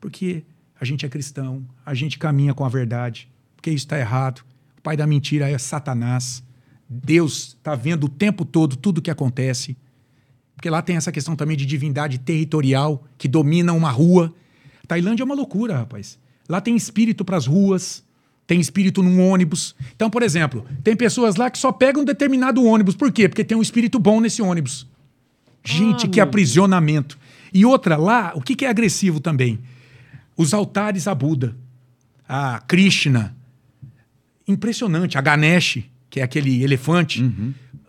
Porque 0.00 0.42
a 0.80 0.84
gente 0.84 1.06
é 1.06 1.08
cristão, 1.08 1.64
a 1.86 1.94
gente 1.94 2.18
caminha 2.18 2.52
com 2.52 2.64
a 2.64 2.68
verdade, 2.68 3.30
porque 3.54 3.70
isso 3.70 3.86
está 3.86 3.96
errado. 3.96 4.42
O 4.76 4.82
pai 4.82 4.96
da 4.96 5.06
mentira 5.06 5.48
é 5.48 5.56
Satanás. 5.58 6.42
Deus 6.88 7.54
está 7.56 7.76
vendo 7.76 8.06
o 8.06 8.08
tempo 8.08 8.44
todo 8.44 8.74
tudo 8.74 8.98
o 8.98 9.02
que 9.02 9.12
acontece. 9.12 9.76
Porque 10.56 10.68
lá 10.68 10.82
tem 10.82 10.96
essa 10.96 11.12
questão 11.12 11.36
também 11.36 11.56
de 11.56 11.66
divindade 11.66 12.18
territorial 12.18 13.04
que 13.16 13.28
domina 13.28 13.72
uma 13.74 13.92
rua. 13.92 14.34
Tailândia 14.88 15.22
é 15.22 15.24
uma 15.24 15.36
loucura, 15.36 15.76
rapaz. 15.76 16.18
Lá 16.48 16.60
tem 16.60 16.74
espírito 16.74 17.24
para 17.24 17.36
as 17.36 17.46
ruas, 17.46 18.02
tem 18.50 18.58
espírito 18.58 19.00
num 19.00 19.20
ônibus. 19.30 19.76
Então, 19.94 20.10
por 20.10 20.24
exemplo, 20.24 20.66
tem 20.82 20.96
pessoas 20.96 21.36
lá 21.36 21.48
que 21.48 21.56
só 21.56 21.70
pegam 21.70 22.02
um 22.02 22.04
determinado 22.04 22.64
ônibus. 22.64 22.96
Por 22.96 23.12
quê? 23.12 23.28
Porque 23.28 23.44
tem 23.44 23.56
um 23.56 23.62
espírito 23.62 23.96
bom 24.00 24.20
nesse 24.20 24.42
ônibus. 24.42 24.88
Gente, 25.64 26.06
Ah, 26.06 26.08
que 26.08 26.20
aprisionamento. 26.20 27.16
E 27.54 27.64
outra, 27.64 27.96
lá, 27.96 28.32
o 28.34 28.40
que, 28.40 28.56
que 28.56 28.64
é 28.64 28.68
agressivo 28.68 29.20
também? 29.20 29.60
Os 30.36 30.52
altares 30.52 31.06
a 31.06 31.14
Buda, 31.14 31.56
a 32.28 32.60
Krishna. 32.66 33.36
Impressionante. 34.48 35.16
A 35.16 35.20
Ganesh, 35.20 35.78
que 36.10 36.18
é 36.18 36.24
aquele 36.24 36.64
elefante. 36.64 37.22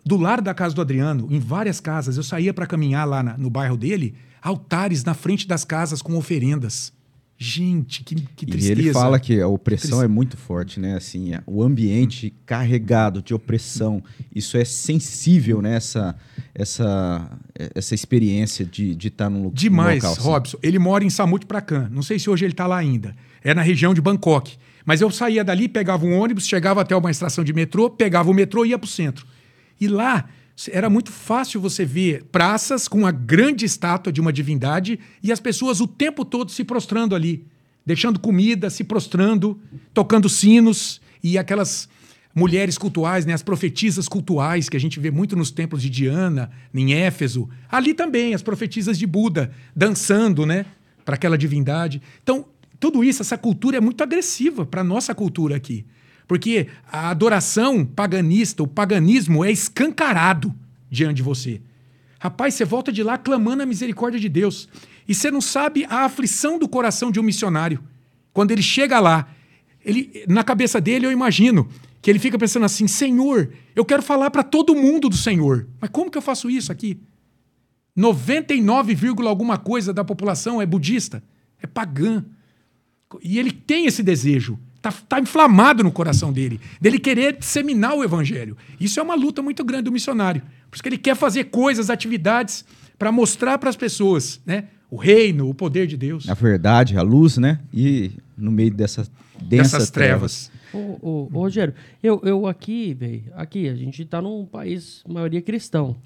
Do 0.06 0.16
lado 0.16 0.42
da 0.42 0.54
casa 0.54 0.76
do 0.76 0.80
Adriano, 0.80 1.26
em 1.28 1.40
várias 1.40 1.80
casas, 1.80 2.16
eu 2.16 2.22
saía 2.22 2.54
para 2.54 2.68
caminhar 2.68 3.04
lá 3.04 3.20
na- 3.20 3.36
no 3.36 3.50
bairro 3.50 3.76
dele, 3.76 4.14
altares 4.40 5.02
na 5.02 5.12
frente 5.14 5.44
das 5.48 5.64
casas 5.64 6.00
com 6.00 6.16
oferendas. 6.16 6.92
Gente, 7.44 8.04
que, 8.04 8.14
que 8.14 8.44
E 8.44 8.46
tristeza. 8.46 8.72
ele 8.80 8.92
fala 8.92 9.18
que 9.18 9.40
a 9.40 9.48
opressão 9.48 9.90
Triste- 9.98 10.04
é 10.04 10.08
muito 10.08 10.36
forte, 10.36 10.78
né? 10.78 10.94
Assim, 10.96 11.34
é- 11.34 11.42
o 11.44 11.60
ambiente 11.62 12.32
carregado 12.46 13.20
de 13.20 13.34
opressão, 13.34 14.00
isso 14.32 14.56
é 14.56 14.64
sensível, 14.64 15.60
né? 15.60 15.74
Essa, 15.74 16.14
essa, 16.54 17.30
essa 17.74 17.94
experiência 17.94 18.64
de 18.64 18.94
de 18.94 19.08
estar 19.08 19.28
num, 19.28 19.38
lu- 19.38 19.44
num 19.48 19.54
Demais, 19.54 20.02
local. 20.04 20.12
assim. 20.12 20.22
Robson. 20.28 20.58
Ele 20.62 20.78
mora 20.78 21.02
em 21.04 21.10
Samut 21.10 21.44
Prakan. 21.46 21.88
Não 21.90 22.02
sei 22.02 22.18
se 22.18 22.30
hoje 22.30 22.44
ele 22.44 22.52
está 22.52 22.66
lá 22.66 22.76
ainda. 22.76 23.14
É 23.42 23.52
na 23.52 23.62
região 23.62 23.92
de 23.92 24.00
Bangkok. 24.00 24.56
Mas 24.84 25.00
eu 25.00 25.10
saía 25.10 25.42
dali, 25.42 25.68
pegava 25.68 26.04
um 26.06 26.16
ônibus, 26.16 26.46
chegava 26.46 26.80
até 26.80 26.94
uma 26.94 27.10
estação 27.10 27.42
de 27.42 27.52
metrô, 27.52 27.90
pegava 27.90 28.30
o 28.30 28.34
metrô 28.34 28.64
e 28.64 28.68
ia 28.70 28.78
para 28.78 28.86
o 28.86 28.88
centro. 28.88 29.26
E 29.80 29.88
lá 29.88 30.28
era 30.70 30.90
muito 30.90 31.10
fácil 31.10 31.60
você 31.60 31.84
ver 31.84 32.24
praças 32.30 32.86
com 32.86 32.98
uma 32.98 33.10
grande 33.10 33.64
estátua 33.64 34.12
de 34.12 34.20
uma 34.20 34.32
divindade 34.32 34.98
e 35.22 35.32
as 35.32 35.40
pessoas 35.40 35.80
o 35.80 35.86
tempo 35.86 36.24
todo 36.24 36.50
se 36.50 36.62
prostrando 36.62 37.14
ali, 37.14 37.46
deixando 37.84 38.20
comida, 38.20 38.70
se 38.70 38.84
prostrando, 38.84 39.58
tocando 39.92 40.28
sinos 40.28 41.00
e 41.22 41.38
aquelas 41.38 41.88
mulheres 42.34 42.78
cultuais, 42.78 43.26
né, 43.26 43.32
as 43.32 43.42
profetisas 43.42 44.08
cultuais 44.08 44.68
que 44.68 44.76
a 44.76 44.80
gente 44.80 44.98
vê 44.98 45.10
muito 45.10 45.36
nos 45.36 45.50
templos 45.50 45.82
de 45.82 45.90
Diana, 45.90 46.50
em 46.72 46.94
Éfeso. 46.94 47.48
Ali 47.70 47.92
também 47.92 48.34
as 48.34 48.42
profetisas 48.42 48.98
de 48.98 49.06
Buda 49.06 49.52
dançando, 49.74 50.46
né, 50.46 50.66
para 51.04 51.14
aquela 51.14 51.36
divindade. 51.36 52.00
Então, 52.22 52.46
tudo 52.80 53.04
isso, 53.04 53.22
essa 53.22 53.38
cultura 53.38 53.76
é 53.76 53.80
muito 53.80 54.02
agressiva 54.02 54.64
para 54.64 54.80
a 54.80 54.84
nossa 54.84 55.14
cultura 55.14 55.56
aqui. 55.56 55.84
Porque 56.32 56.68
a 56.90 57.10
adoração 57.10 57.84
paganista, 57.84 58.62
o 58.62 58.66
paganismo 58.66 59.44
é 59.44 59.52
escancarado 59.52 60.54
diante 60.90 61.16
de 61.16 61.22
você. 61.22 61.60
Rapaz, 62.18 62.54
você 62.54 62.64
volta 62.64 62.90
de 62.90 63.02
lá 63.02 63.18
clamando 63.18 63.62
a 63.62 63.66
misericórdia 63.66 64.18
de 64.18 64.30
Deus. 64.30 64.66
E 65.06 65.14
você 65.14 65.30
não 65.30 65.42
sabe 65.42 65.84
a 65.90 66.06
aflição 66.06 66.58
do 66.58 66.66
coração 66.66 67.10
de 67.10 67.20
um 67.20 67.22
missionário. 67.22 67.84
Quando 68.32 68.50
ele 68.50 68.62
chega 68.62 68.98
lá, 68.98 69.28
ele, 69.84 70.24
na 70.26 70.42
cabeça 70.42 70.80
dele, 70.80 71.04
eu 71.04 71.12
imagino 71.12 71.68
que 72.00 72.08
ele 72.08 72.18
fica 72.18 72.38
pensando 72.38 72.64
assim: 72.64 72.88
Senhor, 72.88 73.52
eu 73.76 73.84
quero 73.84 74.02
falar 74.02 74.30
para 74.30 74.42
todo 74.42 74.74
mundo 74.74 75.10
do 75.10 75.16
Senhor. 75.18 75.68
Mas 75.78 75.90
como 75.90 76.10
que 76.10 76.16
eu 76.16 76.22
faço 76.22 76.48
isso 76.48 76.72
aqui? 76.72 76.98
99, 77.94 78.94
vírgula 78.94 79.28
alguma 79.28 79.58
coisa 79.58 79.92
da 79.92 80.02
população 80.02 80.62
é 80.62 80.64
budista, 80.64 81.22
é 81.60 81.66
pagã. 81.66 82.24
E 83.22 83.38
ele 83.38 83.52
tem 83.52 83.84
esse 83.84 84.02
desejo. 84.02 84.58
Tá, 84.82 84.92
tá 85.08 85.20
inflamado 85.20 85.84
no 85.84 85.92
coração 85.92 86.32
dele, 86.32 86.60
dele 86.80 86.98
querer 86.98 87.38
disseminar 87.38 87.94
o 87.94 88.02
evangelho. 88.02 88.56
Isso 88.80 88.98
é 88.98 89.02
uma 89.02 89.14
luta 89.14 89.40
muito 89.40 89.62
grande 89.64 89.84
do 89.84 89.92
missionário. 89.92 90.42
Por 90.68 90.74
isso 90.74 90.82
que 90.82 90.88
ele 90.88 90.98
quer 90.98 91.14
fazer 91.14 91.44
coisas, 91.44 91.88
atividades 91.88 92.64
para 92.98 93.12
mostrar 93.12 93.58
para 93.58 93.70
as 93.70 93.76
pessoas, 93.76 94.40
né? 94.44 94.64
O 94.90 94.96
reino, 94.96 95.48
o 95.48 95.54
poder 95.54 95.86
de 95.86 95.96
Deus. 95.96 96.28
A 96.28 96.34
verdade, 96.34 96.98
a 96.98 97.02
luz, 97.02 97.38
né? 97.38 97.60
E 97.72 98.10
no 98.36 98.50
meio 98.50 98.74
dessa 98.74 99.06
Dessas 99.40 99.90
trevas. 99.90 100.50
trevas. 100.72 100.98
Ô, 101.02 101.08
ô, 101.08 101.28
ô, 101.32 101.40
Rogério, 101.42 101.74
eu, 102.02 102.20
eu 102.24 102.46
aqui, 102.46 102.94
velho, 102.94 103.24
aqui, 103.34 103.68
a 103.68 103.74
gente 103.74 104.04
tá 104.04 104.20
num 104.22 104.44
país, 104.46 105.02
maioria 105.08 105.42
cristão. 105.42 105.96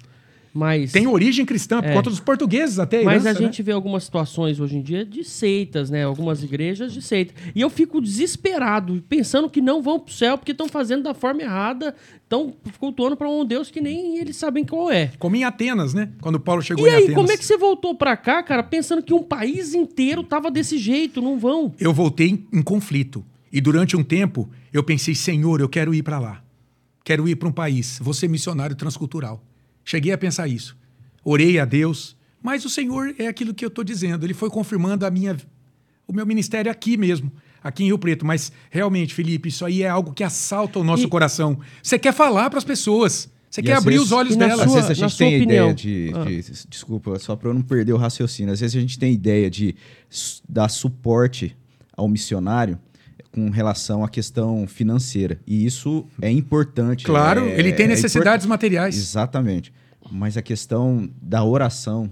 Mas. 0.57 0.91
Tem 0.91 1.05
origem 1.05 1.45
cristã, 1.45 1.81
por 1.81 1.89
É. 1.89 1.93
conta 1.93 2.09
dos 2.09 2.19
portugueses 2.19 2.79
até. 2.79 3.03
Mas 3.03 3.25
a 3.25 3.29
herança, 3.29 3.39
né? 3.41 3.45
gente 3.45 3.61
vê 3.61 3.71
algumas 3.71 4.03
situações 4.03 4.59
hoje 4.59 4.75
em 4.77 4.81
dia 4.81 5.05
de 5.05 5.23
seitas, 5.23 5.89
né? 5.91 6.03
Algumas 6.03 6.41
igrejas 6.43 6.91
de 6.91 7.01
seita. 7.01 7.33
E 7.53 7.61
eu 7.61 7.69
fico 7.69 8.01
desesperado, 8.01 9.03
pensando 9.07 9.49
que 9.49 9.61
não 9.61 9.81
vão 9.81 9.99
pro 9.99 10.11
céu 10.13 10.37
porque 10.37 10.51
estão 10.51 10.67
fazendo 10.67 11.03
da 11.03 11.13
forma 11.13 11.41
errada, 11.43 11.93
estão 12.23 12.51
cultuando 12.79 13.15
para 13.15 13.29
um 13.29 13.45
Deus 13.45 13.69
que 13.69 13.79
nem 13.79 14.17
eles 14.17 14.35
sabem 14.35 14.65
qual 14.65 14.91
é. 14.91 15.11
Como 15.19 15.35
em 15.35 15.43
Atenas, 15.43 15.93
né? 15.93 16.09
Quando 16.21 16.39
Paulo 16.39 16.61
chegou 16.63 16.85
E 16.85 16.89
em 16.89 16.93
aí, 16.93 16.97
Atenas. 17.03 17.15
como 17.15 17.31
é 17.31 17.37
que 17.37 17.45
você 17.45 17.55
voltou 17.57 17.93
pra 17.95 18.17
cá, 18.17 18.41
cara, 18.41 18.63
pensando 18.63 19.03
que 19.03 19.13
um 19.13 19.21
país 19.23 19.73
inteiro 19.75 20.23
tava 20.23 20.49
desse 20.49 20.77
jeito? 20.77 21.21
Não 21.21 21.37
vão. 21.37 21.73
Eu 21.79 21.93
voltei 21.93 22.29
em, 22.29 22.47
em 22.51 22.61
conflito. 22.63 23.23
E 23.53 23.61
durante 23.61 23.95
um 23.95 24.03
tempo, 24.03 24.49
eu 24.73 24.83
pensei, 24.83 25.13
Senhor, 25.13 25.61
eu 25.61 25.69
quero 25.69 25.93
ir 25.93 26.01
para 26.03 26.19
lá. 26.19 26.41
Quero 27.03 27.27
ir 27.29 27.35
para 27.37 27.47
um 27.47 27.51
país. 27.51 27.99
Vou 28.01 28.13
ser 28.13 28.27
missionário 28.27 28.75
transcultural. 28.75 29.41
Cheguei 29.89 30.11
a 30.11 30.17
pensar 30.17 30.49
isso. 30.49 30.75
Orei 31.23 31.57
a 31.59 31.63
Deus. 31.63 32.17
Mas 32.43 32.65
o 32.65 32.69
Senhor 32.69 33.15
é 33.17 33.25
aquilo 33.27 33.53
que 33.53 33.63
eu 33.63 33.69
estou 33.69 33.85
dizendo. 33.85 34.25
Ele 34.25 34.33
foi 34.33 34.49
confirmando 34.49 35.05
a 35.05 35.09
minha, 35.09 35.37
o 36.05 36.11
meu 36.11 36.25
ministério 36.25 36.69
aqui 36.69 36.97
mesmo. 36.97 37.31
Aqui 37.63 37.83
em 37.83 37.87
Rio 37.87 37.97
Preto. 37.97 38.25
Mas 38.25 38.51
realmente, 38.69 39.13
Felipe, 39.13 39.47
isso 39.47 39.65
aí 39.65 39.83
é 39.83 39.87
algo 39.89 40.11
que 40.11 40.25
assalta 40.25 40.77
o 40.77 40.83
nosso 40.83 41.05
E- 41.05 41.09
coração. 41.09 41.57
Você 41.81 41.97
quer 41.97 42.13
falar 42.13 42.49
para 42.49 42.59
as 42.59 42.65
pessoas. 42.65 43.29
Você 43.49 43.61
E 43.61 43.63
quer 43.63 43.75
abrir 43.77 43.91
vezes- 43.93 44.07
os 44.07 44.11
olhos 44.11 44.35
na 44.35 44.45
delas. 44.47 44.65
Às 44.65 44.71
sua- 44.71 44.81
vezes 44.81 44.91
a 44.91 44.93
gente 44.93 45.09
sua 45.11 45.17
tem 45.25 45.35
opinião. 45.37 45.71
ideia 45.71 45.73
de, 45.73 46.11
Ah. 46.13 46.23
de- 46.25 46.67
Desculpa, 46.69 47.17
só 47.17 47.33
para 47.37 47.49
eu 47.49 47.53
não 47.53 47.61
perder 47.61 47.93
o 47.93 47.97
raciocínio. 47.97 48.51
Às 48.53 48.59
vezes 48.59 48.75
a 48.75 48.79
gente 48.81 48.99
tem 48.99 49.13
ideia 49.13 49.49
de 49.49 49.73
dar 50.47 50.67
suporte 50.67 51.55
ao 51.95 52.09
missionário 52.09 52.77
com 53.31 53.49
relação 53.49 54.03
à 54.03 54.09
questão 54.09 54.65
financeira. 54.67 55.39
E 55.45 55.65
isso 55.65 56.05
é 56.21 56.31
importante. 56.31 57.05
Claro, 57.05 57.47
é- 57.47 57.59
ele 57.59 57.73
tem 57.73 57.85
é 57.85 57.89
necessidades 57.89 58.45
import- 58.45 58.49
materiais. 58.61 58.97
Exatamente. 58.97 59.71
Mas 60.11 60.37
a 60.37 60.41
questão 60.41 61.09
da 61.21 61.43
oração, 61.43 62.09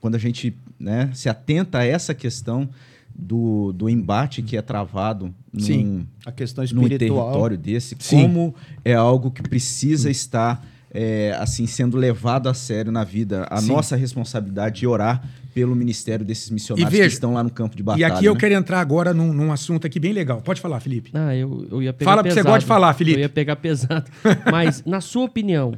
quando 0.00 0.16
a 0.16 0.18
gente 0.18 0.54
né, 0.78 1.10
se 1.14 1.28
atenta 1.28 1.78
a 1.78 1.84
essa 1.84 2.12
questão 2.14 2.68
do, 3.14 3.72
do 3.72 3.88
embate 3.88 4.42
que 4.42 4.56
é 4.56 4.62
travado 4.62 5.32
num, 5.52 5.60
Sim. 5.60 6.06
A 6.26 6.32
questão 6.32 6.64
num 6.72 6.82
espiritual. 6.82 7.26
território 7.28 7.56
desse, 7.56 7.96
Sim. 8.00 8.22
como 8.22 8.54
é 8.84 8.92
algo 8.94 9.30
que 9.30 9.40
precisa 9.42 10.10
estar 10.10 10.66
é, 10.92 11.34
assim 11.38 11.66
sendo 11.66 11.96
levado 11.96 12.48
a 12.48 12.54
sério 12.54 12.90
na 12.92 13.04
vida. 13.04 13.46
A 13.50 13.60
Sim. 13.60 13.68
nossa 13.68 13.96
responsabilidade 13.96 14.80
de 14.80 14.86
orar 14.86 15.24
pelo 15.54 15.74
ministério 15.76 16.26
desses 16.26 16.50
missionários 16.50 16.90
veja, 16.90 17.08
que 17.08 17.14
estão 17.14 17.32
lá 17.32 17.42
no 17.44 17.50
campo 17.50 17.76
de 17.76 17.82
E 17.82 17.84
batalha. 17.84 18.06
aqui 18.08 18.24
eu 18.24 18.34
né? 18.34 18.40
quero 18.40 18.54
entrar 18.54 18.80
agora 18.80 19.14
num, 19.14 19.32
num 19.32 19.52
assunto 19.52 19.86
aqui 19.86 20.00
bem 20.00 20.12
legal. 20.12 20.42
Pode 20.42 20.60
falar, 20.60 20.80
Felipe. 20.80 21.12
Ah, 21.14 21.34
eu, 21.34 21.66
eu 21.70 21.80
ia 21.80 21.92
pegar 21.92 22.10
Fala 22.10 22.22
porque 22.22 22.32
você 22.32 22.40
pesado. 22.40 22.52
gosta 22.52 22.60
de 22.60 22.66
falar, 22.66 22.92
Felipe. 22.94 23.18
Eu 23.18 23.22
ia 23.22 23.28
pegar 23.28 23.54
pesado. 23.56 24.10
Mas, 24.50 24.82
na 24.84 25.00
sua 25.00 25.24
opinião, 25.24 25.74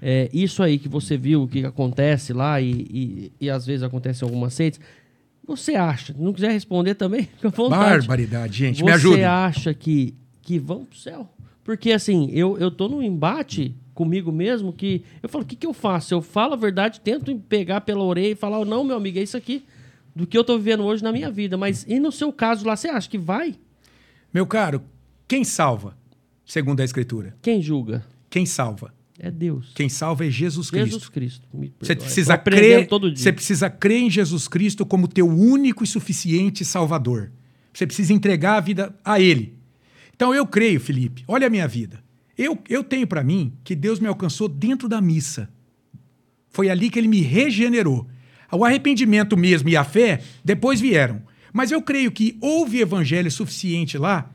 é, 0.00 0.30
isso 0.32 0.62
aí 0.62 0.78
que 0.78 0.88
você 0.88 1.18
viu, 1.18 1.46
que 1.46 1.62
acontece 1.64 2.32
lá 2.32 2.58
e, 2.58 2.70
e, 2.70 3.32
e 3.38 3.50
às 3.50 3.66
vezes 3.66 3.82
acontece 3.82 4.24
em 4.24 4.26
algumas 4.26 4.54
seitas, 4.54 4.80
você 5.46 5.74
acha, 5.74 6.14
não 6.18 6.32
quiser 6.32 6.50
responder 6.50 6.94
também, 6.94 7.24
fica 7.36 7.48
à 7.48 7.50
vontade. 7.50 7.98
Barbaridade, 7.98 8.56
gente. 8.56 8.78
você 8.78 8.84
me 8.84 8.92
ajuda. 8.92 9.30
acha 9.44 9.74
que, 9.74 10.14
que 10.40 10.58
vão 10.58 10.86
pro 10.86 10.98
céu? 10.98 11.28
Porque 11.62 11.92
assim, 11.92 12.30
eu, 12.32 12.56
eu 12.58 12.70
tô 12.70 12.88
num 12.88 13.02
embate 13.02 13.76
comigo 13.94 14.32
mesmo 14.32 14.72
que 14.72 15.04
eu 15.22 15.28
falo, 15.28 15.44
o 15.44 15.46
que, 15.46 15.56
que 15.56 15.66
eu 15.66 15.72
faço? 15.72 16.14
Eu 16.14 16.22
falo 16.22 16.54
a 16.54 16.56
verdade, 16.56 17.00
tento 17.00 17.34
pegar 17.48 17.82
pela 17.82 18.02
orelha 18.02 18.32
e 18.32 18.34
falar, 18.34 18.64
não, 18.64 18.84
meu 18.84 18.96
amigo, 18.96 19.18
é 19.18 19.22
isso 19.22 19.36
aqui 19.36 19.64
do 20.14 20.26
que 20.26 20.36
eu 20.36 20.44
tô 20.44 20.56
vivendo 20.58 20.84
hoje 20.84 21.02
na 21.02 21.12
minha 21.12 21.30
vida. 21.30 21.56
Mas 21.56 21.84
e 21.88 21.98
no 21.98 22.12
seu 22.12 22.32
caso 22.32 22.66
lá, 22.66 22.76
você 22.76 22.88
acha 22.88 23.08
que 23.08 23.18
vai? 23.18 23.54
Meu 24.32 24.46
caro, 24.46 24.82
quem 25.28 25.44
salva? 25.44 25.96
Segundo 26.44 26.80
a 26.80 26.84
Escritura. 26.84 27.36
Quem 27.40 27.62
julga? 27.62 28.04
Quem 28.28 28.44
salva? 28.44 28.92
É 29.18 29.30
Deus. 29.30 29.72
Quem 29.74 29.88
salva 29.88 30.26
é 30.26 30.30
Jesus 30.30 30.70
Cristo. 30.70 30.86
Jesus 30.86 31.08
Cristo. 31.08 31.48
Você 31.80 31.94
precisa 31.94 32.36
crer, 32.36 32.88
você 33.14 33.32
precisa 33.32 33.70
crer 33.70 34.02
em 34.02 34.10
Jesus 34.10 34.48
Cristo 34.48 34.84
como 34.84 35.06
teu 35.06 35.28
único 35.28 35.84
e 35.84 35.86
suficiente 35.86 36.64
Salvador. 36.64 37.30
Você 37.72 37.86
precisa 37.86 38.12
entregar 38.12 38.56
a 38.56 38.60
vida 38.60 38.94
a 39.04 39.20
Ele. 39.20 39.54
Então 40.14 40.34
eu 40.34 40.46
creio, 40.46 40.80
Felipe. 40.80 41.24
Olha 41.28 41.46
a 41.46 41.50
minha 41.50 41.68
vida. 41.68 42.01
Eu, 42.36 42.58
eu 42.68 42.82
tenho 42.82 43.06
para 43.06 43.22
mim 43.22 43.52
que 43.62 43.74
Deus 43.74 44.00
me 44.00 44.06
alcançou 44.06 44.48
dentro 44.48 44.88
da 44.88 45.00
missa. 45.00 45.48
Foi 46.50 46.70
ali 46.70 46.90
que 46.90 46.98
Ele 46.98 47.08
me 47.08 47.20
regenerou. 47.20 48.06
O 48.50 48.64
arrependimento 48.64 49.36
mesmo 49.36 49.68
e 49.68 49.76
a 49.76 49.84
fé 49.84 50.20
depois 50.44 50.80
vieram. 50.80 51.22
Mas 51.52 51.70
eu 51.70 51.82
creio 51.82 52.10
que 52.10 52.36
houve 52.40 52.80
evangelho 52.80 53.30
suficiente 53.30 53.96
lá 53.98 54.30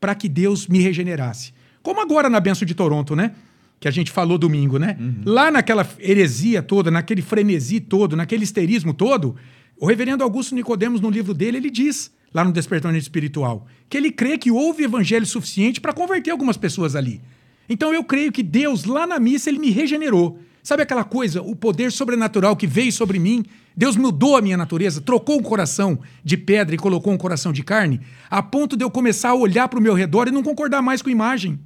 para 0.00 0.14
que 0.14 0.28
Deus 0.28 0.66
me 0.66 0.80
regenerasse. 0.80 1.52
Como 1.82 2.00
agora 2.00 2.28
na 2.28 2.40
benção 2.40 2.66
de 2.66 2.74
Toronto, 2.74 3.16
né? 3.16 3.32
Que 3.78 3.88
a 3.88 3.90
gente 3.90 4.10
falou 4.10 4.38
domingo, 4.38 4.78
né? 4.78 4.96
Lá 5.24 5.50
naquela 5.50 5.88
heresia 5.98 6.62
toda, 6.62 6.90
naquele 6.90 7.22
frenesi 7.22 7.80
todo, 7.80 8.16
naquele 8.16 8.44
histerismo 8.44 8.94
todo, 8.94 9.36
o 9.78 9.86
reverendo 9.86 10.22
Augusto 10.22 10.54
Nicodemos, 10.54 11.00
no 11.00 11.10
livro 11.10 11.34
dele, 11.34 11.56
ele 11.56 11.70
diz, 11.70 12.12
lá 12.32 12.44
no 12.44 12.52
Despertamento 12.52 13.02
Espiritual, 13.02 13.66
que 13.88 13.96
ele 13.96 14.10
crê 14.10 14.38
que 14.38 14.50
houve 14.50 14.84
evangelho 14.84 15.26
suficiente 15.26 15.80
para 15.80 15.92
converter 15.92 16.30
algumas 16.30 16.56
pessoas 16.56 16.94
ali. 16.94 17.20
Então 17.68 17.92
eu 17.92 18.04
creio 18.04 18.32
que 18.32 18.42
Deus, 18.42 18.84
lá 18.84 19.06
na 19.06 19.18
missa, 19.18 19.48
ele 19.48 19.58
me 19.58 19.70
regenerou. 19.70 20.38
Sabe 20.62 20.82
aquela 20.82 21.02
coisa, 21.02 21.42
o 21.42 21.56
poder 21.56 21.90
sobrenatural 21.90 22.54
que 22.54 22.66
veio 22.66 22.92
sobre 22.92 23.18
mim? 23.18 23.44
Deus 23.76 23.96
mudou 23.96 24.36
a 24.36 24.42
minha 24.42 24.56
natureza, 24.56 25.00
trocou 25.00 25.38
um 25.38 25.42
coração 25.42 25.98
de 26.22 26.36
pedra 26.36 26.74
e 26.74 26.78
colocou 26.78 27.12
um 27.12 27.18
coração 27.18 27.52
de 27.52 27.64
carne, 27.64 28.00
a 28.30 28.42
ponto 28.42 28.76
de 28.76 28.84
eu 28.84 28.90
começar 28.90 29.30
a 29.30 29.34
olhar 29.34 29.66
para 29.68 29.78
o 29.78 29.82
meu 29.82 29.94
redor 29.94 30.28
e 30.28 30.30
não 30.30 30.42
concordar 30.42 30.80
mais 30.80 31.02
com 31.02 31.08
a 31.08 31.12
imagem. 31.12 31.58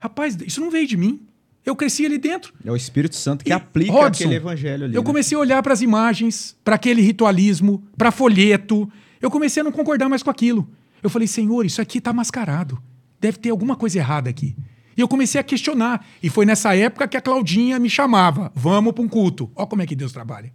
Rapaz, 0.00 0.36
isso 0.44 0.60
não 0.60 0.70
veio 0.70 0.86
de 0.86 0.96
mim. 0.96 1.20
Eu 1.64 1.74
cresci 1.74 2.06
ali 2.06 2.16
dentro. 2.16 2.54
É 2.64 2.70
o 2.70 2.76
Espírito 2.76 3.16
Santo 3.16 3.44
que 3.44 3.50
E, 3.50 3.52
aplica 3.52 3.92
Robson, 3.92 4.24
aquele 4.24 4.36
evangelho 4.36 4.84
ali. 4.84 4.94
Eu 4.94 5.02
né? 5.02 5.06
comecei 5.06 5.36
a 5.36 5.40
olhar 5.40 5.62
para 5.62 5.72
as 5.72 5.82
imagens, 5.82 6.56
para 6.64 6.76
aquele 6.76 7.02
ritualismo, 7.02 7.82
para 7.96 8.12
folheto. 8.12 8.90
Eu 9.20 9.30
comecei 9.30 9.60
a 9.60 9.64
não 9.64 9.72
concordar 9.72 10.08
mais 10.08 10.22
com 10.22 10.30
aquilo. 10.30 10.68
Eu 11.02 11.10
falei, 11.10 11.26
Senhor, 11.26 11.66
isso 11.66 11.82
aqui 11.82 11.98
está 11.98 12.12
mascarado. 12.12 12.80
Deve 13.20 13.38
ter 13.38 13.50
alguma 13.50 13.74
coisa 13.74 13.98
errada 13.98 14.30
aqui. 14.30 14.56
E 14.96 15.00
eu 15.00 15.08
comecei 15.08 15.40
a 15.40 15.44
questionar. 15.44 16.06
E 16.22 16.30
foi 16.30 16.46
nessa 16.46 16.74
época 16.74 17.06
que 17.06 17.16
a 17.16 17.20
Claudinha 17.20 17.78
me 17.78 17.90
chamava. 17.90 18.50
Vamos 18.54 18.92
para 18.94 19.02
um 19.04 19.08
culto. 19.08 19.50
Olha 19.54 19.66
como 19.66 19.82
é 19.82 19.86
que 19.86 19.94
Deus 19.94 20.12
trabalha. 20.12 20.52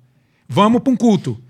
Vamos 0.47 0.81
para 0.81 0.91
um 0.91 0.95
culto. 0.97 1.41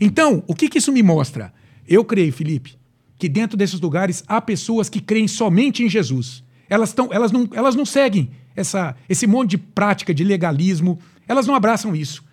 Então, 0.00 0.44
o 0.46 0.54
que, 0.54 0.68
que 0.68 0.78
isso 0.78 0.92
me 0.92 1.02
mostra? 1.02 1.52
Eu 1.86 2.04
creio, 2.04 2.32
Felipe, 2.32 2.78
que 3.18 3.28
dentro 3.28 3.56
desses 3.56 3.80
lugares 3.80 4.22
há 4.26 4.40
pessoas 4.40 4.88
que 4.88 5.00
creem 5.00 5.26
somente 5.26 5.82
em 5.82 5.88
Jesus. 5.88 6.44
Elas, 6.68 6.92
tão, 6.92 7.12
elas, 7.12 7.32
não, 7.32 7.48
elas 7.52 7.74
não 7.74 7.84
seguem 7.84 8.30
essa, 8.54 8.94
esse 9.08 9.26
monte 9.26 9.50
de 9.50 9.58
prática 9.58 10.14
de 10.14 10.22
legalismo. 10.22 10.98
Elas 11.26 11.46
não 11.46 11.54
abraçam 11.54 11.96
isso. 11.96 12.24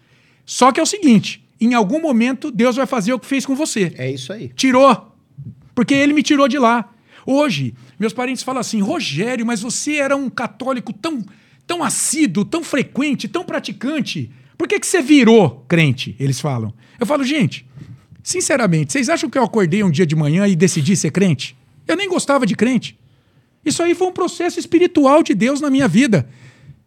Só 0.45 0.71
que 0.71 0.79
é 0.79 0.83
o 0.83 0.85
seguinte: 0.85 1.43
em 1.59 1.73
algum 1.73 1.99
momento 1.99 2.51
Deus 2.51 2.75
vai 2.75 2.85
fazer 2.85 3.13
o 3.13 3.19
que 3.19 3.25
fez 3.25 3.45
com 3.45 3.55
você. 3.55 3.93
É 3.97 4.11
isso 4.11 4.31
aí. 4.31 4.49
Tirou. 4.49 5.11
Porque 5.73 5.93
ele 5.93 6.13
me 6.13 6.21
tirou 6.21 6.47
de 6.47 6.59
lá. 6.59 6.89
Hoje, 7.25 7.73
meus 7.99 8.13
parentes 8.13 8.43
falam 8.43 8.61
assim: 8.61 8.81
Rogério, 8.81 9.45
mas 9.45 9.61
você 9.61 9.95
era 9.95 10.15
um 10.15 10.29
católico 10.29 10.91
tão, 10.93 11.23
tão 11.65 11.83
assíduo, 11.83 12.45
tão 12.45 12.63
frequente, 12.63 13.27
tão 13.27 13.43
praticante. 13.43 14.31
Por 14.57 14.67
que, 14.67 14.79
que 14.79 14.87
você 14.87 15.01
virou 15.01 15.65
crente? 15.67 16.15
Eles 16.19 16.39
falam. 16.39 16.73
Eu 16.99 17.05
falo, 17.05 17.23
gente, 17.23 17.65
sinceramente, 18.23 18.93
vocês 18.93 19.09
acham 19.09 19.29
que 19.29 19.37
eu 19.37 19.43
acordei 19.43 19.83
um 19.83 19.91
dia 19.91 20.05
de 20.05 20.15
manhã 20.15 20.47
e 20.47 20.55
decidi 20.55 20.95
ser 20.95 21.11
crente? 21.11 21.57
Eu 21.87 21.95
nem 21.95 22.09
gostava 22.09 22.45
de 22.45 22.55
crente. 22.55 22.97
Isso 23.65 23.81
aí 23.81 23.95
foi 23.95 24.07
um 24.07 24.13
processo 24.13 24.59
espiritual 24.59 25.23
de 25.23 25.33
Deus 25.33 25.59
na 25.59 25.69
minha 25.69 25.87
vida. 25.87 26.29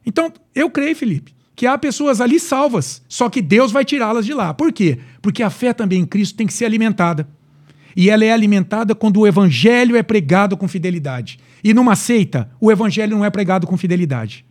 Então, 0.07 0.33
eu 0.55 0.71
creio, 0.71 0.97
Felipe, 0.97 1.35
que 1.55 1.67
há 1.67 1.77
pessoas 1.77 2.21
ali 2.21 2.39
salvas, 2.39 3.03
só 3.09 3.29
que 3.29 3.43
Deus 3.43 3.73
vai 3.73 3.85
tirá-las 3.85 4.25
de 4.25 4.33
lá. 4.33 4.55
Por 4.55 4.73
quê? 4.73 4.99
Porque 5.21 5.43
a 5.43 5.51
fé 5.51 5.73
também 5.73 6.01
em 6.01 6.07
Cristo 6.07 6.37
tem 6.37 6.47
que 6.47 6.53
ser 6.53 6.65
alimentada. 6.65 7.29
E 7.97 8.11
ela 8.11 8.25
é 8.25 8.33
alimentada 8.33 8.95
quando 8.95 9.21
o 9.21 9.27
evangelho 9.27 9.97
é 9.97 10.03
pregado 10.03 10.57
com 10.57 10.69
fidelidade. 10.69 11.39
E 11.63 11.75
numa 11.75 11.97
seita, 11.97 12.51
o 12.61 12.71
evangelho 12.71 13.17
não 13.17 13.25
é 13.25 13.31
pregado 13.31 13.67
com 13.67 13.77
fidelidade. 13.77 14.45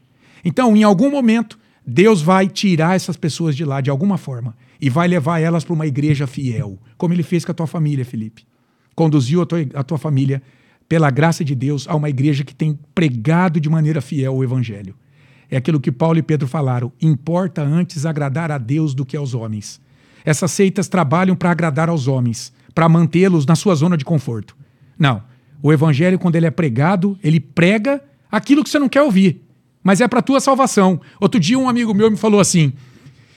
Então, 0.44 0.76
em 0.76 0.84
algum 0.84 1.10
momento, 1.10 1.58
Deus 1.86 2.22
vai 2.22 2.48
tirar 2.48 2.96
essas 2.96 3.16
pessoas 3.16 3.56
de 3.56 3.64
lá 3.64 3.80
de 3.80 3.90
alguma 3.90 4.18
forma 4.18 4.56
e 4.80 4.90
vai 4.90 5.08
levar 5.08 5.40
elas 5.40 5.64
para 5.64 5.74
uma 5.74 5.88
igreja 5.88 6.28
fiel, 6.28 6.78
como 6.98 7.14
ele 7.14 7.24
fez 7.24 7.46
com 7.46 7.52
a 7.52 7.56
tua 7.56 7.68
família, 7.68 8.04
Felipe. 8.04 8.46
Conduziu 8.94 9.42
a 9.42 9.46
tua, 9.46 9.60
a 9.74 9.84
tua 9.84 9.98
família, 9.98 10.42
pela 10.90 11.10
graça 11.10 11.44
de 11.44 11.56
Deus, 11.56 11.88
a 11.88 11.96
uma 11.96 12.10
igreja 12.10 12.44
que 12.44 12.54
tem 12.54 12.78
pregado 12.94 13.60
de 13.60 13.70
maneira 13.70 14.02
fiel 14.02 14.36
o 14.36 14.44
evangelho. 14.44 14.96
É 15.50 15.58
aquilo 15.58 15.80
que 15.80 15.92
Paulo 15.92 16.18
e 16.18 16.24
Pedro 16.24 16.48
falaram: 16.48 16.92
importa 17.02 17.62
antes 17.62 18.06
agradar 18.06 18.52
a 18.52 18.58
Deus 18.58 18.94
do 18.94 19.06
que 19.06 19.16
aos 19.16 19.34
homens. 19.34 19.80
Essas 20.26 20.52
seitas 20.52 20.90
trabalham 20.90 21.36
para 21.36 21.52
agradar 21.52 21.90
aos 21.90 22.08
homens, 22.08 22.52
para 22.78 22.88
mantê-los 22.88 23.44
na 23.44 23.56
sua 23.56 23.74
zona 23.74 23.98
de 23.98 24.06
conforto. 24.06 24.56
Não. 25.00 25.24
O 25.64 25.74
evangelho, 25.74 26.20
quando 26.20 26.36
ele 26.36 26.46
é 26.46 26.52
pregado, 26.52 27.18
ele 27.24 27.40
prega 27.40 28.04
aquilo 28.32 28.64
que 28.64 28.70
você 28.70 28.78
não 28.78 28.88
quer 28.88 29.02
ouvir, 29.02 29.42
mas 29.82 30.00
é 30.00 30.08
para 30.08 30.22
tua 30.22 30.40
salvação. 30.40 31.02
Outro 31.20 31.40
dia, 31.40 31.58
um 31.58 31.68
amigo 31.68 31.92
meu 31.92 32.12
me 32.12 32.18
falou 32.18 32.40
assim. 32.40 32.72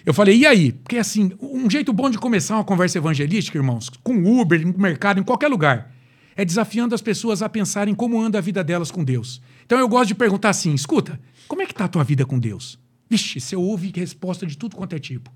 Eu 0.04 0.12
falei, 0.12 0.36
e 0.36 0.46
aí? 0.46 0.72
Porque 0.72 0.98
assim, 0.98 1.32
um 1.40 1.70
jeito 1.70 1.90
bom 1.90 2.10
de 2.10 2.18
começar 2.18 2.56
uma 2.56 2.64
conversa 2.64 2.98
evangelística, 2.98 3.56
irmãos, 3.56 3.88
com 4.04 4.40
Uber, 4.42 4.60
no 4.66 4.78
mercado, 4.78 5.18
em 5.18 5.22
qualquer 5.22 5.48
lugar, 5.48 5.90
é 6.36 6.44
desafiando 6.44 6.94
as 6.94 7.00
pessoas 7.00 7.40
a 7.40 7.48
pensarem 7.48 7.94
como 7.94 8.20
anda 8.20 8.36
a 8.36 8.42
vida 8.42 8.62
delas 8.62 8.90
com 8.90 9.02
Deus. 9.02 9.40
Então 9.64 9.78
eu 9.78 9.88
gosto 9.88 10.08
de 10.08 10.14
perguntar 10.14 10.50
assim: 10.50 10.74
escuta, 10.74 11.18
como 11.48 11.62
é 11.62 11.66
que 11.66 11.72
tá 11.72 11.86
a 11.86 11.88
tua 11.88 12.04
vida 12.04 12.26
com 12.26 12.38
Deus? 12.38 12.78
Vixe, 13.08 13.40
você 13.40 13.56
ouve 13.56 13.90
resposta 13.96 14.46
de 14.46 14.58
tudo 14.58 14.76
quanto 14.76 14.94
é 14.94 14.98
tipo. 14.98 15.32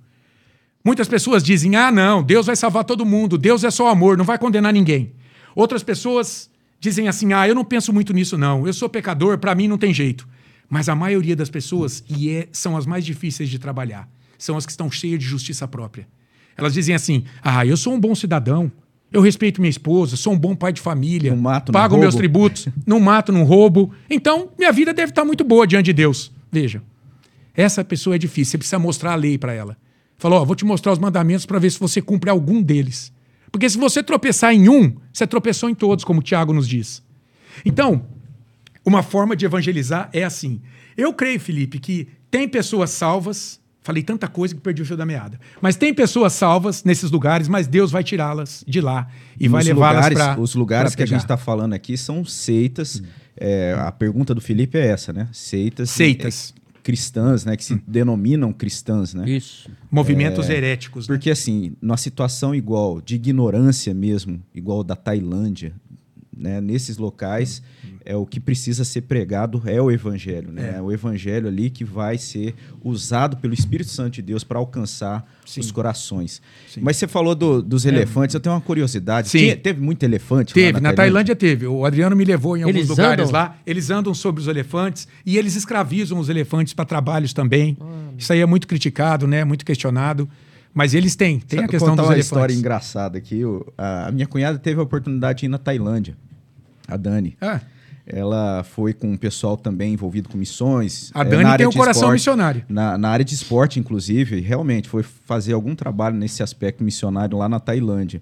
Muitas 0.84 1.08
pessoas 1.08 1.42
dizem: 1.42 1.76
ah, 1.76 1.90
não, 1.90 2.22
Deus 2.22 2.46
vai 2.46 2.54
salvar 2.54 2.84
todo 2.84 3.06
mundo, 3.06 3.38
Deus 3.38 3.64
é 3.64 3.70
só 3.70 3.88
amor, 3.88 4.18
não 4.18 4.24
vai 4.24 4.38
condenar 4.38 4.72
ninguém. 4.72 5.12
Outras 5.56 5.82
pessoas 5.82 6.50
dizem 6.78 7.08
assim: 7.08 7.32
ah, 7.32 7.48
eu 7.48 7.54
não 7.54 7.64
penso 7.64 7.92
muito 7.92 8.12
nisso, 8.12 8.36
não, 8.36 8.66
eu 8.66 8.72
sou 8.72 8.88
pecador, 8.88 9.38
para 9.38 9.54
mim 9.54 9.66
não 9.66 9.78
tem 9.78 9.94
jeito. 9.94 10.28
Mas 10.68 10.88
a 10.88 10.94
maioria 10.94 11.34
das 11.34 11.48
pessoas, 11.48 12.04
e 12.08 12.30
é, 12.30 12.48
são 12.52 12.76
as 12.76 12.84
mais 12.84 13.04
difíceis 13.04 13.48
de 13.48 13.58
trabalhar, 13.58 14.08
são 14.36 14.56
as 14.56 14.66
que 14.66 14.72
estão 14.72 14.90
cheias 14.90 15.18
de 15.18 15.24
justiça 15.24 15.66
própria. 15.66 16.06
Elas 16.56 16.74
dizem 16.74 16.94
assim: 16.94 17.24
ah, 17.42 17.64
eu 17.64 17.78
sou 17.78 17.94
um 17.94 18.00
bom 18.00 18.14
cidadão, 18.14 18.70
eu 19.10 19.22
respeito 19.22 19.62
minha 19.62 19.70
esposa, 19.70 20.16
sou 20.16 20.34
um 20.34 20.38
bom 20.38 20.54
pai 20.54 20.72
de 20.72 20.82
família, 20.82 21.30
Não 21.30 21.40
mato, 21.40 21.72
pago 21.72 21.94
roubo." 21.94 22.02
meus 22.02 22.14
tributos, 22.14 22.68
não 22.86 23.00
mato, 23.00 23.32
não 23.32 23.44
roubo. 23.44 23.90
Então, 24.10 24.50
minha 24.58 24.72
vida 24.72 24.92
deve 24.92 25.12
estar 25.12 25.24
muito 25.24 25.44
boa 25.44 25.66
diante 25.66 25.86
de 25.86 25.92
Deus. 25.94 26.30
Veja, 26.52 26.82
essa 27.54 27.82
pessoa 27.82 28.16
é 28.16 28.18
difícil, 28.18 28.52
você 28.52 28.58
precisa 28.58 28.78
mostrar 28.78 29.12
a 29.12 29.16
lei 29.16 29.38
para 29.38 29.54
ela. 29.54 29.78
Falou, 30.18 30.40
ó, 30.40 30.44
vou 30.44 30.56
te 30.56 30.64
mostrar 30.64 30.92
os 30.92 30.98
mandamentos 30.98 31.46
para 31.46 31.58
ver 31.58 31.70
se 31.70 31.78
você 31.78 32.00
cumpre 32.00 32.30
algum 32.30 32.62
deles. 32.62 33.12
Porque 33.50 33.68
se 33.68 33.78
você 33.78 34.02
tropeçar 34.02 34.52
em 34.52 34.68
um, 34.68 34.96
você 35.12 35.26
tropeçou 35.26 35.68
em 35.68 35.74
todos, 35.74 36.04
como 36.04 36.20
o 36.20 36.22
Tiago 36.22 36.52
nos 36.52 36.66
diz. 36.66 37.02
Então, 37.64 38.04
uma 38.84 39.02
forma 39.02 39.36
de 39.36 39.44
evangelizar 39.44 40.10
é 40.12 40.24
assim. 40.24 40.60
Eu 40.96 41.12
creio, 41.12 41.38
Felipe, 41.38 41.78
que 41.78 42.08
tem 42.30 42.48
pessoas 42.48 42.90
salvas. 42.90 43.60
Falei 43.80 44.02
tanta 44.02 44.26
coisa 44.26 44.54
que 44.54 44.60
perdi 44.60 44.82
o 44.82 44.86
fio 44.86 44.96
da 44.96 45.04
meada. 45.04 45.38
Mas 45.60 45.76
tem 45.76 45.92
pessoas 45.92 46.32
salvas 46.32 46.84
nesses 46.84 47.10
lugares, 47.10 47.46
mas 47.48 47.66
Deus 47.66 47.90
vai 47.90 48.02
tirá-las 48.02 48.64
de 48.66 48.80
lá 48.80 49.06
e 49.38 49.46
vai 49.46 49.60
Os 49.60 49.68
levá-las 49.68 50.08
para. 50.08 50.40
Os 50.40 50.54
lugares 50.54 50.94
que 50.94 51.02
a 51.02 51.06
gente 51.06 51.20
está 51.20 51.36
falando 51.36 51.74
aqui 51.74 51.96
são 51.96 52.24
seitas. 52.24 53.02
É, 53.36 53.76
a 53.78 53.92
pergunta 53.92 54.34
do 54.34 54.40
Felipe 54.40 54.78
é 54.78 54.86
essa, 54.86 55.12
né? 55.12 55.28
Seitas. 55.32 55.90
Seitas. 55.90 56.54
É, 56.84 56.86
cristãs, 56.86 57.44
né? 57.44 57.56
Que 57.56 57.64
se 57.64 57.82
denominam 57.86 58.52
cristãs, 58.52 59.14
né? 59.14 59.28
Isso. 59.28 59.70
Movimentos 59.90 60.48
heréticos. 60.48 61.08
né? 61.08 61.14
Porque 61.14 61.30
assim, 61.30 61.74
numa 61.80 61.96
situação 61.96 62.54
igual, 62.54 63.00
de 63.00 63.14
ignorância 63.14 63.94
mesmo, 63.94 64.42
igual 64.54 64.84
da 64.84 64.94
Tailândia, 64.94 65.74
né? 66.36 66.60
Nesses 66.60 66.98
locais, 66.98 67.62
é 68.04 68.14
o 68.14 68.26
que 68.26 68.38
precisa 68.38 68.84
ser 68.84 69.02
pregado 69.02 69.62
é 69.64 69.80
o 69.80 69.90
evangelho, 69.90 70.52
né? 70.52 70.74
É. 70.76 70.82
o 70.82 70.92
evangelho 70.92 71.48
ali 71.48 71.70
que 71.70 71.84
vai 71.84 72.18
ser 72.18 72.54
usado 72.82 73.36
pelo 73.38 73.54
Espírito 73.54 73.90
Santo 73.90 74.14
de 74.14 74.22
Deus 74.22 74.44
para 74.44 74.58
alcançar 74.58 75.26
Sim. 75.46 75.60
os 75.60 75.70
corações. 75.72 76.42
Sim. 76.68 76.80
Mas 76.82 76.96
você 76.98 77.08
falou 77.08 77.34
do- 77.34 77.62
dos 77.62 77.84
elefantes, 77.86 78.34
eu 78.34 78.40
tenho 78.40 78.54
uma 78.54 78.60
curiosidade. 78.60 79.28
Sim. 79.28 79.38
Tinha- 79.38 79.56
teve 79.56 79.80
muito 79.80 80.02
elefante 80.02 80.50
lá 80.50 80.54
Teve, 80.54 80.80
na 80.80 80.92
Tailândia 80.92 81.34
teve. 81.34 81.66
O 81.66 81.84
Adriano 81.86 82.14
me 82.14 82.24
levou 82.24 82.56
em 82.56 82.62
alguns 82.62 82.76
Eles 82.76 82.88
lugares 82.88 83.28
andam? 83.28 83.32
lá. 83.40 83.56
Eles 83.66 83.90
andam 83.90 84.12
sobre 84.12 84.40
os 84.42 84.48
elefantes 84.48 85.08
e 85.24 85.38
eles 85.38 85.56
escravizam 85.56 86.18
os 86.18 86.28
elefantes 86.28 86.74
para 86.74 86.84
trabalhos 86.84 87.32
também. 87.32 87.76
Isso 88.18 88.32
aí 88.32 88.40
é 88.40 88.46
muito 88.46 88.66
criticado, 88.68 89.26
né? 89.26 89.44
Muito 89.44 89.64
questionado. 89.64 90.28
Mas 90.74 90.92
eles 90.92 91.14
têm, 91.14 91.38
tem 91.38 91.60
a 91.60 91.62
Vou 91.62 91.70
questão 91.70 91.90
dos 91.94 92.04
uma 92.04 92.12
elefantes. 92.12 92.26
história 92.26 92.52
engraçada 92.52 93.16
aqui. 93.16 93.44
O- 93.44 93.64
a, 93.78 94.08
a 94.08 94.12
minha 94.12 94.26
cunhada 94.26 94.58
teve 94.58 94.78
a 94.80 94.82
oportunidade 94.82 95.38
de 95.40 95.46
ir 95.46 95.48
na 95.48 95.56
Tailândia, 95.56 96.16
a 96.88 96.96
Dani. 96.96 97.36
Ah, 97.40 97.60
Ela 98.06 98.62
foi 98.64 98.92
com 98.92 99.12
um 99.12 99.16
pessoal 99.16 99.56
também 99.56 99.94
envolvido 99.94 100.28
com 100.28 100.36
missões. 100.36 101.10
a 101.14 101.22
eh, 101.22 101.24
Dani 101.24 101.42
na 101.42 101.50
área 101.50 101.66
tem 101.66 101.74
um 101.74 101.78
coração 101.78 102.02
esporte. 102.02 102.12
missionário. 102.14 102.62
Na, 102.68 102.98
na 102.98 103.08
área 103.08 103.24
de 103.24 103.34
esporte, 103.34 103.80
inclusive, 103.80 104.40
realmente 104.40 104.88
foi 104.88 105.02
fazer 105.02 105.54
algum 105.54 105.74
trabalho 105.74 106.14
nesse 106.14 106.42
aspecto 106.42 106.84
missionário 106.84 107.38
lá 107.38 107.48
na 107.48 107.58
Tailândia. 107.58 108.20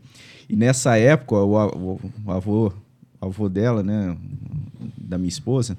E 0.48 0.54
nessa 0.54 0.96
época, 0.96 1.34
o, 1.34 1.56
o- 1.66 2.00
o 2.24 2.30
avô, 2.30 2.72
o 3.20 3.26
avô 3.26 3.48
dela, 3.48 3.82
né, 3.82 4.16
da 4.96 5.18
minha 5.18 5.28
esposa, 5.28 5.76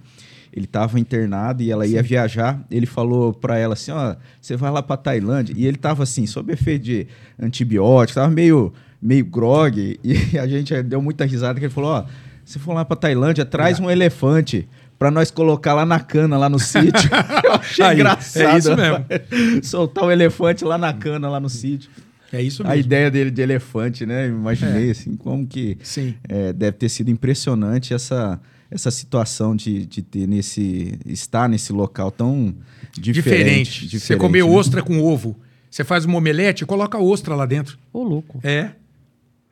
ele 0.52 0.66
estava 0.66 1.00
internado 1.00 1.64
e 1.64 1.72
ela 1.72 1.88
ia 1.88 2.04
viajar. 2.04 2.62
Ele 2.70 2.86
falou 2.86 3.34
para 3.34 3.58
ela 3.58 3.74
assim: 3.74 3.92
Ó, 3.92 4.16
você 4.42 4.56
vai 4.58 4.70
lá 4.70 4.84
para 4.84 4.98
Tailândia. 4.98 5.54
E 5.58 5.66
ele 5.66 5.78
estava 5.78 6.04
assim, 6.04 6.28
sob 6.28 6.52
efeito 6.52 6.84
de 6.84 7.08
antibiótico, 7.42 8.12
estava 8.20 8.30
meio, 8.32 8.74
meio 9.02 9.26
grog. 9.26 9.98
E 10.04 10.38
a 10.38 10.46
gente 10.48 10.84
deu 10.84 11.02
muita 11.02 11.26
risada 11.26 11.58
que 11.60 11.66
ele 11.66 11.74
falou: 11.74 11.92
Ó, 11.92 12.06
se 12.46 12.60
for 12.60 12.74
lá 12.74 12.84
para 12.86 12.96
Tailândia, 12.98 13.46
traz 13.46 13.80
um 13.80 13.90
elefante. 13.90 14.68
Pra 15.00 15.10
nós 15.12 15.30
colocar 15.32 15.74
lá 15.74 15.86
na 15.86 16.00
cana, 16.00 16.38
lá 16.38 16.48
no 16.48 16.60
sítio. 16.60 17.10
Eu 17.44 17.54
achei 17.54 17.84
Aí, 17.84 17.96
engraçado. 17.96 18.44
é 18.56 18.58
isso 18.58 18.76
mesmo. 18.76 18.94
rapaz. 18.96 19.68
Soltar 19.68 20.04
o 20.06 20.12
elefante 20.12 20.64
lá 20.64 20.78
na 20.78 20.94
cana, 20.94 21.30
lá 21.30 21.40
no 21.42 21.50
sítio. 21.50 21.90
É 22.32 22.42
isso 22.42 22.64
A 22.64 22.70
mesmo. 22.70 22.80
ideia 22.80 23.12
dele 23.12 23.30
de 23.30 23.42
elefante, 23.42 24.06
né? 24.06 24.28
Imaginei, 24.28 24.88
É. 24.88 24.92
assim, 24.92 25.16
como 25.18 25.46
que 25.46 25.78
Sim. 25.84 26.16
é, 26.30 26.54
deve 26.54 26.78
ter 26.78 26.88
sido 26.90 27.12
impressionante 27.12 27.94
essa, 27.94 28.40
essa 28.72 28.90
situação 28.92 29.56
de, 29.56 29.86
de 29.86 30.02
ter 30.02 30.26
nesse. 30.26 30.98
estar 31.06 31.50
nesse 31.50 31.74
local 31.74 32.10
tão 32.10 32.56
diferente. 32.98 33.86
Diferente. 33.88 34.00
Você 34.00 34.16
comer 34.16 34.44
né? 34.46 34.50
ostra 34.50 34.82
com 34.82 35.02
ovo. 35.02 35.38
Você 35.70 35.84
faz 35.84 36.06
uma 36.06 36.18
omelete 36.18 36.64
e 36.64 36.68
coloca 36.68 36.98
ostra 36.98 37.36
lá 37.36 37.46
dentro. 37.46 37.78
Ô, 37.92 38.04
louco. 38.04 38.40
É. 38.44 38.70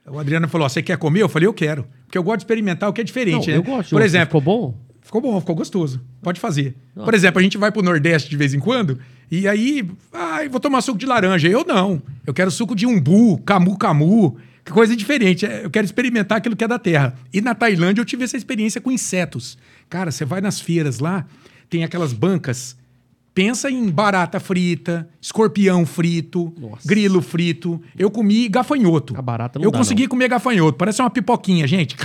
O 0.07 0.19
Adriano 0.19 0.47
falou: 0.47 0.67
você 0.67 0.81
quer 0.81 0.97
comer? 0.97 1.21
Eu 1.21 1.29
falei, 1.29 1.47
eu 1.47 1.53
quero. 1.53 1.85
Porque 2.05 2.17
eu 2.17 2.23
gosto 2.23 2.37
de 2.39 2.43
experimentar 2.43 2.89
o 2.89 2.93
que 2.93 3.01
é 3.01 3.03
diferente, 3.03 3.47
Não, 3.47 3.53
né? 3.53 3.57
eu 3.57 3.63
gosto. 3.63 3.89
Por 3.91 4.01
exemplo, 4.01 4.39
Ficou 4.39 4.41
bom? 4.41 4.77
Ficou 5.01 5.21
bom, 5.21 5.39
ficou 5.39 5.55
gostoso. 5.55 5.99
Pode 6.21 6.39
fazer. 6.39 6.75
Nossa. 6.95 7.05
Por 7.05 7.13
exemplo, 7.13 7.39
a 7.39 7.43
gente 7.43 7.57
vai 7.57 7.71
pro 7.71 7.81
Nordeste 7.81 8.29
de 8.29 8.37
vez 8.37 8.53
em 8.53 8.59
quando 8.59 8.99
E 9.31 9.47
aí, 9.47 9.89
ah, 10.13 10.39
vou 10.49 10.59
tomar 10.59 10.81
suco 10.81 10.97
de 10.97 11.05
laranja. 11.05 11.47
Eu 11.47 11.65
não. 11.65 12.01
Eu 12.25 12.33
quero 12.33 12.51
suco 12.51 12.75
de 12.75 12.85
umbu, 12.85 13.37
camu 13.39 13.77
camu, 13.77 14.37
que 14.63 14.71
coisa 14.71 14.95
diferente. 14.95 15.45
É, 15.45 15.65
Eu 15.65 15.69
quero 15.71 15.85
experimentar 15.85 16.37
aquilo 16.37 16.55
que 16.55 16.63
é 16.63 16.67
da 16.67 16.77
terra. 16.77 17.15
E 17.33 17.41
na 17.41 17.55
Tailândia 17.55 18.01
eu 18.01 18.05
tive 18.05 18.23
essa 18.23 18.37
experiência 18.37 18.79
com 18.79 18.91
insetos. 18.91 19.57
Cara, 19.89 20.11
você 20.11 20.23
vai 20.23 20.39
nas 20.39 20.61
feiras 20.61 20.99
lá, 20.99 21.25
tem 21.69 21.83
aquelas 21.83 22.13
bancas. 22.13 22.77
Pensa 23.33 23.71
em 23.71 23.89
barata 23.89 24.39
frita, 24.41 25.07
escorpião 25.21 25.85
frito, 25.85 26.53
Nossa. 26.59 26.85
grilo 26.85 27.21
frito. 27.21 27.81
Eu 27.97 28.11
comi 28.11 28.49
gafanhoto. 28.49 29.13
A 29.17 29.21
barata 29.21 29.57
não 29.57 29.65
Eu 29.65 29.71
dá, 29.71 29.77
consegui 29.77 30.07
comer 30.07 30.27
gafanhoto. 30.27 30.77
Parece 30.77 31.01
uma 31.01 31.09
pipoquinha, 31.09 31.65
gente. 31.65 31.95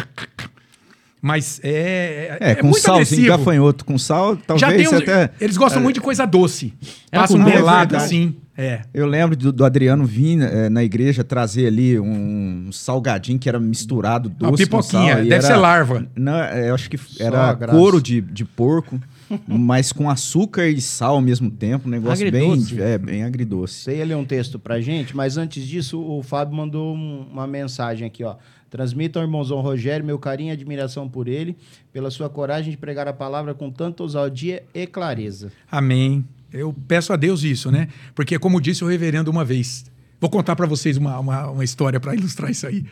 Mas 1.21 1.61
é. 1.65 2.37
É, 2.41 2.55
com 2.55 2.69
muito 2.69 2.81
salzinho, 2.81 3.03
agressivo. 3.23 3.39
gafanhoto 3.39 3.85
com 3.85 3.99
sal, 3.99 4.37
talvez 4.37 4.61
Já 4.89 4.97
uns, 4.97 5.03
até... 5.03 5.31
Eles 5.41 5.57
gostam 5.57 5.83
muito 5.83 5.97
de 5.97 6.01
coisa 6.01 6.25
doce. 6.25 6.73
Ela 7.11 7.23
Passa 7.25 7.37
um 7.37 7.43
É 7.49 7.55
melado 7.57 7.97
assim. 7.97 8.37
É. 8.57 8.83
Eu 8.95 9.07
lembro 9.07 9.35
do, 9.37 9.53
do 9.53 9.65
Adriano 9.65 10.05
vir 10.07 10.41
eh, 10.41 10.71
na 10.71 10.83
igreja 10.85 11.23
trazer 11.25 11.67
ali 11.67 11.99
um 11.99 12.71
salgadinho 12.73 13.39
que 13.39 13.49
era 13.49 13.59
misturado 13.61 14.29
doce 14.31 14.51
Uma 14.51 14.57
pipoquinha, 14.57 15.01
com 15.03 15.17
sal. 15.17 15.25
e 15.25 15.29
deve 15.29 15.35
era- 15.35 15.43
ser 15.43 15.57
larva. 15.57 16.07
Não, 16.17 16.39
eu 16.39 16.75
acho 16.75 16.89
que 16.89 16.99
era 17.21 17.55
couro 17.57 18.01
de, 18.01 18.21
de 18.23 18.45
porco, 18.47 18.99
mas 19.47 19.93
com 19.93 20.09
açúcar 20.11 20.69
e 20.69 20.81
sal 20.81 21.15
ao 21.17 21.21
mesmo 21.21 21.51
tempo. 21.51 21.89
Um 21.89 21.91
negócio 21.91 22.27
Agridoce. 22.27 22.75
bem, 22.75 22.85
é, 22.85 22.99
bem 22.99 23.23
agridoce. 23.25 23.75
Sei 23.75 24.01
ele 24.01 24.15
um 24.15 24.25
texto 24.25 24.59
pra 24.59 24.81
gente, 24.81 25.17
mas 25.17 25.37
antes 25.37 25.67
disso, 25.67 26.01
o 26.01 26.23
Fábio 26.23 26.57
mandou 26.57 26.95
um- 26.95 27.27
uma 27.33 27.47
mensagem 27.47 28.07
aqui, 28.07 28.23
ó. 28.25 28.37
Transmita 28.71 29.19
ao 29.19 29.25
irmãozão 29.25 29.61
Rogério 29.61 30.05
meu 30.05 30.19
carinho 30.19 30.51
e 30.51 30.53
admiração 30.53 31.09
por 31.09 31.29
ele, 31.29 31.57
pela 31.93 32.11
sua 32.11 32.29
coragem 32.29 32.71
de 32.73 32.77
pregar 32.77 33.07
a 33.09 33.13
palavra 33.13 33.55
com 33.55 33.71
tanta 33.71 34.03
ousadia 34.03 34.63
e 34.75 34.87
clareza. 34.87 35.51
Amém. 35.71 36.25
Eu 36.53 36.75
peço 36.87 37.13
a 37.13 37.17
Deus 37.17 37.43
isso, 37.43 37.71
né? 37.71 37.89
Porque, 38.15 38.39
como 38.39 38.61
disse 38.61 38.83
o 38.85 38.89
reverendo 38.89 39.31
uma 39.31 39.45
vez, 39.45 39.85
vou 40.21 40.29
contar 40.31 40.57
para 40.57 40.67
vocês 40.67 40.97
uma, 40.97 41.19
uma, 41.19 41.51
uma 41.51 41.65
história 41.65 42.01
para 42.01 42.15
ilustrar 42.17 42.51
isso 42.51 42.67
aí. 42.67 42.85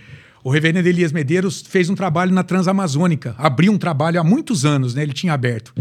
O 0.44 0.50
reverendo 0.50 0.86
Elias 0.88 1.10
Medeiros 1.10 1.62
fez 1.66 1.88
um 1.88 1.94
trabalho 1.94 2.30
na 2.32 2.42
Transamazônica, 2.42 3.34
abriu 3.38 3.72
um 3.72 3.78
trabalho 3.78 4.20
há 4.20 4.24
muitos 4.24 4.64
anos, 4.64 4.94
né? 4.94 5.02
Ele 5.02 5.12
tinha 5.12 5.32
aberto. 5.32 5.74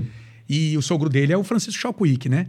E 0.55 0.77
o 0.77 0.81
sogro 0.81 1.09
dele 1.09 1.33
é 1.33 1.37
o 1.37 1.43
Francisco 1.43 1.79
Chalcuic, 1.81 2.29
né? 2.29 2.47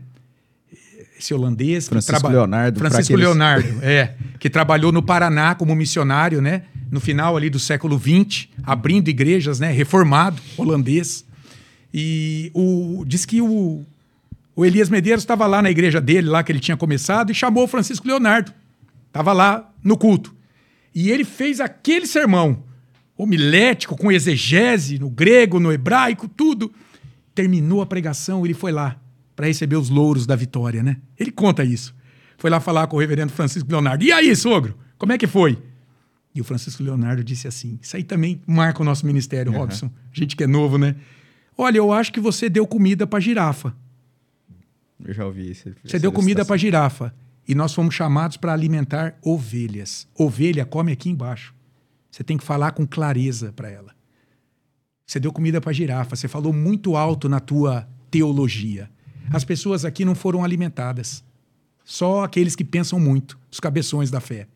Esse 1.19 1.33
holandês. 1.33 1.89
Francisco 1.89 2.21
traba- 2.21 2.29
Leonardo, 2.35 2.79
Francisco 2.79 3.13
aqueles- 3.15 3.25
Leonardo, 3.25 3.69
é. 3.83 4.15
Que 4.39 4.51
trabalhou 4.51 4.93
no 4.93 5.03
Paraná 5.03 5.55
como 5.55 5.75
missionário, 5.75 6.43
né? 6.43 6.63
No 6.91 7.01
final 7.01 7.37
ali 7.37 7.49
do 7.49 7.59
século 7.59 7.99
XX, 7.99 8.49
abrindo 8.63 9.09
igrejas, 9.09 9.59
né? 9.59 9.71
Reformado, 9.71 10.41
holandês. 10.57 11.25
E 11.93 12.51
o, 12.53 13.05
diz 13.07 13.25
que 13.25 13.41
o, 13.41 13.85
o 14.55 14.65
Elias 14.65 14.91
Medeiros 14.91 15.23
estava 15.23 15.47
lá 15.47 15.63
na 15.63 15.71
igreja 15.71 16.01
dele, 16.01 16.29
lá 16.29 16.43
que 16.43 16.51
ele 16.53 16.61
tinha 16.61 16.77
começado, 16.77 17.31
e 17.31 17.35
chamou 17.35 17.65
o 17.65 17.69
Francisco 17.69 18.07
Leonardo. 18.07 18.53
Estava 19.07 19.33
lá 19.33 19.71
no 19.83 19.97
culto. 19.97 20.35
E 20.95 21.11
ele 21.11 21.25
fez 21.25 21.61
aquele 21.61 22.07
sermão, 22.07 22.63
homilético, 23.17 23.97
com 23.97 24.11
exegese, 24.13 24.99
no 24.99 25.09
grego, 25.09 25.59
no 25.61 25.73
hebraico, 25.73 26.29
tudo. 26.29 26.71
Terminou 27.35 27.83
a 27.83 27.87
pregação, 27.87 28.45
ele 28.45 28.55
foi 28.55 28.73
lá 28.73 29.01
para 29.35 29.47
receber 29.47 29.77
os 29.77 29.89
louros 29.89 30.27
da 30.27 30.37
vitória, 30.37 30.83
né? 30.83 30.99
Ele 31.19 31.31
conta 31.31 31.65
isso. 31.65 31.95
Foi 32.39 32.51
lá 32.51 32.61
falar 32.61 32.87
com 32.87 32.97
o 32.97 33.01
reverendo 33.01 33.33
Francisco 33.33 33.69
Leonardo. 33.71 34.05
E 34.05 34.13
aí, 34.13 34.35
sogro? 34.37 34.77
Como 34.99 35.13
é 35.13 35.19
que 35.19 35.27
foi? 35.27 35.59
E 36.35 36.41
o 36.41 36.45
Francisco 36.45 36.83
Leonardo 36.83 37.23
disse 37.23 37.47
assim: 37.47 37.79
Isso 37.81 37.97
aí 37.97 38.03
também 38.03 38.41
marca 38.47 38.83
o 38.83 38.85
nosso 38.85 39.07
ministério, 39.07 39.53
Robson. 39.53 39.91
Gente 40.13 40.35
que 40.35 40.45
é 40.45 40.47
novo, 40.47 40.77
né? 40.77 40.97
Olha, 41.57 41.79
eu 41.79 41.93
acho 41.93 42.13
que 42.13 42.21
você 42.21 42.49
deu 42.49 42.67
comida 42.67 43.07
para 43.07 43.21
girafa. 43.21 43.75
Eu 45.05 45.15
já 45.15 45.25
ouvi 45.25 45.51
isso. 45.51 45.73
Você 45.85 45.99
deu 45.99 46.11
comida 46.11 46.45
para 46.45 46.57
girafa. 46.57 47.15
E 47.47 47.55
nós 47.55 47.75
fomos 47.75 47.95
chamados 47.95 48.37
para 48.37 48.53
alimentar 48.53 49.17
ovelhas. 49.23 50.09
Ovelha 50.15 50.65
come 50.65 50.93
aqui 50.93 51.11
embaixo. 51.11 51.55
Você 52.11 52.25
tem 52.25 52.39
que 52.39 52.45
falar 52.45 52.73
com 52.73 52.87
clareza 52.87 53.53
para 53.53 53.71
ela. 53.71 53.94
Você 55.07 55.21
deu 55.21 55.33
comida 55.33 55.61
para 55.61 55.73
girafa. 55.73 56.17
Você 56.17 56.29
falou 56.29 56.53
muito 56.53 56.97
alto 56.97 57.29
na 57.29 57.41
tua 57.41 57.89
teologia. 58.11 58.91
As 59.31 59.45
pessoas 59.45 59.85
aqui 59.85 60.05
não 60.05 60.15
foram 60.15 60.45
alimentadas. 60.45 61.25
Só 61.85 62.25
aqueles 62.25 62.55
que 62.55 62.65
pensam 62.65 62.99
muito, 62.99 63.39
os 63.51 63.61
cabeções 63.61 64.11
da 64.11 64.21
fé. 64.21 64.47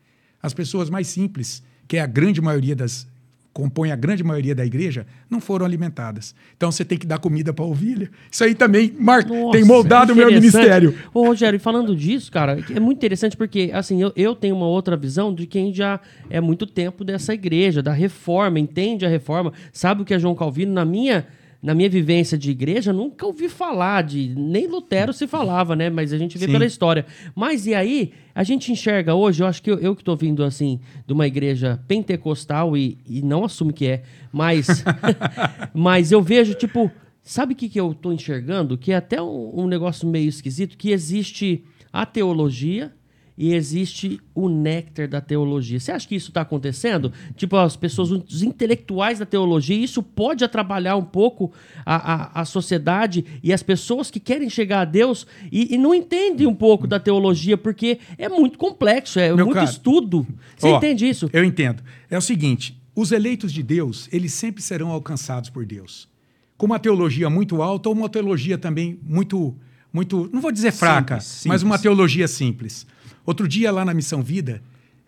As 0.41 0.53
pessoas 0.53 0.89
mais 0.89 1.07
simples, 1.07 1.63
que 1.87 1.97
é 1.97 2.01
a 2.01 2.07
grande 2.07 2.41
maioria 2.41 2.75
das 2.75 3.07
compõe 3.51 3.91
a 3.91 3.95
grande 3.95 4.23
maioria 4.23 4.53
da 4.53 4.65
igreja, 4.65 5.05
não 5.29 5.41
foram 5.41 5.65
alimentadas. 5.65 6.35
Então 6.55 6.71
você 6.71 6.85
tem 6.85 6.97
que 6.97 7.05
dar 7.05 7.19
comida 7.19 7.53
para 7.53 7.65
ovelha. 7.65 8.09
Isso 8.31 8.43
aí 8.43 8.55
também 8.55 8.93
mar... 8.97 9.25
Nossa, 9.25 9.51
tem 9.51 9.65
moldado 9.65 10.13
o 10.13 10.15
meu 10.15 10.27
ministério. 10.27 10.95
Ô, 11.13 11.25
Rogério, 11.25 11.57
e 11.57 11.59
falando 11.59 11.95
disso, 11.95 12.31
cara, 12.31 12.57
é 12.73 12.79
muito 12.79 12.97
interessante 12.97 13.35
porque, 13.35 13.71
assim, 13.73 14.01
eu, 14.01 14.13
eu 14.15 14.35
tenho 14.35 14.55
uma 14.55 14.67
outra 14.67 14.95
visão 14.95 15.33
de 15.33 15.45
quem 15.45 15.73
já 15.73 15.99
é 16.29 16.39
muito 16.39 16.65
tempo 16.65 17.03
dessa 17.03 17.33
igreja, 17.33 17.81
da 17.81 17.91
reforma, 17.91 18.59
entende 18.59 19.05
a 19.05 19.09
reforma, 19.09 19.51
sabe 19.73 20.01
o 20.01 20.05
que 20.05 20.13
é 20.13 20.19
João 20.19 20.35
Calvino. 20.35 20.71
Na 20.71 20.85
minha, 20.85 21.27
na 21.61 21.75
minha 21.75 21.89
vivência 21.89 22.37
de 22.37 22.51
igreja, 22.51 22.93
nunca 22.93 23.25
ouvi 23.25 23.49
falar 23.49 24.03
de. 24.03 24.33
Nem 24.35 24.67
Lutero 24.67 25.11
se 25.11 25.27
falava, 25.27 25.75
né? 25.75 25.89
Mas 25.89 26.13
a 26.13 26.17
gente 26.17 26.37
vê 26.37 26.45
Sim. 26.45 26.51
pela 26.51 26.65
história. 26.65 27.05
Mas 27.35 27.67
e 27.67 27.73
aí, 27.73 28.13
a 28.33 28.43
gente 28.43 28.71
enxerga 28.71 29.13
hoje, 29.13 29.43
eu 29.43 29.47
acho 29.47 29.61
que 29.61 29.69
eu, 29.69 29.77
eu 29.79 29.95
que 29.95 30.03
tô 30.03 30.15
vindo, 30.15 30.43
assim, 30.43 30.79
de 31.05 31.11
uma 31.11 31.27
igreja 31.27 31.83
pentecostal 31.87 32.77
e, 32.77 32.97
e 33.05 33.21
não 33.21 33.43
assumo 33.43 33.73
que 33.73 33.87
é, 33.87 34.03
mas. 34.31 34.83
mas 35.73 36.11
eu 36.11 36.21
vejo, 36.21 36.53
tipo. 36.53 36.89
Sabe 37.21 37.53
o 37.53 37.55
que, 37.55 37.69
que 37.69 37.79
eu 37.79 37.93
tô 37.93 38.11
enxergando? 38.11 38.77
Que 38.77 38.91
é 38.91 38.95
até 38.95 39.21
um, 39.21 39.51
um 39.61 39.67
negócio 39.67 40.07
meio 40.07 40.27
esquisito, 40.27 40.77
que 40.77 40.89
existe 40.89 41.63
a 41.91 42.03
teologia 42.05 42.91
e 43.39 43.53
existe 43.53 44.19
o 44.35 44.49
néctar 44.49 45.07
da 45.07 45.21
teologia. 45.21 45.79
Você 45.79 45.93
acha 45.93 46.05
que 46.05 46.13
isso 46.13 46.27
está 46.27 46.41
acontecendo? 46.41 47.13
Tipo, 47.37 47.55
as 47.55 47.77
pessoas, 47.77 48.11
os 48.11 48.43
intelectuais 48.43 49.19
da 49.19 49.25
teologia, 49.25 49.77
isso 49.77 50.03
pode 50.03 50.43
atrapalhar 50.43 50.97
um 50.97 51.05
pouco 51.05 51.53
a, 51.85 51.95
a, 51.95 52.41
a 52.41 52.45
sociedade 52.45 53.23
e 53.41 53.53
as 53.53 53.63
pessoas 53.63 54.11
que 54.11 54.19
querem 54.19 54.49
chegar 54.49 54.81
a 54.81 54.85
Deus 54.85 55.25
e, 55.49 55.73
e 55.73 55.77
não 55.77 55.95
entendem 55.95 56.45
um 56.45 56.53
pouco 56.53 56.85
da 56.85 56.99
teologia, 56.99 57.57
porque 57.57 57.99
é 58.17 58.27
muito 58.27 58.57
complexo, 58.57 59.21
é 59.21 59.33
Meu 59.33 59.45
muito 59.45 59.63
estudo. 59.63 60.27
Você 60.57 60.67
Ó, 60.67 60.75
entende 60.77 61.07
isso? 61.07 61.29
Eu 61.31 61.45
entendo. 61.45 61.81
É 62.09 62.17
o 62.17 62.21
seguinte: 62.21 62.77
os 62.93 63.13
eleitos 63.13 63.53
de 63.53 63.63
Deus, 63.63 64.09
eles 64.11 64.33
sempre 64.33 64.61
serão 64.61 64.89
alcançados 64.89 65.49
por 65.49 65.65
Deus. 65.65 66.09
Com 66.57 66.65
uma 66.65 66.77
teologia 66.77 67.29
muito 67.29 67.61
alta 67.61 67.87
ou 67.87 67.95
uma 67.95 68.09
teologia 68.09 68.57
também 68.57 68.99
muito, 69.01 69.55
muito, 69.93 70.29
não 70.33 70.41
vou 70.41 70.51
dizer 70.51 70.73
fraca, 70.73 71.21
Simples, 71.21 71.45
mas 71.45 71.63
uma 71.63 71.77
simples. 71.77 71.81
teologia 71.81 72.27
simples. 72.27 72.85
Outro 73.29 73.47
dia 73.47 73.71
lá 73.71 73.85
na 73.85 73.93
Missão 73.93 74.23
Vida, 74.23 74.59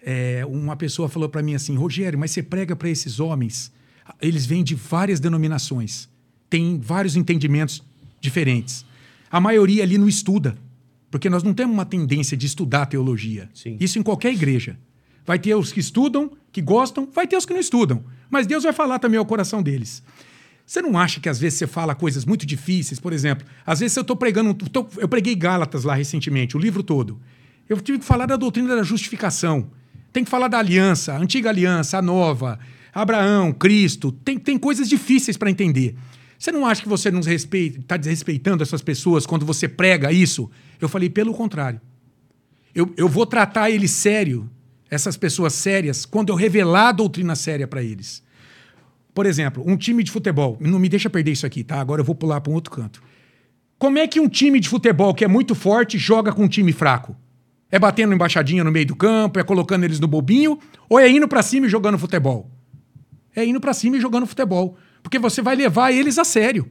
é, 0.03 0.45
uma 0.47 0.75
pessoa 0.75 1.09
falou 1.09 1.27
para 1.27 1.41
mim 1.41 1.55
assim: 1.55 1.75
Rogério, 1.75 2.19
mas 2.19 2.29
você 2.29 2.43
prega 2.43 2.75
para 2.75 2.87
esses 2.87 3.19
homens? 3.19 3.71
Eles 4.21 4.45
vêm 4.45 4.63
de 4.63 4.75
várias 4.75 5.19
denominações, 5.19 6.07
têm 6.47 6.79
vários 6.79 7.15
entendimentos 7.15 7.81
diferentes. 8.19 8.85
A 9.31 9.41
maioria 9.41 9.81
ali 9.81 9.97
não 9.97 10.07
estuda, 10.07 10.55
porque 11.09 11.31
nós 11.31 11.41
não 11.41 11.51
temos 11.51 11.73
uma 11.73 11.83
tendência 11.83 12.37
de 12.37 12.45
estudar 12.45 12.85
teologia. 12.85 13.49
Sim. 13.55 13.75
Isso 13.79 13.97
em 13.97 14.03
qualquer 14.03 14.31
igreja. 14.31 14.77
Vai 15.25 15.39
ter 15.39 15.55
os 15.55 15.71
que 15.71 15.79
estudam, 15.79 16.31
que 16.51 16.61
gostam, 16.61 17.09
vai 17.11 17.25
ter 17.25 17.37
os 17.37 17.45
que 17.47 17.53
não 17.53 17.59
estudam. 17.59 18.03
Mas 18.29 18.45
Deus 18.45 18.63
vai 18.63 18.73
falar 18.73 18.99
também 18.99 19.17
ao 19.17 19.25
coração 19.25 19.63
deles. 19.63 20.03
Você 20.63 20.79
não 20.79 20.95
acha 20.95 21.19
que 21.19 21.27
às 21.27 21.39
vezes 21.39 21.57
você 21.57 21.65
fala 21.65 21.95
coisas 21.95 22.23
muito 22.23 22.45
difíceis? 22.45 22.99
Por 22.99 23.13
exemplo, 23.13 23.47
às 23.65 23.79
vezes 23.79 23.97
eu 23.97 24.01
estou 24.01 24.15
pregando. 24.15 24.53
tô- 24.53 24.87
eu 24.99 25.07
preguei 25.07 25.33
Gálatas 25.33 25.83
lá 25.85 25.95
recentemente, 25.95 26.55
o 26.55 26.59
livro 26.59 26.83
todo. 26.83 27.19
Eu 27.71 27.79
tive 27.79 27.99
que 27.99 28.05
falar 28.05 28.25
da 28.25 28.35
doutrina 28.35 28.75
da 28.75 28.83
justificação. 28.83 29.71
Tem 30.11 30.25
que 30.25 30.29
falar 30.29 30.49
da 30.49 30.59
aliança, 30.59 31.13
a 31.13 31.17
antiga 31.17 31.47
aliança, 31.47 31.99
a 31.99 32.01
nova, 32.01 32.59
Abraão, 32.93 33.53
Cristo. 33.53 34.11
Tem, 34.11 34.37
tem 34.37 34.57
coisas 34.57 34.89
difíceis 34.89 35.37
para 35.37 35.49
entender. 35.49 35.95
Você 36.37 36.51
não 36.51 36.65
acha 36.65 36.81
que 36.81 36.89
você 36.89 37.09
não 37.09 37.21
está 37.21 37.95
desrespeitando 37.95 38.61
essas 38.61 38.81
pessoas 38.81 39.25
quando 39.25 39.45
você 39.45 39.69
prega 39.69 40.11
isso? 40.11 40.51
Eu 40.81 40.89
falei, 40.89 41.09
pelo 41.09 41.33
contrário. 41.33 41.79
Eu, 42.75 42.93
eu 42.97 43.07
vou 43.07 43.25
tratar 43.25 43.69
eles 43.69 43.91
sério, 43.91 44.49
essas 44.89 45.15
pessoas 45.15 45.53
sérias, 45.53 46.05
quando 46.05 46.27
eu 46.27 46.35
revelar 46.35 46.89
a 46.89 46.91
doutrina 46.91 47.37
séria 47.37 47.65
para 47.65 47.81
eles. 47.81 48.21
Por 49.13 49.25
exemplo, 49.25 49.63
um 49.65 49.77
time 49.77 50.03
de 50.03 50.11
futebol. 50.11 50.57
Não 50.59 50.77
me 50.77 50.89
deixa 50.89 51.09
perder 51.09 51.31
isso 51.31 51.45
aqui, 51.45 51.63
tá? 51.63 51.79
Agora 51.79 52.01
eu 52.01 52.05
vou 52.05 52.15
pular 52.15 52.41
para 52.41 52.51
um 52.51 52.55
outro 52.55 52.73
canto. 52.73 53.01
Como 53.79 53.97
é 53.97 54.05
que 54.07 54.19
um 54.19 54.27
time 54.27 54.59
de 54.59 54.67
futebol 54.67 55.13
que 55.13 55.23
é 55.23 55.27
muito 55.29 55.55
forte 55.55 55.97
joga 55.97 56.33
com 56.33 56.43
um 56.43 56.49
time 56.49 56.73
fraco? 56.73 57.15
É 57.71 57.79
batendo 57.79 58.13
embaixadinha 58.13 58.63
no 58.63 58.71
meio 58.71 58.85
do 58.85 58.95
campo, 58.95 59.39
é 59.39 59.43
colocando 59.43 59.85
eles 59.85 59.99
no 59.99 60.07
bobinho, 60.07 60.59
ou 60.89 60.99
é 60.99 61.09
indo 61.09 61.27
para 61.27 61.41
cima 61.41 61.67
e 61.67 61.69
jogando 61.69 61.97
futebol? 61.97 62.51
É 63.35 63.45
indo 63.45 63.61
para 63.61 63.73
cima 63.73 63.97
e 63.97 64.01
jogando 64.01 64.27
futebol. 64.27 64.77
Porque 65.01 65.17
você 65.17 65.41
vai 65.41 65.55
levar 65.55 65.91
eles 65.91 66.19
a 66.19 66.25
sério. 66.25 66.69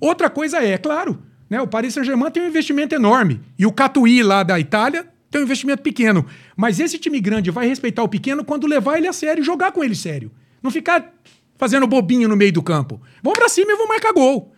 Outra 0.00 0.28
coisa 0.28 0.58
é, 0.58 0.76
claro, 0.76 1.22
né, 1.48 1.60
o 1.60 1.68
Paris 1.68 1.94
Saint-Germain 1.94 2.30
tem 2.30 2.42
um 2.42 2.48
investimento 2.48 2.94
enorme. 2.94 3.40
E 3.58 3.64
o 3.64 3.72
Catuí 3.72 4.22
lá 4.22 4.42
da 4.42 4.58
Itália 4.58 5.06
tem 5.30 5.40
um 5.40 5.44
investimento 5.44 5.82
pequeno. 5.82 6.26
Mas 6.56 6.80
esse 6.80 6.98
time 6.98 7.20
grande 7.20 7.50
vai 7.50 7.68
respeitar 7.68 8.02
o 8.02 8.08
pequeno 8.08 8.44
quando 8.44 8.66
levar 8.66 8.98
ele 8.98 9.06
a 9.06 9.12
sério 9.12 9.44
jogar 9.44 9.70
com 9.70 9.84
ele 9.84 9.94
sério. 9.94 10.32
Não 10.60 10.70
ficar 10.70 11.12
fazendo 11.56 11.86
bobinho 11.86 12.28
no 12.28 12.36
meio 12.36 12.52
do 12.52 12.62
campo. 12.62 13.00
Vão 13.22 13.32
para 13.32 13.48
cima 13.48 13.72
e 13.72 13.76
vão 13.76 13.86
marcar 13.86 14.12
gol. 14.12 14.52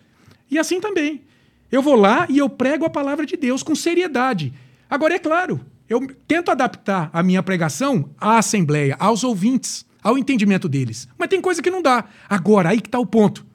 E 0.51 0.59
assim 0.59 0.81
também. 0.81 1.23
Eu 1.70 1.82
vou 1.82 1.97
lá 1.97 2.27
e 2.28 2.39
eu 2.39 2.48
prego 2.48 2.85
a 2.85 2.90
palavra 2.90 3.27
de 3.27 3.36
Deus 3.36 3.62
com 3.62 3.74
seriedade. 3.74 4.52
Agora, 4.89 5.14
é 5.14 5.19
claro, 5.19 5.60
eu 5.93 6.06
tento 6.27 6.51
adaptar 6.51 7.10
a 7.12 7.23
minha 7.23 7.43
pregação 7.43 8.10
à 8.19 8.39
assembleia, 8.39 8.97
aos 8.98 9.23
ouvintes, 9.23 9.85
ao 10.02 10.16
entendimento 10.16 10.69
deles. 10.69 11.06
Mas 11.19 11.28
tem 11.28 11.40
coisa 11.40 11.62
que 11.62 11.70
não 11.70 11.82
dá. 11.82 12.06
Agora, 12.28 12.70
aí 12.70 12.81
que 12.81 12.89
está 12.89 12.98
o 12.98 13.06
ponto. 13.06 13.47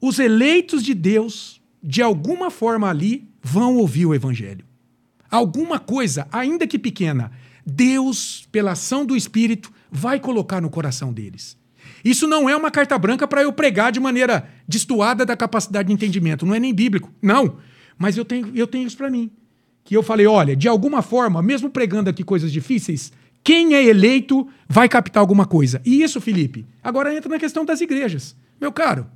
Os 0.00 0.18
eleitos 0.18 0.82
de 0.82 0.92
Deus, 0.92 1.60
de 1.82 2.02
alguma 2.02 2.50
forma 2.50 2.88
ali, 2.88 3.28
vão 3.42 3.76
ouvir 3.76 4.06
o 4.06 4.14
evangelho. 4.14 4.64
Alguma 5.30 5.78
coisa, 5.78 6.28
ainda 6.30 6.66
que 6.66 6.78
pequena, 6.78 7.32
Deus, 7.66 8.46
pela 8.52 8.72
ação 8.72 9.04
do 9.04 9.16
Espírito, 9.16 9.72
vai 9.90 10.20
colocar 10.20 10.60
no 10.60 10.70
coração 10.70 11.12
deles. 11.12 11.56
Isso 12.04 12.26
não 12.26 12.48
é 12.48 12.54
uma 12.54 12.70
carta 12.70 12.96
branca 12.98 13.26
para 13.26 13.42
eu 13.42 13.52
pregar 13.52 13.90
de 13.90 13.98
maneira 13.98 14.48
destoada 14.68 15.24
da 15.24 15.36
capacidade 15.36 15.88
de 15.88 15.94
entendimento, 15.94 16.46
não 16.46 16.54
é 16.54 16.60
nem 16.60 16.74
bíblico. 16.74 17.12
Não. 17.20 17.56
Mas 17.96 18.16
eu 18.16 18.24
tenho, 18.24 18.52
eu 18.54 18.66
tenho 18.66 18.86
isso 18.86 18.96
para 18.96 19.10
mim. 19.10 19.30
Que 19.88 19.96
eu 19.96 20.02
falei, 20.02 20.26
olha, 20.26 20.54
de 20.54 20.68
alguma 20.68 21.00
forma, 21.00 21.40
mesmo 21.40 21.70
pregando 21.70 22.10
aqui 22.10 22.22
coisas 22.22 22.52
difíceis, 22.52 23.10
quem 23.42 23.74
é 23.74 23.82
eleito 23.82 24.46
vai 24.68 24.86
captar 24.86 25.18
alguma 25.18 25.46
coisa. 25.46 25.80
E 25.82 26.02
isso, 26.02 26.20
Felipe, 26.20 26.66
agora 26.84 27.16
entra 27.16 27.30
na 27.30 27.38
questão 27.38 27.64
das 27.64 27.80
igrejas. 27.80 28.36
Meu 28.60 28.70
caro, 28.70 29.06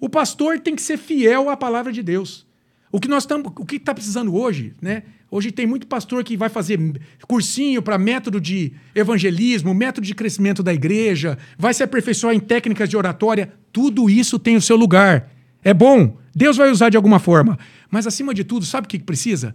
o 0.00 0.08
pastor 0.08 0.58
tem 0.58 0.74
que 0.74 0.82
ser 0.82 0.96
fiel 0.96 1.48
à 1.48 1.56
palavra 1.56 1.92
de 1.92 2.02
Deus. 2.02 2.44
O 2.90 2.98
que 2.98 3.06
nós 3.06 3.22
estamos, 3.22 3.52
o 3.56 3.64
que 3.64 3.76
está 3.76 3.94
precisando 3.94 4.34
hoje, 4.34 4.74
né? 4.82 5.04
Hoje 5.30 5.52
tem 5.52 5.68
muito 5.68 5.86
pastor 5.86 6.24
que 6.24 6.36
vai 6.36 6.48
fazer 6.48 6.80
cursinho 7.28 7.80
para 7.80 7.96
método 7.96 8.40
de 8.40 8.72
evangelismo, 8.96 9.72
método 9.72 10.04
de 10.04 10.16
crescimento 10.16 10.64
da 10.64 10.74
igreja, 10.74 11.38
vai 11.56 11.72
se 11.72 11.84
aperfeiçoar 11.84 12.34
em 12.34 12.40
técnicas 12.40 12.88
de 12.88 12.96
oratória. 12.96 13.52
Tudo 13.72 14.10
isso 14.10 14.36
tem 14.36 14.56
o 14.56 14.60
seu 14.60 14.74
lugar. 14.76 15.30
É 15.62 15.72
bom, 15.72 16.16
Deus 16.34 16.56
vai 16.56 16.72
usar 16.72 16.88
de 16.88 16.96
alguma 16.96 17.20
forma. 17.20 17.56
Mas 17.88 18.04
acima 18.04 18.34
de 18.34 18.42
tudo, 18.42 18.66
sabe 18.66 18.86
o 18.86 18.88
que 18.88 18.98
precisa? 18.98 19.54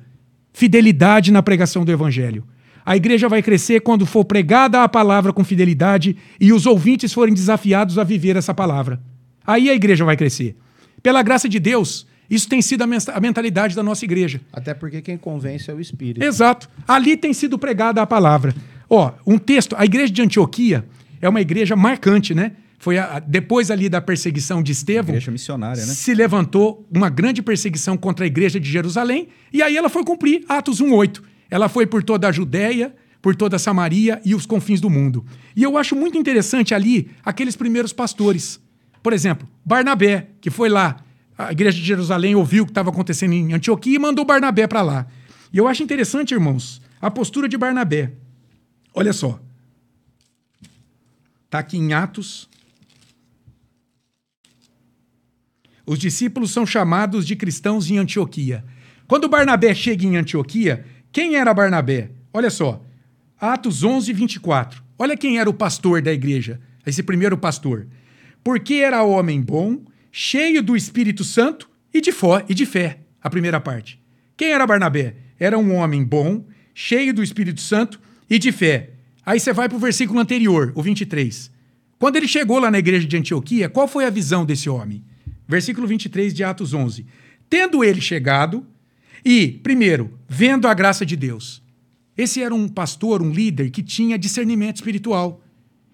Fidelidade 0.58 1.32
na 1.32 1.44
pregação 1.44 1.86
do 1.86 1.92
evangelho. 1.92 2.44
A 2.84 2.98
igreja 2.98 3.30
vai 3.30 3.44
crescer 3.44 3.80
quando 3.80 4.08
for 4.08 4.26
pregada 4.26 4.82
a 4.82 4.90
palavra 4.90 5.32
com 5.32 5.44
fidelidade 5.44 6.18
e 6.42 6.52
os 6.52 6.66
ouvintes 6.66 7.14
forem 7.14 7.32
desafiados 7.32 8.00
a 8.00 8.04
viver 8.04 8.36
essa 8.36 8.56
palavra. 8.56 9.00
Aí 9.46 9.70
a 9.70 9.76
igreja 9.76 10.04
vai 10.04 10.18
crescer. 10.18 10.56
Pela 11.04 11.22
graça 11.22 11.48
de 11.48 11.60
Deus, 11.60 12.08
isso 12.28 12.50
tem 12.50 12.60
sido 12.60 12.82
a 12.82 13.20
mentalidade 13.20 13.76
da 13.76 13.84
nossa 13.84 14.04
igreja. 14.04 14.42
Até 14.52 14.74
porque 14.74 15.00
quem 15.00 15.16
convence 15.16 15.70
é 15.70 15.74
o 15.76 15.80
Espírito. 15.80 16.26
Exato. 16.26 16.68
Ali 16.88 17.16
tem 17.16 17.34
sido 17.34 17.60
pregada 17.60 18.02
a 18.02 18.08
palavra. 18.08 18.56
Ó, 18.90 19.12
um 19.28 19.38
texto, 19.38 19.76
a 19.78 19.86
igreja 19.86 20.12
de 20.12 20.24
Antioquia 20.24 20.84
é 21.22 21.30
uma 21.30 21.40
igreja 21.40 21.76
marcante, 21.76 22.34
né? 22.34 22.54
Foi 22.78 22.98
a, 22.98 23.20
depois 23.20 23.72
ali 23.72 23.90
da 23.90 24.00
perseguição 24.00 24.62
de 24.62 24.72
Estevão. 24.72 25.10
Igreja 25.10 25.32
missionária, 25.32 25.86
né? 25.86 25.94
Se 25.94 26.14
levantou 26.14 26.88
uma 26.92 27.10
grande 27.10 27.42
perseguição 27.42 27.98
contra 27.98 28.26
a 28.26 28.28
igreja 28.28 28.60
de 28.60 28.70
Jerusalém 28.70 29.30
e 29.52 29.62
aí 29.62 29.76
ela 29.76 29.90
foi 29.90 30.04
cumprir 30.04 30.46
Atos 30.48 30.80
1:8. 30.80 31.22
Ela 31.50 31.70
foi 31.70 31.88
por 31.88 32.04
toda 32.04 32.28
a 32.28 32.32
Judéia, 32.32 32.94
por 33.22 33.36
toda 33.36 33.56
a 33.56 33.60
Samaria 33.60 34.22
e 34.24 34.36
os 34.36 34.46
confins 34.46 34.80
do 34.80 34.90
mundo. 34.90 35.26
E 35.56 35.64
eu 35.64 35.78
acho 35.78 35.96
muito 35.96 36.18
interessante 36.18 36.74
ali 36.74 37.10
aqueles 37.26 37.56
primeiros 37.56 37.92
pastores. 37.92 38.60
Por 39.02 39.14
exemplo, 39.14 39.48
Barnabé, 39.66 40.28
que 40.40 40.50
foi 40.50 40.70
lá 40.70 41.04
a 41.38 41.52
igreja 41.52 41.78
de 41.78 41.86
Jerusalém 41.86 42.36
ouviu 42.36 42.64
o 42.64 42.66
que 42.66 42.72
estava 42.72 42.90
acontecendo 42.90 43.34
em 43.34 43.54
Antioquia 43.54 43.96
e 43.96 44.00
mandou 44.00 44.26
Barnabé 44.26 44.66
para 44.66 44.82
lá. 44.82 45.08
E 45.54 45.58
eu 45.58 45.68
acho 45.68 45.84
interessante, 45.84 46.34
irmãos, 46.34 46.82
a 47.00 47.12
postura 47.12 47.48
de 47.48 47.58
Barnabé. 47.58 48.12
Olha 48.94 49.14
só. 49.14 49.40
Está 51.46 51.60
aqui 51.60 51.78
em 51.78 51.94
Atos. 51.94 52.50
Os 55.88 55.98
discípulos 55.98 56.52
são 56.52 56.66
chamados 56.66 57.26
de 57.26 57.34
cristãos 57.34 57.90
em 57.90 57.98
Antioquia. 57.98 58.66
Quando 59.08 59.30
Barnabé 59.30 59.74
chega 59.74 60.06
em 60.06 60.18
Antioquia, 60.18 60.84
quem 61.14 61.38
era 61.38 61.54
Barnabé? 61.54 62.12
Olha 62.34 62.50
só. 62.50 62.84
Atos 63.40 63.86
11, 63.86 64.12
24. 64.12 64.84
Olha 65.00 65.16
quem 65.16 65.40
era 65.40 65.50
o 65.50 65.54
pastor 65.54 66.02
da 66.02 66.12
igreja, 66.12 66.60
esse 66.86 67.02
primeiro 67.02 67.38
pastor. 67.38 67.88
Porque 68.44 68.76
era 68.76 69.02
homem 69.04 69.42
bom 69.42 69.80
cheio 70.12 70.62
do 70.62 70.76
Espírito 70.76 71.24
Santo 71.24 71.70
e 71.94 72.02
de, 72.02 72.12
fó, 72.12 72.44
e 72.50 72.54
de 72.54 72.66
fé. 72.66 73.00
A 73.24 73.30
primeira 73.30 73.62
parte. 73.62 73.98
Quem 74.36 74.50
era 74.50 74.68
Barnabé? 74.68 75.16
Era 75.40 75.58
um 75.58 75.74
homem 75.74 76.04
bom, 76.04 76.46
cheio 76.74 77.14
do 77.14 77.24
Espírito 77.24 77.62
Santo 77.62 77.98
e 78.30 78.38
de 78.38 78.52
fé. 78.52 78.90
Aí 79.26 79.40
você 79.40 79.54
vai 79.54 79.70
para 79.70 79.78
o 79.78 79.80
versículo 79.80 80.20
anterior, 80.20 80.74
o 80.76 80.82
23. 80.82 81.50
Quando 81.98 82.18
ele 82.18 82.28
chegou 82.28 82.60
lá 82.60 82.70
na 82.70 82.80
igreja 82.80 83.08
de 83.08 83.16
Antioquia, 83.16 83.70
qual 83.70 83.88
foi 83.88 84.06
a 84.06 84.10
visão 84.10 84.46
desse 84.46 84.70
homem? 84.70 85.04
Versículo 85.48 85.88
23 85.88 86.34
de 86.34 86.44
Atos 86.44 86.74
11. 86.74 87.06
Tendo 87.50 87.84
ele 87.84 88.02
chegado 88.02 88.66
e, 89.24 89.60
primeiro, 89.64 90.18
vendo 90.28 90.68
a 90.68 90.74
graça 90.74 91.06
de 91.06 91.16
Deus. 91.16 91.64
Esse 92.18 92.42
era 92.42 92.54
um 92.54 92.68
pastor, 92.68 93.22
um 93.22 93.32
líder 93.32 93.70
que 93.70 93.84
tinha 93.84 94.18
discernimento 94.18 94.78
espiritual. 94.78 95.42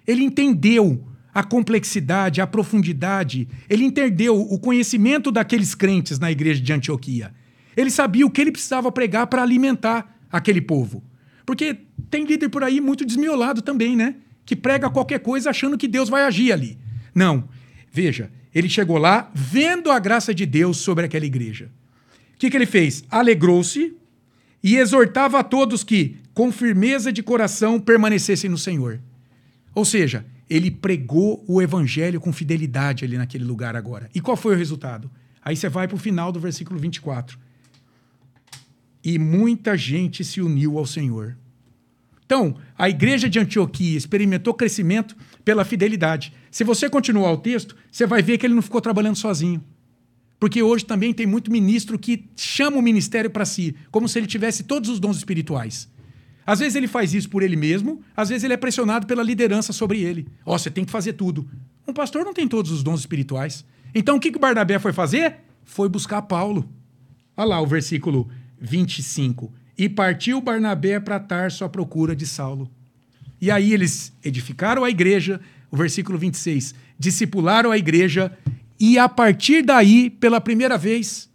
Ele 0.07 0.23
entendeu 0.23 1.05
a 1.33 1.43
complexidade, 1.43 2.39
a 2.39 2.47
profundidade. 2.47 3.47
Ele 3.69 3.83
entendeu 3.83 4.39
o 4.39 4.57
conhecimento 4.57 5.31
daqueles 5.31 5.75
crentes 5.75 6.19
na 6.19 6.31
igreja 6.31 6.61
de 6.61 6.71
Antioquia. 6.71 7.33
Ele 7.75 7.89
sabia 7.89 8.25
o 8.25 8.29
que 8.29 8.39
ele 8.39 8.51
precisava 8.51 8.91
pregar 8.91 9.27
para 9.27 9.41
alimentar 9.41 10.17
aquele 10.31 10.61
povo. 10.61 11.03
Porque 11.45 11.77
tem 12.09 12.25
líder 12.25 12.49
por 12.49 12.63
aí 12.63 12.79
muito 12.79 13.05
desmiolado 13.05 13.61
também, 13.61 13.95
né? 13.95 14.15
Que 14.45 14.55
prega 14.55 14.89
qualquer 14.89 15.19
coisa 15.19 15.49
achando 15.49 15.77
que 15.77 15.87
Deus 15.87 16.07
vai 16.07 16.23
agir 16.23 16.51
ali. 16.51 16.77
Não. 17.13 17.49
Veja, 17.91 18.31
ele 18.53 18.69
chegou 18.69 18.97
lá 18.97 19.31
vendo 19.33 19.91
a 19.91 19.99
graça 19.99 20.33
de 20.33 20.45
Deus 20.45 20.77
sobre 20.77 21.05
aquela 21.05 21.25
igreja. 21.25 21.69
O 22.35 22.37
que, 22.37 22.49
que 22.49 22.57
ele 22.57 22.65
fez? 22.65 23.03
Alegrou-se 23.09 23.95
e 24.61 24.75
exortava 24.77 25.39
a 25.39 25.43
todos 25.43 25.83
que, 25.83 26.17
com 26.33 26.51
firmeza 26.51 27.11
de 27.11 27.23
coração, 27.23 27.79
permanecessem 27.79 28.49
no 28.49 28.57
Senhor. 28.57 28.99
Ou 29.73 29.83
seja, 29.83 30.25
ele 30.49 30.69
pregou 30.69 31.43
o 31.47 31.61
evangelho 31.61 32.19
com 32.19 32.31
fidelidade 32.31 33.03
ali 33.03 33.17
naquele 33.17 33.43
lugar 33.43 33.75
agora. 33.75 34.09
E 34.13 34.21
qual 34.21 34.37
foi 34.37 34.55
o 34.55 34.57
resultado? 34.57 35.09
Aí 35.43 35.55
você 35.55 35.67
vai 35.67 35.87
para 35.87 35.95
o 35.95 35.99
final 35.99 36.31
do 36.31 36.39
versículo 36.39 36.79
24. 36.79 37.37
E 39.03 39.19
muita 39.19 39.75
gente 39.75 40.23
se 40.23 40.41
uniu 40.41 40.77
ao 40.77 40.85
Senhor. 40.85 41.35
Então, 42.25 42.55
a 42.77 42.89
igreja 42.89 43.29
de 43.29 43.39
Antioquia 43.39 43.97
experimentou 43.97 44.53
crescimento 44.53 45.15
pela 45.43 45.65
fidelidade. 45.65 46.33
Se 46.53 46.63
você 46.63 46.87
continuar 46.87 47.31
o 47.31 47.37
texto, 47.37 47.75
você 47.91 48.05
vai 48.05 48.21
ver 48.21 48.37
que 48.37 48.45
ele 48.45 48.53
não 48.53 48.61
ficou 48.61 48.79
trabalhando 48.79 49.15
sozinho. 49.15 49.59
Porque 50.39 50.61
hoje 50.61 50.85
também 50.85 51.11
tem 51.11 51.25
muito 51.25 51.51
ministro 51.51 51.97
que 51.97 52.29
chama 52.35 52.77
o 52.77 52.81
ministério 52.81 53.27
para 53.27 53.43
si, 53.43 53.75
como 53.89 54.07
se 54.07 54.19
ele 54.19 54.27
tivesse 54.27 54.61
todos 54.63 54.87
os 54.87 54.99
dons 54.99 55.17
espirituais. 55.17 55.89
Às 56.45 56.59
vezes 56.59 56.75
ele 56.75 56.87
faz 56.87 57.11
isso 57.11 57.27
por 57.27 57.41
ele 57.41 57.55
mesmo, 57.55 58.03
às 58.15 58.29
vezes 58.29 58.43
ele 58.43 58.53
é 58.53 58.57
pressionado 58.57 59.07
pela 59.07 59.23
liderança 59.23 59.73
sobre 59.73 60.01
ele. 60.01 60.27
Ó, 60.45 60.53
oh, 60.53 60.59
você 60.59 60.69
tem 60.69 60.85
que 60.85 60.91
fazer 60.91 61.13
tudo. 61.13 61.49
Um 61.87 61.93
pastor 61.93 62.23
não 62.23 62.35
tem 62.35 62.47
todos 62.47 62.69
os 62.69 62.83
dons 62.83 62.99
espirituais. 62.99 63.65
Então 63.95 64.17
o 64.17 64.19
que, 64.19 64.31
que 64.31 64.37
Barnabé 64.37 64.77
foi 64.77 64.93
fazer? 64.93 65.37
Foi 65.65 65.89
buscar 65.89 66.21
Paulo. 66.21 66.69
Olha 67.35 67.47
lá 67.47 67.61
o 67.61 67.65
versículo 67.65 68.29
25. 68.61 69.51
E 69.75 69.89
partiu 69.89 70.39
Barnabé 70.39 70.99
para 70.99 71.19
Tarso 71.19 71.65
à 71.65 71.69
procura 71.69 72.15
de 72.15 72.27
Saulo. 72.27 72.69
E 73.41 73.49
aí 73.49 73.73
eles 73.73 74.13
edificaram 74.23 74.83
a 74.83 74.89
igreja, 74.91 75.41
o 75.73 75.75
versículo 75.75 76.17
26, 76.19 76.75
discipularam 76.99 77.71
a 77.71 77.77
igreja, 77.77 78.31
e 78.79 78.99
a 78.99 79.09
partir 79.09 79.63
daí, 79.63 80.09
pela 80.09 80.39
primeira 80.39 80.77
vez, 80.77 81.27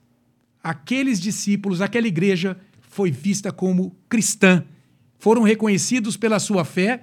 aqueles 0.63 1.21
discípulos, 1.21 1.81
aquela 1.83 2.07
igreja 2.07 2.57
foi 2.89 3.11
vista 3.11 3.51
como 3.51 3.95
cristã 4.09 4.65
foram 5.19 5.43
reconhecidos 5.43 6.17
pela 6.17 6.39
sua 6.39 6.65
fé, 6.65 7.01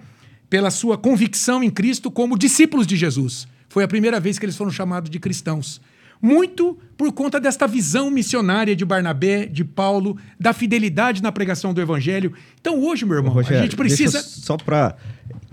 pela 0.49 0.71
sua 0.71 0.97
convicção 0.97 1.63
em 1.63 1.69
Cristo 1.69 2.09
como 2.09 2.37
discípulos 2.37 2.87
de 2.87 2.95
Jesus. 2.95 3.47
Foi 3.67 3.83
a 3.83 3.87
primeira 3.87 4.19
vez 4.19 4.39
que 4.39 4.45
eles 4.45 4.55
foram 4.55 4.71
chamados 4.71 5.09
de 5.09 5.19
cristãos. 5.19 5.81
Muito 6.21 6.79
por 6.97 7.11
conta 7.11 7.39
desta 7.39 7.67
visão 7.67 8.09
missionária 8.09 8.73
de 8.75 8.85
Barnabé, 8.85 9.45
de 9.45 9.65
Paulo, 9.65 10.17
da 10.39 10.53
fidelidade 10.53 11.21
na 11.21 11.31
pregação 11.31 11.73
do 11.73 11.81
evangelho. 11.81 12.33
Então, 12.59 12.81
hoje, 12.81 13.05
meu 13.05 13.17
irmão, 13.17 13.31
Ô, 13.31 13.35
Rogério, 13.35 13.59
a 13.59 13.63
gente 13.63 13.75
precisa. 13.75 14.21
Só 14.21 14.55
para. 14.55 14.95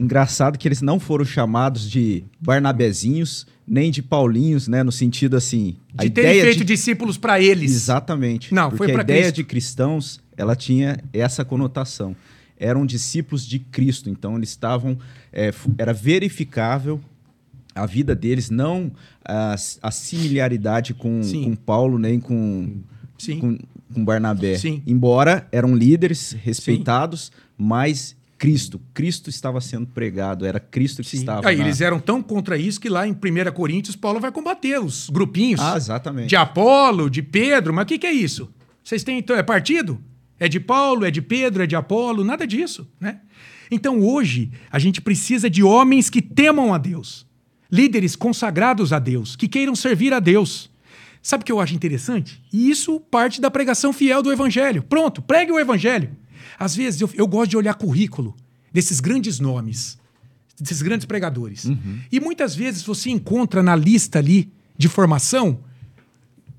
Engraçado 0.02 0.58
que 0.58 0.66
eles 0.66 0.82
não 0.82 0.98
foram 0.98 1.24
chamados 1.24 1.88
de 1.90 2.24
Barnabezinhos, 2.40 3.46
nem 3.66 3.90
de 3.90 4.02
Paulinhos, 4.02 4.66
né? 4.68 4.82
No 4.82 4.92
sentido 4.92 5.36
assim. 5.36 5.76
De 5.94 6.10
terem 6.10 6.40
feito 6.42 6.58
de... 6.58 6.64
discípulos 6.64 7.16
para 7.16 7.40
eles. 7.40 7.70
Exatamente. 7.70 8.52
Não, 8.52 8.70
foi 8.70 8.88
para 8.88 9.02
A 9.02 9.04
ideia 9.04 9.22
Cristo. 9.22 9.36
de 9.36 9.44
cristãos, 9.44 10.20
ela 10.36 10.56
tinha 10.56 10.98
essa 11.12 11.44
conotação 11.44 12.16
eram 12.62 12.86
discípulos 12.86 13.44
de 13.44 13.58
Cristo, 13.58 14.08
então 14.08 14.36
eles 14.36 14.50
estavam, 14.50 14.96
é, 15.32 15.52
era 15.76 15.92
verificável 15.92 17.00
a 17.74 17.86
vida 17.86 18.14
deles, 18.14 18.50
não 18.50 18.92
a, 19.24 19.56
a 19.82 19.90
similaridade 19.90 20.94
com, 20.94 21.20
com 21.22 21.56
Paulo, 21.56 21.98
nem 21.98 22.20
com, 22.20 22.82
com, 23.40 23.58
com, 23.92 24.04
Barnabé. 24.04 24.56
Sim. 24.56 24.82
Embora 24.86 25.48
eram 25.50 25.74
líderes 25.74 26.32
respeitados, 26.32 27.24
Sim. 27.24 27.30
mas 27.58 28.16
Cristo. 28.42 28.80
Cristo 28.92 29.30
estava 29.30 29.60
sendo 29.60 29.86
pregado, 29.86 30.44
era 30.44 30.58
Cristo 30.58 31.00
que 31.02 31.14
estava. 31.14 31.48
Aí 31.48 31.56
na- 31.56 31.64
eles 31.64 31.80
eram 31.80 32.00
tão 32.00 32.20
contra 32.20 32.58
isso 32.58 32.80
que 32.80 32.88
lá 32.88 33.06
em 33.06 33.12
1 33.14 33.52
Coríntios, 33.52 33.94
Paulo 33.94 34.18
vai 34.18 34.32
combater 34.32 34.80
os 34.80 35.08
grupinhos 35.08 35.60
Ah, 35.60 35.76
exatamente. 35.76 36.28
de 36.28 36.34
Apolo, 36.34 37.08
de 37.08 37.22
Pedro. 37.22 37.72
Mas 37.72 37.84
o 37.84 37.86
que, 37.86 37.98
que 37.98 38.06
é 38.06 38.12
isso? 38.12 38.50
Vocês 38.82 39.04
têm 39.04 39.18
então, 39.18 39.36
é 39.36 39.42
partido? 39.44 40.00
É 40.40 40.48
de 40.48 40.58
Paulo, 40.58 41.04
é 41.04 41.10
de 41.10 41.22
Pedro, 41.22 41.62
é 41.62 41.66
de 41.68 41.76
Apolo? 41.76 42.24
Nada 42.24 42.44
disso, 42.44 42.88
né? 42.98 43.20
Então 43.70 44.00
hoje 44.00 44.50
a 44.72 44.78
gente 44.80 45.00
precisa 45.00 45.48
de 45.48 45.62
homens 45.62 46.10
que 46.10 46.20
temam 46.20 46.74
a 46.74 46.78
Deus, 46.78 47.24
líderes 47.70 48.16
consagrados 48.16 48.92
a 48.92 48.98
Deus, 48.98 49.36
que 49.36 49.46
queiram 49.46 49.76
servir 49.76 50.12
a 50.12 50.18
Deus. 50.18 50.68
Sabe 51.22 51.42
o 51.42 51.44
que 51.46 51.52
eu 51.52 51.60
acho 51.60 51.74
interessante? 51.76 52.42
E 52.52 52.68
isso 52.68 52.98
parte 52.98 53.40
da 53.40 53.48
pregação 53.52 53.92
fiel 53.92 54.20
do 54.20 54.32
Evangelho. 54.32 54.82
Pronto, 54.82 55.22
pregue 55.22 55.52
o 55.52 55.60
Evangelho. 55.60 56.10
Às 56.58 56.74
vezes 56.74 57.00
eu, 57.00 57.10
eu 57.14 57.26
gosto 57.26 57.50
de 57.50 57.56
olhar 57.56 57.74
currículo 57.74 58.34
desses 58.72 59.00
grandes 59.00 59.38
nomes, 59.38 59.98
desses 60.58 60.82
grandes 60.82 61.06
pregadores. 61.06 61.66
E 62.10 62.20
muitas 62.20 62.54
vezes 62.54 62.82
você 62.82 63.10
encontra 63.10 63.62
na 63.62 63.76
lista 63.76 64.18
ali 64.18 64.52
de 64.76 64.88
formação, 64.88 65.60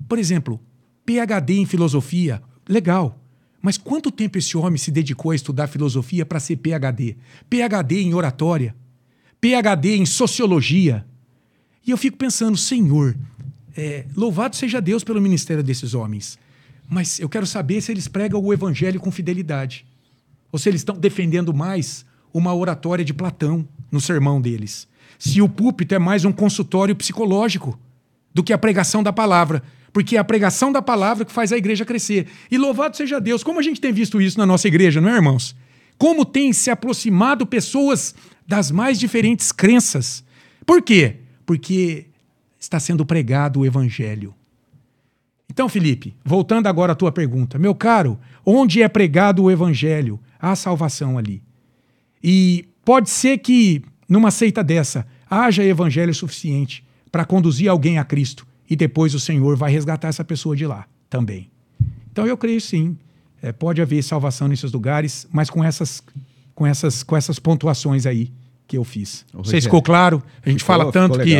por 0.08 0.18
exemplo, 0.18 0.60
PhD 1.04 1.54
em 1.54 1.66
filosofia, 1.66 2.42
legal. 2.68 3.20
Mas 3.60 3.78
quanto 3.78 4.10
tempo 4.10 4.36
esse 4.36 4.56
homem 4.56 4.76
se 4.76 4.90
dedicou 4.90 5.30
a 5.30 5.34
estudar 5.34 5.66
filosofia 5.66 6.26
para 6.26 6.38
ser 6.38 6.56
PhD? 6.56 7.16
PhD 7.48 8.02
em 8.02 8.14
oratória, 8.14 8.74
PhD 9.40 9.96
em 9.96 10.06
sociologia. 10.06 11.04
E 11.86 11.90
eu 11.90 11.96
fico 11.96 12.16
pensando, 12.16 12.56
Senhor, 12.56 13.16
é, 13.76 14.06
louvado 14.16 14.54
seja 14.54 14.80
Deus 14.80 15.02
pelo 15.02 15.20
ministério 15.20 15.62
desses 15.62 15.94
homens. 15.94 16.38
Mas 16.88 17.18
eu 17.18 17.28
quero 17.28 17.46
saber 17.46 17.80
se 17.80 17.92
eles 17.92 18.08
pregam 18.08 18.42
o 18.42 18.52
evangelho 18.52 19.00
com 19.00 19.10
fidelidade. 19.10 19.86
Ou 20.52 20.58
se 20.58 20.68
eles 20.68 20.80
estão 20.80 20.96
defendendo 20.96 21.52
mais 21.52 22.04
uma 22.32 22.54
oratória 22.54 23.04
de 23.04 23.14
Platão 23.14 23.66
no 23.90 24.00
sermão 24.00 24.40
deles. 24.40 24.86
Se 25.18 25.40
o 25.40 25.48
púlpito 25.48 25.94
é 25.94 25.98
mais 25.98 26.24
um 26.24 26.32
consultório 26.32 26.94
psicológico 26.94 27.78
do 28.32 28.42
que 28.42 28.52
a 28.52 28.58
pregação 28.58 29.02
da 29.02 29.12
palavra. 29.12 29.62
Porque 29.92 30.16
é 30.16 30.18
a 30.18 30.24
pregação 30.24 30.72
da 30.72 30.82
palavra 30.82 31.24
que 31.24 31.32
faz 31.32 31.52
a 31.52 31.56
igreja 31.56 31.84
crescer. 31.84 32.26
E 32.50 32.58
louvado 32.58 32.96
seja 32.96 33.20
Deus, 33.20 33.44
como 33.44 33.60
a 33.60 33.62
gente 33.62 33.80
tem 33.80 33.92
visto 33.92 34.20
isso 34.20 34.38
na 34.38 34.44
nossa 34.44 34.66
igreja, 34.66 35.00
não 35.00 35.08
é, 35.08 35.14
irmãos? 35.14 35.54
Como 35.96 36.24
tem 36.24 36.52
se 36.52 36.68
aproximado 36.68 37.46
pessoas 37.46 38.14
das 38.46 38.70
mais 38.70 38.98
diferentes 38.98 39.52
crenças. 39.52 40.24
Por 40.66 40.82
quê? 40.82 41.16
Porque 41.46 42.06
está 42.58 42.80
sendo 42.80 43.04
pregado 43.04 43.60
o 43.60 43.66
evangelho. 43.66 44.34
Então, 45.54 45.68
Felipe, 45.68 46.16
voltando 46.24 46.66
agora 46.66 46.92
à 46.92 46.94
tua 46.96 47.12
pergunta, 47.12 47.60
meu 47.60 47.76
caro, 47.76 48.18
onde 48.44 48.82
é 48.82 48.88
pregado 48.88 49.44
o 49.44 49.50
evangelho? 49.52 50.18
Há 50.40 50.56
salvação 50.56 51.16
ali. 51.16 51.44
E 52.22 52.66
pode 52.84 53.08
ser 53.08 53.38
que 53.38 53.80
numa 54.08 54.32
seita 54.32 54.64
dessa 54.64 55.06
haja 55.30 55.62
evangelho 55.62 56.12
suficiente 56.12 56.84
para 57.10 57.24
conduzir 57.24 57.70
alguém 57.70 57.98
a 57.98 58.04
Cristo 58.04 58.44
e 58.68 58.74
depois 58.74 59.14
o 59.14 59.20
Senhor 59.20 59.56
vai 59.56 59.70
resgatar 59.70 60.08
essa 60.08 60.24
pessoa 60.24 60.56
de 60.56 60.66
lá 60.66 60.86
também. 61.08 61.48
Então 62.10 62.26
eu 62.26 62.36
creio 62.36 62.60
sim, 62.60 62.98
é, 63.40 63.52
pode 63.52 63.80
haver 63.80 64.02
salvação 64.02 64.48
nesses 64.48 64.72
lugares, 64.72 65.24
mas 65.30 65.48
com 65.48 65.62
essas, 65.62 66.02
com 66.52 66.66
essas, 66.66 67.04
com 67.04 67.16
essas 67.16 67.38
pontuações 67.38 68.06
aí 68.06 68.32
que 68.66 68.76
eu 68.76 68.82
fiz. 68.82 69.24
Ô, 69.32 69.36
Não 69.38 69.44
sei 69.44 69.50
Rogério, 69.50 69.62
se 69.62 69.68
ficou 69.68 69.82
claro. 69.82 70.20
A 70.44 70.50
gente 70.50 70.64
Ficou- 70.64 70.76
fala 70.78 70.90
tanto 70.90 71.20
que. 71.20 71.36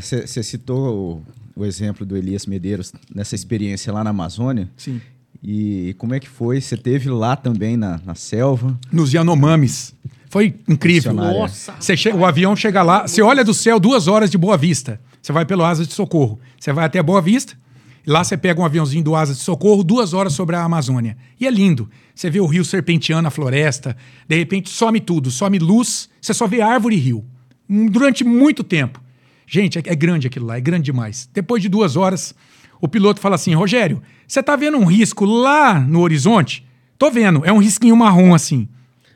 Você 0.00 0.42
citou 0.44 1.24
o, 1.54 1.64
exemplo 1.64 2.04
do 2.04 2.16
Elias 2.16 2.46
Medeiros 2.46 2.92
nessa 3.14 3.34
experiência 3.34 3.92
lá 3.92 4.02
na 4.02 4.10
Amazônia. 4.10 4.70
Sim. 4.76 5.00
E 5.42 5.94
como 5.98 6.14
é 6.14 6.20
que 6.20 6.28
foi? 6.28 6.60
Você 6.60 6.76
teve 6.76 7.10
lá 7.10 7.36
também 7.36 7.76
na, 7.76 8.00
na 8.04 8.14
selva? 8.14 8.78
nos 8.90 9.12
Yanomamis. 9.12 9.94
Foi 10.30 10.54
incrível. 10.68 11.12
Missionária. 11.12 11.40
Nossa, 11.40 11.74
Você 11.78 11.96
chega, 11.96 12.16
o 12.16 12.24
avião 12.24 12.56
chega 12.56 12.82
lá, 12.82 13.06
você 13.06 13.22
olha 13.22 13.44
do 13.44 13.54
céu 13.54 13.78
duas 13.78 14.08
horas 14.08 14.30
de 14.30 14.38
Boa 14.38 14.56
Vista. 14.56 15.00
Você 15.22 15.32
vai 15.32 15.44
pelo 15.44 15.64
Asa 15.64 15.86
de 15.86 15.92
Socorro. 15.92 16.40
Você 16.58 16.72
vai 16.72 16.86
até 16.86 17.00
Boa 17.02 17.22
Vista. 17.22 17.56
e 18.04 18.10
Lá 18.10 18.24
você 18.24 18.36
pega 18.36 18.60
um 18.60 18.64
aviãozinho 18.64 19.04
do 19.04 19.14
Asa 19.14 19.32
de 19.32 19.38
Socorro, 19.38 19.84
duas 19.84 20.12
horas 20.12 20.32
sobre 20.32 20.56
a 20.56 20.64
Amazônia. 20.64 21.16
E 21.38 21.46
é 21.46 21.50
lindo. 21.50 21.88
Você 22.14 22.30
vê 22.30 22.40
o 22.40 22.46
rio 22.46 22.64
serpenteando 22.64 23.28
a 23.28 23.30
floresta. 23.30 23.96
De 24.26 24.36
repente 24.36 24.70
some 24.70 24.98
tudo, 24.98 25.30
some 25.30 25.58
luz. 25.58 26.08
Você 26.20 26.34
só 26.34 26.48
vê 26.48 26.60
árvore 26.62 26.96
e 26.96 26.98
rio. 26.98 27.24
Durante 27.68 28.24
muito 28.24 28.64
tempo. 28.64 29.03
Gente, 29.46 29.78
é, 29.78 29.82
é 29.84 29.94
grande 29.94 30.26
aquilo 30.26 30.46
lá, 30.46 30.56
é 30.56 30.60
grande 30.60 30.84
demais. 30.84 31.28
Depois 31.32 31.62
de 31.62 31.68
duas 31.68 31.96
horas, 31.96 32.34
o 32.80 32.88
piloto 32.88 33.20
fala 33.20 33.34
assim: 33.34 33.54
Rogério, 33.54 34.02
você 34.26 34.42
tá 34.42 34.56
vendo 34.56 34.78
um 34.78 34.84
risco 34.84 35.24
lá 35.24 35.78
no 35.78 36.00
horizonte? 36.00 36.66
Tô 36.98 37.10
vendo, 37.10 37.44
é 37.44 37.52
um 37.52 37.58
risquinho 37.58 37.96
marrom 37.96 38.34
assim. 38.34 38.68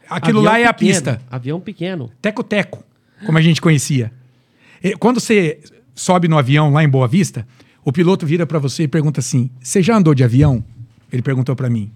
Aquilo 0.09 0.38
avião 0.38 0.52
lá 0.52 0.59
é 0.59 0.66
a 0.66 0.72
pequeno, 0.72 0.90
pista. 0.90 1.22
Avião 1.30 1.60
pequeno. 1.60 2.10
Teco-teco, 2.20 2.82
como 3.26 3.36
a 3.36 3.42
gente 3.42 3.60
conhecia. 3.60 4.12
E 4.82 4.96
quando 4.96 5.20
você 5.20 5.60
sobe 5.94 6.28
no 6.28 6.38
avião 6.38 6.72
lá 6.72 6.82
em 6.82 6.88
Boa 6.88 7.06
Vista, 7.06 7.46
o 7.84 7.92
piloto 7.92 8.26
vira 8.26 8.46
para 8.46 8.59
você 8.59 8.84
e 8.84 8.88
pergunta 8.88 9.20
assim: 9.20 9.50
"Você 9.60 9.82
já 9.82 9.96
andou 9.96 10.14
de 10.14 10.24
avião?" 10.24 10.64
Ele 11.12 11.22
perguntou 11.22 11.56
para 11.56 11.70
mim. 11.70 11.90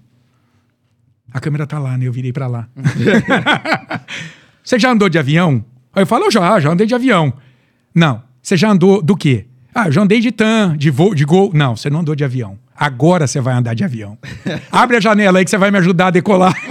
A 1.31 1.39
câmera 1.39 1.65
tá 1.65 1.79
lá, 1.79 1.97
né? 1.97 2.07
Eu 2.07 2.13
virei 2.13 2.31
para 2.31 2.47
lá. 2.47 2.67
Você 4.63 4.79
já 4.79 4.91
andou 4.91 5.09
de 5.09 5.17
avião? 5.17 5.63
Aí 5.93 6.03
eu 6.03 6.07
falo: 6.07 6.29
"Já, 6.29 6.59
já 6.59 6.71
andei 6.71 6.85
de 6.87 6.95
avião." 6.95 7.33
Não. 7.93 8.21
Você 8.41 8.57
já 8.57 8.69
andou 8.69 9.01
do 9.01 9.15
quê? 9.15 9.45
Ah, 9.73 9.87
eu 9.87 9.91
já 9.91 10.01
andei 10.01 10.19
de 10.19 10.31
TAM, 10.31 10.77
de 10.77 10.91
voo, 10.91 11.15
de 11.15 11.25
gol. 11.25 11.51
Não, 11.53 11.75
você 11.75 11.89
não 11.89 12.01
andou 12.01 12.15
de 12.15 12.23
avião. 12.23 12.59
Agora 12.75 13.25
você 13.25 13.39
vai 13.39 13.53
andar 13.53 13.73
de 13.73 13.83
avião. 13.83 14.17
Abre 14.71 14.97
a 14.97 14.99
janela 14.99 15.39
aí 15.39 15.45
que 15.45 15.49
você 15.49 15.57
vai 15.57 15.71
me 15.71 15.77
ajudar 15.77 16.07
a 16.07 16.11
decolar. 16.11 16.53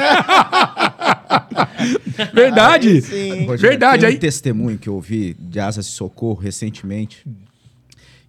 Verdade. 2.32 3.00
Rogério, 3.00 3.56
Verdade. 3.58 4.00
Tem 4.02 4.10
um 4.10 4.12
Aí, 4.12 4.18
testemunho 4.18 4.78
que 4.78 4.88
eu 4.88 4.94
ouvi 4.94 5.34
de 5.38 5.58
Asas 5.58 5.86
de 5.86 5.92
Socorro 5.92 6.40
recentemente, 6.40 7.26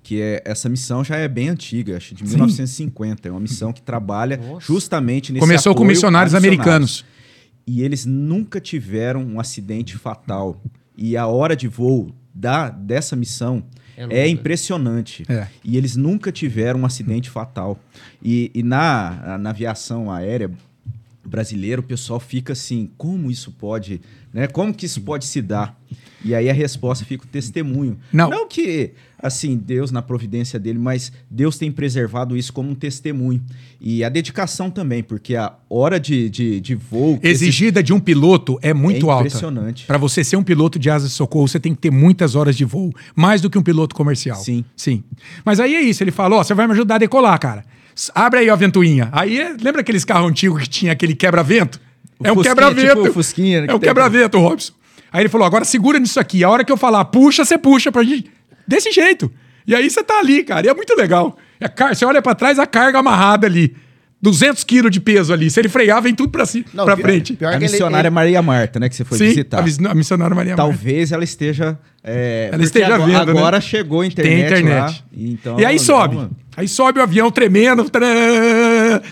que 0.02 0.22
é 0.22 0.42
essa 0.46 0.70
missão 0.70 1.04
já 1.04 1.18
é 1.18 1.28
bem 1.28 1.50
antiga, 1.50 1.98
acho 1.98 2.16
de 2.16 2.24
1950. 2.24 3.28
É 3.28 3.32
uma 3.32 3.40
missão 3.40 3.74
que 3.74 3.82
trabalha 3.82 4.40
justamente 4.60 5.32
nesse 5.32 5.46
começou 5.46 5.76
com 5.76 5.84
missionários 5.84 6.34
americanos. 6.34 7.06
E 7.66 7.82
eles 7.82 8.06
nunca 8.06 8.60
tiveram 8.60 9.24
um 9.24 9.40
acidente 9.40 9.98
fatal. 9.98 10.62
E 10.98 11.16
a 11.16 11.28
hora 11.28 11.56
de 11.56 11.68
voo 11.68 12.14
da, 12.34 12.70
dessa 12.70 13.16
missão 13.16 13.64
É 13.96 14.02
é, 14.02 14.06
longa. 14.06 14.28
impressionante. 14.28 15.24
É. 15.30 15.48
E 15.64 15.78
eles 15.78 15.96
nunca 15.96 16.32
tiveram 16.32 16.82
um 16.82 16.86
acidente 16.86 17.30
fatal. 17.30 17.80
E, 18.22 18.50
e 18.54 18.64
na, 18.64 19.38
na 19.38 19.50
aviação 19.52 20.12
aérea 20.12 20.50
brasileira, 21.26 21.80
o 21.80 21.84
pessoal 21.84 22.20
fica 22.20 22.54
assim, 22.54 22.92
como 22.98 23.32
isso 23.32 23.52
pode, 23.52 24.02
né? 24.34 24.48
Como 24.48 24.74
que 24.74 24.86
isso 24.86 25.02
pode 25.02 25.26
se 25.26 25.42
dar? 25.42 25.80
E 26.24 26.34
aí 26.34 26.50
a 26.50 26.54
resposta 26.54 27.04
fica 27.04 27.24
o 27.26 27.28
testemunho. 27.28 27.98
Não. 28.12 28.48
que, 28.48 28.92
assim, 29.22 29.58
Deus 29.58 29.92
na 29.92 30.02
providência 30.02 30.58
dele, 30.60 30.80
mas 30.80 31.12
Deus 31.30 31.58
tem 31.58 31.72
preservado 31.72 32.38
isso 32.38 32.54
como 32.54 32.70
um 32.70 32.76
testemunho. 32.76 33.42
E 33.82 34.04
a 34.04 34.10
dedicação 34.10 34.70
também, 34.70 35.04
porque 35.04 35.36
a 35.36 35.54
hora 35.70 36.00
de, 36.00 36.30
de, 36.30 36.60
de 36.62 36.76
voo... 36.76 37.18
que 37.20 37.28
esse- 37.28 37.44
exigida 37.46 37.84
de 37.84 37.92
um 37.94 38.00
piloto 38.00 38.58
é 38.62 38.74
muito 38.74 39.08
É 39.08 39.12
alta. 39.12 39.28
impressionante. 39.28 39.86
Para 39.86 39.98
você 39.98 40.24
ser 40.24 40.38
um 40.38 40.44
piloto 40.44 40.80
de 40.80 40.90
asa 40.90 41.08
de 41.08 41.14
socorro, 41.14 41.48
você 41.48 41.60
tem 41.60 41.74
que 41.76 41.82
ter 41.82 41.92
muitas 41.92 42.36
horas 42.36 42.56
de 42.56 42.64
voo, 42.64 42.94
mais 43.16 43.42
do 43.42 43.50
que 43.50 43.58
um 43.58 43.64
piloto 43.64 43.94
comercial. 43.96 44.38
Sim. 44.38 44.64
Sim. 44.78 45.04
Mas 45.44 45.60
aí 45.60 45.76
é 45.76 45.82
isso, 45.82 46.04
ele 46.04 46.12
falou, 46.12 46.40
ó, 46.40 46.44
você 46.44 46.54
vai 46.54 46.66
me 46.68 46.74
ajudar 46.74 46.96
a 46.96 47.00
decolar, 47.00 47.38
cara. 47.40 47.66
Abre 48.16 48.40
aí 48.40 48.50
a 48.50 48.56
ventoinha. 48.56 49.10
Aí, 49.12 49.40
é- 49.40 49.56
lembra 49.62 49.82
aqueles 49.82 50.06
carros 50.06 50.30
antigos 50.30 50.62
que 50.64 50.70
tinha 50.70 50.92
aquele 50.94 51.14
quebra-vento? 51.16 51.80
É 52.24 52.32
um 52.32 52.36
Fusquinha, 52.36 52.56
quebra-vento. 52.56 53.02
tipo 53.02 53.14
Fusquinha, 53.14 53.66
é 53.68 53.76
um 53.76 53.80
quebra-vento, 53.80 54.40
Robson. 54.40 54.72
Aí 55.14 55.22
ele 55.22 55.30
falou, 55.30 55.46
agora 55.46 55.64
segura 55.64 56.00
nisso 56.00 56.20
aqui. 56.20 56.44
A 56.44 56.50
hora 56.50 56.64
que 56.66 56.72
eu 56.72 56.78
falar 56.78 57.06
puxa, 57.06 57.46
você 57.46 57.56
puxa 57.58 57.92
pra 57.92 58.04
gente. 58.04 58.32
Desse 58.68 58.92
jeito. 58.92 59.32
E 59.68 59.76
aí 59.76 59.88
você 59.90 60.04
tá 60.04 60.18
ali, 60.20 60.44
cara. 60.44 60.66
E 60.66 60.70
é 60.70 60.74
muito 60.74 60.94
legal. 60.98 61.38
É 61.60 61.68
car- 61.70 61.96
Você 61.96 62.04
olha 62.04 62.22
pra 62.22 62.34
trás, 62.34 62.58
a 62.58 62.66
carga 62.66 62.98
amarrada 63.00 63.46
ali. 63.48 63.76
200 64.22 64.64
quilos 64.64 64.90
de 64.90 65.00
peso 65.02 65.32
ali. 65.34 65.50
Se 65.52 65.60
ele 65.60 65.68
frear, 65.70 66.02
vem 66.02 66.16
tudo 66.16 66.30
pra, 66.32 66.46
si, 66.46 66.66
Não, 66.74 66.86
pra 66.86 66.96
pior- 66.96 67.06
frente. 67.06 67.34
pior 67.34 67.50
A 67.52 67.56
ele- 67.56 67.60
missionária 67.66 68.08
ele- 68.08 68.16
Maria 68.16 68.42
Marta, 68.42 68.80
né, 68.80 68.88
que 68.90 68.96
você 68.96 69.04
foi 69.04 69.18
Sim, 69.18 69.26
visitar. 69.26 69.60
a, 69.60 69.62
vis- 69.62 69.78
a 69.80 69.94
missionária 69.94 70.34
Maria 70.34 70.56
Marta. 70.56 70.64
Talvez 70.72 71.12
ela 71.12 71.24
esteja. 71.26 71.78
é, 72.04 72.44
Ela 72.46 72.52
porque 72.52 72.66
esteja 72.66 72.96
agora, 72.96 73.06
vendo, 73.20 73.34
né? 73.34 73.40
Agora 73.40 73.62
chegou 73.62 74.00
a 74.02 74.06
internet, 74.06 74.34
Tem 74.34 74.46
internet. 74.46 74.76
lá. 74.92 74.96
Então, 75.16 75.60
e 75.60 75.66
aí 75.66 75.78
sobe. 75.78 76.16
uma- 76.16 76.32
Aí 76.56 76.68
sobe 76.68 77.00
o 77.00 77.04
avião 77.04 77.30
tremendo. 77.32 77.86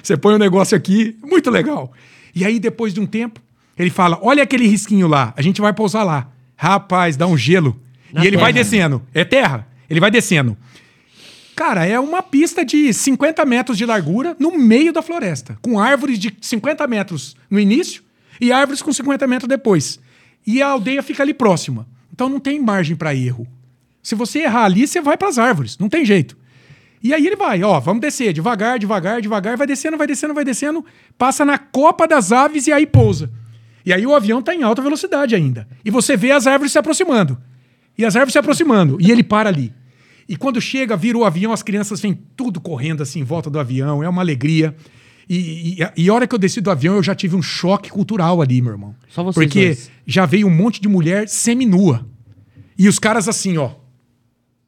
Você 0.02 0.16
põe 0.18 0.34
o 0.36 0.38
negócio 0.38 0.76
aqui. 0.78 1.16
Muito 1.24 1.50
legal. 1.50 1.92
E 2.34 2.46
aí, 2.46 2.60
depois 2.60 2.94
de 2.94 3.00
um 3.00 3.06
tempo, 3.06 3.42
ele 3.78 3.90
fala: 3.90 4.20
Olha 4.22 4.44
aquele 4.44 4.68
risquinho 4.68 5.08
lá. 5.08 5.34
A 5.36 5.42
gente 5.42 5.62
vai 5.62 5.74
pousar 5.74 6.04
lá. 6.04 6.30
Rapaz, 6.56 7.18
dá 7.18 7.28
um 7.28 7.38
gelo. 7.38 7.80
Na 8.14 8.24
e 8.24 8.28
ele 8.28 8.38
vai 8.38 8.54
descendo. 8.54 9.02
É 9.14 9.24
terra. 9.24 9.68
Ele 9.90 10.00
vai 10.00 10.12
descendo. 10.12 10.58
Cara, 11.56 11.86
é 11.86 12.00
uma 12.00 12.24
pista 12.24 12.66
de 12.66 12.94
50 12.94 13.46
metros 13.46 13.78
de 13.78 13.86
largura 13.86 14.36
no 14.40 14.58
meio 14.58 14.92
da 14.92 15.02
floresta, 15.02 15.58
com 15.62 15.80
árvores 15.80 16.18
de 16.18 16.36
50 16.42 16.88
metros 16.88 17.36
no 17.50 17.60
início 17.60 18.04
e 18.40 18.52
árvores 18.52 18.82
com 18.82 18.92
50 18.92 19.28
metros 19.28 19.48
depois. 19.48 20.00
E 20.46 20.62
a 20.62 20.68
aldeia 20.68 21.04
fica 21.04 21.22
ali 21.22 21.34
próxima. 21.34 21.88
Então 22.12 22.30
não 22.30 22.40
tem 22.40 22.60
margem 22.60 22.96
para 22.96 23.14
erro. 23.14 23.48
Se 24.02 24.16
você 24.16 24.40
errar 24.40 24.66
ali, 24.66 24.88
você 24.88 25.02
vai 25.02 25.16
para 25.16 25.28
as 25.28 25.38
árvores, 25.38 25.78
não 25.78 25.88
tem 25.88 26.04
jeito. 26.04 26.36
E 27.04 27.14
aí 27.14 27.26
ele 27.26 27.36
vai, 27.36 27.64
ó, 27.64 27.80
vamos 27.80 28.02
descer 28.02 28.32
devagar, 28.32 28.78
devagar, 28.78 29.22
devagar, 29.22 29.58
vai 29.58 29.66
descendo, 29.66 29.98
vai 29.98 30.08
descendo, 30.08 30.34
vai 30.34 30.46
descendo, 30.46 30.86
passa 31.18 31.44
na 31.44 31.58
copa 31.58 32.08
das 32.08 32.32
aves 32.32 32.68
e 32.68 32.72
aí 32.72 32.86
pousa. 32.86 33.30
E 33.86 33.92
aí 33.94 34.06
o 34.06 34.16
avião 34.16 34.40
está 34.40 34.54
em 34.54 34.64
alta 34.64 34.82
velocidade 34.82 35.36
ainda. 35.36 35.68
E 35.84 35.90
você 35.90 36.16
vê 36.16 36.32
as 36.32 36.48
árvores 36.48 36.72
se 36.72 36.78
aproximando. 36.78 37.38
E 37.98 38.06
as 38.06 38.16
árvores 38.16 38.34
se 38.34 38.40
aproximando. 38.40 38.98
E 39.00 39.12
ele 39.12 39.24
para 39.24 39.50
ali. 39.50 39.74
E 40.30 40.36
quando 40.36 40.62
chega, 40.62 40.96
vira 40.96 41.18
o 41.18 41.26
avião, 41.26 41.52
as 41.52 41.64
crianças 41.64 42.00
vêm 42.00 42.14
tudo 42.36 42.62
correndo 42.62 43.04
assim 43.04 43.20
em 43.20 43.24
volta 43.24 43.50
do 43.50 43.60
avião. 43.60 44.04
É 44.04 44.08
uma 44.10 44.22
alegria. 44.22 44.76
E, 45.30 45.78
e, 45.82 46.04
e 46.04 46.10
a 46.10 46.14
hora 46.14 46.28
que 46.28 46.36
eu 46.36 46.40
desci 46.40 46.62
do 46.62 46.72
avião, 46.72 46.96
eu 46.96 47.04
já 47.04 47.16
tive 47.16 47.36
um 47.36 47.42
choque 47.42 47.90
cultural 47.90 48.42
ali, 48.42 48.62
meu 48.62 48.74
irmão. 48.74 48.96
Só 49.10 49.24
vocês 49.24 49.46
Porque 49.46 49.66
dois. 49.66 49.92
já 50.06 50.26
veio 50.26 50.48
um 50.48 50.56
monte 50.56 50.80
de 50.82 50.88
mulher 50.88 51.28
seminua. 51.28 52.06
E 52.78 52.88
os 52.88 53.00
caras 53.00 53.28
assim, 53.28 53.58
ó. 53.58 53.72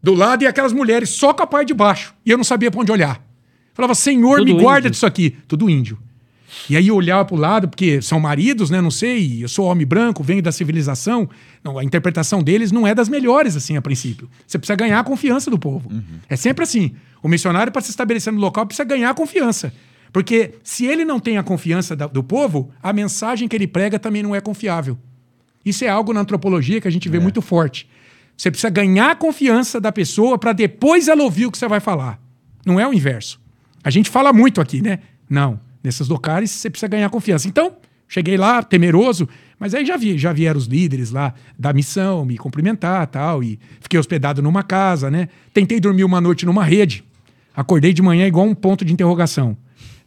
Do 0.01 0.13
lado 0.13 0.43
e 0.43 0.47
aquelas 0.47 0.73
mulheres 0.73 1.09
só 1.09 1.33
com 1.33 1.43
a 1.43 1.47
parte 1.47 1.67
de 1.69 1.73
baixo. 1.73 2.13
E 2.25 2.31
eu 2.31 2.37
não 2.37 2.43
sabia 2.43 2.69
pra 2.69 2.81
onde 2.81 2.91
olhar. 2.91 3.25
Falava, 3.73 3.95
Senhor, 3.95 4.39
Tudo 4.39 4.53
me 4.53 4.61
guarda 4.61 4.87
índio. 4.87 4.91
disso 4.91 5.05
aqui. 5.05 5.35
Tudo 5.47 5.69
índio. 5.69 5.97
E 6.69 6.77
aí 6.77 6.87
eu 6.87 6.95
olhava 6.95 7.25
pro 7.25 7.35
lado, 7.35 7.67
porque 7.67 8.01
são 8.01 8.19
maridos, 8.19 8.69
né? 8.69 8.79
Não 8.81 8.91
sei, 8.91 9.43
eu 9.43 9.47
sou 9.47 9.65
homem 9.65 9.85
branco, 9.85 10.23
venho 10.23 10.41
da 10.41 10.51
civilização. 10.51 11.29
Não, 11.63 11.77
a 11.77 11.83
interpretação 11.83 12.41
deles 12.43 12.71
não 12.71 12.85
é 12.87 12.93
das 12.95 13.09
melhores, 13.09 13.55
assim, 13.55 13.75
a 13.77 13.81
princípio. 13.81 14.29
Você 14.45 14.57
precisa 14.57 14.75
ganhar 14.75 14.99
a 14.99 15.03
confiança 15.03 15.49
do 15.51 15.57
povo. 15.59 15.91
É 16.29 16.35
sempre 16.35 16.63
assim. 16.63 16.93
O 17.21 17.27
missionário, 17.27 17.71
para 17.71 17.81
se 17.81 17.89
estabelecer 17.89 18.31
no 18.33 18.39
local, 18.39 18.65
precisa 18.65 18.83
ganhar 18.85 19.09
a 19.09 19.13
confiança. 19.13 19.73
Porque 20.11 20.55
se 20.63 20.85
ele 20.85 21.03
não 21.03 21.19
tem 21.19 21.37
a 21.37 21.43
confiança 21.43 21.95
da- 21.95 22.05
do 22.07 22.23
povo, 22.23 22.69
a 22.83 22.93
mensagem 22.93 23.47
que 23.47 23.55
ele 23.55 23.65
prega 23.67 23.97
também 23.97 24.21
não 24.21 24.35
é 24.35 24.39
confiável. 24.41 24.97
Isso 25.65 25.83
é 25.85 25.87
algo 25.89 26.13
na 26.13 26.19
antropologia 26.21 26.79
que 26.81 26.87
a 26.87 26.91
gente 26.91 27.07
vê 27.09 27.19
muito 27.19 27.41
forte. 27.41 27.89
Você 28.37 28.51
precisa 28.51 28.69
ganhar 28.69 29.11
a 29.11 29.15
confiança 29.15 29.79
da 29.79 29.91
pessoa 29.91 30.37
para 30.37 30.53
depois 30.53 31.07
ela 31.07 31.23
ouvir 31.23 31.45
o 31.45 31.51
que 31.51 31.57
você 31.57 31.67
vai 31.67 31.79
falar. 31.79 32.19
Não 32.65 32.79
é 32.79 32.87
o 32.87 32.93
inverso. 32.93 33.39
A 33.83 33.89
gente 33.89 34.09
fala 34.09 34.31
muito 34.33 34.59
aqui, 34.61 34.81
né? 34.81 34.99
Não. 35.29 35.59
Nesses 35.83 36.07
locais 36.07 36.49
você 36.49 36.69
precisa 36.69 36.87
ganhar 36.87 37.09
confiança. 37.09 37.47
Então, 37.47 37.73
cheguei 38.07 38.37
lá 38.37 38.63
temeroso, 38.63 39.27
mas 39.59 39.73
aí 39.73 39.85
já 39.85 39.97
vi, 39.97 40.17
já 40.17 40.31
vieram 40.31 40.57
os 40.57 40.65
líderes 40.65 41.11
lá 41.11 41.33
da 41.59 41.73
missão 41.73 42.25
me 42.25 42.37
cumprimentar, 42.37 43.05
tal, 43.07 43.43
e 43.43 43.59
fiquei 43.81 43.99
hospedado 43.99 44.41
numa 44.41 44.63
casa, 44.63 45.11
né? 45.11 45.27
Tentei 45.53 45.79
dormir 45.79 46.03
uma 46.03 46.21
noite 46.21 46.45
numa 46.45 46.63
rede. 46.63 47.03
Acordei 47.55 47.93
de 47.93 48.01
manhã 48.01 48.25
igual 48.25 48.45
um 48.47 48.55
ponto 48.55 48.83
de 48.83 48.93
interrogação. 48.93 49.57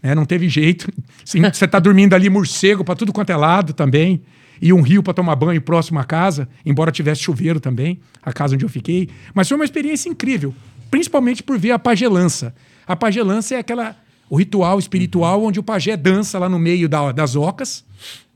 né? 0.03 0.15
Não 0.15 0.25
teve 0.25 0.49
jeito. 0.49 0.91
Você 1.25 1.69
tá 1.69 1.79
dormindo 1.79 2.15
ali 2.15 2.29
morcego 2.29 2.83
para 2.85 2.97
tudo 2.97 3.13
quanto 3.13 3.31
é 3.31 3.37
lado 3.37 3.73
também. 3.73 4.23
E 4.61 4.73
um 4.73 4.81
rio 4.81 5.03
para 5.03 5.13
tomar 5.13 5.37
banho 5.37 5.61
próximo 5.61 5.99
à 5.99 6.05
casa, 6.05 6.49
embora 6.65 6.91
tivesse 6.91 7.21
chuveiro 7.21 7.61
também, 7.61 8.01
a 8.23 8.33
casa 8.33 8.55
onde 8.55 8.65
eu 8.65 8.69
fiquei. 8.71 9.11
Mas 9.35 9.49
foi 9.49 9.57
uma 9.57 9.65
experiência 9.65 10.09
incrível, 10.09 10.55
principalmente 10.91 11.43
por 11.43 11.59
ver 11.59 11.73
a 11.73 11.79
pagelança. 11.79 12.55
A 12.87 12.97
pagelança 12.97 13.55
é 13.55 13.59
aquela 13.59 13.95
o 14.29 14.37
ritual 14.37 14.79
espiritual 14.79 15.43
onde 15.45 15.59
o 15.61 15.63
pajé 15.63 15.97
dança 15.97 16.39
lá 16.39 16.49
no 16.49 16.59
meio 16.59 16.89
da- 16.89 17.13
das 17.13 17.37
ocas, 17.37 17.85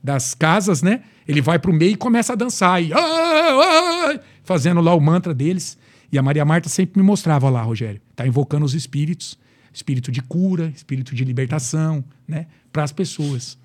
das 0.02 0.34
casas, 0.34 0.82
né? 0.82 1.02
Ele 1.26 1.40
vai 1.40 1.58
pro 1.58 1.72
meio 1.72 1.92
e 1.92 1.96
começa 1.96 2.32
a 2.32 2.36
dançar, 2.36 2.82
e, 2.82 2.92
"Ah, 2.92 2.98
ah", 2.98 4.20
fazendo 4.44 4.80
lá 4.80 4.94
o 4.94 5.00
mantra 5.00 5.34
deles. 5.34 5.78
E 6.12 6.18
a 6.18 6.22
Maria 6.22 6.44
Marta 6.44 6.68
sempre 6.68 7.00
me 7.00 7.06
mostrava 7.06 7.48
lá, 7.48 7.62
Rogério, 7.62 8.00
tá 8.16 8.26
invocando 8.26 8.64
os 8.64 8.74
espíritos, 8.74 9.38
espírito 9.72 10.10
de 10.10 10.20
cura, 10.22 10.72
espírito 10.74 11.14
de 11.14 11.24
libertação, 11.24 12.04
né, 12.26 12.46
para 12.72 12.82
as 12.82 12.90
pessoas. 12.92 13.56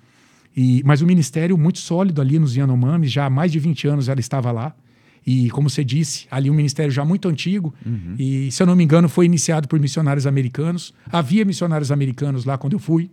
E, 0.56 0.80
mas 0.84 1.02
o 1.02 1.06
ministério 1.06 1.58
muito 1.58 1.78
sólido 1.80 2.20
ali 2.20 2.38
nos 2.38 2.54
Yanomamis, 2.56 3.10
já 3.10 3.26
há 3.26 3.30
mais 3.30 3.50
de 3.50 3.58
20 3.58 3.88
anos 3.88 4.08
ela 4.08 4.20
estava 4.20 4.52
lá. 4.52 4.74
E, 5.26 5.50
como 5.50 5.68
você 5.68 5.82
disse, 5.82 6.26
ali 6.30 6.48
um 6.48 6.54
ministério 6.54 6.92
já 6.92 7.04
muito 7.04 7.28
antigo. 7.28 7.74
E, 8.16 8.48
se 8.52 8.62
eu 8.62 8.66
não 8.66 8.76
me 8.76 8.84
engano, 8.84 9.08
foi 9.08 9.24
iniciado 9.26 9.66
por 9.66 9.80
missionários 9.80 10.24
americanos. 10.26 10.94
Havia 11.10 11.44
missionários 11.44 11.90
americanos 11.90 12.44
lá 12.44 12.56
quando 12.56 12.74
eu 12.74 12.78
fui. 12.78 13.10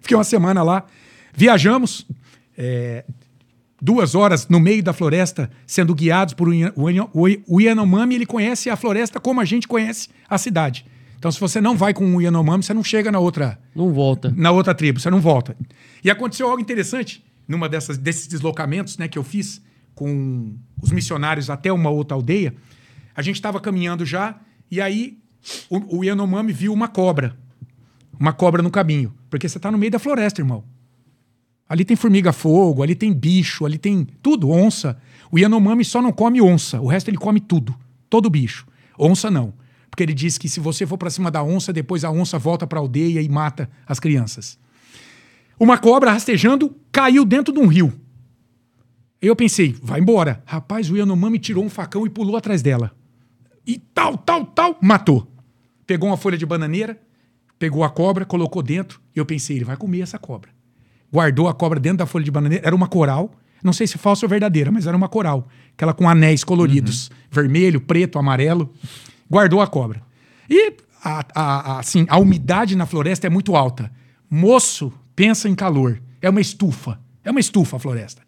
Fiquei 0.00 0.16
uma 0.16 0.24
semana 0.24 0.62
lá. 0.62 0.86
Viajamos 1.34 2.06
é, 2.56 3.04
duas 3.80 4.14
horas 4.14 4.48
no 4.48 4.58
meio 4.58 4.82
da 4.82 4.94
floresta, 4.94 5.50
sendo 5.66 5.94
guiados 5.94 6.32
por 6.32 6.48
um 6.48 6.54
o 7.46 7.60
Yanomami. 7.60 8.14
Ele 8.14 8.26
conhece 8.26 8.70
a 8.70 8.76
floresta 8.76 9.20
como 9.20 9.40
a 9.40 9.44
gente 9.44 9.68
conhece 9.68 10.08
a 10.28 10.38
cidade. 10.38 10.86
Então, 11.18 11.30
se 11.30 11.38
você 11.40 11.60
não 11.60 11.76
vai 11.76 11.92
com 11.92 12.16
o 12.16 12.20
Yanomami, 12.22 12.62
você 12.62 12.72
não 12.74 12.84
chega 12.84 13.10
na 13.12 13.18
outra, 13.18 13.58
Não 13.74 13.92
volta. 13.92 14.32
na 14.36 14.50
outra 14.50 14.74
tribo, 14.74 15.00
você 15.00 15.10
não 15.10 15.20
volta. 15.20 15.56
E 16.02 16.10
aconteceu 16.10 16.48
algo 16.48 16.60
interessante 16.60 17.22
numa 17.48 17.68
dessas, 17.68 17.98
desses 17.98 18.26
deslocamentos 18.26 18.96
né, 18.98 19.08
que 19.08 19.18
eu 19.18 19.24
fiz 19.24 19.60
com 19.94 20.56
os 20.80 20.90
missionários 20.90 21.50
até 21.50 21.72
uma 21.72 21.90
outra 21.90 22.16
aldeia. 22.16 22.54
A 23.14 23.22
gente 23.22 23.36
estava 23.36 23.60
caminhando 23.60 24.04
já, 24.04 24.38
e 24.70 24.80
aí 24.80 25.18
o, 25.68 25.98
o 25.98 26.04
Yanomami 26.04 26.52
viu 26.52 26.72
uma 26.72 26.88
cobra. 26.88 27.36
Uma 28.18 28.32
cobra 28.32 28.62
no 28.62 28.70
caminho. 28.70 29.14
Porque 29.30 29.48
você 29.48 29.58
está 29.58 29.70
no 29.70 29.78
meio 29.78 29.92
da 29.92 29.98
floresta, 29.98 30.40
irmão. 30.40 30.64
Ali 31.68 31.84
tem 31.84 31.96
formiga-fogo, 31.96 32.82
ali 32.82 32.94
tem 32.94 33.12
bicho, 33.12 33.64
ali 33.64 33.78
tem 33.78 34.06
tudo, 34.22 34.50
onça. 34.50 34.98
O 35.30 35.38
Yanomami 35.38 35.84
só 35.84 36.02
não 36.02 36.12
come 36.12 36.40
onça, 36.40 36.80
o 36.80 36.86
resto 36.86 37.08
ele 37.08 37.16
come 37.16 37.40
tudo, 37.40 37.74
todo 38.08 38.28
bicho. 38.28 38.66
Onça 38.98 39.30
não, 39.30 39.52
porque 39.90 40.02
ele 40.02 40.12
diz 40.12 40.36
que 40.38 40.48
se 40.48 40.60
você 40.60 40.86
for 40.86 40.98
para 40.98 41.10
cima 41.10 41.30
da 41.30 41.42
onça, 41.42 41.72
depois 41.72 42.04
a 42.04 42.10
onça 42.10 42.38
volta 42.38 42.66
para 42.66 42.78
a 42.78 42.82
aldeia 42.82 43.22
e 43.22 43.28
mata 43.28 43.68
as 43.86 43.98
crianças. 43.98 44.58
Uma 45.58 45.78
cobra 45.78 46.12
rastejando 46.12 46.74
caiu 46.92 47.24
dentro 47.24 47.52
de 47.52 47.60
um 47.60 47.66
rio. 47.66 47.92
Eu 49.26 49.36
pensei, 49.36 49.74
vai 49.82 50.00
embora. 50.00 50.42
Rapaz, 50.46 50.90
o 50.90 50.96
Yanomami 50.96 51.38
tirou 51.38 51.64
um 51.64 51.70
facão 51.70 52.06
e 52.06 52.10
pulou 52.10 52.36
atrás 52.36 52.62
dela. 52.62 52.92
E 53.66 53.78
tal, 53.78 54.16
tal, 54.18 54.44
tal, 54.46 54.76
matou. 54.82 55.26
Pegou 55.86 56.08
uma 56.10 56.16
folha 56.16 56.36
de 56.36 56.44
bananeira, 56.44 56.98
pegou 57.58 57.82
a 57.84 57.90
cobra, 57.90 58.24
colocou 58.24 58.62
dentro. 58.62 59.00
E 59.14 59.18
eu 59.18 59.24
pensei, 59.26 59.56
ele 59.56 59.64
vai 59.64 59.76
comer 59.76 60.00
essa 60.00 60.18
cobra 60.18 60.50
guardou 61.12 61.46
a 61.46 61.54
cobra 61.54 61.78
dentro 61.78 61.98
da 61.98 62.06
folha 62.06 62.24
de 62.24 62.30
bananeira. 62.32 62.66
Era 62.66 62.74
uma 62.74 62.88
coral. 62.88 63.30
Não 63.62 63.72
sei 63.72 63.86
se 63.86 63.96
falsa 63.96 64.26
ou 64.26 64.28
verdadeira, 64.28 64.72
mas 64.72 64.84
era 64.84 64.96
uma 64.96 65.08
coral. 65.08 65.46
Aquela 65.76 65.94
com 65.94 66.08
anéis 66.08 66.42
coloridos. 66.42 67.08
Vermelho, 67.30 67.80
preto, 67.80 68.18
amarelo. 68.18 68.72
Guardou 69.30 69.60
a 69.60 69.66
cobra. 69.68 70.02
E 70.50 70.72
a, 71.04 71.20
a- 71.20 71.24
a- 71.74 71.78
assim, 71.78 72.04
a 72.08 72.18
umidade 72.18 72.74
na 72.74 72.84
floresta 72.84 73.28
é 73.28 73.30
muito 73.30 73.54
alta. 73.54 73.92
Moço, 74.28 74.92
pensa 75.14 75.48
em 75.48 75.54
calor. 75.54 76.02
É 76.20 76.28
uma 76.28 76.40
estufa. 76.40 76.98
É 77.22 77.30
uma 77.30 77.38
estufa 77.38 77.76
a 77.76 77.78
floresta. 77.78 78.22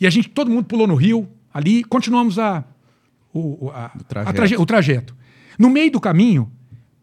E 0.00 0.06
a 0.06 0.10
gente, 0.10 0.28
todo 0.28 0.50
mundo 0.50 0.64
pulou 0.66 0.86
no 0.86 0.94
rio, 0.94 1.28
ali, 1.52 1.82
continuamos 1.84 2.38
a, 2.38 2.64
o, 3.32 3.66
o- 3.66 3.70
a- 3.70 3.86
a 3.86 3.98
trajeto. 4.04 4.34
traje- 4.36 4.56
o 4.56 4.66
trajeto. 4.66 5.16
No 5.58 5.68
meio 5.68 5.90
do 5.90 6.00
caminho, 6.00 6.50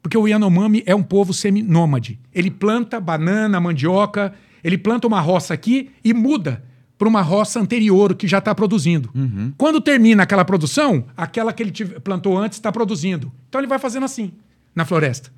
porque 0.01 0.17
o 0.17 0.27
Yanomami 0.27 0.83
é 0.85 0.95
um 0.95 1.03
povo 1.03 1.33
seminômade. 1.33 2.19
Ele 2.33 2.49
planta 2.51 2.99
banana, 2.99 3.59
mandioca, 3.59 4.33
ele 4.63 4.77
planta 4.77 5.07
uma 5.07 5.19
roça 5.19 5.53
aqui 5.53 5.89
e 6.03 6.13
muda 6.13 6.63
para 6.97 7.07
uma 7.09 7.21
roça 7.21 7.59
anterior 7.59 8.15
que 8.15 8.27
já 8.27 8.37
está 8.37 8.55
produzindo. 8.55 9.09
Quando 9.57 9.81
termina 9.81 10.23
aquela 10.23 10.45
produção, 10.45 11.05
aquela 11.17 11.51
que 11.51 11.61
ele 11.63 11.71
plantou 12.01 12.37
antes 12.37 12.57
está 12.57 12.71
produzindo. 12.71 13.31
Então 13.49 13.59
ele 13.59 13.67
vai 13.67 13.77
fazendo 13.79 14.05
assim, 14.05 14.31
na 14.73 14.85
floresta. 14.85 15.29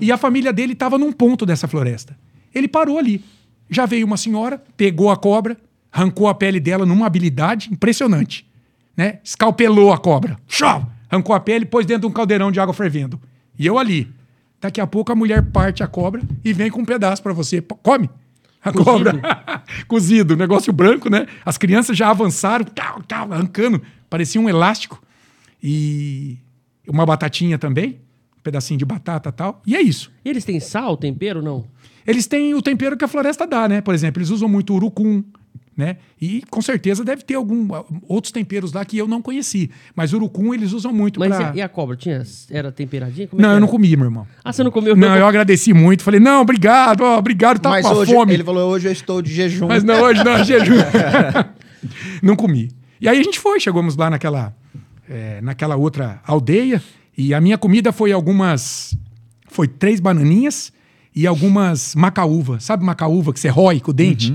E 0.00 0.10
a 0.10 0.16
família 0.16 0.52
dele 0.52 0.72
estava 0.72 0.96
num 0.96 1.12
ponto 1.12 1.44
dessa 1.44 1.68
floresta. 1.68 2.16
Ele 2.54 2.66
parou 2.68 2.98
ali. 2.98 3.22
Já 3.68 3.84
veio 3.84 4.06
uma 4.06 4.16
senhora, 4.16 4.62
pegou 4.76 5.10
a 5.10 5.16
cobra, 5.16 5.56
arrancou 5.94 6.26
a 6.26 6.34
pele 6.34 6.58
dela 6.58 6.84
numa 6.84 7.06
habilidade 7.06 7.72
impressionante. 7.72 8.44
Né? 8.96 9.20
Escalpelou 9.22 9.92
a 9.92 9.98
cobra. 9.98 10.36
Chau! 10.48 10.90
Arrancou 11.08 11.36
a 11.36 11.38
pele 11.38 11.64
e 11.64 11.68
pôs 11.68 11.86
dentro 11.86 12.02
de 12.02 12.06
um 12.08 12.10
caldeirão 12.10 12.50
de 12.50 12.58
água 12.58 12.74
fervendo. 12.74 13.20
E 13.56 13.64
eu 13.64 13.78
ali. 13.78 14.12
Daqui 14.60 14.80
a 14.80 14.86
pouco 14.86 15.12
a 15.12 15.14
mulher 15.14 15.42
parte 15.52 15.84
a 15.84 15.86
cobra 15.86 16.20
e 16.44 16.52
vem 16.52 16.68
com 16.68 16.80
um 16.80 16.84
pedaço 16.84 17.22
para 17.22 17.32
você. 17.32 17.62
Come! 17.62 18.10
A 18.60 18.72
Cozido. 18.72 18.84
cobra. 18.84 19.62
Cozido, 19.86 20.36
negócio 20.36 20.72
branco, 20.72 21.08
né? 21.08 21.26
As 21.44 21.56
crianças 21.56 21.96
já 21.96 22.10
avançaram, 22.10 22.64
tal, 22.64 23.02
tal, 23.02 23.32
arrancando. 23.32 23.80
Parecia 24.10 24.40
um 24.40 24.48
elástico. 24.48 25.00
E 25.62 26.38
uma 26.88 27.06
batatinha 27.06 27.58
também. 27.58 28.00
Um 28.38 28.42
pedacinho 28.42 28.78
de 28.78 28.84
batata 28.84 29.28
e 29.28 29.32
tal. 29.32 29.62
E 29.64 29.76
é 29.76 29.80
isso. 29.82 30.10
E 30.24 30.30
eles 30.30 30.44
têm 30.44 30.58
sal, 30.58 30.96
tempero, 30.96 31.40
não? 31.40 31.66
Eles 32.06 32.26
têm 32.26 32.54
o 32.54 32.62
tempero 32.62 32.96
que 32.96 33.04
a 33.04 33.08
floresta 33.08 33.46
dá, 33.46 33.68
né? 33.68 33.80
Por 33.80 33.94
exemplo, 33.94 34.18
eles 34.18 34.30
usam 34.30 34.48
muito 34.48 34.74
urucum, 34.74 35.22
né? 35.76 35.96
E 36.20 36.42
com 36.48 36.62
certeza 36.62 37.04
deve 37.04 37.22
ter 37.22 37.34
algum 37.34 37.68
outros 38.08 38.32
temperos 38.32 38.72
lá 38.72 38.84
que 38.84 38.96
eu 38.96 39.08
não 39.08 39.20
conheci. 39.20 39.70
Mas 39.94 40.12
urucum 40.12 40.54
eles 40.54 40.72
usam 40.72 40.92
muito 40.92 41.18
Mas 41.18 41.36
pra... 41.36 41.52
e, 41.54 41.60
a, 41.60 41.68
cobra? 41.68 41.96
Tinha, 41.96 42.22
era 42.50 42.70
temperadinha? 42.70 43.26
Como 43.26 43.40
é 43.40 43.44
Não, 43.44 43.54
eu 43.54 43.60
não 43.60 43.68
comi, 43.68 43.96
meu 43.96 44.06
irmão. 44.06 44.26
Ah, 44.44 44.52
você 44.52 44.62
não 44.62 44.70
comeu? 44.70 44.94
Não, 44.94 45.16
eu 45.16 45.26
agradeci 45.26 45.72
muito. 45.72 46.02
Falei, 46.02 46.20
não, 46.20 46.42
obrigado, 46.42 47.02
ó, 47.02 47.18
obrigado, 47.18 47.60
tá 47.60 47.70
Mas 47.70 47.84
com 47.84 47.92
a 47.92 47.96
hoje, 47.96 48.12
fome. 48.12 48.34
ele 48.34 48.44
falou, 48.44 48.70
hoje 48.70 48.88
eu 48.88 48.92
estou 48.92 49.20
de 49.20 49.32
jejum. 49.32 49.66
Mas 49.66 49.82
não, 49.82 50.02
hoje 50.02 50.22
não, 50.22 50.42
jejum. 50.44 50.74
não 52.22 52.36
comi. 52.36 52.70
E 53.00 53.08
aí 53.08 53.18
a 53.18 53.22
gente 53.22 53.38
foi, 53.38 53.58
chegamos 53.58 53.96
lá 53.96 54.08
naquela, 54.08 54.54
é, 55.08 55.40
naquela 55.40 55.76
outra 55.76 56.20
aldeia. 56.26 56.80
E 57.16 57.34
a 57.34 57.40
minha 57.40 57.58
comida 57.58 57.92
foi 57.92 58.12
algumas. 58.12 58.96
Foi 59.48 59.68
três 59.68 60.00
bananinhas 60.00 60.72
e 61.14 61.26
algumas 61.26 61.94
macaúva. 61.94 62.58
Sabe 62.58 62.84
macaúva 62.84 63.32
que 63.32 63.38
você 63.38 63.48
rói 63.48 63.78
com 63.78 63.92
o 63.92 63.94
dente? 63.94 64.34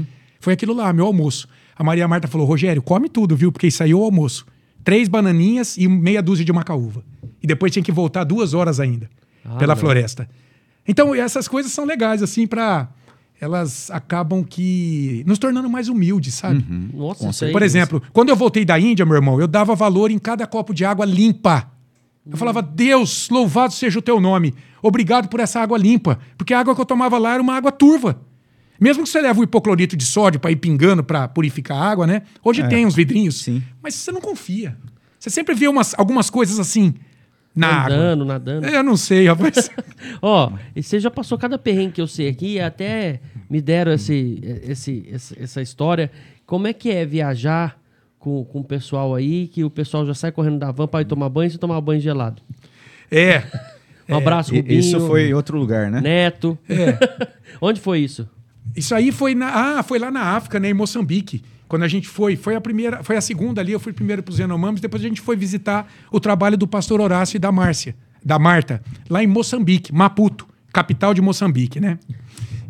Foi 0.50 0.54
aquilo 0.56 0.74
lá, 0.74 0.92
meu 0.92 1.06
almoço. 1.06 1.48
A 1.76 1.84
Maria 1.84 2.08
Marta 2.08 2.28
falou: 2.28 2.48
Rogério, 2.48 2.82
come 2.82 3.08
tudo, 3.08 3.36
viu? 3.36 3.52
Porque 3.52 3.68
isso 3.68 3.84
aí 3.84 3.92
é 3.92 3.96
o 3.96 4.02
almoço. 4.02 4.48
Três 4.84 5.08
bananinhas 5.08 5.78
e 5.78 5.88
meia 5.88 6.24
dúzia 6.24 6.44
de 6.44 6.52
macaúva. 6.52 7.04
E 7.40 7.46
depois 7.46 7.72
tinha 7.72 7.84
que 7.84 7.92
voltar 7.92 8.24
duas 8.24 8.56
horas 8.56 8.80
ainda 8.80 9.08
Ah, 9.46 9.58
pela 9.58 9.76
não. 9.76 9.80
floresta. 9.80 10.28
Então, 10.88 11.14
essas 11.14 11.48
coisas 11.48 11.72
são 11.72 11.86
legais, 11.86 12.24
assim, 12.24 12.48
para 12.48 12.90
elas 13.40 13.92
acabam 13.92 14.44
que 14.44 15.24
nos 15.28 15.38
tornando 15.38 15.70
mais 15.70 15.88
humildes, 15.88 16.34
sabe? 16.34 16.66
Nossa, 16.92 17.30
isso 17.30 17.46
aí- 17.46 17.52
Por 17.52 17.62
exemplo, 17.62 18.02
quando 18.12 18.30
eu 18.30 18.36
voltei 18.36 18.66
da 18.66 18.80
Índia, 18.80 19.06
meu 19.06 19.16
irmão, 19.16 19.40
eu 19.40 19.48
dava 19.48 19.76
valor 19.76 20.10
em 20.10 20.18
cada 20.18 20.48
copo 20.48 20.74
de 20.74 20.84
água 20.84 21.06
limpa. 21.06 21.70
Eu 22.30 22.38
falava, 22.38 22.60
Deus, 22.64 23.30
louvado 23.30 23.72
seja 23.74 24.00
o 24.00 24.02
teu 24.02 24.20
nome. 24.20 24.56
Obrigado 24.82 25.28
por 25.30 25.40
essa 25.40 25.60
água 25.60 25.78
limpa. 25.78 26.18
Porque 26.38 26.56
a 26.56 26.60
água 26.60 26.74
que 26.74 26.82
eu 26.82 26.86
tomava 26.86 27.20
lá 27.20 27.34
era 27.36 27.42
uma 27.44 27.56
água 27.56 27.72
turva. 27.72 28.20
Mesmo 28.80 29.04
que 29.04 29.10
você 29.10 29.22
leve 29.22 29.40
o 29.40 29.44
hipoclorito 29.44 29.98
de 29.98 30.06
sódio 30.06 30.40
para 30.40 30.52
ir 30.52 30.56
pingando 30.56 31.04
para 31.04 31.28
purificar 31.28 31.78
a 31.78 31.90
água, 31.90 32.08
né? 32.08 32.22
Hoje 32.44 32.68
tem 32.70 32.86
uns 32.86 32.96
vidrinhos. 32.96 33.42
Sim. 33.42 33.62
Mas 33.82 33.96
você 33.96 34.12
não 34.12 34.22
confia. 34.22 34.78
Você 35.20 35.30
sempre 35.30 35.54
vê 35.54 35.68
umas, 35.68 35.94
algumas 35.98 36.30
coisas 36.30 36.60
assim 36.60 36.94
na 37.56 37.68
água. 37.68 37.90
Nadando, 37.98 38.26
nadando. 38.26 38.68
Eu 38.68 38.84
não 38.84 38.96
sei, 38.96 39.28
rapaz. 39.28 39.70
Ó, 40.22 40.52
e 40.76 40.82
você 40.82 41.00
já 41.00 41.12
passou 41.12 41.38
cada 41.38 41.58
perrengue 41.58 41.94
que 41.94 42.02
eu 42.02 42.08
sei 42.08 42.30
aqui, 42.30 42.60
até 42.60 43.20
me 43.50 43.60
deram 43.62 43.92
esse, 43.92 44.40
esse, 44.64 45.10
essa 45.38 45.62
história. 45.62 46.10
Como 46.46 46.66
é 46.68 46.72
que 46.74 46.90
é 46.90 47.06
viajar 47.06 47.78
com, 48.18 48.46
com 48.46 48.60
o 48.62 48.64
pessoal 48.64 49.14
aí, 49.14 49.48
que 49.48 49.64
o 49.64 49.70
pessoal 49.70 50.06
já 50.06 50.14
sai 50.14 50.32
correndo 50.32 50.60
da 50.60 50.72
van 50.72 50.88
para 50.88 51.02
ir 51.02 51.06
tomar 51.06 51.28
banho 51.30 51.48
e 51.48 51.52
você 51.52 51.58
tomar 51.58 51.82
banho 51.82 52.00
gelado? 52.00 52.42
é. 53.12 53.44
Um 54.08 54.16
abraço, 54.18 54.56
E- 54.56 54.58
Rubinho. 54.58 54.80
Isso 54.80 55.00
foi 55.06 55.28
em 55.30 55.34
outro 55.36 55.56
lugar, 55.60 55.92
né? 55.92 56.02
Neto. 56.02 56.58
Onde 57.62 57.80
foi 57.80 58.00
isso? 58.00 58.28
Isso 58.80 58.96
aí 58.96 59.12
foi 59.12 59.36
na, 59.36 59.80
ah, 59.80 59.84
foi 59.84 60.00
lá 60.00 60.10
na 60.10 60.22
África, 60.22 60.58
né, 60.58 60.70
em 60.70 60.74
Moçambique. 60.74 61.44
Quando 61.68 61.84
a 61.84 61.88
gente 61.90 62.08
foi, 62.08 62.38
foi 62.38 62.56
a 62.56 62.62
primeira, 62.62 63.04
foi 63.04 63.18
a 63.18 63.22
segunda 63.22 63.60
ali, 63.60 63.74
eu 63.74 63.80
fui 63.80 63.92
primeiro 63.92 64.24
para 64.24 64.32
os 64.32 64.40
Yanomamis, 64.40 64.80
depois 64.80 65.04
a 65.04 65.08
gente 65.08 65.20
foi 65.20 65.36
visitar 65.36 65.86
o 66.10 66.18
trabalho 66.18 66.58
do 66.58 66.66
pastor 66.66 67.02
Horácio 67.02 67.36
e 67.36 67.40
da 67.40 67.52
Márcia, 67.52 67.94
da 68.24 68.40
Marta, 68.40 68.82
lá 69.10 69.22
em 69.22 69.28
Moçambique, 69.28 69.94
Maputo, 69.94 70.48
capital 70.72 71.14
de 71.14 71.22
Moçambique, 71.22 71.78
né? 71.78 72.00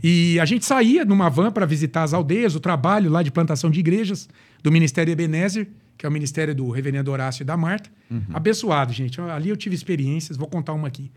E 0.03 0.39
a 0.39 0.45
gente 0.45 0.65
saía 0.65 1.05
numa 1.05 1.29
van 1.29 1.51
para 1.51 1.67
visitar 1.67 2.01
as 2.01 2.11
aldeias, 2.11 2.55
o 2.55 2.59
trabalho 2.59 3.11
lá 3.11 3.21
de 3.21 3.29
plantação 3.29 3.69
de 3.69 3.79
igrejas 3.79 4.27
do 4.63 4.71
Ministério 4.71 5.11
Ebenezer, 5.11 5.67
que 5.95 6.07
é 6.07 6.09
o 6.09 6.11
ministério 6.11 6.55
do 6.55 6.71
reverendo 6.71 7.11
Horácio 7.11 7.43
e 7.43 7.45
da 7.45 7.55
Marta. 7.55 7.87
Abençoado, 8.33 8.91
gente. 8.93 9.21
Ali 9.21 9.49
eu 9.49 9.57
tive 9.57 9.75
experiências, 9.75 10.37
vou 10.37 10.47
contar 10.47 10.73
uma 10.73 10.87
aqui, 10.87 11.11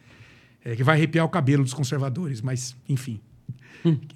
é, 0.62 0.76
que 0.76 0.84
vai 0.84 0.96
arrepiar 0.96 1.24
o 1.24 1.30
cabelo 1.30 1.62
dos 1.64 1.72
conservadores, 1.72 2.42
mas 2.42 2.76
enfim. 2.86 3.18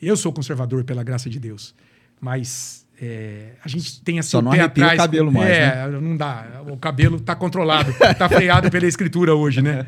Eu 0.01 0.17
sou 0.17 0.33
conservador, 0.33 0.85
pela 0.85 1.03
graça 1.03 1.29
de 1.29 1.39
Deus. 1.39 1.75
Mas 2.21 2.87
é, 3.01 3.51
a 3.65 3.69
gente 3.69 4.01
tem 4.03 4.19
assim 4.19 4.31
Só 4.31 4.43
não 4.43 4.51
pé 4.53 4.61
arrepia 4.61 4.85
o 4.85 4.87
atrás. 4.87 5.03
cabelo 5.03 5.33
mais, 5.33 5.49
né? 5.49 5.85
É, 5.85 5.89
não 6.01 6.17
dá. 6.17 6.63
O 6.69 6.77
cabelo 6.77 7.21
tá 7.21 7.35
controlado, 7.35 7.93
tá 8.17 8.29
freado 8.29 8.71
pela 8.71 8.87
escritura 8.87 9.35
hoje, 9.35 9.61
né? 9.61 9.87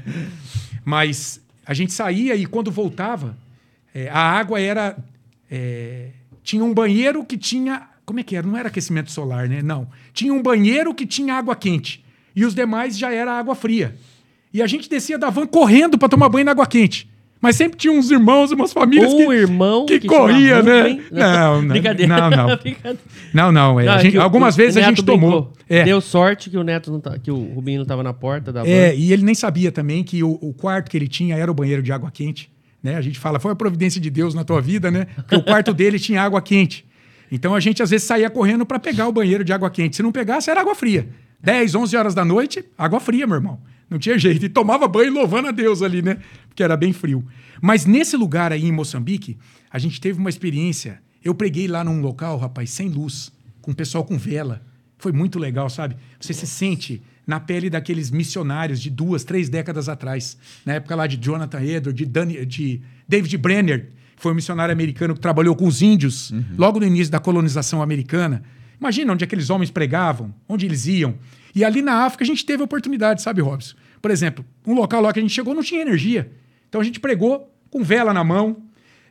Mas 0.84 1.40
a 1.64 1.74
gente 1.74 1.92
saía 1.92 2.34
e 2.34 2.46
quando 2.46 2.70
voltava, 2.70 3.36
é, 3.94 4.08
a 4.08 4.18
água 4.20 4.60
era. 4.60 4.96
é, 5.50 6.08
tinha 6.42 6.64
um 6.64 6.72
banheiro 6.74 7.24
que 7.24 7.36
tinha. 7.36 7.88
Como 8.04 8.20
é 8.20 8.22
que 8.22 8.34
era? 8.36 8.46
Não 8.46 8.56
era 8.56 8.68
aquecimento 8.68 9.10
solar, 9.10 9.48
né? 9.48 9.62
Não. 9.62 9.88
Tinha 10.12 10.32
um 10.32 10.42
banheiro 10.42 10.94
que 10.94 11.06
tinha 11.06 11.34
água 11.34 11.54
quente. 11.54 12.04
E 12.34 12.44
os 12.44 12.54
demais 12.54 12.96
já 12.98 13.12
era 13.12 13.38
água 13.38 13.54
fria. 13.54 13.94
E 14.52 14.62
a 14.62 14.66
gente 14.66 14.88
descia 14.88 15.18
da 15.18 15.28
van 15.28 15.46
correndo 15.46 15.98
para 15.98 16.08
tomar 16.08 16.28
banho 16.28 16.44
na 16.44 16.52
água 16.52 16.66
quente. 16.66 17.07
Mas 17.40 17.54
sempre 17.56 17.78
tinha 17.78 17.92
uns 17.92 18.10
irmãos, 18.10 18.50
umas 18.50 18.72
famílias 18.72 19.12
Um 19.12 19.16
que, 19.16 19.22
irmão 19.32 19.86
que, 19.86 20.00
que 20.00 20.08
corria, 20.08 20.60
né? 20.62 21.00
Não, 21.10 21.62
não. 21.62 21.68
Brincadeira. 21.68 22.16
Não, 22.16 22.30
não. 22.30 22.56
Brincadeira. 22.56 22.98
Não, 23.32 23.52
não. 23.52 23.80
é, 23.80 23.84
Não, 23.84 23.92
a 23.92 23.96
é 23.96 23.98
gente- 24.00 24.18
o- 24.18 24.22
algumas 24.22 24.54
o 24.54 24.56
vezes 24.56 24.76
a 24.76 24.80
Neto 24.80 24.88
gente 24.96 25.04
tomou. 25.04 25.52
É. 25.68 25.84
Deu 25.84 26.00
sorte 26.00 26.50
que 26.50 26.56
o 26.58 26.64
Neto 26.64 26.90
não 26.90 26.98
tá, 27.00 27.16
que 27.18 27.30
o 27.30 27.36
Rubinho 27.54 27.78
não 27.80 27.86
tava 27.86 28.02
na 28.02 28.12
porta 28.12 28.52
da. 28.52 28.66
É, 28.66 28.94
e 28.96 29.12
ele 29.12 29.22
nem 29.22 29.34
sabia 29.34 29.70
também 29.70 30.02
que 30.02 30.22
o, 30.24 30.32
o 30.40 30.52
quarto 30.52 30.90
que 30.90 30.96
ele 30.96 31.06
tinha 31.06 31.36
era 31.36 31.50
o 31.50 31.54
banheiro 31.54 31.82
de 31.82 31.92
água 31.92 32.10
quente. 32.10 32.50
Né? 32.82 32.96
A 32.96 33.00
gente 33.00 33.18
fala, 33.18 33.38
foi 33.38 33.52
a 33.52 33.56
providência 33.56 34.00
de 34.00 34.08
Deus 34.10 34.34
na 34.34 34.44
tua 34.44 34.60
vida, 34.60 34.90
né? 34.90 35.06
Porque 35.16 35.36
o 35.36 35.42
quarto 35.42 35.72
dele 35.74 35.98
tinha 35.98 36.22
água 36.22 36.40
quente. 36.40 36.86
Então 37.30 37.54
a 37.54 37.60
gente 37.60 37.82
às 37.82 37.90
vezes 37.90 38.06
saía 38.06 38.30
correndo 38.30 38.64
para 38.64 38.78
pegar 38.78 39.06
o 39.06 39.12
banheiro 39.12 39.44
de 39.44 39.52
água 39.52 39.68
quente. 39.70 39.94
Se 39.96 40.02
não 40.02 40.10
pegasse, 40.10 40.50
era 40.50 40.60
água 40.60 40.74
fria. 40.74 41.08
10, 41.40 41.74
11 41.74 41.96
horas 41.96 42.14
da 42.14 42.24
noite, 42.24 42.64
água 42.76 42.98
fria, 42.98 43.26
meu 43.26 43.36
irmão. 43.36 43.60
Não 43.88 43.98
tinha 43.98 44.18
jeito. 44.18 44.44
E 44.44 44.48
tomava 44.48 44.86
banho 44.86 45.12
louvando 45.12 45.48
a 45.48 45.50
Deus 45.50 45.82
ali, 45.82 46.02
né? 46.02 46.18
Porque 46.48 46.62
era 46.62 46.76
bem 46.76 46.92
frio. 46.92 47.24
Mas 47.60 47.86
nesse 47.86 48.16
lugar 48.16 48.52
aí 48.52 48.64
em 48.66 48.72
Moçambique, 48.72 49.36
a 49.70 49.78
gente 49.78 50.00
teve 50.00 50.18
uma 50.18 50.28
experiência. 50.28 51.00
Eu 51.24 51.34
preguei 51.34 51.66
lá 51.66 51.82
num 51.82 52.00
local, 52.00 52.36
rapaz, 52.38 52.70
sem 52.70 52.88
luz, 52.88 53.32
com 53.60 53.70
o 53.70 53.74
pessoal 53.74 54.04
com 54.04 54.16
vela. 54.18 54.62
Foi 54.98 55.12
muito 55.12 55.38
legal, 55.38 55.68
sabe? 55.70 55.96
Você 56.20 56.32
se 56.34 56.46
sente 56.46 57.00
na 57.26 57.38
pele 57.38 57.68
daqueles 57.70 58.10
missionários 58.10 58.80
de 58.80 58.90
duas, 58.90 59.24
três 59.24 59.48
décadas 59.48 59.88
atrás. 59.88 60.36
Na 60.64 60.74
época 60.74 60.94
lá 60.94 61.06
de 61.06 61.16
Jonathan 61.16 61.60
Edwards, 61.62 61.94
de, 61.94 62.06
Dani- 62.06 62.44
de 62.46 62.80
David 63.06 63.36
Brenner, 63.36 63.88
que 64.16 64.22
foi 64.22 64.32
um 64.32 64.34
missionário 64.34 64.72
americano 64.72 65.14
que 65.14 65.20
trabalhou 65.20 65.54
com 65.54 65.66
os 65.66 65.80
índios 65.82 66.32
logo 66.56 66.80
no 66.80 66.86
início 66.86 67.10
da 67.12 67.20
colonização 67.20 67.80
americana. 67.82 68.42
Imagina 68.80 69.12
onde 69.12 69.24
aqueles 69.24 69.50
homens 69.50 69.70
pregavam, 69.70 70.34
onde 70.48 70.64
eles 70.66 70.86
iam. 70.86 71.14
E 71.54 71.64
ali 71.64 71.82
na 71.82 72.04
África 72.04 72.24
a 72.24 72.26
gente 72.26 72.44
teve 72.44 72.62
oportunidade, 72.62 73.22
sabe, 73.22 73.40
Robson? 73.40 73.76
Por 74.00 74.10
exemplo, 74.10 74.44
um 74.66 74.74
local 74.74 75.00
lá 75.00 75.12
que 75.12 75.18
a 75.18 75.22
gente 75.22 75.34
chegou 75.34 75.54
não 75.54 75.62
tinha 75.62 75.82
energia. 75.82 76.30
Então 76.68 76.80
a 76.80 76.84
gente 76.84 77.00
pregou 77.00 77.52
com 77.70 77.82
vela 77.82 78.12
na 78.12 78.22
mão. 78.22 78.56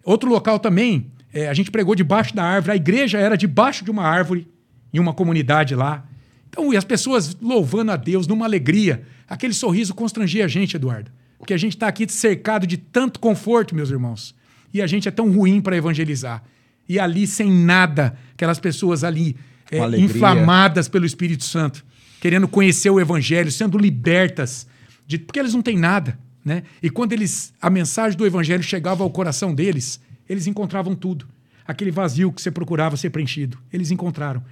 Outro 0.04 0.30
local 0.30 0.60
também, 0.60 1.12
é, 1.34 1.50
a 1.50 1.54
gente 1.54 1.72
pregou 1.72 1.96
debaixo 1.96 2.36
da 2.36 2.44
árvore. 2.44 2.74
A 2.74 2.76
igreja 2.76 3.18
era 3.18 3.36
debaixo 3.38 3.84
de 3.84 3.92
uma 3.92 4.04
árvore, 4.04 4.48
em 4.94 5.00
uma 5.00 5.14
comunidade 5.14 5.76
lá. 5.76 6.06
Então, 6.50 6.74
e 6.74 6.78
as 6.78 6.86
pessoas 6.86 7.36
louvando 7.42 7.92
a 7.92 7.98
Deus 7.98 8.28
numa 8.28 8.46
alegria. 8.46 9.04
Aquele 9.28 9.54
sorriso 9.54 9.94
constrangia 9.94 10.46
a 10.46 10.48
gente, 10.48 10.76
Eduardo. 10.76 11.12
Porque 11.38 11.54
a 11.54 11.58
gente 11.58 11.76
está 11.76 11.88
aqui 11.88 12.10
cercado 12.10 12.66
de 12.66 12.78
tanto 12.78 13.20
conforto, 13.20 13.76
meus 13.76 13.90
irmãos. 13.90 14.34
E 14.74 14.82
a 14.82 14.88
gente 14.88 15.08
é 15.08 15.12
tão 15.12 15.32
ruim 15.32 15.62
para 15.62 15.76
evangelizar. 15.76 16.44
E 16.88 17.00
ali, 17.00 17.28
sem 17.28 17.52
nada, 17.52 18.18
aquelas 18.34 18.60
pessoas 18.60 19.04
ali 19.04 19.36
é, 19.72 19.80
inflamadas 20.00 20.88
pelo 20.88 21.06
Espírito 21.06 21.44
Santo, 21.44 21.86
querendo 22.20 22.48
conhecer 22.48 22.90
o 22.90 23.00
Evangelho, 23.00 23.52
sendo 23.52 23.78
libertas, 23.78 24.68
de, 25.06 25.18
porque 25.18 25.40
eles 25.40 25.54
não 25.54 25.62
têm 25.62 25.78
nada. 25.78 26.18
Né? 26.44 26.64
E 26.82 26.90
quando 26.90 27.14
eles 27.14 27.54
a 27.62 27.70
mensagem 27.70 28.18
do 28.18 28.26
Evangelho 28.26 28.64
chegava 28.64 29.04
ao 29.04 29.10
coração 29.10 29.54
deles, 29.54 30.00
eles 30.28 30.48
encontravam 30.48 30.96
tudo. 30.96 31.28
Aquele 31.68 31.92
vazio 31.92 32.32
que 32.32 32.42
você 32.42 32.50
procurava 32.50 32.96
ser 32.96 33.10
preenchido, 33.10 33.58
eles 33.72 33.92
encontraram. 33.92 34.44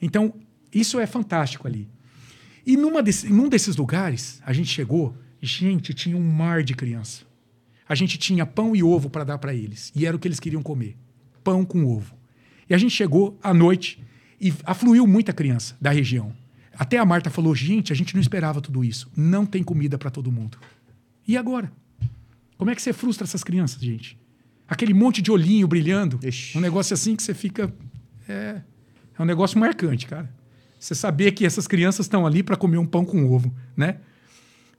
Então, 0.00 0.32
isso 0.72 1.00
é 1.00 1.06
fantástico 1.06 1.66
ali. 1.66 1.88
E 2.64 2.76
numa 2.76 3.02
desse, 3.02 3.28
num 3.28 3.48
desses 3.48 3.76
lugares, 3.76 4.40
a 4.44 4.52
gente 4.52 4.68
chegou, 4.68 5.16
gente, 5.40 5.92
tinha 5.92 6.16
um 6.16 6.22
mar 6.22 6.62
de 6.62 6.74
criança. 6.74 7.22
A 7.88 7.94
gente 7.96 8.16
tinha 8.16 8.46
pão 8.46 8.76
e 8.76 8.82
ovo 8.84 9.10
para 9.10 9.24
dar 9.24 9.38
para 9.38 9.52
eles. 9.52 9.90
E 9.96 10.06
era 10.06 10.16
o 10.16 10.18
que 10.20 10.28
eles 10.28 10.38
queriam 10.38 10.62
comer: 10.62 10.96
pão 11.42 11.64
com 11.64 11.84
ovo. 11.84 12.14
E 12.68 12.74
a 12.74 12.78
gente 12.78 12.94
chegou 12.94 13.36
à 13.42 13.52
noite 13.52 14.00
e 14.40 14.54
afluiu 14.64 15.06
muita 15.08 15.32
criança 15.32 15.76
da 15.80 15.90
região. 15.90 16.32
Até 16.74 16.98
a 16.98 17.04
Marta 17.04 17.30
falou: 17.30 17.54
gente, 17.54 17.92
a 17.92 17.96
gente 17.96 18.14
não 18.14 18.20
esperava 18.20 18.60
tudo 18.60 18.84
isso. 18.84 19.10
Não 19.16 19.44
tem 19.44 19.62
comida 19.62 19.98
para 19.98 20.10
todo 20.10 20.30
mundo. 20.30 20.58
E 21.26 21.36
agora? 21.36 21.72
Como 22.56 22.70
é 22.70 22.74
que 22.74 22.82
você 22.82 22.92
frustra 22.92 23.24
essas 23.24 23.42
crianças, 23.42 23.80
gente? 23.80 24.18
Aquele 24.68 24.94
monte 24.94 25.20
de 25.20 25.30
olhinho 25.30 25.66
brilhando. 25.66 26.20
Ixi. 26.22 26.56
Um 26.56 26.60
negócio 26.60 26.94
assim 26.94 27.16
que 27.16 27.22
você 27.22 27.34
fica. 27.34 27.72
É, 28.28 28.60
é 29.18 29.22
um 29.22 29.24
negócio 29.24 29.58
marcante, 29.58 30.06
cara. 30.06 30.32
Você 30.78 30.94
saber 30.94 31.32
que 31.32 31.44
essas 31.44 31.66
crianças 31.66 32.06
estão 32.06 32.26
ali 32.26 32.42
para 32.42 32.56
comer 32.56 32.78
um 32.78 32.86
pão 32.86 33.04
com 33.04 33.30
ovo, 33.30 33.54
né? 33.76 33.96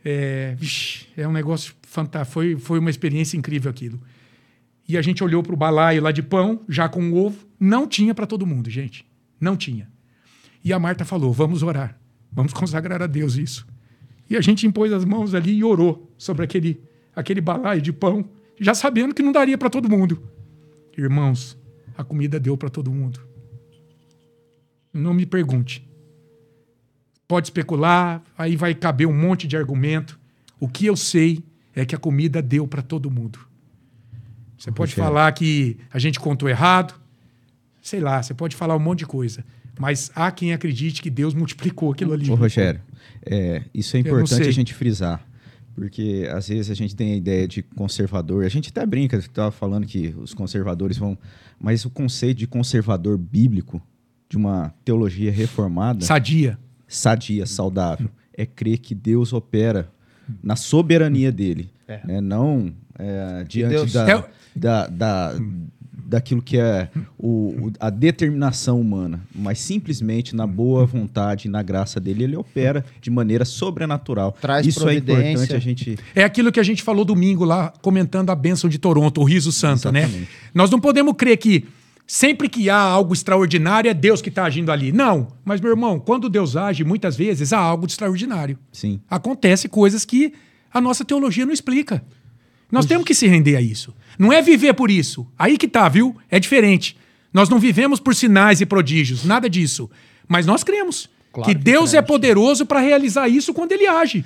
É, 0.03 0.55
é 1.17 1.27
um 1.27 1.31
negócio 1.31 1.75
fantástico. 1.83 2.33
Foi, 2.33 2.57
foi 2.57 2.79
uma 2.79 2.89
experiência 2.89 3.37
incrível 3.37 3.69
aquilo. 3.69 4.01
E 4.87 4.97
a 4.97 5.01
gente 5.01 5.23
olhou 5.23 5.43
para 5.43 5.53
o 5.53 5.57
balaio 5.57 6.01
lá 6.01 6.11
de 6.11 6.23
pão, 6.23 6.61
já 6.67 6.89
com 6.89 7.11
o 7.11 7.15
ovo. 7.15 7.45
Não 7.59 7.85
tinha 7.85 8.15
para 8.15 8.25
todo 8.25 8.47
mundo, 8.47 8.69
gente. 8.69 9.05
Não 9.39 9.55
tinha. 9.55 9.90
E 10.63 10.71
a 10.71 10.79
Marta 10.79 11.05
falou: 11.05 11.31
vamos 11.31 11.63
orar. 11.63 11.99
Vamos 12.31 12.53
consagrar 12.53 13.01
a 13.01 13.07
Deus 13.07 13.35
isso. 13.35 13.67
E 14.29 14.37
a 14.37 14.41
gente 14.41 14.65
impôs 14.65 14.93
as 14.93 15.03
mãos 15.03 15.33
ali 15.33 15.57
e 15.57 15.63
orou 15.63 16.09
sobre 16.17 16.45
aquele, 16.45 16.81
aquele 17.13 17.41
balaio 17.41 17.81
de 17.81 17.91
pão, 17.91 18.29
já 18.59 18.73
sabendo 18.73 19.13
que 19.13 19.21
não 19.21 19.31
daria 19.31 19.57
para 19.57 19.69
todo 19.69 19.89
mundo. 19.89 20.21
Irmãos, 20.97 21.57
a 21.97 22.03
comida 22.03 22.39
deu 22.39 22.55
para 22.55 22.69
todo 22.69 22.91
mundo. 22.91 23.19
Não 24.93 25.13
me 25.13 25.25
pergunte. 25.25 25.85
Pode 27.27 27.47
especular, 27.47 28.21
aí 28.37 28.55
vai 28.55 28.73
caber 28.73 29.07
um 29.07 29.13
monte 29.13 29.47
de 29.47 29.57
argumento. 29.57 30.19
O 30.59 30.67
que 30.67 30.85
eu 30.85 30.95
sei 30.95 31.43
é 31.75 31.85
que 31.85 31.95
a 31.95 31.97
comida 31.97 32.41
deu 32.41 32.67
para 32.67 32.81
todo 32.81 33.09
mundo. 33.09 33.39
Você 34.57 34.71
pode 34.71 34.93
falar 34.93 35.31
que 35.31 35.77
a 35.91 35.97
gente 35.97 36.19
contou 36.19 36.47
errado, 36.47 36.93
sei 37.81 37.99
lá, 37.99 38.21
você 38.21 38.33
pode 38.33 38.55
falar 38.55 38.75
um 38.75 38.79
monte 38.79 38.99
de 38.99 39.05
coisa. 39.07 39.43
Mas 39.81 40.11
há 40.13 40.29
quem 40.29 40.53
acredite 40.53 41.01
que 41.01 41.09
Deus 41.09 41.33
multiplicou 41.33 41.91
aquilo 41.91 42.13
ali. 42.13 42.29
Ô, 42.29 42.35
Rogério, 42.35 42.79
é, 43.25 43.63
isso 43.73 43.97
é 43.97 43.99
importante 43.99 44.47
a 44.47 44.51
gente 44.51 44.75
frisar. 44.75 45.25
Porque 45.73 46.29
às 46.31 46.49
vezes 46.49 46.69
a 46.69 46.75
gente 46.75 46.95
tem 46.95 47.13
a 47.13 47.15
ideia 47.15 47.47
de 47.47 47.63
conservador. 47.63 48.45
A 48.45 48.49
gente 48.49 48.69
até 48.69 48.85
brinca, 48.85 49.17
estava 49.17 49.49
falando 49.51 49.87
que 49.87 50.13
os 50.19 50.35
conservadores 50.35 50.97
vão. 50.99 51.17
Mas 51.59 51.83
o 51.83 51.89
conceito 51.89 52.37
de 52.37 52.45
conservador 52.45 53.17
bíblico, 53.17 53.81
de 54.29 54.37
uma 54.37 54.71
teologia 54.85 55.31
reformada, 55.31 56.05
Sadia. 56.05 56.59
sadia, 56.87 57.47
saudável, 57.47 58.07
é 58.37 58.45
crer 58.45 58.77
que 58.77 58.93
Deus 58.93 59.33
opera 59.33 59.89
na 60.43 60.55
soberania 60.55 61.31
dele. 61.31 61.71
né? 62.05 62.21
Não 62.21 62.71
é, 62.99 63.43
diante 63.47 63.73
Deus- 63.73 63.93
da, 63.93 64.11
É- 64.11 64.29
da, 64.55 64.87
da, 64.87 65.33
daquilo 66.11 66.41
que 66.41 66.57
é 66.57 66.89
o, 67.17 67.67
o- 67.67 67.71
a 67.79 67.89
determinação 67.89 68.79
humana, 68.81 69.21
mas 69.33 69.59
simplesmente 69.59 70.35
na 70.35 70.45
boa 70.45 70.85
vontade 70.85 71.47
e 71.47 71.51
na 71.51 71.63
graça 71.63 71.99
dele, 72.01 72.25
ele 72.25 72.35
opera 72.35 72.83
de 73.01 73.09
maneira 73.09 73.45
sobrenatural. 73.45 74.35
Traz 74.41 74.67
Isso 74.67 74.87
é 74.89 74.95
importante 74.95 75.53
a 75.55 75.59
gente. 75.59 75.97
É 76.13 76.23
aquilo 76.23 76.51
que 76.51 76.59
a 76.59 76.63
gente 76.63 76.83
falou 76.83 77.05
domingo 77.05 77.45
lá, 77.45 77.71
comentando 77.81 78.29
a 78.29 78.35
bênção 78.35 78.69
de 78.69 78.77
Toronto, 78.77 79.21
o 79.21 79.23
riso 79.23 79.51
santo, 79.51 79.89
né? 79.91 80.01
Exatamente. 80.01 80.29
Nós 80.53 80.69
não 80.69 80.79
podemos 80.81 81.13
crer 81.15 81.37
que 81.37 81.65
sempre 82.05 82.49
que 82.49 82.69
há 82.69 82.77
algo 82.77 83.13
extraordinário 83.13 83.89
é 83.89 83.93
Deus 83.93 84.21
que 84.21 84.27
está 84.27 84.43
agindo 84.43 84.69
ali. 84.69 84.91
Não. 84.91 85.27
Mas, 85.45 85.61
meu 85.61 85.71
irmão, 85.71 85.97
quando 85.97 86.27
Deus 86.29 86.57
age, 86.57 86.83
muitas 86.83 87.15
vezes 87.15 87.53
há 87.53 87.57
algo 87.59 87.87
de 87.87 87.93
extraordinário. 87.93 88.57
Sim. 88.71 88.99
Acontece 89.09 89.69
coisas 89.69 90.03
que 90.03 90.33
a 90.73 90.81
nossa 90.81 91.05
teologia 91.05 91.45
não 91.45 91.53
explica. 91.53 92.03
Nós 92.71 92.85
temos 92.85 93.05
que 93.05 93.13
se 93.13 93.27
render 93.27 93.55
a 93.55 93.61
isso. 93.61 93.93
Não 94.17 94.31
é 94.31 94.41
viver 94.41 94.73
por 94.73 94.89
isso. 94.91 95.27
Aí 95.37 95.57
que 95.57 95.67
tá, 95.67 95.87
viu? 95.89 96.15
É 96.29 96.39
diferente. 96.39 96.95
Nós 97.33 97.49
não 97.49 97.59
vivemos 97.59 97.99
por 97.99 98.13
sinais 98.15 98.61
e 98.61 98.65
prodígios, 98.65 99.23
nada 99.25 99.49
disso. 99.49 99.89
Mas 100.27 100.45
nós 100.45 100.63
cremos 100.63 101.09
Claro 101.33 101.49
que 101.49 101.55
que 101.55 101.61
Deus 101.63 101.89
é 101.93 101.97
cremos. 101.97 102.07
poderoso 102.07 102.65
para 102.65 102.79
realizar 102.79 103.27
isso 103.27 103.53
quando 103.53 103.71
ele 103.71 103.87
age. 103.87 104.23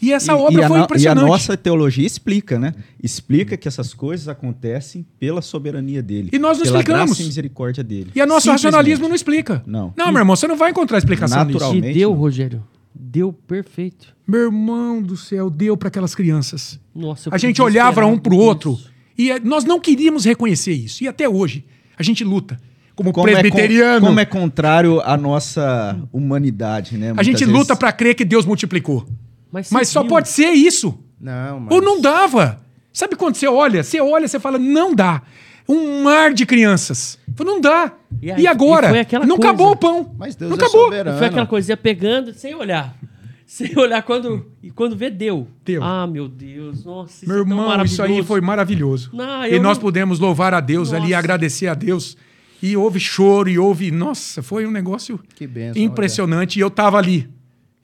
E 0.00 0.12
essa 0.12 0.32
E- 0.32 0.34
obra 0.34 0.60
e 0.60 0.64
a 0.64 0.68
foi 0.68 0.78
no- 0.78 0.84
impressionante. 0.84 1.22
E 1.22 1.24
a 1.24 1.28
nossa 1.28 1.56
teologia 1.56 2.06
explica, 2.06 2.58
né? 2.58 2.74
Explica 3.02 3.56
que 3.56 3.66
essas 3.66 3.94
coisas 3.94 4.28
acontecem 4.28 5.06
pela 5.18 5.40
soberania 5.40 6.02
dele. 6.02 6.28
E 6.32 6.38
nós 6.38 6.58
não 6.58 6.64
pela 6.64 6.78
explicamos. 6.80 7.06
graça 7.10 7.22
e 7.22 7.26
misericórdia 7.26 7.82
dele. 7.82 8.10
E 8.14 8.20
a 8.20 8.26
nosso 8.26 8.50
racionalismo 8.50 9.08
não 9.08 9.14
explica. 9.14 9.62
Não. 9.66 9.94
Não, 9.96 10.12
meu 10.12 10.18
irmão, 10.20 10.36
você 10.36 10.46
não 10.46 10.56
vai 10.56 10.70
encontrar 10.70 10.98
explicação 10.98 11.38
nisso. 11.44 11.52
Natural. 11.54 11.70
E 11.70 11.74
Realmente, 11.80 11.98
deu. 11.98 12.12
Rogério. 12.12 12.62
Deu 12.98 13.32
perfeito. 13.32 14.14
Meu 14.26 14.42
irmão 14.44 15.02
do 15.02 15.16
céu, 15.16 15.50
deu 15.50 15.76
para 15.76 15.88
aquelas 15.88 16.14
crianças. 16.14 16.78
Nossa, 16.94 17.28
eu 17.28 17.34
A 17.34 17.38
gente 17.38 17.60
olhava 17.60 18.04
um 18.06 18.18
pro 18.18 18.36
com 18.36 18.42
outro 18.42 18.72
isso. 18.72 18.90
e 19.18 19.30
eh, 19.30 19.38
nós 19.40 19.64
não 19.64 19.78
queríamos 19.78 20.24
reconhecer 20.24 20.72
isso. 20.72 21.04
E 21.04 21.08
até 21.08 21.28
hoje, 21.28 21.64
a 21.98 22.02
gente 22.02 22.24
luta. 22.24 22.58
Como, 22.94 23.12
Como 23.12 23.28
é, 23.28 23.34
con- 23.34 23.40
presbiteriano, 23.40 24.06
como 24.06 24.18
é 24.20 24.24
contrário 24.24 25.00
à 25.02 25.16
nossa 25.18 25.98
humanidade, 26.12 26.96
né? 26.96 27.06
a 27.10 27.14
Muitas 27.14 27.26
gente 27.26 27.38
vezes- 27.40 27.52
luta 27.54 27.76
para 27.76 27.92
crer 27.92 28.14
que 28.14 28.24
Deus 28.24 28.46
multiplicou. 28.46 29.06
Mas, 29.52 29.70
Mas 29.70 29.88
só 29.88 30.00
viu? 30.00 30.08
pode 30.08 30.28
ser 30.30 30.50
isso. 30.52 30.98
Não, 31.20 31.60
mas... 31.60 31.74
Ou 31.74 31.82
não 31.82 32.00
dava. 32.00 32.60
Sabe 32.92 33.14
quando 33.14 33.34
você 33.34 33.46
olha? 33.46 33.82
Você 33.84 34.00
olha, 34.00 34.26
você 34.26 34.40
fala, 34.40 34.58
não 34.58 34.94
dá. 34.94 35.20
Um 35.68 36.02
mar 36.02 36.32
de 36.32 36.46
crianças. 36.46 37.18
Fala, 37.34 37.50
Não 37.50 37.60
dá. 37.60 37.92
E 38.22 38.26
E, 38.26 38.32
aí- 38.32 38.46
agora? 38.46 38.86
e 38.86 38.90
foi 38.90 39.00
aquela 39.00 39.26
não 39.26 39.36
coisa. 39.36 39.50
acabou 39.50 39.72
o 39.72 39.76
pão. 39.76 40.14
Mas 40.18 40.34
Deus 40.36 40.50
não 40.50 40.56
é 40.56 40.60
acabou. 40.60 40.84
soberano. 40.84 41.18
Foi 41.18 41.26
aquela 41.26 41.46
coisa, 41.46 41.72
ia 41.72 41.76
pegando 41.76 42.32
sem 42.34 42.54
olhar. 42.54 42.96
Sem 43.48 43.78
olhar 43.78 44.02
quando. 44.02 44.44
E 44.60 44.72
quando 44.72 44.96
vê, 44.96 45.08
deu. 45.08 45.46
Deu. 45.64 45.80
Ah, 45.82 46.04
meu 46.04 46.26
Deus. 46.26 46.84
Nossa, 46.84 47.24
isso 47.24 47.32
Meu 47.32 47.42
é 47.42 47.44
tão 47.46 47.52
irmão, 47.60 47.84
isso 47.84 48.02
aí 48.02 48.20
foi 48.24 48.40
maravilhoso. 48.40 49.10
Não, 49.12 49.46
e 49.46 49.60
nós 49.60 49.76
não- 49.78 49.82
pudemos 49.82 50.18
louvar 50.18 50.52
a 50.52 50.58
Deus 50.58 50.92
ali, 50.92 51.04
Nossa. 51.10 51.18
agradecer 51.18 51.68
a 51.68 51.74
Deus. 51.74 52.16
E 52.60 52.76
houve 52.76 52.98
choro, 52.98 53.48
e 53.48 53.56
houve. 53.56 53.92
Nossa, 53.92 54.42
foi 54.42 54.66
um 54.66 54.70
negócio 54.72 55.20
Que 55.36 55.46
bênção, 55.46 55.80
impressionante. 55.80 56.56
E 56.56 56.60
eu 56.60 56.68
tava 56.70 56.98
ali. 56.98 57.28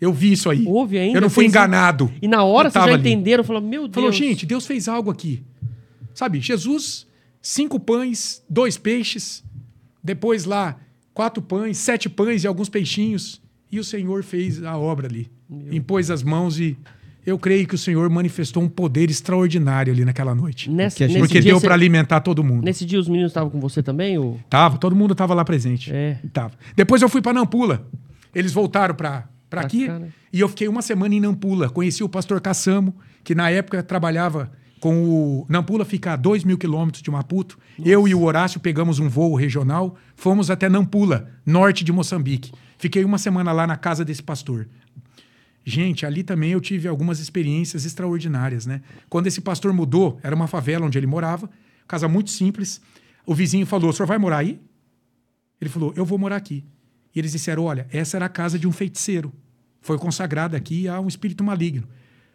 Eu 0.00 0.12
vi 0.12 0.32
isso 0.32 0.50
aí. 0.50 0.64
Houve 0.66 0.98
ainda. 0.98 1.18
Eu 1.18 1.22
não 1.22 1.30
fui 1.30 1.46
enganado. 1.46 2.10
E 2.20 2.26
na 2.26 2.42
hora 2.42 2.68
vocês 2.68 2.84
já 2.84 2.90
ali. 2.94 2.98
entenderam. 3.00 3.44
Falou, 3.44 3.62
meu 3.62 3.82
Deus. 3.82 3.94
Falou, 3.94 4.10
gente, 4.10 4.44
Deus 4.44 4.66
fez 4.66 4.88
algo 4.88 5.12
aqui. 5.12 5.44
Sabe, 6.12 6.40
Jesus, 6.40 7.06
cinco 7.42 7.78
pães, 7.80 8.42
dois 8.48 8.78
peixes. 8.78 9.44
Depois 10.02 10.44
lá, 10.44 10.76
quatro 11.12 11.42
pães, 11.42 11.76
sete 11.76 12.08
pães 12.08 12.44
e 12.44 12.46
alguns 12.46 12.68
peixinhos. 12.68 13.42
E 13.70 13.78
o 13.78 13.84
Senhor 13.84 14.22
fez 14.22 14.62
a 14.62 14.76
obra 14.78 15.06
ali. 15.08 15.30
Impôs 15.70 16.10
as 16.10 16.22
mãos 16.22 16.58
e 16.58 16.76
eu 17.24 17.38
creio 17.38 17.66
que 17.66 17.74
o 17.74 17.78
Senhor 17.78 18.08
manifestou 18.10 18.62
um 18.62 18.68
poder 18.68 19.10
extraordinário 19.10 19.92
ali 19.92 20.04
naquela 20.04 20.34
noite. 20.34 20.68
Nessa, 20.70 21.06
gente- 21.06 21.18
Porque 21.18 21.40
dia 21.40 21.52
deu 21.52 21.60
você- 21.60 21.66
para 21.66 21.74
alimentar 21.74 22.20
todo 22.20 22.42
mundo. 22.42 22.64
Nesse 22.64 22.84
dia 22.84 22.98
os 22.98 23.08
meninos 23.08 23.30
estavam 23.30 23.50
com 23.50 23.60
você 23.60 23.82
também? 23.82 24.18
Ou... 24.18 24.40
Tava, 24.50 24.78
todo 24.78 24.96
mundo 24.96 25.14
tava 25.14 25.32
lá 25.34 25.44
presente. 25.44 25.92
É. 25.92 26.18
Tava. 26.32 26.54
Depois 26.74 27.00
eu 27.02 27.08
fui 27.08 27.22
para 27.22 27.32
Nampula. 27.32 27.86
Eles 28.34 28.52
voltaram 28.52 28.94
para 28.94 29.28
aqui 29.52 29.86
cá, 29.86 29.98
né? 29.98 30.08
e 30.32 30.40
eu 30.40 30.48
fiquei 30.48 30.66
uma 30.68 30.82
semana 30.82 31.14
em 31.14 31.20
Nampula. 31.20 31.68
Conheci 31.68 32.02
o 32.02 32.08
pastor 32.08 32.40
Caçamo, 32.40 32.94
que 33.22 33.34
na 33.34 33.50
época 33.50 33.82
trabalhava 33.82 34.50
com 34.82 35.04
o 35.04 35.46
Nampula 35.48 35.84
fica 35.84 36.14
a 36.14 36.16
2 36.16 36.42
mil 36.42 36.58
quilômetros 36.58 37.04
de 37.04 37.08
Maputo. 37.08 37.56
Eu 37.84 38.08
e 38.08 38.16
o 38.16 38.22
Horácio 38.22 38.58
pegamos 38.58 38.98
um 38.98 39.08
voo 39.08 39.36
regional, 39.36 39.94
fomos 40.16 40.50
até 40.50 40.68
Nampula, 40.68 41.30
norte 41.46 41.84
de 41.84 41.92
Moçambique. 41.92 42.50
Fiquei 42.78 43.04
uma 43.04 43.16
semana 43.16 43.52
lá 43.52 43.64
na 43.64 43.76
casa 43.76 44.04
desse 44.04 44.24
pastor. 44.24 44.68
Gente, 45.64 46.04
ali 46.04 46.24
também 46.24 46.50
eu 46.50 46.60
tive 46.60 46.88
algumas 46.88 47.20
experiências 47.20 47.84
extraordinárias, 47.84 48.66
né? 48.66 48.82
Quando 49.08 49.28
esse 49.28 49.40
pastor 49.40 49.72
mudou, 49.72 50.18
era 50.20 50.34
uma 50.34 50.48
favela 50.48 50.84
onde 50.84 50.98
ele 50.98 51.06
morava, 51.06 51.48
casa 51.86 52.08
muito 52.08 52.30
simples. 52.32 52.80
O 53.24 53.36
vizinho 53.36 53.64
falou: 53.64 53.90
"O 53.90 53.92
senhor 53.92 54.08
vai 54.08 54.18
morar 54.18 54.38
aí?" 54.38 54.60
Ele 55.60 55.70
falou: 55.70 55.92
Eu 55.94 56.04
vou 56.04 56.18
morar 56.18 56.34
aqui. 56.34 56.64
E 57.14 57.20
eles 57.20 57.30
disseram: 57.30 57.62
Olha, 57.62 57.86
essa 57.92 58.16
era 58.16 58.26
a 58.26 58.28
casa 58.28 58.58
de 58.58 58.66
um 58.66 58.72
feiticeiro. 58.72 59.32
Foi 59.80 59.96
consagrada 59.96 60.56
aqui 60.56 60.88
a 60.88 60.98
um 60.98 61.06
espírito 61.06 61.44
maligno. 61.44 61.86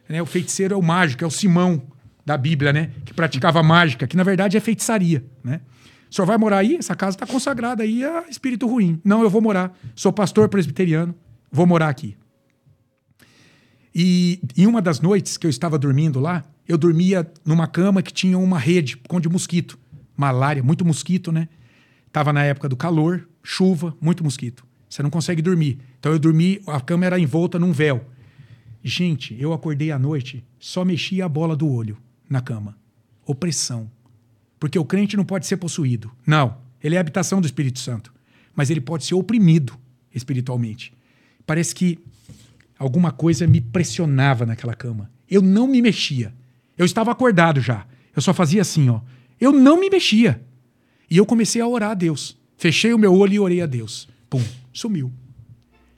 Né? 0.08 0.22
O 0.22 0.26
feiticeiro 0.26 0.76
é 0.76 0.78
o 0.78 0.82
mágico, 0.82 1.26
é 1.26 1.28
o 1.28 1.32
Simão 1.32 1.92
da 2.28 2.36
Bíblia, 2.36 2.74
né? 2.74 2.92
Que 3.06 3.14
praticava 3.14 3.64
mágica, 3.64 4.06
que 4.06 4.18
na 4.18 4.24
verdade 4.24 4.58
é 4.58 4.60
feitiçaria, 4.60 5.24
né? 5.42 5.62
O 6.12 6.14
senhor 6.14 6.26
vai 6.26 6.38
morar 6.38 6.58
aí? 6.58 6.76
Essa 6.76 6.94
casa 6.94 7.16
está 7.16 7.26
consagrada 7.26 7.84
aí 7.84 8.04
a 8.04 8.26
espírito 8.30 8.68
ruim. 8.68 9.00
Não, 9.02 9.24
eu 9.24 9.30
vou 9.30 9.40
morar. 9.40 9.74
Sou 9.96 10.12
pastor 10.12 10.50
presbiteriano, 10.50 11.16
vou 11.50 11.66
morar 11.66 11.88
aqui. 11.88 12.18
E 13.96 14.42
em 14.58 14.68
uma 14.68 14.82
das 14.82 15.00
noites 15.00 15.38
que 15.38 15.48
eu 15.48 15.50
estava 15.50 15.80
dormindo 15.80 16.20
lá, 16.20 16.44
eu 16.68 16.78
dormia 16.78 17.26
numa 17.46 17.66
cama 17.66 18.02
que 18.02 18.12
tinha 18.12 18.38
uma 18.38 18.60
rede 18.60 19.02
de 19.22 19.30
mosquito. 19.30 19.80
Malária, 20.18 20.62
muito 20.62 20.84
mosquito, 20.84 21.32
né? 21.32 21.48
Tava 22.12 22.34
na 22.34 22.44
época 22.44 22.68
do 22.68 22.76
calor, 22.76 23.26
chuva, 23.42 23.96
muito 24.02 24.22
mosquito. 24.22 24.66
Você 24.90 25.02
não 25.02 25.10
consegue 25.10 25.42
dormir. 25.42 25.80
Então 25.98 26.12
eu 26.12 26.20
dormi, 26.20 26.60
a 26.68 26.82
cama 26.82 27.06
era 27.06 27.18
envolta 27.18 27.58
num 27.58 27.72
véu. 27.72 28.06
Gente, 28.84 29.34
eu 29.40 29.54
acordei 29.54 29.92
à 29.92 30.00
noite, 30.00 30.44
só 30.60 30.84
mexia 30.84 31.24
a 31.24 31.30
bola 31.30 31.56
do 31.56 31.72
olho 31.72 31.98
na 32.30 32.42
cama. 32.42 32.78
Opressão. 33.26 33.90
Porque 34.60 34.78
o 34.78 34.86
crente 34.86 35.18
não 35.18 35.26
pode 35.26 35.46
ser 35.46 35.58
possuído. 35.58 36.12
Não. 36.26 36.58
Ele 36.84 36.96
é 36.96 37.00
habitação 37.00 37.42
do 37.42 37.46
Espírito 37.46 37.80
Santo. 37.80 38.14
Mas 38.56 38.70
ele 38.70 38.82
pode 38.82 39.06
ser 39.06 39.16
oprimido 39.16 39.78
espiritualmente. 40.14 40.94
Parece 41.46 41.74
que 41.74 42.00
alguma 42.78 43.12
coisa 43.12 43.48
me 43.48 43.62
pressionava 43.62 44.46
naquela 44.46 44.74
cama. 44.74 45.12
Eu 45.30 45.42
não 45.42 45.68
me 45.68 45.82
mexia. 45.82 46.34
Eu 46.78 46.86
estava 46.86 47.12
acordado 47.12 47.62
já. 47.62 47.86
Eu 48.16 48.22
só 48.22 48.34
fazia 48.34 48.62
assim, 48.62 48.90
ó. 48.90 49.02
Eu 49.40 49.52
não 49.52 49.80
me 49.80 49.90
mexia. 49.90 50.42
E 51.10 51.18
eu 51.18 51.26
comecei 51.26 51.62
a 51.62 51.68
orar 51.68 51.92
a 51.92 51.94
Deus. 51.94 52.38
Fechei 52.58 52.94
o 52.94 52.98
meu 52.98 53.14
olho 53.14 53.34
e 53.34 53.40
orei 53.40 53.62
a 53.62 53.66
Deus. 53.66 54.10
Pum, 54.30 54.44
sumiu. 54.74 55.12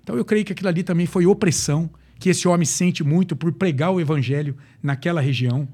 Então 0.04 0.18
eu 0.18 0.26
creio 0.26 0.44
que 0.44 0.52
aquilo 0.52 0.70
ali 0.70 0.84
também 0.84 1.06
foi 1.06 1.26
opressão 1.26 1.90
que 2.20 2.30
esse 2.30 2.48
homem 2.48 2.66
sente 2.66 3.04
muito 3.04 3.36
por 3.36 3.52
pregar 3.54 3.92
o 3.92 4.02
evangelho 4.02 4.58
naquela 4.84 5.22
região. 5.22 5.68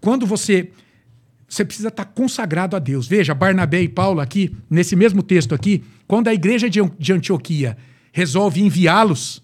Quando 0.00 0.26
você 0.26 0.70
você 1.48 1.64
precisa 1.64 1.88
estar 1.88 2.06
consagrado 2.06 2.74
a 2.74 2.80
Deus. 2.80 3.06
Veja, 3.06 3.32
Barnabé 3.32 3.80
e 3.80 3.88
Paulo 3.88 4.20
aqui, 4.20 4.56
nesse 4.68 4.96
mesmo 4.96 5.22
texto 5.22 5.54
aqui, 5.54 5.84
quando 6.06 6.26
a 6.26 6.34
igreja 6.34 6.68
de 6.68 6.80
de 6.98 7.12
Antioquia 7.12 7.76
resolve 8.12 8.60
enviá-los 8.60 9.42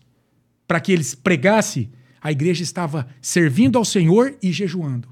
para 0.67 0.81
que 0.81 0.91
eles 0.91 1.15
pregassem, 1.15 1.91
a 2.21 2.33
igreja 2.33 2.63
estava 2.63 3.07
servindo 3.21 3.77
ao 3.77 3.85
Senhor 3.85 4.35
e 4.43 4.51
jejuando. 4.53 5.09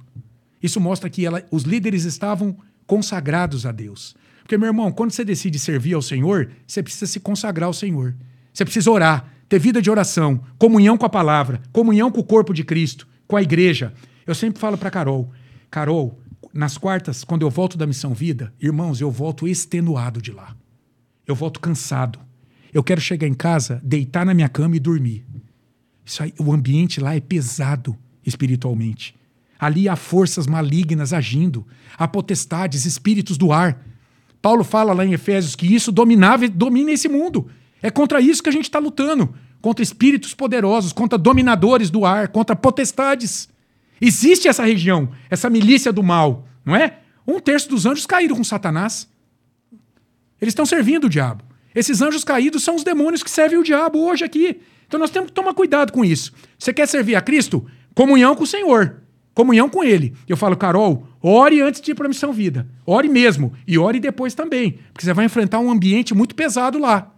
Isso 0.63 0.81
mostra 0.81 1.11
que 1.11 1.25
ela, 1.25 1.45
os 1.51 1.65
líderes 1.65 2.05
estavam 2.05 2.57
consagrados 2.87 3.67
a 3.67 3.73
Deus. 3.73 4.15
Porque, 4.43 4.57
meu 4.59 4.69
irmão, 4.69 4.91
quando 4.91 5.13
você 5.13 5.25
decide 5.25 5.59
servir 5.59 5.95
ao 5.95 6.03
Senhor, 6.03 6.51
você 6.67 6.83
precisa 6.83 7.07
se 7.07 7.21
consagrar 7.21 7.67
ao 7.67 7.73
Senhor. 7.73 8.15
Você 8.53 8.65
precisa 8.65 8.91
orar, 8.91 9.29
ter 9.49 9.59
vida 9.59 9.81
de 9.81 9.91
oração, 9.91 10.41
comunhão 10.59 10.97
com 10.97 11.07
a 11.07 11.11
palavra, 11.11 11.61
comunhão 11.73 12.11
com 12.11 12.21
o 12.21 12.25
corpo 12.25 12.53
de 12.53 12.65
Cristo, 12.65 13.07
com 13.27 13.37
a 13.37 13.43
igreja. 13.43 13.93
Eu 14.27 14.35
sempre 14.35 14.61
falo 14.61 14.77
para 14.77 14.91
Carol, 14.91 15.31
Carol, 15.71 16.19
nas 16.53 16.77
quartas, 16.77 17.23
quando 17.23 17.43
eu 17.43 17.51
volto 17.51 17.79
da 17.79 17.87
Missão 17.87 18.13
Vida, 18.13 18.53
irmãos, 18.61 19.01
eu 19.01 19.11
volto 19.11 19.47
extenuado 19.47 20.21
de 20.21 20.33
lá. 20.33 20.57
Eu 21.27 21.35
volto 21.35 21.61
cansado. 21.61 22.19
Eu 22.73 22.83
quero 22.83 23.01
chegar 23.01 23.27
em 23.27 23.35
casa, 23.35 23.81
deitar 23.85 24.27
na 24.27 24.35
minha 24.35 24.49
cama 24.49 24.77
e 24.77 24.81
dormir. 24.81 25.25
Isso 26.05 26.23
aí, 26.23 26.35
o 26.39 26.53
ambiente 26.53 27.01
lá 27.01 27.15
é 27.15 27.21
pesado 27.21 27.97
espiritualmente. 28.27 29.15
Ali 29.59 29.89
há 29.89 29.95
forças 29.95 30.47
malignas 30.47 31.13
agindo, 31.13 31.67
há 31.97 32.09
potestades, 32.09 32.85
espíritos 32.85 33.37
do 33.37 33.53
ar. 33.53 33.85
Paulo 34.43 34.65
fala 34.65 34.93
lá 34.93 35.05
em 35.05 35.13
Efésios 35.13 35.55
que 35.55 35.73
isso 35.73 35.93
dominava, 35.93 36.49
domina 36.49 36.91
esse 36.91 37.09
mundo. 37.09 37.49
É 37.83 37.91
contra 37.91 38.21
isso 38.21 38.43
que 38.43 38.49
a 38.49 38.53
gente 38.53 38.65
está 38.65 38.79
lutando. 38.79 39.35
Contra 39.61 39.83
espíritos 39.83 40.35
poderosos, 40.35 40.93
contra 40.93 41.19
dominadores 41.19 41.91
do 41.91 42.05
ar, 42.05 42.29
contra 42.29 42.57
potestades. 42.57 43.49
Existe 44.01 44.49
essa 44.49 44.65
região, 44.65 45.11
essa 45.29 45.51
milícia 45.51 45.93
do 45.93 46.03
mal, 46.03 46.47
não 46.65 46.75
é? 46.75 46.99
Um 47.27 47.39
terço 47.39 47.69
dos 47.69 47.87
anjos 47.87 48.07
caíram 48.07 48.37
com 48.37 48.45
Satanás. 48.45 49.09
Eles 50.41 50.53
estão 50.53 50.65
servindo 50.65 51.05
o 51.05 51.09
diabo. 51.11 51.45
Esses 51.75 52.01
anjos 52.01 52.25
caídos 52.25 52.65
são 52.65 52.75
os 52.75 52.83
demônios 52.83 53.23
que 53.23 53.31
servem 53.31 53.59
o 53.59 53.63
diabo 53.63 53.99
hoje 54.01 54.25
aqui. 54.25 54.61
Então 54.87 54.99
nós 54.99 55.11
temos 55.11 55.29
que 55.29 55.35
tomar 55.35 55.55
cuidado 55.55 55.93
com 55.93 56.05
isso. 56.05 56.33
Você 56.59 56.73
quer 56.73 56.89
servir 56.89 57.15
a 57.15 57.21
Cristo? 57.21 57.65
Comunhão 57.95 58.35
com 58.35 58.45
o 58.45 58.47
Senhor. 58.47 59.03
comunhão 59.35 59.69
com 59.69 59.85
Ele. 59.85 60.15
Eu 60.29 60.37
falo, 60.37 60.57
Carol, 60.57 61.07
ore 61.23 61.61
antes 61.61 61.81
de 61.81 61.93
ir 61.93 61.95
para 61.95 62.07
a 62.07 62.09
Missão 62.09 62.33
Vida. 62.33 62.67
Ore 62.85 63.09
mesmo. 63.09 63.53
E 63.67 63.79
ore 63.79 64.01
depois 64.01 64.35
também. 64.35 64.79
Porque 64.93 65.05
você 65.05 65.13
vai 65.13 65.27
enfrentar 65.27 65.61
um 65.61 65.71
ambiente 65.71 66.15
muito 66.15 66.35
pesado 66.35 66.79
lá. 66.79 67.15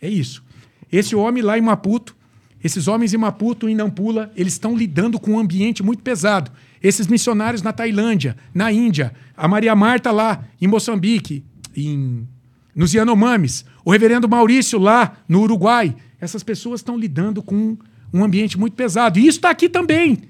É 0.00 0.08
isso. 0.08 0.42
Esse 0.90 1.14
homem 1.14 1.42
lá 1.42 1.58
em 1.58 1.62
Maputo, 1.62 2.16
esses 2.64 2.88
homens 2.88 3.12
em 3.12 3.18
Maputo, 3.18 3.68
em 3.68 3.74
Nampula, 3.74 4.32
eles 4.34 4.54
estão 4.54 4.74
lidando 4.74 5.20
com 5.20 5.32
um 5.32 5.38
ambiente 5.38 5.82
muito 5.82 6.02
pesado. 6.02 6.50
Esses 6.82 7.06
missionários 7.06 7.60
na 7.60 7.74
Tailândia, 7.74 8.38
na 8.54 8.72
Índia, 8.72 9.12
a 9.36 9.46
Maria 9.46 9.76
Marta 9.76 10.10
lá 10.10 10.42
em 10.58 10.66
Moçambique, 10.66 11.44
em, 11.76 12.26
nos 12.74 12.94
Yanomamis, 12.94 13.66
o 13.84 13.90
reverendo 13.90 14.26
Maurício 14.26 14.78
lá 14.78 15.18
no 15.28 15.42
Uruguai. 15.42 15.94
Essas 16.18 16.42
pessoas 16.42 16.80
estão 16.80 16.96
lidando 16.96 17.42
com 17.42 17.76
um 18.10 18.24
ambiente 18.24 18.58
muito 18.58 18.72
pesado. 18.72 19.18
E 19.18 19.26
isso 19.26 19.38
está 19.38 19.50
aqui 19.50 19.68
também. 19.68 20.22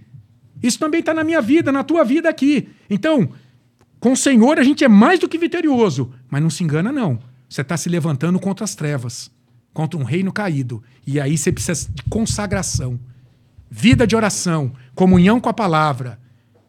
Isso 0.61 0.81
também 0.81 0.99
está 0.99 1.15
na 1.15 1.23
minha 1.23 1.41
vida, 1.41 1.71
na 1.71 1.85
tua 1.85 2.03
vida 2.03 2.29
aqui. 2.29 2.69
Então, 2.91 3.29
com 4.01 4.11
o 4.11 4.17
Senhor 4.17 4.59
a 4.59 4.65
gente 4.65 4.83
é 4.83 4.89
mais 4.89 5.21
do 5.21 5.29
que 5.29 5.39
vitorioso. 5.39 6.13
Mas 6.29 6.43
não 6.43 6.51
se 6.51 6.65
engana, 6.65 6.91
não. 6.91 7.17
Você 7.49 7.61
está 7.61 7.77
se 7.77 7.89
levantando 7.89 8.41
contra 8.41 8.65
as 8.65 8.75
trevas, 8.75 9.31
contra 9.75 9.99
um 9.99 10.05
reino 10.05 10.33
caído. 10.33 10.83
E 11.07 11.21
aí 11.21 11.37
você 11.37 11.53
precisa 11.53 11.91
de 11.93 12.03
consagração, 12.05 12.99
vida 13.69 14.07
de 14.07 14.17
oração, 14.17 14.73
comunhão 14.95 15.41
com 15.41 15.49
a 15.49 15.53
palavra. 15.53 16.19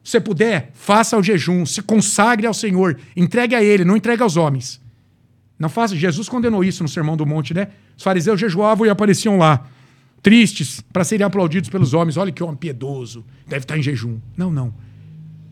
Se 0.04 0.20
puder, 0.20 0.72
faça 0.74 1.18
o 1.18 1.24
jejum, 1.24 1.66
se 1.66 1.82
consagre 1.82 2.46
ao 2.46 2.54
Senhor, 2.54 3.00
entregue 3.16 3.56
a 3.56 3.64
Ele, 3.64 3.86
não 3.86 3.96
entregue 3.96 4.24
aos 4.24 4.36
homens. 4.36 4.82
Não 5.58 5.70
faça. 5.70 5.96
Jesus 5.96 6.28
condenou 6.28 6.64
isso 6.64 6.84
no 6.84 6.90
Sermão 6.90 7.16
do 7.16 7.26
Monte, 7.26 7.54
né? 7.54 7.70
Os 7.96 8.04
fariseus 8.04 8.40
jejuavam 8.40 8.86
e 8.86 8.90
apareciam 8.90 9.38
lá 9.38 9.66
tristes 10.22 10.82
para 10.92 11.04
serem 11.04 11.24
aplaudidos 11.24 11.70
pelos 11.70 11.94
homens. 11.94 12.18
Olha 12.18 12.32
que 12.32 12.44
homem 12.44 12.58
piedoso, 12.58 13.24
deve 13.48 13.64
estar 13.64 13.78
em 13.78 13.82
jejum. 13.84 14.20
Não, 14.36 14.52
não. 14.52 14.74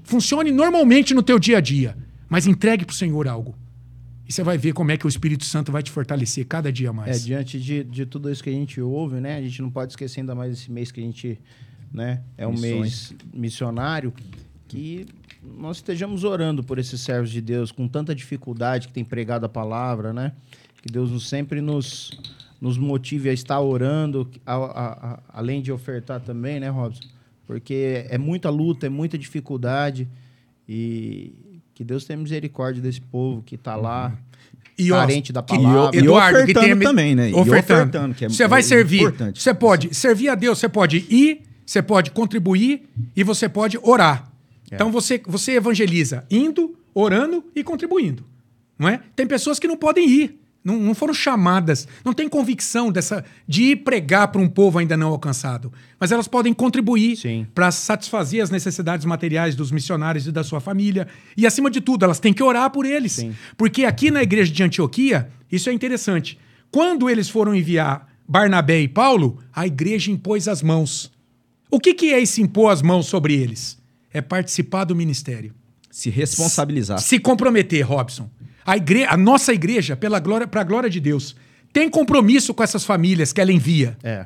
Funcione 0.04 0.52
normalmente 0.52 1.14
no 1.14 1.24
teu 1.24 1.40
dia 1.40 1.60
a 1.60 1.62
dia, 1.62 1.96
mas 2.28 2.48
entregue 2.48 2.84
para 2.84 2.92
o 2.92 2.96
Senhor 2.96 3.28
algo. 3.28 3.56
E 4.28 4.32
você 4.32 4.44
vai 4.44 4.58
ver 4.58 4.74
como 4.74 4.92
é 4.92 4.98
que 4.98 5.06
o 5.06 5.10
Espírito 5.10 5.44
Santo 5.46 5.72
vai 5.72 5.84
te 5.84 5.92
fortalecer 5.92 6.46
cada 6.46 6.72
dia 6.72 6.94
mais. 6.94 7.22
É, 7.22 7.26
diante 7.26 7.60
de, 7.60 7.84
de 7.84 8.06
tudo 8.06 8.32
isso 8.32 8.44
que 8.44 8.50
a 8.50 8.54
gente 8.54 8.80
ouve, 8.80 9.20
né? 9.20 9.38
A 9.38 9.42
gente 9.42 9.62
não 9.62 9.70
pode 9.70 9.92
esquecer 9.92 10.22
ainda 10.22 10.34
mais 10.34 10.54
esse 10.54 10.72
mês 10.72 10.92
que 10.92 11.02
a 11.02 11.04
gente, 11.04 11.40
né? 11.92 12.22
É 12.38 12.48
um 12.48 12.52
Missões. 12.52 13.12
mês 13.12 13.16
missionário 13.34 14.14
que 14.68 15.06
nós 15.44 15.78
estejamos 15.78 16.24
orando 16.24 16.64
por 16.64 16.80
esses 16.80 17.02
servos 17.02 17.30
de 17.30 17.42
Deus 17.42 17.72
com 17.72 17.88
tanta 17.88 18.16
dificuldade 18.16 18.88
que 18.88 18.94
tem 18.94 19.04
pregado 19.04 19.46
a 19.46 19.50
palavra, 19.50 20.14
né? 20.14 20.32
Que 20.82 20.92
Deus 20.92 21.28
sempre 21.28 21.62
nos 21.62 22.12
nos 22.64 22.78
motive 22.78 23.28
a 23.28 23.34
estar 23.34 23.60
orando, 23.60 24.32
a, 24.46 24.54
a, 24.54 25.14
a, 25.16 25.20
além 25.34 25.62
de 25.62 25.70
ofertar 25.70 26.22
também, 26.22 26.62
né, 26.62 26.70
Robson? 26.70 27.04
Porque 27.46 28.06
é 28.10 28.18
muita 28.18 28.50
luta, 28.50 28.86
é 28.86 28.90
muita 28.90 29.18
dificuldade 29.18 30.08
e 30.68 31.36
que 31.74 31.84
Deus 31.84 32.06
tenha 32.06 32.18
misericórdia 32.18 32.82
desse 32.82 33.02
povo 33.02 33.42
que 33.42 33.56
está 33.56 33.76
lá. 33.76 34.16
E, 34.78 34.90
carente 34.90 35.32
da 35.32 35.44
palavra. 35.44 35.96
E, 35.96 36.00
Eduardo, 36.00 36.40
ofertando 36.40 36.66
que 36.66 36.74
tem, 36.74 36.80
também, 36.80 37.16
né? 37.16 37.32
Ofertando. 37.34 37.82
ofertando 37.82 38.16
que 38.16 38.26
é, 38.26 38.30
você 38.30 38.48
vai 38.48 38.62
é 38.62 38.64
servir. 38.64 39.02
Importante. 39.02 39.42
Você 39.42 39.54
pode 39.54 39.94
servir 39.94 40.30
a 40.30 40.36
Deus, 40.36 40.58
você 40.58 40.68
pode 40.68 41.06
ir, 41.10 41.42
você 41.66 41.82
pode 41.82 42.12
contribuir 42.12 42.90
e 43.16 43.24
você 43.24 43.48
pode 43.48 43.78
orar. 43.82 44.32
É. 44.72 44.76
Então 44.76 44.92
você, 44.92 45.22
você 45.28 45.54
evangeliza 45.54 46.26
indo, 46.30 46.76
orando 46.94 47.44
e 47.56 47.64
contribuindo. 47.64 48.24
Não 48.78 48.90
é? 48.90 49.00
Tem 49.16 49.28
pessoas 49.28 49.60
que 49.60 49.68
não 49.68 49.78
podem 49.78 50.10
ir. 50.10 50.43
Não, 50.64 50.80
não, 50.80 50.96
foram 50.96 51.14
chamadas, 51.14 51.88
não 52.06 52.14
tem 52.14 52.30
convicção 52.30 52.90
dessa 52.90 53.26
de 53.46 53.64
ir 53.64 53.76
pregar 53.78 54.30
para 54.30 54.40
um 54.40 54.48
povo 54.48 54.80
ainda 54.80 54.96
não 54.96 55.10
alcançado. 55.10 55.74
Mas 56.00 56.12
elas 56.12 56.28
podem 56.28 56.54
contribuir 56.54 57.18
para 57.54 57.70
satisfazer 57.70 58.42
as 58.42 58.50
necessidades 58.50 59.06
materiais 59.06 59.56
dos 59.56 59.72
missionários 59.72 60.26
e 60.26 60.32
da 60.32 60.44
sua 60.44 60.62
família. 60.62 61.08
E, 61.36 61.46
acima 61.46 61.70
de 61.70 61.82
tudo, 61.82 62.06
elas 62.06 62.20
têm 62.20 62.32
que 62.32 62.42
orar 62.42 62.70
por 62.70 62.86
eles. 62.86 63.14
Sim. 63.14 63.36
Porque 63.58 63.84
aqui 63.84 64.10
na 64.10 64.24
igreja 64.24 64.54
de 64.54 64.64
Antioquia, 64.64 65.30
isso 65.52 65.70
é 65.70 65.74
interessante. 65.74 66.40
Quando 66.72 67.10
eles 67.10 67.30
foram 67.30 67.54
enviar 67.54 68.08
Barnabé 68.28 68.80
e 68.82 68.88
Paulo, 68.88 69.40
a 69.54 69.68
igreja 69.68 70.12
impôs 70.12 70.48
as 70.48 70.64
mãos. 70.64 71.12
O 71.70 71.80
que, 71.80 71.94
que 71.94 72.14
é 72.14 72.22
esse 72.22 72.42
impor 72.42 72.72
as 72.72 72.82
mãos 72.82 73.08
sobre 73.08 73.34
eles? 73.34 73.78
É 74.14 74.22
participar 74.22 74.86
do 74.86 74.96
ministério. 74.96 75.54
Se 75.92 76.10
responsabilizar. 76.10 77.00
Se, 77.00 77.10
se 77.10 77.20
comprometer, 77.20 77.82
Robson. 77.82 78.30
A, 78.66 78.78
igre 78.78 79.04
a 79.06 79.18
nossa 79.18 79.54
igreja, 79.54 79.96
pela 79.96 80.20
glória, 80.20 80.48
para 80.48 80.62
a 80.62 80.64
glória 80.64 80.90
de 80.90 81.00
Deus, 81.00 81.36
tem 81.72 81.90
compromisso 81.90 82.54
com 82.54 82.64
essas 82.64 82.86
famílias 82.86 83.34
que 83.34 83.42
ela 83.42 83.52
envia. 83.52 83.98
É. 84.04 84.26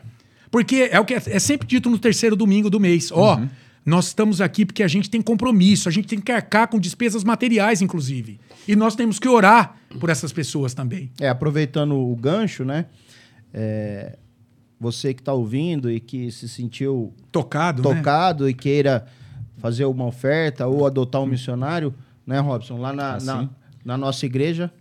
Porque 0.52 0.90
é 0.92 1.00
o 1.00 1.06
que 1.06 1.14
é, 1.14 1.22
é 1.28 1.40
sempre 1.40 1.68
dito 1.68 1.90
no 1.90 1.98
terceiro 1.98 2.36
domingo 2.36 2.70
do 2.70 2.80
mês. 2.80 3.12
Ó, 3.12 3.36
uhum. 3.36 3.46
oh, 3.46 3.48
nós 3.86 4.08
estamos 4.08 4.42
aqui 4.42 4.66
porque 4.66 4.84
a 4.84 4.88
gente 4.88 5.10
tem 5.10 5.22
compromisso, 5.22 5.88
a 5.88 5.92
gente 5.92 6.08
tem 6.08 6.20
que 6.20 6.32
arcar 6.32 6.68
com 6.68 6.80
despesas 6.80 7.24
materiais, 7.24 7.82
inclusive. 7.82 8.40
E 8.68 8.76
nós 8.76 8.96
temos 8.96 9.18
que 9.18 9.28
orar 9.30 9.78
por 10.00 10.10
essas 10.10 10.34
pessoas 10.34 10.74
também. 10.74 11.10
É, 11.20 11.30
aproveitando 11.30 11.96
o 11.96 12.16
gancho, 12.16 12.66
né? 12.66 12.86
É, 13.54 14.18
você 14.80 15.14
que 15.14 15.22
está 15.22 15.34
ouvindo 15.34 15.90
e 15.90 16.00
que 16.00 16.30
se 16.32 16.48
sentiu 16.50 17.14
tocado, 17.32 17.82
né? 17.82 17.96
tocado 17.96 18.44
né? 18.44 18.52
e 18.52 18.54
queira 18.54 19.06
fazer 19.58 19.86
uma 19.86 20.06
oferta 20.06 20.68
ou 20.68 20.86
adotar 20.86 21.22
um 21.22 21.26
missionário, 21.26 21.94
né, 22.26 22.40
Robson? 22.40 22.78
Lá 22.78 22.94
na, 22.94 23.16
assim. 23.16 23.26
na 23.26 23.50
na 23.84 23.98
nossa 23.98 24.26
igreja? 24.26 24.72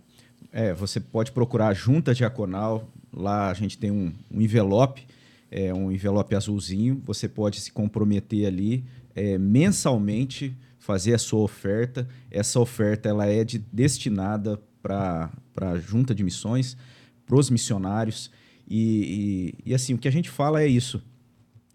É, 0.51 0.73
você 0.73 0.99
pode 0.99 1.31
procurar 1.31 1.67
a 1.67 1.73
Junta 1.73 2.13
Diaconal. 2.13 2.89
Lá 3.13 3.49
a 3.49 3.53
gente 3.53 3.77
tem 3.77 3.91
um, 3.91 4.13
um 4.31 4.41
envelope, 4.41 5.05
é, 5.51 5.73
um 5.73 5.91
envelope 5.91 6.35
azulzinho. 6.35 7.01
Você 7.05 7.27
pode 7.27 7.59
se 7.59 7.71
comprometer 7.71 8.45
ali 8.45 8.83
é, 9.15 9.37
mensalmente, 9.37 10.55
fazer 10.79 11.13
a 11.13 11.17
sua 11.17 11.41
oferta. 11.41 12.07
Essa 12.31 12.59
oferta 12.59 13.09
ela 13.09 13.25
é 13.25 13.43
de, 13.43 13.59
destinada 13.71 14.59
para 14.81 15.31
a 15.61 15.77
Junta 15.77 16.13
de 16.15 16.23
Missões, 16.23 16.77
para 17.25 17.35
os 17.35 17.49
missionários. 17.49 18.31
E, 18.67 19.53
e, 19.65 19.71
e 19.71 19.73
assim, 19.73 19.93
o 19.93 19.97
que 19.97 20.07
a 20.07 20.11
gente 20.11 20.29
fala 20.29 20.61
é 20.61 20.67
isso 20.67 21.01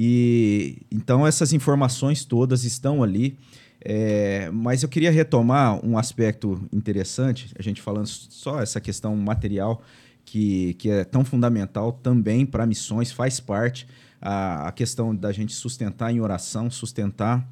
E 0.00 0.78
então 0.92 1.26
essas 1.26 1.52
informações 1.52 2.24
todas 2.24 2.62
estão 2.62 3.02
ali. 3.02 3.36
É, 3.84 4.48
mas 4.52 4.84
eu 4.84 4.88
queria 4.88 5.10
retomar 5.10 5.84
um 5.84 5.98
aspecto 5.98 6.68
interessante, 6.72 7.52
a 7.58 7.62
gente 7.62 7.82
falando 7.82 8.06
só 8.06 8.60
essa 8.60 8.80
questão 8.80 9.16
material, 9.16 9.82
que, 10.24 10.74
que 10.74 10.88
é 10.88 11.04
tão 11.04 11.24
fundamental 11.24 11.90
também 11.92 12.46
para 12.46 12.64
missões, 12.64 13.10
faz 13.10 13.40
parte 13.40 13.88
a, 14.20 14.68
a 14.68 14.72
questão 14.72 15.14
da 15.14 15.32
gente 15.32 15.52
sustentar 15.52 16.12
em 16.12 16.20
oração, 16.20 16.70
sustentar 16.70 17.48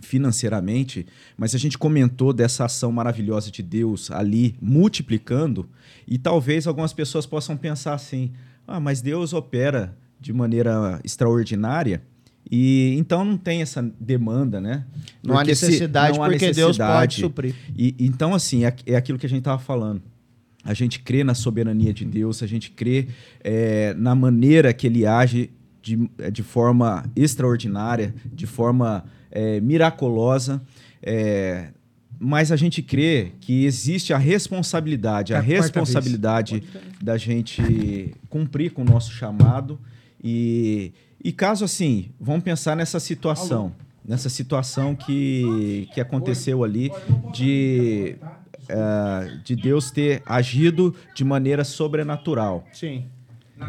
financeiramente, 0.00 1.06
mas 1.36 1.54
a 1.54 1.58
gente 1.58 1.76
comentou 1.76 2.32
dessa 2.32 2.64
ação 2.64 2.92
maravilhosa 2.92 3.50
de 3.50 3.62
Deus 3.62 4.10
ali 4.10 4.56
multiplicando, 4.60 5.68
e 6.08 6.16
talvez 6.16 6.66
algumas 6.66 6.94
pessoas 6.94 7.26
possam 7.26 7.56
pensar 7.56 7.94
assim: 7.94 8.32
ah, 8.66 8.80
mas 8.80 9.02
Deus 9.02 9.32
opera 9.32 9.96
de 10.24 10.32
maneira 10.32 10.98
extraordinária. 11.04 12.02
E 12.50 12.94
então 12.98 13.24
não 13.24 13.36
tem 13.36 13.60
essa 13.60 13.82
demanda, 14.00 14.58
né? 14.58 14.84
Não 15.22 15.38
há 15.38 15.44
necessidade, 15.44 16.12
se, 16.12 16.18
não 16.18 16.24
há 16.24 16.28
porque 16.30 16.46
necessidade. 16.46 16.76
Deus 16.78 16.78
pode 16.78 17.14
suprir. 17.16 17.54
E, 17.76 17.94
então, 17.98 18.34
assim, 18.34 18.64
é, 18.64 18.74
é 18.86 18.96
aquilo 18.96 19.18
que 19.18 19.26
a 19.26 19.28
gente 19.28 19.40
estava 19.40 19.60
falando. 19.60 20.02
A 20.64 20.72
gente 20.72 21.00
crê 21.00 21.22
na 21.22 21.34
soberania 21.34 21.92
de 21.92 22.06
Deus, 22.06 22.42
a 22.42 22.46
gente 22.46 22.70
crê 22.70 23.08
é, 23.42 23.92
na 23.94 24.14
maneira 24.14 24.72
que 24.72 24.86
ele 24.86 25.04
age 25.04 25.50
de, 25.82 26.08
de 26.32 26.42
forma 26.42 27.04
extraordinária, 27.14 28.14
de 28.32 28.46
forma 28.46 29.04
é, 29.30 29.60
miraculosa. 29.60 30.62
É, 31.02 31.68
mas 32.18 32.50
a 32.50 32.56
gente 32.56 32.80
crê 32.80 33.32
que 33.40 33.66
existe 33.66 34.14
a 34.14 34.18
responsabilidade, 34.18 35.34
é 35.34 35.36
a, 35.36 35.38
a 35.38 35.42
responsabilidade 35.42 36.62
da 37.02 37.18
gente 37.18 38.14
cumprir 38.30 38.72
com 38.72 38.80
o 38.80 38.84
nosso 38.86 39.12
chamado 39.12 39.78
e 40.24 40.92
e 41.24 41.32
caso 41.32 41.64
assim, 41.64 42.10
vamos 42.20 42.44
pensar 42.44 42.76
nessa 42.76 43.00
situação, 43.00 43.74
nessa 44.04 44.28
situação 44.28 44.94
que, 44.94 45.88
que 45.94 45.98
aconteceu 45.98 46.62
ali 46.62 46.92
de, 47.32 48.16
uh, 48.64 49.38
de 49.42 49.56
Deus 49.56 49.90
ter 49.90 50.22
agido 50.26 50.94
de 51.14 51.24
maneira 51.24 51.64
sobrenatural. 51.64 52.66
Sim. 52.74 53.06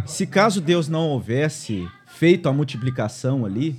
Se 0.05 0.27
caso 0.27 0.59
Deus 0.59 0.89
não 0.89 1.07
houvesse 1.07 1.87
feito 2.07 2.49
a 2.49 2.53
multiplicação 2.53 3.45
ali, 3.45 3.73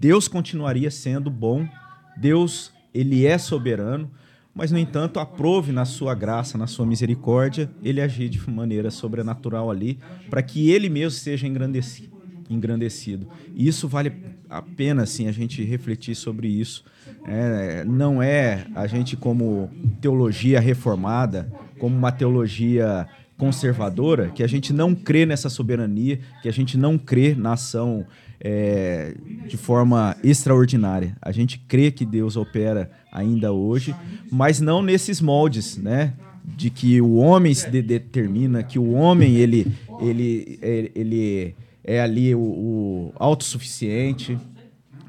Deus 0.00 0.26
continuaria 0.26 0.90
sendo 0.90 1.28
bom, 1.28 1.68
Deus 2.16 2.72
ele 2.94 3.26
é 3.26 3.36
soberano, 3.36 4.10
mas 4.54 4.70
no 4.70 4.78
entanto 4.78 5.20
aprove 5.20 5.72
na 5.72 5.84
sua 5.84 6.14
graça, 6.14 6.58
na 6.58 6.66
sua 6.66 6.84
misericórdia, 6.84 7.70
ele 7.82 8.00
agir 8.00 8.28
de 8.28 8.50
maneira 8.50 8.90
sobrenatural 8.90 9.70
ali, 9.70 9.98
para 10.28 10.42
que 10.42 10.70
ele 10.70 10.88
mesmo 10.88 11.18
seja 11.18 11.46
engrandecido 11.46 12.20
engrandecido. 12.50 13.28
E 13.54 13.68
isso 13.68 13.86
vale 13.86 14.12
a 14.48 14.60
pena 14.60 15.04
assim, 15.04 15.28
a 15.28 15.32
gente 15.32 15.62
refletir 15.62 16.16
sobre 16.16 16.48
isso. 16.48 16.84
É, 17.24 17.84
não 17.84 18.20
é 18.20 18.66
a 18.74 18.88
gente, 18.88 19.16
como 19.16 19.70
teologia 20.00 20.58
reformada, 20.58 21.50
como 21.78 21.96
uma 21.96 22.10
teologia 22.10 23.06
conservadora, 23.38 24.28
que 24.30 24.42
a 24.42 24.46
gente 24.46 24.72
não 24.72 24.94
crê 24.94 25.24
nessa 25.24 25.48
soberania, 25.48 26.18
que 26.42 26.48
a 26.48 26.52
gente 26.52 26.76
não 26.76 26.98
crê 26.98 27.34
na 27.34 27.52
ação 27.52 28.04
é, 28.40 29.14
de 29.46 29.56
forma 29.56 30.16
extraordinária. 30.24 31.16
A 31.20 31.30
gente 31.30 31.58
crê 31.58 31.90
que 31.90 32.04
Deus 32.04 32.36
opera 32.36 32.90
ainda 33.12 33.52
hoje, 33.52 33.94
mas 34.30 34.60
não 34.60 34.82
nesses 34.82 35.20
moldes, 35.20 35.76
né? 35.76 36.14
De 36.44 36.70
que 36.70 37.00
o 37.00 37.16
homem 37.16 37.52
se 37.52 37.70
determina, 37.70 38.62
que 38.62 38.78
o 38.78 38.92
homem 38.92 39.36
ele, 39.36 39.66
ele, 40.00 40.58
ele, 40.62 40.92
ele 40.94 41.54
é 41.84 42.00
ali 42.00 42.34
o, 42.34 42.40
o 42.40 43.12
autossuficiente. 43.16 44.38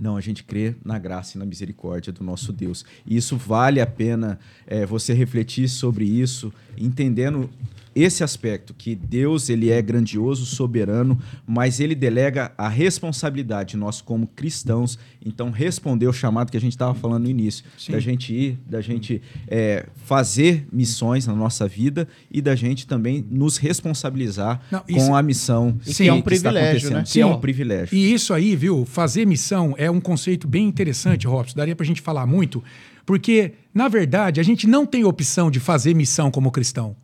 Não, 0.02 0.18
a 0.18 0.22
gente 0.22 0.44
crê 0.44 0.74
na 0.84 0.98
graça 0.98 1.38
e 1.38 1.40
na 1.40 1.46
misericórdia 1.46 2.12
do 2.12 2.24
nosso 2.24 2.52
Deus. 2.52 2.84
E 3.06 3.16
isso 3.16 3.38
vale 3.38 3.80
a 3.80 3.86
pena 3.86 4.40
é, 4.66 4.84
você 4.84 5.14
refletir 5.14 5.70
sobre 5.70 6.06
isso, 6.06 6.52
entendendo 6.76 7.48
esse 7.94 8.24
aspecto 8.24 8.74
que 8.74 8.96
Deus 8.96 9.50
ele 9.50 9.70
é 9.70 9.82
grandioso, 9.82 10.46
soberano, 10.46 11.20
mas 11.46 11.80
ele 11.80 11.94
delega 11.94 12.54
a 12.58 12.70
responsabilidade 12.70 13.76
nós 13.76 14.02
como 14.02 14.28
cristãos, 14.28 14.98
então 15.24 15.52
responder 15.52 16.08
o 16.08 16.14
chamado 16.14 16.52
que 16.52 16.58
a 16.58 16.62
gente 16.62 16.72
estava 16.72 16.94
falando 16.94 17.24
no 17.24 17.30
início, 17.30 17.66
Sim. 17.78 17.92
da 17.92 18.00
gente 18.00 18.34
ir, 18.34 18.60
da 18.66 18.82
gente 18.82 19.22
é, 19.48 19.86
fazer 20.06 20.68
missões 20.72 21.28
na 21.28 21.36
nossa 21.36 21.68
vida 21.68 22.08
e 22.32 22.42
da 22.42 22.56
gente 22.56 22.88
também 22.88 23.26
nos 23.30 23.58
responsabilizar 23.58 24.62
Não, 24.72 24.84
isso, 24.88 25.08
com 25.08 25.16
a 25.16 25.22
missão. 25.22 25.78
Sim, 25.84 26.04
que 26.04 26.10
é 26.10 26.14
um 26.14 26.22
privilégio, 26.22 26.92
né? 26.92 27.04
Que 27.06 27.20
é 27.20 27.26
um 27.26 27.40
privilégio. 27.40 27.96
E 27.96 28.14
isso 28.14 28.34
aí, 28.34 28.56
viu? 28.56 28.86
Fazer 28.86 29.26
missão 29.26 29.76
é 29.78 29.91
um 29.92 30.02
conceito 30.02 30.48
bem 30.48 30.68
interessante, 30.68 31.28
Robson. 31.28 31.58
Daria 31.58 31.76
para 31.76 31.84
a 31.84 31.88
gente 31.88 32.02
falar 32.02 32.26
muito, 32.26 32.64
porque 33.06 33.54
na 33.74 33.88
verdade 33.88 34.40
a 34.40 34.44
gente 34.44 34.68
não 34.68 34.86
tem 34.86 35.04
opção 35.04 35.52
de 35.52 35.60
fazer 35.60 35.94
missão 35.94 36.32
como 36.32 36.52
cristão. 36.52 36.96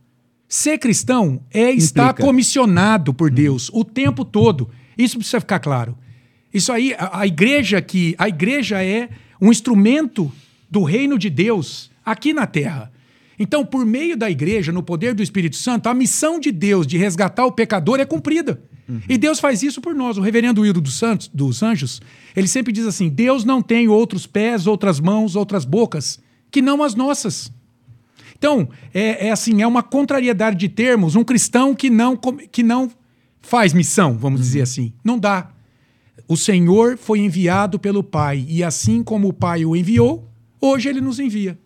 Ser 0.48 0.78
cristão 0.78 1.42
é 1.54 1.72
estar 1.72 2.12
Implica. 2.12 2.24
comissionado 2.24 3.14
por 3.14 3.30
Deus 3.30 3.70
o 3.74 3.84
tempo 3.84 4.24
todo. 4.24 4.70
Isso 4.98 5.18
precisa 5.18 5.42
ficar 5.42 5.60
claro. 5.60 5.98
Isso 6.54 6.72
aí, 6.72 6.96
a, 6.98 7.20
a, 7.20 7.28
igreja 7.28 7.82
que 7.82 8.16
a 8.18 8.30
igreja 8.30 8.84
é 8.84 9.10
um 9.42 9.52
instrumento 9.52 10.32
do 10.72 10.84
reino 10.84 11.20
de 11.20 11.30
Deus 11.30 11.92
aqui 12.06 12.34
na 12.34 12.48
terra. 12.48 12.92
Então, 13.40 13.66
por 13.66 13.86
meio 13.86 14.18
da 14.18 14.30
igreja, 14.30 14.72
no 14.72 14.82
poder 14.82 15.14
do 15.14 15.22
Espírito 15.22 15.56
Santo, 15.56 15.88
a 15.88 15.94
missão 15.94 16.40
de 16.40 16.52
Deus 16.52 16.88
de 16.88 16.98
resgatar 16.98 17.46
o 17.46 17.52
pecador 17.52 18.00
é 18.00 18.06
cumprida. 18.06 18.62
Uhum. 18.90 19.02
E 19.08 19.18
Deus 19.18 19.40
faz 19.40 19.62
isso 19.62 19.82
por 19.82 19.94
nós. 19.94 20.18
O 20.18 20.22
reverendo 20.22 20.66
Hildo 20.66 20.82
dos 20.82 20.98
Santos, 20.98 21.30
dos 21.34 21.62
Anjos, 21.62 22.02
ele 22.36 22.48
sempre 22.48 22.74
diz 22.74 22.86
assim: 22.86 23.10
Deus 23.10 23.44
não 23.44 23.62
tem 23.62 23.88
outros 23.88 24.26
pés, 24.26 24.66
outras 24.66 25.00
mãos, 25.00 25.36
outras 25.36 25.66
bocas 25.66 26.20
que 26.50 26.62
não 26.62 26.82
as 26.82 26.96
nossas. 26.96 27.52
Então, 28.38 28.70
é, 28.94 29.28
é, 29.28 29.32
assim, 29.32 29.62
é 29.62 29.68
uma 29.68 29.84
contrariedade 29.84 30.58
de 30.58 30.70
termos, 30.70 31.16
um 31.16 31.24
cristão 31.24 31.74
que 31.74 31.90
não, 31.90 32.16
que 32.16 32.62
não 32.64 32.90
faz 33.42 33.74
missão, 33.74 34.18
vamos 34.18 34.40
uhum. 34.40 34.46
dizer 34.46 34.62
assim. 34.62 34.94
Não 35.04 35.18
dá. 35.18 35.50
O 36.28 36.38
Senhor 36.38 36.98
foi 36.98 37.20
enviado 37.20 37.80
pelo 37.80 38.04
Pai, 38.04 38.46
e 38.48 38.64
assim 38.64 39.04
como 39.04 39.30
o 39.30 39.34
Pai 39.34 39.66
o 39.66 39.76
enviou, 39.76 40.30
hoje 40.62 40.88
ele 40.90 41.02
nos 41.02 41.20
envia. 41.20 41.58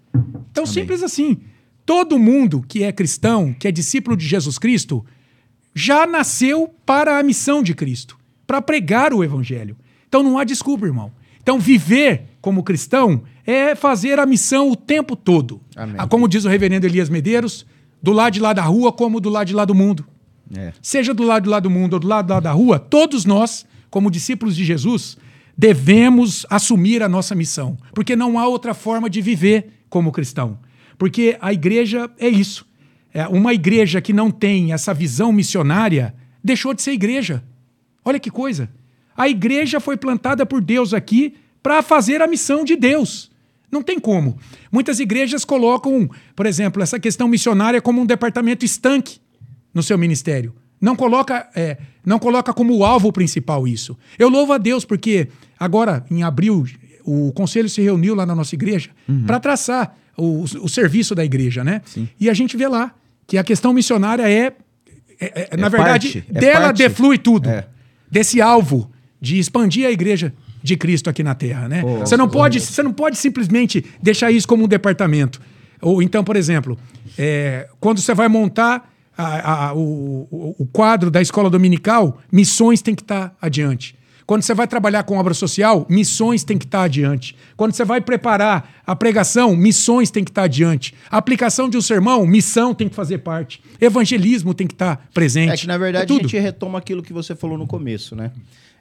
Então, 0.51 0.63
Amém. 0.63 0.73
simples 0.73 1.03
assim. 1.03 1.39
Todo 1.91 2.17
mundo 2.17 2.63
que 2.65 2.85
é 2.85 2.91
cristão, 2.93 3.53
que 3.53 3.67
é 3.67 3.71
discípulo 3.71 4.15
de 4.15 4.25
Jesus 4.25 4.57
Cristo, 4.57 5.05
já 5.75 6.07
nasceu 6.07 6.73
para 6.85 7.19
a 7.19 7.23
missão 7.23 7.61
de 7.61 7.75
Cristo, 7.75 8.17
para 8.47 8.61
pregar 8.61 9.13
o 9.13 9.21
Evangelho. 9.21 9.75
Então 10.07 10.23
não 10.23 10.37
há 10.37 10.45
desculpa, 10.45 10.85
irmão. 10.85 11.11
Então, 11.41 11.59
viver 11.59 12.29
como 12.39 12.63
cristão 12.63 13.23
é 13.45 13.75
fazer 13.75 14.19
a 14.19 14.25
missão 14.25 14.71
o 14.71 14.75
tempo 14.75 15.17
todo. 15.17 15.59
Amém. 15.75 15.95
Ah, 15.97 16.07
como 16.07 16.29
diz 16.29 16.45
o 16.45 16.47
reverendo 16.47 16.85
Elias 16.85 17.09
Medeiros, 17.09 17.65
do 18.01 18.13
lado 18.13 18.35
de 18.35 18.39
lá 18.39 18.53
da 18.53 18.63
rua 18.63 18.93
como 18.93 19.19
do 19.19 19.29
lado 19.29 19.47
de 19.47 19.53
lá 19.53 19.65
do 19.65 19.75
mundo. 19.75 20.05
É. 20.55 20.71
Seja 20.81 21.13
do 21.13 21.23
lado 21.23 21.43
de 21.43 21.49
lá 21.49 21.59
do 21.59 21.69
mundo 21.69 21.95
ou 21.95 21.99
do 21.99 22.07
lado 22.07 22.27
de 22.27 22.31
lá 22.31 22.39
da 22.39 22.53
rua, 22.53 22.79
todos 22.79 23.25
nós, 23.25 23.65
como 23.89 24.09
discípulos 24.09 24.55
de 24.55 24.63
Jesus, 24.63 25.17
devemos 25.57 26.45
assumir 26.49 27.03
a 27.03 27.09
nossa 27.09 27.35
missão. 27.35 27.77
Porque 27.93 28.15
não 28.15 28.39
há 28.39 28.47
outra 28.47 28.73
forma 28.73 29.09
de 29.09 29.19
viver 29.19 29.83
como 29.89 30.09
cristão. 30.09 30.57
Porque 31.01 31.35
a 31.41 31.51
igreja 31.51 32.11
é 32.19 32.29
isso. 32.29 32.63
É 33.11 33.27
uma 33.27 33.55
igreja 33.55 33.99
que 33.99 34.13
não 34.13 34.29
tem 34.29 34.71
essa 34.71 34.93
visão 34.93 35.33
missionária 35.33 36.13
deixou 36.43 36.75
de 36.75 36.83
ser 36.83 36.91
igreja. 36.91 37.43
Olha 38.05 38.19
que 38.19 38.29
coisa. 38.29 38.69
A 39.17 39.27
igreja 39.27 39.79
foi 39.79 39.97
plantada 39.97 40.45
por 40.45 40.61
Deus 40.61 40.93
aqui 40.93 41.33
para 41.63 41.81
fazer 41.81 42.21
a 42.21 42.27
missão 42.27 42.63
de 42.63 42.75
Deus. 42.75 43.31
Não 43.71 43.81
tem 43.81 43.99
como. 43.99 44.37
Muitas 44.71 44.99
igrejas 44.99 45.43
colocam, 45.43 46.07
por 46.35 46.45
exemplo, 46.45 46.83
essa 46.83 46.99
questão 46.99 47.27
missionária 47.27 47.81
como 47.81 47.99
um 47.99 48.05
departamento 48.05 48.63
estanque 48.63 49.17
no 49.73 49.81
seu 49.81 49.97
ministério. 49.97 50.53
Não 50.79 50.95
coloca, 50.95 51.49
é, 51.55 51.79
não 52.05 52.19
coloca 52.19 52.53
como 52.53 52.85
alvo 52.85 53.11
principal 53.11 53.67
isso. 53.67 53.97
Eu 54.19 54.29
louvo 54.29 54.53
a 54.53 54.59
Deus 54.59 54.85
porque 54.85 55.29
agora, 55.59 56.05
em 56.11 56.21
abril, 56.21 56.63
o 57.03 57.31
conselho 57.31 57.67
se 57.67 57.81
reuniu 57.81 58.13
lá 58.13 58.23
na 58.23 58.35
nossa 58.35 58.53
igreja 58.53 58.91
uhum. 59.09 59.23
para 59.25 59.39
traçar 59.39 59.97
o, 60.17 60.43
o, 60.43 60.69
serviço 60.69 61.15
da 61.15 61.23
igreja, 61.23 61.63
né? 61.63 61.81
Sim. 61.85 62.07
E 62.19 62.29
a 62.29 62.33
gente 62.33 62.55
vê 62.57 62.67
lá 62.67 62.93
que 63.27 63.37
a 63.37 63.43
questão 63.43 63.73
missionária 63.73 64.29
é, 64.29 64.53
é, 65.19 65.41
é, 65.41 65.49
é 65.51 65.57
na 65.57 65.69
verdade, 65.69 66.21
parte, 66.21 66.25
é 66.29 66.39
dela 66.39 66.65
parte. 66.65 66.77
deflui 66.77 67.17
tudo. 67.17 67.49
É. 67.49 67.67
Desse 68.09 68.41
alvo 68.41 68.91
de 69.19 69.39
expandir 69.39 69.87
a 69.87 69.91
igreja 69.91 70.33
de 70.61 70.75
Cristo 70.75 71.09
aqui 71.09 71.23
na 71.23 71.33
Terra, 71.33 71.67
né? 71.67 71.81
Oh, 71.83 71.99
você 71.99 72.17
não 72.17 72.27
pode, 72.27 72.59
você 72.59 72.83
não 72.83 72.93
pode 72.93 73.17
simplesmente 73.17 73.83
deixar 74.01 74.31
isso 74.31 74.47
como 74.47 74.65
um 74.65 74.67
departamento. 74.67 75.41
Ou 75.81 76.01
então, 76.01 76.23
por 76.23 76.35
exemplo, 76.35 76.77
é, 77.17 77.67
quando 77.79 77.99
você 77.99 78.13
vai 78.13 78.27
montar 78.27 78.91
a, 79.17 79.67
a, 79.67 79.73
o, 79.73 80.55
o, 80.59 80.65
quadro 80.71 81.09
da 81.09 81.21
escola 81.21 81.49
dominical, 81.49 82.19
missões 82.31 82.81
tem 82.81 82.95
que 82.95 83.01
estar 83.01 83.29
tá 83.29 83.35
adiante. 83.41 83.95
Quando 84.31 84.43
você 84.43 84.53
vai 84.53 84.65
trabalhar 84.65 85.03
com 85.03 85.17
obra 85.17 85.33
social, 85.33 85.85
missões 85.89 86.45
tem 86.45 86.57
que 86.57 86.63
estar 86.63 86.83
adiante. 86.83 87.35
Quando 87.57 87.73
você 87.73 87.83
vai 87.83 87.99
preparar 87.99 88.81
a 88.87 88.95
pregação, 88.95 89.57
missões 89.57 90.09
tem 90.09 90.23
que 90.23 90.31
estar 90.31 90.43
adiante. 90.43 90.93
A 91.09 91.17
aplicação 91.17 91.69
de 91.69 91.75
um 91.75 91.81
sermão, 91.81 92.25
missão 92.25 92.73
tem 92.73 92.87
que 92.87 92.95
fazer 92.95 93.17
parte. 93.17 93.61
Evangelismo 93.81 94.53
tem 94.53 94.67
que 94.67 94.73
estar 94.73 95.05
presente. 95.13 95.51
É 95.51 95.57
que, 95.57 95.67
na 95.67 95.77
verdade, 95.77 96.13
é 96.13 96.15
a 96.15 96.19
gente 96.21 96.39
retoma 96.39 96.79
aquilo 96.79 97.03
que 97.03 97.11
você 97.11 97.35
falou 97.35 97.57
no 97.57 97.67
começo, 97.67 98.15
né? 98.15 98.31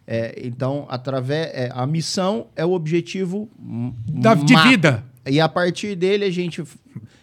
É, 0.07 0.41
então, 0.41 0.87
através 0.89 1.49
é, 1.49 1.69
a 1.75 1.85
missão 1.85 2.47
é 2.55 2.65
o 2.65 2.71
objetivo 2.71 3.51
da, 4.07 4.35
de 4.35 4.55
vida. 4.55 5.05
E 5.27 5.41
a 5.41 5.49
partir 5.49 5.97
dele 5.97 6.27
a 6.27 6.31
gente 6.31 6.63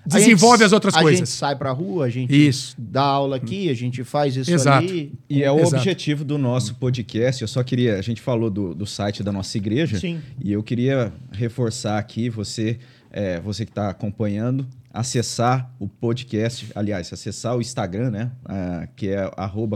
desenvolve 0.08 0.58
gente, 0.58 0.66
as 0.66 0.72
outras 0.74 0.96
a 0.96 1.02
coisas. 1.02 1.22
A 1.22 1.26
gente 1.26 1.36
sai 1.36 1.56
para 1.56 1.70
a 1.70 1.74
rua, 1.74 2.06
a 2.06 2.10
gente 2.10 2.34
isso. 2.34 2.76
dá 2.78 3.02
aula 3.02 3.36
aqui, 3.36 3.70
a 3.70 3.74
gente 3.74 4.04
faz 4.04 4.36
isso 4.36 4.52
Exato. 4.52 4.88
ali. 4.88 5.14
E 5.30 5.44
é 5.44 5.52
o 5.52 5.60
Exato. 5.60 5.76
objetivo 5.76 6.24
do 6.24 6.38
nosso 6.38 6.76
podcast. 6.76 7.42
Eu 7.42 7.48
só 7.48 7.64
queria, 7.64 7.98
a 7.98 8.02
gente 8.02 8.22
falou 8.22 8.50
do, 8.50 8.74
do 8.74 8.86
site 8.86 9.22
da 9.22 9.32
nossa 9.32 9.58
igreja, 9.58 10.00
Sim. 10.00 10.22
e 10.44 10.52
eu 10.52 10.64
queria 10.64 11.12
reforçar 11.32 11.98
aqui 11.98 12.30
você, 12.30 12.80
é, 13.12 13.40
você 13.40 13.66
que 13.66 13.72
está 13.72 13.90
acompanhando, 13.90 14.68
acessar 14.94 15.72
o 15.80 15.88
podcast, 15.88 16.68
aliás, 16.74 17.12
acessar 17.14 17.56
o 17.56 17.62
Instagram, 17.62 18.10
né, 18.10 18.32
uh, 18.46 18.88
que 18.96 19.10
é 19.10 19.30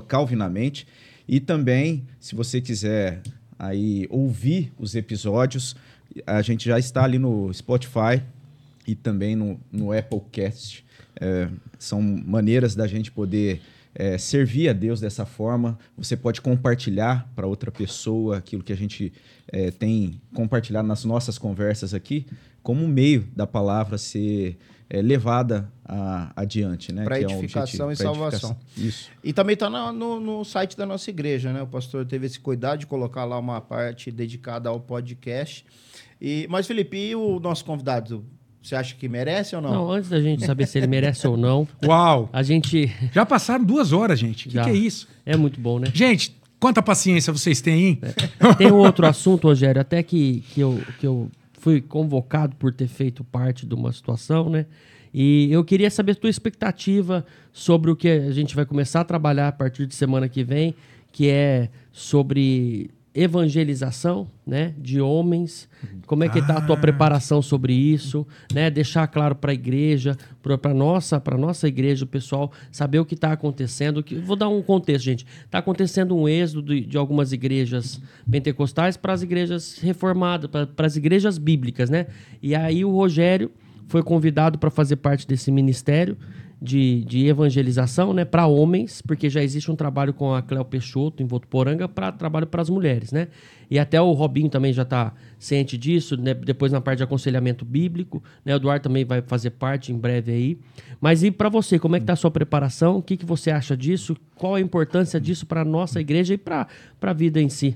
@calvinamente, 0.07 0.87
e 1.27 1.39
também, 1.39 2.05
se 2.19 2.35
você 2.35 2.59
quiser 2.59 3.21
aí 3.57 4.07
ouvir 4.09 4.73
os 4.79 4.95
episódios, 4.95 5.75
a 6.25 6.41
gente 6.41 6.65
já 6.67 6.79
está 6.79 7.03
ali 7.03 7.19
no 7.19 7.53
Spotify 7.53 8.21
e 8.91 8.95
também 8.95 9.35
no, 9.35 9.59
no 9.71 9.91
Applecast. 9.93 10.85
É, 11.19 11.47
são 11.79 12.01
maneiras 12.01 12.75
da 12.75 12.85
gente 12.87 13.11
poder 13.11 13.61
é, 13.95 14.17
servir 14.17 14.69
a 14.69 14.73
Deus 14.73 14.99
dessa 14.99 15.25
forma. 15.25 15.77
Você 15.97 16.17
pode 16.17 16.41
compartilhar 16.41 17.29
para 17.35 17.47
outra 17.47 17.71
pessoa 17.71 18.37
aquilo 18.37 18.63
que 18.63 18.73
a 18.73 18.77
gente 18.77 19.13
é, 19.47 19.71
tem 19.71 20.21
compartilhado 20.33 20.87
nas 20.87 21.05
nossas 21.05 21.37
conversas 21.37 21.93
aqui, 21.93 22.25
como 22.61 22.83
um 22.83 22.87
meio 22.87 23.27
da 23.33 23.47
palavra 23.47 23.97
ser 23.97 24.57
é, 24.89 25.01
levada 25.01 25.71
a, 25.85 26.33
adiante, 26.35 26.91
né? 26.91 27.05
Para 27.05 27.17
é 27.17 27.21
edificação 27.21 27.87
um 27.87 27.91
e 27.93 27.95
salvação. 27.95 28.57
Isso. 28.75 29.09
E 29.23 29.31
também 29.31 29.53
está 29.53 29.69
no, 29.69 30.19
no, 30.19 30.43
site 30.43 30.75
da 30.75 30.85
nossa 30.85 31.09
igreja, 31.09 31.53
né? 31.53 31.61
O 31.61 31.67
pastor 31.67 32.05
teve 32.05 32.25
esse 32.25 32.39
cuidado 32.39 32.79
de 32.79 32.87
colocar 32.87 33.23
lá 33.23 33.39
uma 33.39 33.61
parte 33.61 34.11
dedicada 34.11 34.67
ao 34.67 34.81
podcast. 34.81 35.65
E, 36.19 36.45
mas, 36.49 36.67
Felipe, 36.67 36.97
e 36.97 37.15
o 37.15 37.39
nosso 37.39 37.65
convidado? 37.65 38.23
Você 38.61 38.75
acha 38.75 38.95
que 38.95 39.09
merece 39.09 39.55
ou 39.55 39.61
não? 39.61 39.71
Não, 39.71 39.91
antes 39.91 40.09
da 40.09 40.21
gente 40.21 40.45
saber 40.45 40.67
se 40.67 40.77
ele 40.77 40.87
merece 40.87 41.27
ou 41.27 41.35
não. 41.35 41.67
Uau! 41.83 42.29
A 42.31 42.43
gente. 42.43 42.93
Já 43.11 43.25
passaram 43.25 43.65
duas 43.65 43.91
horas, 43.91 44.19
gente. 44.19 44.47
O 44.47 44.51
que, 44.51 44.61
que, 44.61 44.69
é 44.69 44.73
isso? 44.73 45.07
É 45.25 45.35
muito 45.35 45.59
bom, 45.59 45.79
né? 45.79 45.87
Gente, 45.91 46.35
quanta 46.59 46.81
paciência 46.81 47.33
vocês 47.33 47.59
têm, 47.59 47.87
hein? 47.87 47.99
É. 48.03 48.53
Tem 48.53 48.71
um 48.71 48.77
outro 48.77 49.07
assunto, 49.07 49.47
Rogério, 49.47 49.81
até 49.81 50.03
que, 50.03 50.43
que, 50.53 50.61
eu, 50.61 50.79
que 50.99 51.07
eu 51.07 51.29
fui 51.53 51.81
convocado 51.81 52.55
por 52.55 52.71
ter 52.71 52.87
feito 52.87 53.23
parte 53.23 53.65
de 53.65 53.73
uma 53.73 53.91
situação, 53.91 54.47
né? 54.47 54.67
E 55.13 55.51
eu 55.51 55.63
queria 55.65 55.89
saber 55.89 56.13
a 56.13 56.15
tua 56.15 56.29
expectativa 56.29 57.25
sobre 57.51 57.91
o 57.91 57.95
que 57.95 58.07
a 58.07 58.31
gente 58.31 58.55
vai 58.55 58.65
começar 58.65 59.01
a 59.01 59.03
trabalhar 59.03 59.47
a 59.47 59.51
partir 59.51 59.85
de 59.85 59.95
semana 59.95 60.29
que 60.29 60.43
vem, 60.43 60.73
que 61.11 61.29
é 61.29 61.69
sobre 61.91 62.91
evangelização, 63.13 64.27
né, 64.47 64.73
de 64.77 65.01
homens. 65.01 65.67
Como 66.07 66.23
é 66.23 66.29
que 66.29 66.39
está 66.39 66.57
a 66.57 66.61
tua 66.61 66.75
ah. 66.75 66.79
preparação 66.79 67.41
sobre 67.41 67.73
isso, 67.73 68.25
né? 68.53 68.69
Deixar 68.69 69.05
claro 69.07 69.35
para 69.35 69.51
a 69.51 69.53
igreja, 69.53 70.17
para 70.41 70.73
nossa, 70.73 71.19
para 71.19 71.37
nossa 71.37 71.67
igreja, 71.67 72.05
o 72.05 72.07
pessoal 72.07 72.51
saber 72.71 72.99
o 72.99 73.05
que 73.05 73.15
está 73.15 73.33
acontecendo. 73.33 74.01
Que 74.01 74.15
vou 74.15 74.35
dar 74.35 74.47
um 74.47 74.61
contexto, 74.61 75.05
gente. 75.05 75.25
Está 75.43 75.57
acontecendo 75.57 76.15
um 76.15 76.27
êxodo 76.27 76.73
de, 76.73 76.85
de 76.85 76.97
algumas 76.97 77.33
igrejas 77.33 78.01
pentecostais 78.29 78.95
para 78.95 79.13
as 79.13 79.21
igrejas 79.21 79.77
reformadas, 79.79 80.49
para 80.49 80.85
as 80.85 80.95
igrejas 80.95 81.37
bíblicas, 81.37 81.89
né? 81.89 82.07
E 82.41 82.55
aí 82.55 82.85
o 82.85 82.91
Rogério 82.91 83.51
foi 83.87 84.01
convidado 84.01 84.57
para 84.57 84.71
fazer 84.71 84.95
parte 84.95 85.27
desse 85.27 85.51
ministério 85.51 86.17
de, 86.61 87.03
de 87.05 87.25
evangelização 87.25 88.13
né, 88.13 88.23
para 88.23 88.45
homens, 88.45 89.01
porque 89.01 89.31
já 89.31 89.41
existe 89.41 89.71
um 89.71 89.75
trabalho 89.75 90.13
com 90.13 90.35
a 90.35 90.43
Cléo 90.43 90.63
Peixoto 90.63 91.23
em 91.23 91.25
Votuporanga 91.25 91.87
para 91.87 92.11
trabalho 92.11 92.45
para 92.45 92.61
as 92.61 92.69
mulheres. 92.69 93.11
Né? 93.11 93.29
E 93.69 93.79
até 93.79 93.99
o 93.99 94.11
Robinho 94.11 94.47
também 94.47 94.71
já 94.71 94.83
está 94.83 95.11
ciente 95.39 95.75
disso, 95.75 96.15
né, 96.15 96.35
depois 96.35 96.71
na 96.71 96.79
parte 96.79 96.97
de 96.97 97.03
aconselhamento 97.03 97.65
bíblico. 97.65 98.23
Né, 98.45 98.53
o 98.53 98.57
Eduardo 98.57 98.83
também 98.83 99.03
vai 99.03 99.23
fazer 99.23 99.49
parte 99.51 99.91
em 99.91 99.97
breve 99.97 100.31
aí. 100.31 100.59
Mas 100.99 101.23
e 101.23 101.31
para 101.31 101.49
você, 101.49 101.79
como 101.79 101.95
é 101.95 101.99
que 101.99 102.03
está 102.03 102.13
a 102.13 102.17
sua 102.17 102.29
preparação? 102.29 102.97
O 102.97 103.01
que, 103.01 103.17
que 103.17 103.25
você 103.25 103.49
acha 103.49 103.75
disso? 103.75 104.15
Qual 104.35 104.53
a 104.53 104.61
importância 104.61 105.19
disso 105.19 105.47
para 105.47 105.61
a 105.61 105.65
nossa 105.65 105.99
igreja 105.99 106.35
e 106.35 106.37
para 106.37 106.67
a 107.01 107.13
vida 107.13 107.41
em 107.41 107.49
si? 107.49 107.75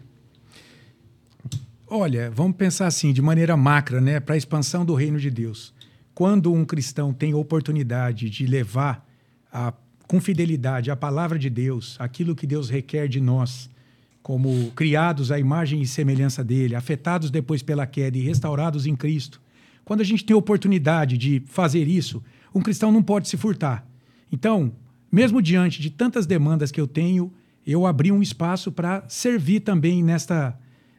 Olha, 1.87 2.29
vamos 2.29 2.55
pensar 2.55 2.85
assim, 2.85 3.11
de 3.11 3.21
maneira 3.21 3.57
macra, 3.57 3.99
né, 3.99 4.19
para 4.19 4.35
a 4.35 4.37
expansão 4.37 4.85
do 4.85 4.93
reino 4.93 5.17
de 5.17 5.31
Deus 5.31 5.74
quando 6.15 6.53
um 6.53 6.63
cristão 6.63 7.13
tem 7.13 7.33
oportunidade 7.33 8.29
de 8.29 8.47
levar 8.47 9.05
a, 9.51 9.73
com 10.07 10.21
fidelidade 10.21 10.89
a 10.89 10.95
palavra 10.95 11.37
de 11.37 11.49
Deus, 11.49 11.97
aquilo 11.99 12.33
que 12.33 12.47
Deus 12.47 12.69
requer 12.69 13.09
de 13.09 13.19
nós, 13.19 13.69
como 14.23 14.71
criados 14.71 15.29
à 15.29 15.37
imagem 15.37 15.81
e 15.81 15.85
semelhança 15.85 16.41
dele, 16.41 16.73
afetados 16.73 17.29
depois 17.29 17.61
pela 17.61 17.85
queda 17.85 18.17
e 18.17 18.21
restaurados 18.21 18.87
em 18.87 18.95
Cristo, 18.95 19.41
quando 19.83 19.99
a 20.01 20.05
gente 20.05 20.23
tem 20.23 20.35
oportunidade 20.35 21.17
de 21.17 21.43
fazer 21.47 21.85
isso, 21.85 22.23
um 22.55 22.61
cristão 22.61 22.93
não 22.93 23.03
pode 23.03 23.27
se 23.27 23.35
furtar. 23.35 23.85
Então, 24.31 24.71
mesmo 25.11 25.41
diante 25.41 25.81
de 25.81 25.89
tantas 25.89 26.25
demandas 26.25 26.71
que 26.71 26.79
eu 26.79 26.87
tenho, 26.87 27.31
eu 27.67 27.85
abri 27.85 28.09
um 28.11 28.21
espaço 28.21 28.71
para 28.71 29.03
servir 29.09 29.59
também 29.59 30.01
nesta 30.01 30.57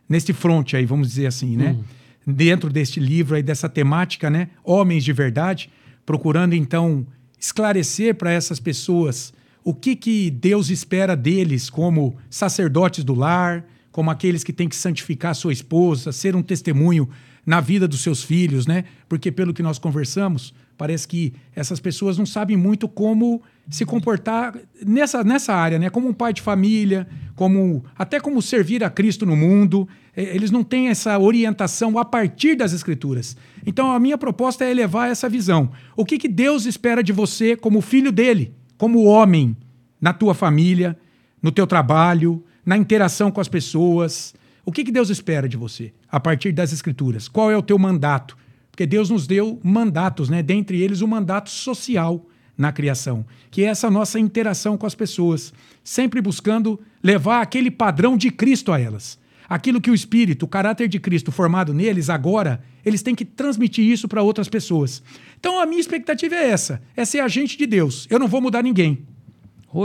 neste 0.09 0.33
fronte 0.33 0.77
aí, 0.77 0.87
vamos 0.87 1.09
dizer 1.09 1.27
assim, 1.27 1.57
né? 1.57 1.71
Uhum 1.73 1.85
dentro 2.27 2.71
deste 2.71 2.99
livro 2.99 3.37
aí, 3.37 3.43
dessa 3.43 3.69
temática, 3.69 4.29
né? 4.29 4.49
Homens 4.65 5.05
de 5.05 5.13
verdade, 5.13 5.71
procurando 6.05 6.55
então 6.55 7.07
esclarecer 7.39 8.15
para 8.15 8.33
essas 8.33 8.59
pessoas 8.59 9.33
o 9.63 9.75
que, 9.75 9.95
que 9.95 10.31
Deus 10.31 10.71
espera 10.71 11.17
deles 11.17 11.69
como 11.69 12.17
sacerdotes 12.31 13.05
do 13.05 13.15
lar, 13.15 13.65
como 13.91 14.11
aqueles 14.11 14.45
que 14.45 14.53
têm 14.53 14.69
que 14.69 14.77
santificar 14.77 15.35
sua 15.35 15.53
esposa, 15.53 16.13
ser 16.13 16.37
um 16.37 16.43
testemunho 16.43 17.09
na 17.45 17.61
vida 17.61 17.87
dos 17.87 18.01
seus 18.01 18.23
filhos, 18.23 18.67
né? 18.67 18.85
Porque 19.09 19.31
pelo 19.31 19.55
que 19.55 19.63
nós 19.63 19.79
conversamos, 19.79 20.53
parece 20.77 21.07
que 21.07 21.33
essas 21.55 21.81
pessoas 21.81 22.19
não 22.19 22.27
sabem 22.27 22.57
muito 22.57 22.89
como 22.89 23.41
se 23.71 23.85
comportar 23.85 24.55
nessa, 24.85 25.25
nessa 25.25 25.55
área, 25.55 25.79
né? 25.79 25.89
Como 25.89 26.09
um 26.09 26.13
pai 26.13 26.33
de 26.33 26.43
família, 26.43 27.07
como 27.35 27.85
até 27.97 28.21
como 28.21 28.43
servir 28.43 28.85
a 28.85 28.91
Cristo 28.91 29.25
no 29.25 29.37
mundo. 29.37 29.89
Eles 30.17 30.51
não 30.51 30.65
têm 30.65 30.89
essa 30.89 31.19
orientação 31.19 31.99
a 31.99 32.05
partir 32.05 32.57
das 32.57 32.73
escrituras. 32.73 33.37
Então 33.67 33.93
a 33.93 34.01
minha 34.01 34.17
proposta 34.17 34.65
é 34.65 34.71
elevar 34.71 35.11
essa 35.11 35.29
visão. 35.29 35.71
O 35.95 36.05
que, 36.05 36.19
que 36.19 36.29
Deus 36.29 36.65
espera 36.65 37.03
de 37.03 37.13
você 37.13 37.55
como 37.55 37.83
filho 37.83 38.11
dele, 38.11 38.55
como 38.79 39.05
homem, 39.05 39.55
na 40.01 40.13
tua 40.13 40.35
família, 40.35 40.97
no 41.43 41.53
teu 41.53 41.67
trabalho, 41.67 42.43
na 42.65 42.77
interação 42.77 43.31
com 43.31 43.41
as 43.41 43.49
pessoas, 43.49 44.35
o 44.65 44.73
que, 44.73 44.83
que 44.83 44.91
Deus 44.91 45.11
espera 45.11 45.49
de 45.49 45.57
você 45.57 45.93
a 46.11 46.19
partir 46.19 46.51
das 46.51 46.73
Escrituras? 46.73 47.29
Qual 47.29 47.51
é 47.51 47.57
o 47.57 47.63
teu 47.63 47.79
mandato? 47.79 48.37
Porque 48.71 48.85
Deus 48.85 49.09
nos 49.11 49.27
deu 49.27 49.61
mandatos, 49.63 50.29
né? 50.29 50.43
dentre 50.43 50.83
eles 50.83 51.03
o 51.03 51.09
mandato 51.09 51.49
social 51.49 52.27
na 52.59 52.73
criação, 52.73 53.25
que 53.51 53.63
é 53.63 53.67
essa 53.67 53.91
nossa 53.91 54.19
interação 54.19 54.77
com 54.77 54.87
as 54.87 54.95
pessoas, 54.95 55.53
sempre 55.85 56.21
buscando 56.21 56.81
levar 57.03 57.43
aquele 57.43 57.71
padrão 57.71 58.17
de 58.17 58.31
Cristo 58.31 58.73
a 58.73 58.81
elas. 58.81 59.19
Aquilo 59.49 59.81
que 59.81 59.91
o 59.91 59.95
Espírito, 59.95 60.45
o 60.45 60.49
caráter 60.49 60.89
de 60.89 60.99
Cristo 60.99 61.31
formado 61.31 61.73
neles 61.73 62.11
agora, 62.11 62.63
eles 62.85 63.03
têm 63.03 63.15
que 63.15 63.25
transmitir 63.25 63.85
isso 63.85 64.09
para 64.09 64.23
outras 64.23 64.49
pessoas. 64.49 65.03
Então 65.39 65.61
a 65.61 65.67
minha 65.67 65.81
expectativa 65.81 66.35
é 66.35 66.49
essa: 66.49 66.83
é 66.97 67.05
ser 67.05 67.21
agente 67.21 67.57
de 67.57 67.67
Deus. 67.67 68.07
Eu 68.11 68.19
não 68.19 68.29
vou 68.29 68.41
mudar 68.41 68.63
ninguém. 68.63 69.07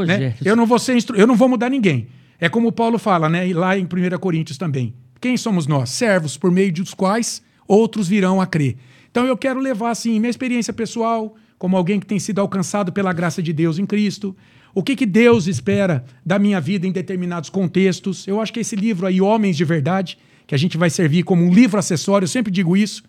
Né? 0.08 0.36
Eu 0.44 0.56
não 0.56 0.66
vou 0.66 0.80
ser 0.80 0.96
instru... 0.96 1.18
eu 1.18 1.28
não 1.28 1.36
vou 1.36 1.50
mudar 1.50 1.70
ninguém. 1.70 2.08
É 2.40 2.50
como 2.50 2.72
Paulo 2.72 2.98
fala, 2.98 3.30
né? 3.30 3.48
E 3.48 3.54
lá 3.54 3.78
em 3.78 3.84
1 3.86 4.18
Coríntios 4.20 4.58
também. 4.58 4.96
Quem 5.20 5.38
somos 5.38 5.68
nós? 5.68 5.92
Servos 5.92 6.38
por 6.38 6.50
meio 6.50 6.74
dos 6.74 6.94
quais 6.94 7.44
outros 7.68 8.08
virão 8.08 8.42
a 8.42 8.48
crer. 8.48 8.78
Então 9.12 9.26
eu 9.26 9.38
quero 9.38 9.60
levar, 9.60 9.92
assim, 9.92 10.20
minha 10.20 10.30
experiência 10.30 10.74
pessoal, 10.74 11.36
como 11.60 11.78
alguém 11.78 12.00
que 12.00 12.08
tem 12.08 12.18
sido 12.18 12.40
alcançado 12.40 12.92
pela 12.92 13.14
graça 13.14 13.44
de 13.44 13.54
Deus 13.54 13.78
em 13.78 13.86
Cristo. 13.86 14.36
O 14.74 14.82
que, 14.82 14.96
que 14.96 15.06
Deus 15.06 15.48
espera 15.48 16.04
da 16.26 16.40
minha 16.40 16.62
vida 16.62 16.88
em 16.88 16.92
determinados 16.92 17.50
contextos. 17.50 18.28
Eu 18.28 18.40
acho 18.40 18.54
que 18.54 18.60
esse 18.60 18.76
livro 18.76 19.06
aí, 19.06 19.20
Homens 19.20 19.58
de 19.58 19.66
Verdade, 19.66 20.18
que 20.48 20.56
a 20.56 20.58
gente 20.58 20.78
vai 20.78 20.90
servir 20.90 21.24
como 21.24 21.44
um 21.44 21.54
livro 21.54 21.78
acessório, 21.78 22.26
eu 22.26 22.30
sempre 22.30 22.52
digo 22.52 22.76
isso. 22.76 23.04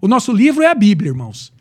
O 0.00 0.08
nosso 0.08 0.32
livro 0.32 0.62
é 0.62 0.68
a 0.68 0.74
Bíblia, 0.74 1.10
irmãos. 1.10 1.52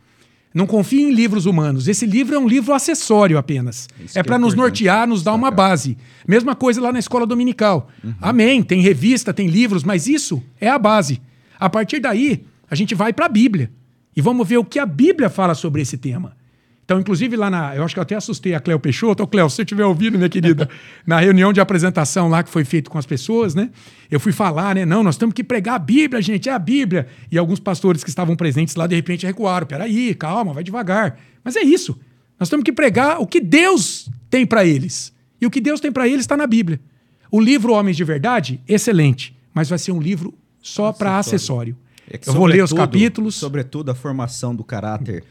Não 0.54 0.66
confie 0.66 1.04
em 1.04 1.12
livros 1.12 1.46
humanos. 1.46 1.90
Esse 1.90 2.06
livro 2.06 2.34
é 2.34 2.40
um 2.40 2.48
livro 2.48 2.74
acessório 2.74 3.38
apenas. 3.38 3.90
Isso 4.00 4.18
é 4.18 4.24
para 4.24 4.36
é 4.36 4.38
nos 4.38 4.54
nortear, 4.54 5.06
nos 5.06 5.22
dar 5.22 5.34
uma 5.34 5.52
base. 5.52 5.98
Mesma 6.26 6.56
coisa 6.56 6.80
lá 6.80 6.94
na 6.94 7.00
escola 7.00 7.26
dominical. 7.26 7.90
Uhum. 8.02 8.14
Amém. 8.22 8.64
Tem 8.64 8.80
revista, 8.82 9.34
tem 9.34 9.48
livros, 9.48 9.84
mas 9.84 10.08
isso 10.08 10.42
é 10.60 10.70
a 10.70 10.80
base. 10.80 11.22
A 11.60 11.70
partir 11.70 12.00
daí, 12.00 12.46
a 12.70 12.76
gente 12.76 12.96
vai 12.96 13.12
para 13.12 13.26
a 13.26 13.30
Bíblia. 13.30 13.70
E 14.16 14.22
vamos 14.22 14.48
ver 14.48 14.58
o 14.58 14.64
que 14.64 14.80
a 14.80 14.86
Bíblia 14.86 15.30
fala 15.30 15.54
sobre 15.54 15.82
esse 15.82 15.98
tema. 15.98 16.38
Então, 16.86 17.00
inclusive 17.00 17.36
lá 17.36 17.50
na. 17.50 17.76
Eu 17.76 17.84
acho 17.84 17.96
que 17.96 18.00
eu 18.00 18.04
até 18.04 18.16
assustei 18.16 18.54
a 18.54 18.60
Cléo 18.60 18.80
Peixoto. 18.80 19.24
Ô, 19.24 19.28
Cléo, 19.28 19.50
se 19.50 19.56
você 19.56 19.64
estiver 19.64 19.84
ouvindo, 19.84 20.20
minha 20.20 20.30
querida, 20.30 20.70
na 21.06 21.20
reunião 21.20 21.52
de 21.52 21.60
apresentação 21.60 22.30
lá 22.30 22.44
que 22.44 22.50
foi 22.50 22.64
feito 22.64 22.92
com 22.92 23.00
as 23.00 23.08
pessoas, 23.08 23.56
né? 23.56 23.72
Eu 24.10 24.20
fui 24.20 24.32
falar, 24.32 24.76
né? 24.76 24.86
Não, 24.86 25.04
nós 25.04 25.18
temos 25.18 25.34
que 25.34 25.44
pregar 25.44 25.76
a 25.76 25.80
Bíblia, 25.80 26.22
gente, 26.22 26.48
é 26.48 26.54
a 26.54 26.60
Bíblia. 26.60 27.08
E 27.32 27.40
alguns 27.40 27.60
pastores 27.60 28.04
que 28.04 28.10
estavam 28.10 28.36
presentes 28.36 28.76
lá, 28.76 28.86
de 28.86 28.96
repente, 28.96 29.26
recuaram. 29.26 29.66
Peraí, 29.66 30.14
calma, 30.14 30.54
vai 30.54 30.64
devagar. 30.64 31.18
Mas 31.44 31.56
é 31.56 31.62
isso. 31.62 32.00
Nós 32.40 32.50
temos 32.50 32.64
que 32.64 32.72
pregar 32.72 33.20
o 33.20 33.26
que 33.26 33.42
Deus 33.42 34.08
tem 34.30 34.46
para 34.46 34.64
eles. 34.64 35.12
E 35.42 35.46
o 35.48 35.50
que 35.50 35.60
Deus 35.60 35.80
tem 35.80 35.92
para 35.92 36.08
eles 36.08 36.22
está 36.22 36.38
na 36.38 36.46
Bíblia. 36.46 36.80
O 37.32 37.42
livro 37.42 37.74
Homens 37.74 37.98
de 37.98 38.04
Verdade, 38.04 38.62
excelente, 38.68 39.36
mas 39.56 39.70
vai 39.70 39.80
ser 39.80 39.92
um 39.92 40.00
livro 40.00 40.36
só 40.62 40.94
para 40.94 41.18
acessório. 41.18 41.76
É 42.08 42.20
que, 42.20 42.30
Eu 42.30 42.34
vou 42.34 42.46
ler 42.46 42.64
os 42.64 42.72
capítulos. 42.72 43.34
Sobretudo 43.34 43.90
a 43.90 43.96
formação 43.96 44.56
do 44.56 44.64
caráter 44.64 45.24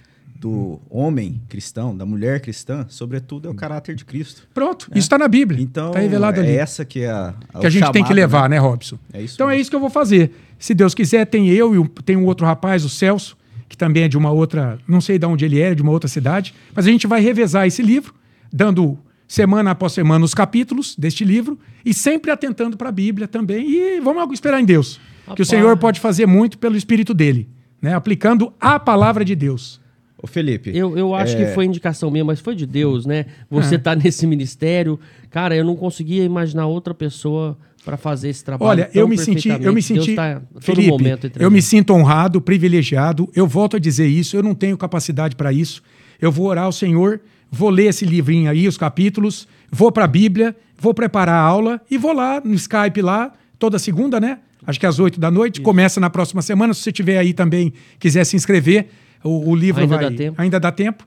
do 0.48 0.78
homem 0.90 1.40
cristão, 1.48 1.96
da 1.96 2.04
mulher 2.04 2.38
cristã, 2.40 2.84
sobretudo 2.90 3.48
é 3.48 3.50
o 3.50 3.54
caráter 3.54 3.94
de 3.94 4.04
Cristo. 4.04 4.46
Pronto, 4.52 4.86
isso 4.90 4.98
está 5.06 5.16
na 5.16 5.26
Bíblia. 5.26 5.58
Então, 5.62 5.88
está 5.88 6.00
revelado 6.00 6.38
é 6.40 6.42
ali. 6.42 6.52
essa 6.54 6.84
que 6.84 7.00
é 7.00 7.10
a, 7.10 7.34
que 7.60 7.66
a 7.66 7.70
gente 7.70 7.90
tem 7.92 8.04
que 8.04 8.12
levar, 8.12 8.46
né, 8.48 8.58
Robson? 8.58 8.98
É 9.12 9.22
isso 9.22 9.36
então 9.36 9.48
é 9.48 9.52
mesmo. 9.52 9.62
isso 9.62 9.70
que 9.70 9.76
eu 9.76 9.80
vou 9.80 9.88
fazer. 9.88 10.32
Se 10.58 10.74
Deus 10.74 10.94
quiser, 10.94 11.24
tem 11.24 11.48
eu 11.48 11.74
e 11.74 11.78
um- 11.78 11.86
tem 11.86 12.14
um 12.16 12.26
outro 12.26 12.44
rapaz, 12.44 12.84
o 12.84 12.90
Celso, 12.90 13.38
que 13.70 13.76
também 13.76 14.02
é 14.02 14.08
de 14.08 14.18
uma 14.18 14.30
outra, 14.30 14.78
não 14.86 15.00
sei 15.00 15.18
de 15.18 15.24
onde 15.24 15.46
ele 15.46 15.58
é, 15.60 15.74
de 15.74 15.80
uma 15.82 15.90
outra 15.92 16.08
cidade, 16.08 16.54
mas 16.74 16.86
a 16.86 16.90
gente 16.90 17.06
vai 17.06 17.22
revezar 17.22 17.66
esse 17.66 17.80
livro, 17.80 18.12
dando 18.52 18.98
semana 19.26 19.70
após 19.70 19.92
semana 19.94 20.24
os 20.26 20.34
capítulos 20.34 20.94
deste 20.94 21.24
livro 21.24 21.58
e 21.84 21.94
sempre 21.94 22.30
atentando 22.30 22.76
para 22.76 22.90
a 22.90 22.92
Bíblia 22.92 23.26
também 23.26 23.66
e 23.70 23.98
vamos 24.00 24.30
esperar 24.34 24.60
em 24.60 24.64
Deus, 24.66 24.96
que 24.96 25.30
o 25.30 25.30
Rapaz. 25.30 25.48
Senhor 25.48 25.76
pode 25.78 26.00
fazer 26.00 26.26
muito 26.26 26.58
pelo 26.58 26.76
espírito 26.76 27.14
dele, 27.14 27.48
né, 27.80 27.94
aplicando 27.94 28.52
a 28.60 28.78
palavra 28.78 29.24
de 29.24 29.34
Deus. 29.34 29.82
Ô, 30.24 30.26
Felipe. 30.26 30.70
Eu, 30.74 30.96
eu 30.96 31.14
acho 31.14 31.36
é, 31.36 31.44
que 31.44 31.52
foi 31.52 31.66
indicação 31.66 32.10
minha, 32.10 32.24
mas 32.24 32.40
foi 32.40 32.54
de 32.54 32.64
Deus, 32.64 33.04
né? 33.04 33.26
Você 33.50 33.74
É. 33.74 33.78
tá 33.78 33.94
nesse 33.94 34.26
ministério. 34.26 34.98
Cara, 35.30 35.54
eu 35.54 35.62
não 35.62 35.76
conseguia 35.76 36.24
imaginar 36.24 36.64
outra 36.66 36.94
pessoa 36.94 37.58
para 37.84 37.98
fazer 37.98 38.30
esse 38.30 38.42
trabalho. 38.42 38.70
Olha, 38.70 38.84
tão 38.86 39.02
eu 39.02 39.06
me 39.06 39.18
senti, 39.18 39.50
eu 39.50 39.72
me 39.74 39.82
senti, 39.82 40.14
tá 40.14 40.40
Felipe, 40.60 40.88
momento 40.88 41.26
entre 41.26 41.44
eu 41.44 41.48
a 41.48 41.50
me 41.50 41.60
sinto 41.60 41.92
honrado, 41.92 42.40
privilegiado. 42.40 43.28
Eu 43.36 43.46
volto 43.46 43.76
a 43.76 43.78
dizer 43.78 44.06
isso. 44.06 44.34
Eu 44.34 44.42
não 44.42 44.54
tenho 44.54 44.78
capacidade 44.78 45.36
para 45.36 45.52
isso. 45.52 45.82
Eu 46.18 46.32
vou 46.32 46.46
orar 46.46 46.64
ao 46.64 46.72
Senhor, 46.72 47.20
vou 47.50 47.68
ler 47.68 47.88
esse 47.88 48.06
livrinho 48.06 48.50
aí, 48.50 48.66
os 48.66 48.78
capítulos, 48.78 49.46
vou 49.70 49.92
para 49.92 50.04
a 50.04 50.08
Bíblia, 50.08 50.56
vou 50.78 50.94
preparar 50.94 51.34
a 51.34 51.42
aula 51.42 51.82
e 51.90 51.98
vou 51.98 52.14
lá 52.14 52.40
no 52.42 52.54
Skype 52.54 53.02
lá 53.02 53.30
toda 53.58 53.78
segunda, 53.78 54.18
né? 54.18 54.38
Acho 54.66 54.80
que 54.80 54.86
às 54.86 54.98
oito 54.98 55.20
da 55.20 55.30
noite. 55.30 55.60
Começa 55.60 56.00
na 56.00 56.08
próxima 56.08 56.40
semana. 56.40 56.72
Se 56.72 56.80
você 56.80 56.90
tiver 56.92 57.18
aí 57.18 57.34
também 57.34 57.74
quiser 57.98 58.24
se 58.24 58.34
inscrever, 58.34 58.88
o, 59.24 59.50
o 59.50 59.56
livro 59.56 59.82
Ainda 59.82 59.96
vai. 59.96 60.10
dá 60.10 60.16
tempo. 60.16 60.42
Ainda 60.42 60.60
dá 60.60 60.70
tempo. 60.70 61.06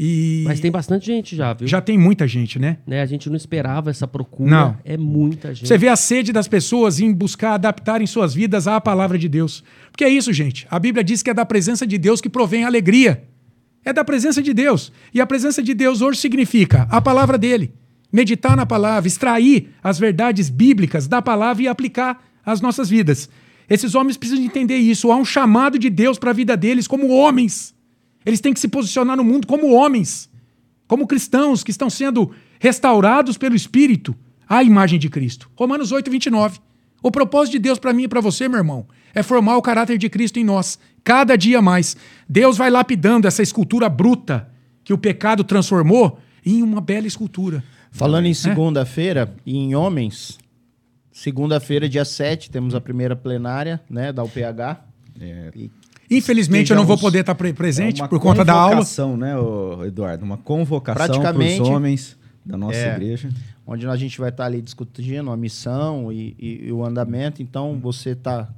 E 0.00 0.44
Mas 0.46 0.60
tem 0.60 0.70
bastante 0.70 1.06
gente 1.06 1.34
já, 1.34 1.52
viu? 1.52 1.66
já 1.66 1.80
tem 1.80 1.98
muita 1.98 2.26
gente, 2.28 2.56
né? 2.56 2.78
Né? 2.86 3.02
A 3.02 3.06
gente 3.06 3.28
não 3.28 3.36
esperava 3.36 3.90
essa 3.90 4.06
procura. 4.06 4.48
Não. 4.48 4.76
É 4.84 4.96
muita 4.96 5.52
gente. 5.52 5.66
Você 5.66 5.76
vê 5.76 5.88
a 5.88 5.96
sede 5.96 6.32
das 6.32 6.46
pessoas 6.46 7.00
em 7.00 7.12
buscar 7.12 7.54
adaptarem 7.54 8.06
suas 8.06 8.32
vidas 8.32 8.68
à 8.68 8.80
palavra 8.80 9.18
de 9.18 9.28
Deus. 9.28 9.64
Porque 9.90 10.04
é 10.04 10.08
isso, 10.08 10.32
gente. 10.32 10.68
A 10.70 10.78
Bíblia 10.78 11.02
diz 11.02 11.20
que 11.20 11.30
é 11.30 11.34
da 11.34 11.44
presença 11.44 11.84
de 11.84 11.98
Deus 11.98 12.20
que 12.20 12.28
provém 12.28 12.62
a 12.62 12.68
alegria. 12.68 13.24
É 13.84 13.92
da 13.92 14.04
presença 14.04 14.40
de 14.40 14.54
Deus. 14.54 14.92
E 15.12 15.20
a 15.20 15.26
presença 15.26 15.60
de 15.60 15.74
Deus 15.74 16.00
hoje 16.00 16.20
significa 16.20 16.86
a 16.90 17.00
palavra 17.00 17.36
dele. 17.36 17.72
Meditar 18.12 18.56
na 18.56 18.64
palavra, 18.64 19.08
extrair 19.08 19.70
as 19.82 19.98
verdades 19.98 20.48
bíblicas 20.48 21.08
da 21.08 21.20
palavra 21.20 21.64
e 21.64 21.68
aplicar 21.68 22.22
às 22.46 22.60
nossas 22.60 22.88
vidas. 22.88 23.28
Esses 23.68 23.94
homens 23.94 24.16
precisam 24.16 24.44
entender 24.44 24.76
isso. 24.76 25.10
Há 25.12 25.16
um 25.16 25.24
chamado 25.24 25.78
de 25.78 25.90
Deus 25.90 26.18
para 26.18 26.30
a 26.30 26.34
vida 26.34 26.56
deles 26.56 26.86
como 26.86 27.08
homens. 27.08 27.74
Eles 28.24 28.40
têm 28.40 28.52
que 28.52 28.60
se 28.60 28.68
posicionar 28.68 29.16
no 29.16 29.24
mundo 29.24 29.46
como 29.46 29.72
homens 29.72 30.28
como 30.88 31.06
cristãos 31.06 31.62
que 31.62 31.70
estão 31.70 31.90
sendo 31.90 32.30
restaurados 32.58 33.36
pelo 33.36 33.54
Espírito 33.54 34.16
à 34.48 34.64
imagem 34.64 34.98
de 34.98 35.10
Cristo. 35.10 35.50
Romanos 35.54 35.92
8, 35.92 36.10
29. 36.10 36.58
O 37.02 37.10
propósito 37.10 37.52
de 37.52 37.58
Deus 37.60 37.78
para 37.78 37.92
mim 37.92 38.04
e 38.04 38.08
para 38.08 38.22
você, 38.22 38.48
meu 38.48 38.58
irmão, 38.58 38.86
é 39.14 39.22
formar 39.22 39.56
o 39.58 39.62
caráter 39.62 39.98
de 39.98 40.08
Cristo 40.08 40.38
em 40.40 40.44
nós, 40.44 40.78
cada 41.04 41.36
dia 41.36 41.60
mais. 41.60 41.94
Deus 42.28 42.56
vai 42.56 42.70
lapidando 42.70 43.28
essa 43.28 43.42
escultura 43.42 43.88
bruta 43.88 44.48
que 44.82 44.92
o 44.94 44.98
pecado 44.98 45.44
transformou 45.44 46.18
em 46.44 46.62
uma 46.62 46.80
bela 46.80 47.06
escultura. 47.06 47.62
Falando 47.92 48.24
É. 48.24 48.30
em 48.30 48.34
segunda-feira 48.34 49.36
e 49.44 49.56
em 49.58 49.74
homens, 49.74 50.38
segunda-feira, 51.22 51.88
dia 51.88 52.04
7, 52.04 52.50
temos 52.50 52.74
a 52.74 52.80
primeira 52.80 53.16
plenária 53.16 53.80
né, 53.90 54.12
da 54.12 54.22
UPH. 54.22 54.80
É, 55.20 55.50
E 55.54 55.70
Infelizmente, 56.10 56.70
eu 56.70 56.76
não 56.76 56.86
vou 56.86 56.96
poder 56.96 57.20
estar 57.20 57.34
pre- 57.34 57.52
presente 57.52 58.00
é 58.00 58.04
uma 58.04 58.08
por 58.08 58.18
conta 58.20 58.42
da 58.44 58.54
aula. 58.54 58.70
convocação, 58.76 59.16
né, 59.16 59.34
Eduardo? 59.86 60.24
Uma 60.24 60.38
convocação 60.38 61.20
para 61.20 61.36
os 61.38 61.60
homens 61.60 62.16
da 62.46 62.56
nossa 62.56 62.78
É. 62.78 62.94
igreja. 62.94 63.28
onde 63.66 63.86
a 63.86 63.94
gente 63.96 64.18
vai 64.18 64.30
estar 64.30 64.46
ali 64.46 64.62
discutindo 64.62 65.30
a 65.30 65.36
missão 65.36 66.10
e, 66.10 66.34
e- 66.38 66.68
e 66.68 66.72
o 66.72 66.82
andamento. 66.82 67.42
Então, 67.42 67.78
você 67.78 68.10
está 68.12 68.48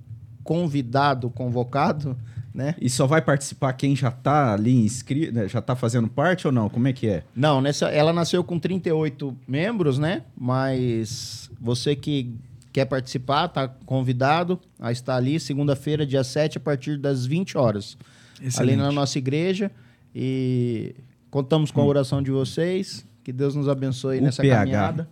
convidado, 0.45 1.29
convocado, 1.31 2.17
né? 2.55 2.77
E 2.81 2.89
só 2.89 3.07
vai 3.09 3.21
participar 3.21 3.73
quem 3.73 3.97
já 3.97 4.09
está 4.09 4.55
ali 4.55 4.73
inscrito, 4.85 5.33
né, 5.35 5.49
já 5.49 5.59
está 5.59 5.75
fazendo 5.75 6.07
parte 6.07 6.47
ou 6.47 6.53
não? 6.53 6.69
Como 6.69 6.87
é 6.87 6.93
que 6.93 7.09
é? 7.09 7.25
Não, 7.35 7.61
nessa, 7.61 7.89
ela 7.89 8.13
nasceu 8.13 8.45
com 8.45 8.57
38 8.59 9.37
membros, 9.49 9.99
né? 9.99 10.23
Mas 10.39 11.51
você 11.61 11.97
que 11.97 12.33
quer 12.73 12.85
participar, 12.85 13.49
tá 13.49 13.69
convidado 13.87 14.61
a 14.79 14.91
estar 14.93 15.17
ali 15.17 15.39
segunda-feira, 15.41 16.07
dia 16.07 16.23
7, 16.25 16.59
a 16.59 16.61
partir 16.61 16.97
das 16.99 17.27
20 17.27 17.57
horas. 17.59 17.97
Excelente. 18.43 18.61
Ali 18.61 18.77
na 18.77 18.91
nossa 18.93 19.19
igreja. 19.19 19.71
E 20.15 20.95
contamos 21.31 21.71
com 21.71 21.81
a 21.81 21.85
oração 21.85 22.23
de 22.23 22.31
vocês. 22.31 23.07
Que 23.23 23.33
Deus 23.33 23.55
nos 23.55 23.69
abençoe 23.69 24.19
O 24.19 24.23
nessa 24.23 24.43
PH. 24.43 24.59
caminhada. 24.59 25.09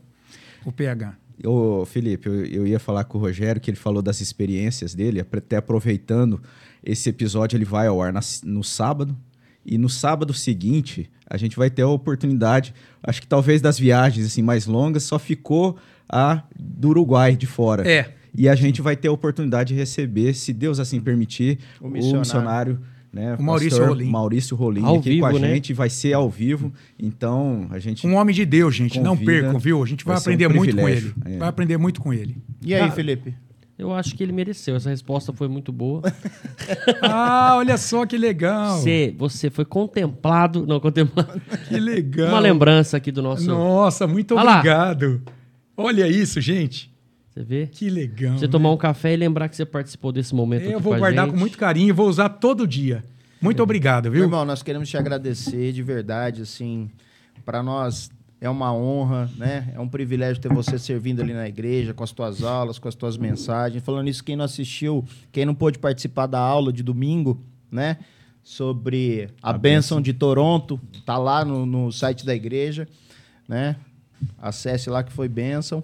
O 0.65 0.73
PH. 0.73 1.17
Ô, 1.45 1.85
Felipe, 1.85 2.29
eu, 2.29 2.45
eu 2.47 2.67
ia 2.67 2.81
falar 2.81 3.05
com 3.05 3.17
o 3.17 3.21
Rogério 3.21 3.61
que 3.61 3.71
ele 3.71 3.77
falou 3.77 4.03
das 4.03 4.21
experiências 4.21 4.93
dele, 4.95 5.21
até 5.21 5.57
aproveitando, 5.57 6.43
esse 6.83 7.09
episódio 7.09 7.57
ele 7.57 7.65
vai 7.65 7.87
ao 7.87 8.03
ar 8.03 8.13
na- 8.13 8.21
no 8.43 8.65
sábado, 8.65 9.17
e 9.65 9.79
no 9.79 9.89
sábado 9.89 10.35
seguinte 10.35 11.09
a 11.31 11.37
gente 11.37 11.57
vai 11.57 11.71
ter 11.71 11.83
a 11.83 11.89
oportunidade, 11.89 12.75
acho 13.03 13.21
que 13.21 13.27
talvez 13.29 13.61
das 13.61 13.79
viagens 13.79 14.27
assim 14.27 14.43
mais 14.43 14.67
longas, 14.67 15.05
só 15.05 15.17
ficou 15.19 15.77
a 16.09 16.43
do 16.59 16.89
Uruguai 16.89 17.37
de 17.37 17.47
fora. 17.47 17.89
É. 17.89 18.13
E 18.37 18.49
a 18.49 18.55
gente 18.55 18.81
vai 18.81 18.95
ter 18.97 19.09
a 19.09 19.13
oportunidade 19.13 19.69
de 19.73 19.75
receber, 19.81 20.35
se 20.35 20.53
Deus 20.53 20.79
assim 20.79 21.01
permitir, 21.01 21.59
O 21.81 21.87
o 21.87 21.91
missionário. 21.91 22.21
missionário, 22.21 22.81
né, 23.13 23.35
O 23.39 23.43
Maurício 23.43 23.85
Rolim. 23.85 24.11
Maurício 24.11 24.57
Rolim 24.57 24.85
Ao 24.85 24.97
aqui 24.97 25.19
com 25.19 25.27
a 25.27 25.31
vivo, 25.31 25.41
né? 25.41 25.55
gente, 25.55 25.73
vai 25.73 25.89
ser 25.91 26.13
ao 26.13 26.29
vivo. 26.31 26.73
Então, 26.99 27.67
a 27.71 27.79
gente 27.79 28.07
Um 28.07 28.15
homem 28.15 28.35
de 28.35 28.45
Deus, 28.45 28.75
gente. 28.75 29.01
não 29.01 29.17
Convida. 29.17 29.33
percam, 29.33 29.59
viu? 29.59 29.83
A 29.83 29.87
gente 29.87 30.05
vai, 30.05 30.15
Vai 30.15 30.23
ser 30.23 30.31
um 30.31 30.35
aprender 30.35 30.49
muito 30.55 30.77
com 30.77 30.89
ele. 30.89 31.15
É. 31.25 31.37
Vai 31.39 31.49
aprender 31.49 31.77
muito 31.79 32.01
com 32.01 32.13
ele. 32.13 32.37
E 32.63 32.75
aí, 32.75 32.81
Cara, 32.81 32.93
Felipe? 32.93 33.35
Eu 33.79 33.93
acho 33.95 34.15
que 34.17 34.23
ele 34.25 34.33
mereceu. 34.33 34.75
Essa 34.77 34.91
resposta 34.91 35.33
foi 35.33 35.49
muito 35.49 35.73
boa. 35.73 36.03
Ah, 37.03 37.55
olha 37.57 37.77
só 37.77 38.05
que 38.07 38.17
legal. 38.19 38.77
Você, 38.79 39.15
você 39.17 39.51
foi 39.51 39.65
contemplado. 39.65 40.67
Não, 40.67 40.79
contemplado. 40.81 41.41
Que 41.69 41.79
legal. 41.79 42.29
Uma 42.29 42.41
lembrança 42.41 42.97
aqui 42.97 43.11
do 43.13 43.23
nosso. 43.23 43.47
Nossa, 43.47 44.07
muito 44.07 44.35
Olha 44.35 44.45
lá. 44.45 44.63
Obrigado. 45.79 46.07
Olha 46.07 46.09
isso, 46.09 46.41
gente. 46.41 46.93
Você 47.31 47.43
vê? 47.43 47.67
Que 47.67 47.89
legal. 47.89 48.37
Você 48.37 48.47
né? 48.47 48.51
tomar 48.51 48.73
um 48.73 48.77
café 48.77 49.15
e 49.15 49.17
lembrar 49.17 49.49
que 49.49 49.57
você 49.57 49.65
participou 49.65 50.11
desse 50.11 50.35
momento. 50.35 50.65
Eu 50.65 50.79
aqui 50.79 50.83
vou 50.83 50.93
com 50.93 50.97
a 50.97 50.99
guardar 50.99 51.25
gente. 51.27 51.35
com 51.35 51.41
muito 51.41 51.57
carinho 51.57 51.89
e 51.89 51.93
vou 51.93 52.09
usar 52.09 52.29
todo 52.29 52.67
dia. 52.67 53.05
Muito 53.41 53.63
obrigado, 53.63 54.05
Meu 54.05 54.13
viu? 54.13 54.23
irmão, 54.25 54.45
nós 54.45 54.63
queremos 54.63 54.89
te 54.89 54.97
agradecer 54.97 55.73
de 55.73 55.81
verdade, 55.81 56.43
assim, 56.43 56.91
para 57.45 57.63
nós 57.63 58.11
é 58.41 58.49
uma 58.49 58.73
honra, 58.73 59.31
né? 59.37 59.73
É 59.75 59.81
um 59.81 59.89
privilégio 59.89 60.41
ter 60.41 60.53
você 60.53 60.79
servindo 60.79 61.23
ali 61.23 61.33
na 61.33 61.49
igreja, 61.49 61.93
com 61.93 62.05
as 62.05 62.13
tuas 62.13 62.43
aulas, 62.43 62.79
com 62.79 62.89
as 62.89 62.95
tuas 62.95 63.17
mensagens. 63.17 63.83
Falando 63.83 64.09
isso, 64.09 64.23
quem 64.23 64.37
não 64.37 64.45
assistiu, 64.45 65.05
quem 65.33 65.45
não 65.45 65.55
pôde 65.55 65.79
participar 65.79 66.27
da 66.27 66.39
aula 66.39 66.73
de 66.73 66.83
domingo, 66.83 67.41
né? 67.71 67.99
Sobre 68.43 69.29
a, 69.43 69.51
A 69.51 69.53
bênção 69.53 70.01
de 70.01 70.13
Toronto, 70.13 70.81
tá 71.05 71.19
lá 71.19 71.45
no, 71.45 71.67
no 71.67 71.93
site 71.93 72.25
da 72.25 72.35
igreja, 72.35 72.89
né? 73.47 73.77
Acesse 74.41 74.89
lá 74.91 75.03
que 75.03 75.13
foi 75.13 75.29
bênção. 75.29 75.83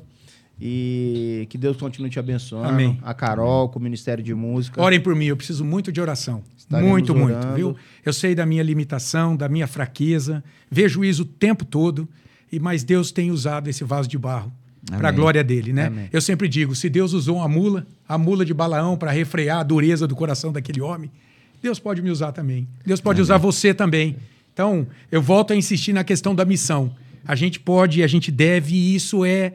E 0.60 1.46
que 1.50 1.58
Deus 1.58 1.76
continue 1.76 2.08
te 2.08 2.18
abençoando. 2.18 2.68
Amém. 2.68 2.98
A 3.02 3.12
Carol, 3.12 3.68
com 3.68 3.78
o 3.78 3.82
Ministério 3.82 4.22
de 4.22 4.32
Música. 4.34 4.80
Orem 4.80 5.00
por 5.00 5.14
mim, 5.14 5.26
eu 5.26 5.36
preciso 5.36 5.64
muito 5.64 5.90
de 5.90 6.00
oração. 6.00 6.44
Estaremos 6.56 6.90
muito, 6.90 7.14
muito, 7.14 7.36
orando. 7.36 7.54
viu? 7.54 7.76
Eu 8.04 8.12
sei 8.12 8.34
da 8.34 8.46
minha 8.46 8.62
limitação, 8.62 9.36
da 9.36 9.48
minha 9.48 9.66
fraqueza, 9.66 10.42
vejo 10.70 11.04
isso 11.04 11.22
o 11.22 11.24
tempo 11.24 11.64
todo, 11.64 12.08
e 12.50 12.58
mas 12.60 12.84
Deus 12.84 13.10
tem 13.10 13.30
usado 13.30 13.68
esse 13.68 13.82
vaso 13.84 14.08
de 14.08 14.16
barro 14.16 14.52
para 14.86 15.08
a 15.08 15.10
Amém. 15.10 15.20
glória 15.20 15.42
dele, 15.42 15.72
né? 15.72 15.86
Amém. 15.86 16.08
Eu 16.12 16.20
sempre 16.20 16.48
digo, 16.48 16.74
se 16.74 16.88
Deus 16.88 17.12
usou 17.12 17.38
uma 17.38 17.48
mula, 17.48 17.86
a 18.08 18.16
mula 18.16 18.44
de 18.44 18.54
Balaão 18.54 18.96
para 18.96 19.10
refrear 19.10 19.58
a 19.58 19.62
dureza 19.62 20.06
do 20.06 20.14
coração 20.14 20.52
daquele 20.52 20.80
homem, 20.80 21.10
Deus 21.62 21.78
pode 21.78 22.00
me 22.00 22.10
usar 22.10 22.32
também. 22.32 22.68
Deus 22.86 23.00
pode 23.00 23.20
usar 23.20 23.38
você 23.38 23.74
também. 23.74 24.16
Então, 24.52 24.86
eu 25.10 25.20
volto 25.20 25.52
a 25.52 25.56
insistir 25.56 25.92
na 25.92 26.04
questão 26.04 26.34
da 26.34 26.44
missão. 26.44 26.94
A 27.26 27.34
gente 27.34 27.60
pode, 27.60 28.02
a 28.02 28.06
gente 28.06 28.30
deve, 28.30 28.74
e 28.74 28.94
isso 28.94 29.24
é 29.24 29.54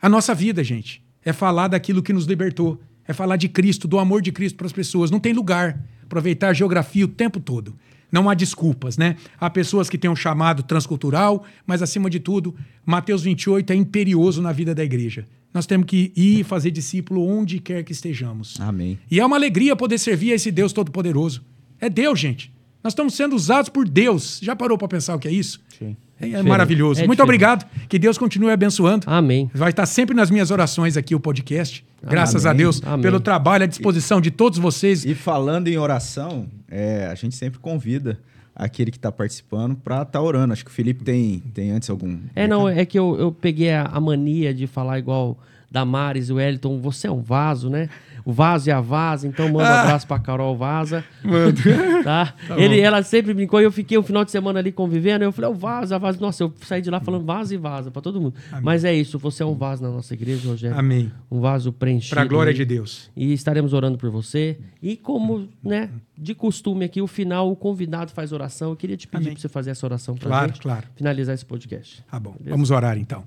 a 0.00 0.08
nossa 0.08 0.34
vida, 0.34 0.62
gente. 0.62 1.02
É 1.24 1.32
falar 1.32 1.68
daquilo 1.68 2.02
que 2.02 2.12
nos 2.12 2.26
libertou. 2.26 2.80
É 3.08 3.12
falar 3.12 3.36
de 3.36 3.48
Cristo, 3.48 3.88
do 3.88 3.98
amor 3.98 4.20
de 4.20 4.32
Cristo 4.32 4.56
para 4.56 4.66
as 4.66 4.72
pessoas. 4.72 5.10
Não 5.10 5.20
tem 5.20 5.32
lugar. 5.32 5.80
Aproveitar 6.02 6.48
a 6.48 6.52
geografia 6.52 7.04
o 7.04 7.08
tempo 7.08 7.40
todo. 7.40 7.74
Não 8.10 8.30
há 8.30 8.34
desculpas, 8.34 8.96
né? 8.96 9.16
Há 9.38 9.50
pessoas 9.50 9.90
que 9.90 9.98
têm 9.98 10.10
um 10.10 10.16
chamado 10.16 10.62
transcultural, 10.62 11.44
mas 11.66 11.82
acima 11.82 12.08
de 12.08 12.20
tudo, 12.20 12.54
Mateus 12.84 13.22
28 13.22 13.72
é 13.72 13.76
imperioso 13.76 14.40
na 14.40 14.52
vida 14.52 14.74
da 14.74 14.84
igreja. 14.84 15.26
Nós 15.52 15.66
temos 15.66 15.86
que 15.86 16.12
ir 16.14 16.44
fazer 16.44 16.70
discípulo 16.70 17.26
onde 17.26 17.58
quer 17.58 17.82
que 17.82 17.92
estejamos. 17.92 18.60
Amém. 18.60 18.98
E 19.10 19.18
é 19.18 19.26
uma 19.26 19.36
alegria 19.36 19.74
poder 19.74 19.98
servir 19.98 20.32
a 20.32 20.34
esse 20.34 20.50
Deus 20.52 20.72
Todo-Poderoso. 20.72 21.42
É 21.80 21.88
Deus, 21.88 22.20
gente. 22.20 22.52
Nós 22.84 22.92
estamos 22.92 23.14
sendo 23.14 23.34
usados 23.34 23.68
por 23.68 23.88
Deus. 23.88 24.38
Já 24.42 24.54
parou 24.54 24.78
para 24.78 24.86
pensar 24.86 25.16
o 25.16 25.18
que 25.18 25.26
é 25.26 25.32
isso? 25.32 25.60
Sim. 25.78 25.96
É, 26.18 26.26
Diferente. 26.26 26.48
maravilhoso. 26.48 27.00
É 27.00 27.06
Muito 27.06 27.18
diferente. 27.18 27.22
obrigado. 27.22 27.66
Que 27.88 27.98
Deus 27.98 28.16
continue 28.16 28.50
abençoando. 28.50 29.04
Amém. 29.06 29.50
Vai 29.54 29.70
estar 29.70 29.84
sempre 29.84 30.14
nas 30.14 30.30
minhas 30.30 30.50
orações 30.50 30.96
aqui 30.96 31.14
o 31.14 31.20
podcast. 31.20 31.84
Graças 32.02 32.46
a 32.46 32.50
Amém. 32.50 32.58
Deus 32.58 32.82
Amém. 32.84 33.02
pelo 33.02 33.20
trabalho 33.20 33.64
à 33.64 33.66
disposição 33.66 34.20
de 34.20 34.30
todos 34.30 34.58
vocês. 34.58 35.04
E 35.04 35.14
falando 35.14 35.68
em 35.68 35.76
oração, 35.76 36.46
é, 36.70 37.06
a 37.06 37.14
gente 37.14 37.34
sempre 37.36 37.58
convida 37.58 38.18
aquele 38.54 38.90
que 38.90 38.96
está 38.96 39.12
participando 39.12 39.76
para 39.76 40.02
estar 40.02 40.22
orando. 40.22 40.54
Acho 40.54 40.64
que 40.64 40.70
o 40.70 40.74
Felipe 40.74 41.04
tem, 41.04 41.42
tem 41.52 41.70
antes 41.70 41.90
algum. 41.90 42.18
É, 42.34 42.46
não, 42.46 42.66
é 42.66 42.86
que 42.86 42.98
eu, 42.98 43.16
eu 43.18 43.30
peguei 43.30 43.70
a, 43.72 43.82
a 43.82 44.00
mania 44.00 44.54
de 44.54 44.66
falar 44.66 44.98
igual 44.98 45.38
Damares 45.70 46.28
e 46.30 46.32
o 46.32 46.36
Wellington, 46.36 46.80
você 46.80 47.06
é 47.08 47.10
um 47.10 47.20
vaso, 47.20 47.68
né? 47.68 47.90
O 48.26 48.32
vaso 48.32 48.68
e 48.68 48.72
a 48.72 48.80
vaza, 48.80 49.26
então 49.28 49.46
manda 49.48 49.70
um 49.70 49.72
abraço 49.82 50.04
pra 50.06 50.18
Carol 50.18 50.56
Vaza. 50.56 51.04
Tá? 52.02 52.34
Ele, 52.56 52.80
ela 52.80 53.02
sempre 53.02 53.32
brincou 53.34 53.60
e 53.60 53.64
eu 53.64 53.72
fiquei 53.72 53.96
um 53.98 54.02
final 54.02 54.24
de 54.24 54.30
semana 54.30 54.58
ali 54.58 54.70
convivendo. 54.70 55.24
Eu 55.24 55.32
falei, 55.32 55.50
o 55.50 55.54
vaso, 55.54 55.94
a 55.94 55.98
vaso. 55.98 56.20
Nossa, 56.20 56.42
eu 56.44 56.52
saí 56.62 56.80
de 56.82 56.90
lá 56.90 57.00
falando 57.00 57.24
vaso 57.24 57.52
e 57.54 57.56
vaza 57.56 57.90
pra 57.90 58.00
todo 58.02 58.20
mundo. 58.20 58.34
Mas 58.62 58.84
é 58.84 58.92
isso, 58.94 59.18
você 59.18 59.42
é 59.42 59.46
um 59.46 59.54
vaso 59.54 59.82
na 59.82 59.90
nossa 59.90 60.12
igreja, 60.14 60.48
Rogério. 60.48 60.76
Amém. 60.78 61.10
Um 61.30 61.40
vaso 61.40 61.72
preenchido. 61.72 62.14
Para 62.14 62.22
a 62.22 62.26
glória 62.26 62.50
aí. 62.50 62.56
de 62.56 62.64
Deus. 62.64 63.10
E 63.16 63.32
estaremos 63.32 63.72
orando 63.72 63.96
por 63.98 64.10
você. 64.10 64.58
E 64.82 64.96
como, 64.96 65.48
né, 65.62 65.88
de 66.16 66.34
costume 66.34 66.84
aqui, 66.84 67.00
o 67.00 67.06
final, 67.06 67.50
o 67.50 67.56
convidado 67.56 68.10
faz 68.12 68.32
oração. 68.32 68.70
Eu 68.70 68.76
queria 68.76 68.96
te 68.96 69.06
pedir 69.06 69.24
Amém. 69.24 69.32
para 69.34 69.40
você 69.42 69.48
fazer 69.48 69.70
essa 69.70 69.86
oração 69.86 70.14
pra 70.16 70.28
Claro, 70.28 70.48
gente. 70.48 70.60
claro. 70.60 70.86
Finalizar 70.96 71.34
esse 71.34 71.44
podcast. 71.46 72.04
Tá 72.10 72.18
bom. 72.20 72.34
Vamos 72.44 72.70
orar 72.70 72.98
então. 72.98 73.24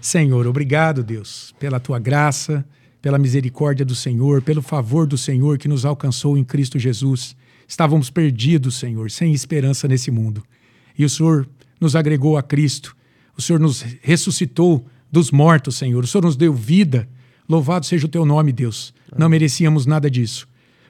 Senhor, 0.00 0.46
obrigado, 0.46 1.02
Deus, 1.04 1.54
pela 1.60 1.78
tua 1.78 1.98
graça, 1.98 2.64
pela 3.02 3.18
misericórdia 3.18 3.84
do 3.84 3.96
Senhor, 3.96 4.40
pelo 4.40 4.62
favor 4.62 5.08
do 5.08 5.18
Senhor 5.18 5.58
que 5.58 5.66
nos 5.66 5.84
alcançou 5.84 6.38
em 6.38 6.44
Cristo 6.44 6.78
Jesus. 6.78 7.36
Estávamos 7.66 8.08
perdidos, 8.08 8.76
Senhor, 8.76 9.10
sem 9.10 9.32
esperança 9.32 9.88
nesse 9.88 10.10
mundo. 10.10 10.42
E 10.96 11.04
o 11.04 11.10
Senhor 11.10 11.48
nos 11.80 11.96
agregou 11.96 12.36
a 12.38 12.42
Cristo. 12.42 12.96
O 13.36 13.42
Senhor 13.42 13.58
nos 13.58 13.82
ressuscitou 14.02 14.86
dos 15.10 15.32
mortos, 15.32 15.76
Senhor. 15.76 16.04
O 16.04 16.06
Senhor 16.06 16.22
nos 16.22 16.36
deu 16.36 16.54
vida. 16.54 17.08
Louvado 17.48 17.84
seja 17.84 18.06
o 18.06 18.08
teu 18.08 18.24
nome, 18.24 18.52
Deus. 18.52 18.94
Não 19.18 19.28
merecíamos 19.28 19.84
nada 19.84 20.08
disso. 20.08 20.46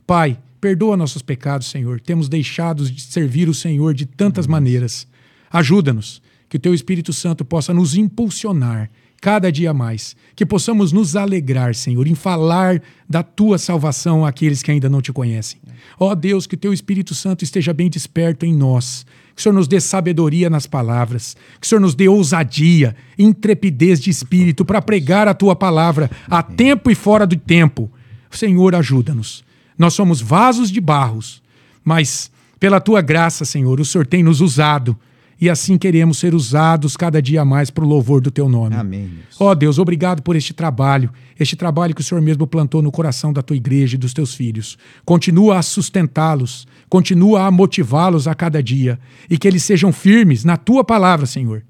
Pai, 0.06 0.38
perdoa 0.60 0.96
nossos 0.98 1.22
pecados, 1.22 1.68
Senhor. 1.68 1.98
Temos 1.98 2.28
deixado 2.28 2.84
de 2.90 3.00
servir 3.00 3.48
o 3.48 3.54
Senhor 3.54 3.94
de 3.94 4.04
tantas 4.04 4.46
maneiras. 4.46 5.06
Ajuda-nos, 5.50 6.20
que 6.48 6.58
o 6.58 6.60
teu 6.60 6.74
Espírito 6.74 7.12
Santo 7.14 7.42
possa 7.42 7.72
nos 7.72 7.94
impulsionar 7.94 8.90
cada 9.22 9.52
dia 9.52 9.72
mais, 9.72 10.16
que 10.34 10.44
possamos 10.44 10.90
nos 10.90 11.14
alegrar, 11.14 11.76
Senhor, 11.76 12.08
em 12.08 12.14
falar 12.14 12.82
da 13.08 13.22
tua 13.22 13.56
salvação 13.56 14.26
àqueles 14.26 14.64
que 14.64 14.70
ainda 14.72 14.90
não 14.90 15.00
te 15.00 15.12
conhecem. 15.12 15.60
Ó 15.96 16.12
Deus, 16.12 16.44
que 16.44 16.56
o 16.56 16.58
teu 16.58 16.72
Espírito 16.72 17.14
Santo 17.14 17.44
esteja 17.44 17.72
bem 17.72 17.88
desperto 17.88 18.44
em 18.44 18.52
nós, 18.52 19.06
que 19.32 19.40
o 19.40 19.42
Senhor 19.42 19.54
nos 19.54 19.68
dê 19.68 19.80
sabedoria 19.80 20.50
nas 20.50 20.66
palavras, 20.66 21.36
que 21.60 21.64
o 21.64 21.68
Senhor 21.68 21.80
nos 21.80 21.94
dê 21.94 22.08
ousadia, 22.08 22.96
intrepidez 23.16 24.00
de 24.00 24.10
espírito 24.10 24.64
para 24.64 24.82
pregar 24.82 25.28
a 25.28 25.34
tua 25.34 25.54
palavra 25.54 26.10
a 26.28 26.42
tempo 26.42 26.90
e 26.90 26.94
fora 26.96 27.24
do 27.24 27.36
tempo. 27.36 27.88
Senhor, 28.28 28.74
ajuda-nos. 28.74 29.44
Nós 29.78 29.94
somos 29.94 30.20
vasos 30.20 30.68
de 30.68 30.80
barros, 30.80 31.40
mas 31.84 32.28
pela 32.58 32.80
tua 32.80 33.00
graça, 33.00 33.44
Senhor, 33.44 33.78
o 33.78 33.84
Senhor 33.84 34.04
tem 34.04 34.24
nos 34.24 34.40
usado 34.40 34.98
e 35.42 35.50
assim 35.50 35.76
queremos 35.76 36.18
ser 36.18 36.36
usados 36.36 36.96
cada 36.96 37.20
dia 37.20 37.44
mais 37.44 37.68
para 37.68 37.82
o 37.82 37.88
louvor 37.88 38.20
do 38.20 38.30
teu 38.30 38.48
nome. 38.48 38.76
Amém. 38.76 39.08
Deus. 39.08 39.40
Ó 39.40 39.52
Deus, 39.56 39.76
obrigado 39.76 40.22
por 40.22 40.36
este 40.36 40.54
trabalho, 40.54 41.10
este 41.36 41.56
trabalho 41.56 41.92
que 41.96 42.00
o 42.00 42.04
Senhor 42.04 42.20
mesmo 42.20 42.46
plantou 42.46 42.80
no 42.80 42.92
coração 42.92 43.32
da 43.32 43.42
tua 43.42 43.56
igreja 43.56 43.96
e 43.96 43.98
dos 43.98 44.14
teus 44.14 44.36
filhos. 44.36 44.78
Continua 45.04 45.58
a 45.58 45.62
sustentá-los, 45.62 46.64
continua 46.88 47.44
a 47.44 47.50
motivá-los 47.50 48.28
a 48.28 48.36
cada 48.36 48.62
dia 48.62 49.00
e 49.28 49.36
que 49.36 49.48
eles 49.48 49.64
sejam 49.64 49.92
firmes 49.92 50.44
na 50.44 50.56
tua 50.56 50.84
palavra, 50.84 51.26
Senhor. 51.26 51.64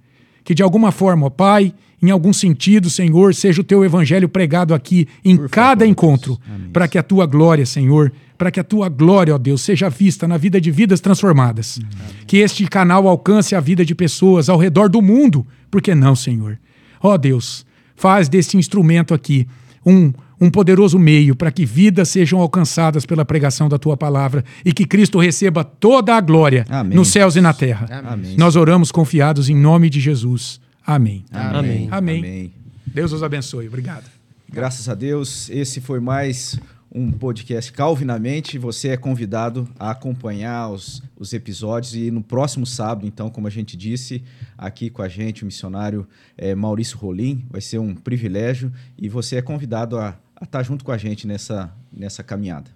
Que 0.44 0.54
de 0.54 0.62
alguma 0.62 0.92
forma, 0.92 1.24
ó 1.24 1.30
Pai, 1.30 1.72
em 2.02 2.10
algum 2.10 2.34
sentido, 2.34 2.90
Senhor, 2.90 3.34
seja 3.34 3.62
o 3.62 3.64
teu 3.64 3.82
evangelho 3.82 4.28
pregado 4.28 4.74
aqui 4.74 5.08
em 5.24 5.34
Por 5.34 5.48
cada 5.48 5.80
favor, 5.80 5.90
encontro, 5.90 6.38
para 6.74 6.86
que 6.86 6.98
a 6.98 7.02
tua 7.02 7.24
glória, 7.24 7.64
Senhor, 7.64 8.12
para 8.43 8.51
que 8.51 8.59
a 8.59 8.64
tua 8.64 8.89
glória, 8.89 9.32
ó 9.32 9.39
Deus, 9.39 9.62
seja 9.62 9.89
vista 9.89 10.27
na 10.27 10.36
vida 10.36 10.60
de 10.60 10.69
vidas 10.69 11.01
transformadas. 11.01 11.78
Que 12.27 12.39
este 12.39 12.66
canal 12.66 13.06
alcance 13.06 13.55
a 13.55 13.60
vida 13.60 13.85
de 13.85 13.94
pessoas 13.94 14.48
ao 14.48 14.59
redor 14.59 14.89
do 14.89 15.01
mundo, 15.01 15.47
por 15.70 15.81
que 15.81 15.94
não, 15.94 16.16
Senhor? 16.16 16.59
Ó 17.01 17.16
Deus, 17.16 17.64
faz 17.94 18.28
desse 18.28 18.56
instrumento 18.56 19.14
aqui 19.14 19.47
um, 19.86 20.12
um 20.40 20.51
poderoso 20.51 20.98
meio 20.98 21.36
para 21.36 21.52
que 21.52 21.64
vidas 21.64 22.09
sejam 22.09 22.40
alcançadas 22.40 23.06
pela 23.06 23.24
pregação 23.24 23.69
da 23.69 23.78
tua 23.78 23.97
palavra 23.97 24.44
e 24.64 24.73
que 24.73 24.86
Cristo 24.86 25.20
receba 25.20 25.62
toda 25.62 26.16
a 26.16 26.20
glória 26.20 26.66
Amém. 26.69 26.98
nos 26.98 27.12
céus 27.12 27.36
e 27.36 27.40
na 27.40 27.52
terra. 27.52 28.02
Amém. 28.05 28.35
Nós 28.36 28.56
oramos 28.56 28.90
confiados 28.90 29.48
em 29.48 29.55
nome 29.55 29.89
de 29.89 30.01
Jesus. 30.01 30.60
Amém. 30.85 31.24
Amém. 31.31 31.86
Amém. 31.93 32.19
Amém. 32.19 32.52
Deus 32.85 33.12
os 33.12 33.23
abençoe. 33.23 33.69
Obrigado. 33.69 34.10
Graças 34.52 34.89
a 34.89 34.94
Deus, 34.94 35.48
esse 35.48 35.81
foi 35.81 36.01
mais 36.01 36.59
um 36.94 37.10
podcast 37.10 37.73
Calvinamente. 37.73 38.59
Você 38.59 38.89
é 38.89 38.97
convidado 38.97 39.69
a 39.78 39.90
acompanhar 39.90 40.69
os, 40.69 41.02
os 41.16 41.32
episódios 41.32 41.94
e 41.94 42.10
no 42.10 42.23
próximo 42.23 42.66
sábado, 42.66 43.06
então, 43.06 43.31
como 43.31 43.47
a 43.47 43.51
gente 43.51 43.77
disse, 43.77 44.23
aqui 44.59 44.90
com 44.90 45.02
a 45.02 45.09
gente, 45.09 45.43
o 45.43 45.47
missionário 45.47 46.06
eh, 46.36 46.55
Maurício 46.55 46.98
Rolim, 46.98 47.47
vai 47.51 47.60
ser 47.60 47.78
um 47.78 47.94
privilégio 47.94 48.73
e 48.98 49.09
você 49.09 49.36
é 49.36 49.43
convidado 49.43 49.98
a, 49.98 50.16
estar 50.43 50.62
junto 50.62 50.85
com 50.85 50.93
a 50.93 50.98
gente 50.98 51.27
nessa, 51.27 51.73
nessa 51.93 52.23
caminhada. 52.23 52.70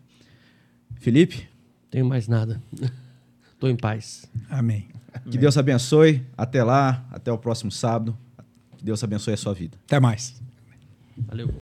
Felipe, 0.95 1.49
Tenho 1.91 2.07
mais 2.07 2.27
nada. 2.27 2.61
Tô 3.59 3.69
em 3.69 3.77
paz. 3.77 4.27
Amém. 4.51 4.89
que 5.31 5.39
Deus 5.39 5.57
abençoe. 5.57 6.23
Até 6.37 6.63
lá, 6.63 7.07
até 7.11 7.33
o 7.33 7.39
próximo 7.39 7.71
sábado. 7.71 8.17
Que 8.77 8.85
Deus 8.85 9.03
abençoe 9.03 9.33
a 9.33 9.37
sua 9.37 9.55
vida. 9.55 9.79
Até 9.87 9.99
mais. 9.99 10.41
Valeu. 11.27 11.57